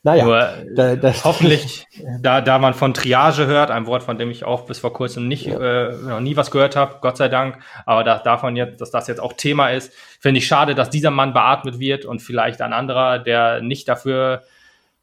naja, 0.04 0.24
Nur, 0.26 0.54
da, 0.76 0.96
da, 0.96 1.14
hoffentlich, 1.24 1.86
da, 2.22 2.42
da 2.42 2.58
man 2.60 2.74
von 2.74 2.94
Triage 2.94 3.48
hört, 3.48 3.72
ein 3.72 3.86
Wort, 3.86 4.04
von 4.04 4.18
dem 4.18 4.32
ich 4.32 4.46
auch 4.46 4.66
bis 4.66 4.80
vor 4.80 4.94
kurzem 4.94 5.28
nicht, 5.28 5.46
ja. 5.46 5.90
äh, 5.90 5.96
noch 5.96 6.20
nie 6.20 6.38
was 6.38 6.52
gehört 6.52 6.76
habe, 6.76 6.98
Gott 7.02 7.18
sei 7.18 7.28
Dank, 7.28 7.60
aber 7.86 8.04
da, 8.04 8.20
davon 8.20 8.56
jetzt, 8.56 8.80
dass 8.80 8.92
das 8.92 9.08
jetzt 9.08 9.20
auch 9.20 9.34
Thema 9.34 9.70
ist, 9.70 9.94
finde 10.20 10.40
ich 10.40 10.48
schade, 10.48 10.76
dass 10.76 10.90
dieser 10.90 11.12
Mann 11.12 11.34
beatmet 11.34 11.80
wird 11.80 12.06
und 12.06 12.22
vielleicht 12.22 12.62
ein 12.62 12.74
anderer, 12.74 13.20
der 13.20 13.62
nicht 13.62 13.88
dafür, 13.88 14.44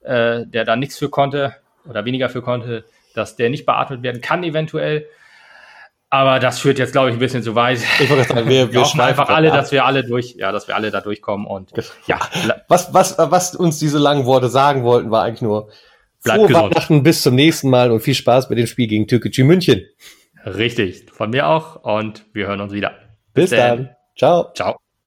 äh, 0.02 0.46
der 0.46 0.64
da 0.64 0.76
nichts 0.76 0.98
für 0.98 1.10
konnte 1.10 1.54
oder 1.88 2.04
weniger 2.04 2.28
für 2.30 2.42
konnte, 2.42 2.84
dass 3.14 3.36
der 3.36 3.50
nicht 3.50 3.66
beatmet 3.66 4.02
werden 4.02 4.20
kann, 4.20 4.42
eventuell. 4.42 5.06
Aber 6.14 6.38
das 6.38 6.60
führt 6.60 6.78
jetzt, 6.78 6.92
glaube 6.92 7.08
ich, 7.08 7.16
ein 7.16 7.18
bisschen 7.18 7.42
zu 7.42 7.56
weit. 7.56 7.80
Ich 7.98 8.08
wollte 8.08 8.22
sagen, 8.22 8.48
wir, 8.48 8.68
wir, 8.68 8.72
wir 8.72 8.80
hoffen 8.82 9.00
einfach 9.00 9.28
alle, 9.30 9.50
ab. 9.50 9.58
dass 9.58 9.72
wir 9.72 9.84
alle 9.84 10.04
durch, 10.04 10.36
ja, 10.38 10.52
dass 10.52 10.68
wir 10.68 10.76
alle 10.76 10.92
da 10.92 11.00
durchkommen 11.00 11.44
und 11.44 11.72
ja. 12.06 12.20
Was, 12.68 12.94
was, 12.94 13.18
was 13.18 13.56
uns 13.56 13.80
diese 13.80 13.98
langen 13.98 14.24
Worte 14.24 14.48
sagen 14.48 14.84
wollten, 14.84 15.10
war 15.10 15.24
eigentlich 15.24 15.42
nur 15.42 15.70
Frohe 16.20 16.48
Weihnachten, 16.52 17.02
bis 17.02 17.22
zum 17.22 17.34
nächsten 17.34 17.68
Mal 17.68 17.90
und 17.90 17.98
viel 17.98 18.14
Spaß 18.14 18.48
mit 18.48 18.60
dem 18.60 18.68
Spiel 18.68 18.86
gegen 18.86 19.08
Türkgücü 19.08 19.42
München. 19.42 19.86
Richtig, 20.46 21.10
von 21.10 21.30
mir 21.30 21.48
auch 21.48 21.82
und 21.82 22.24
wir 22.32 22.46
hören 22.46 22.60
uns 22.60 22.72
wieder. 22.72 22.92
Bis, 23.32 23.50
bis 23.50 23.58
dann. 23.58 23.90
Ciao. 24.16 24.52
Ciao. 24.54 24.83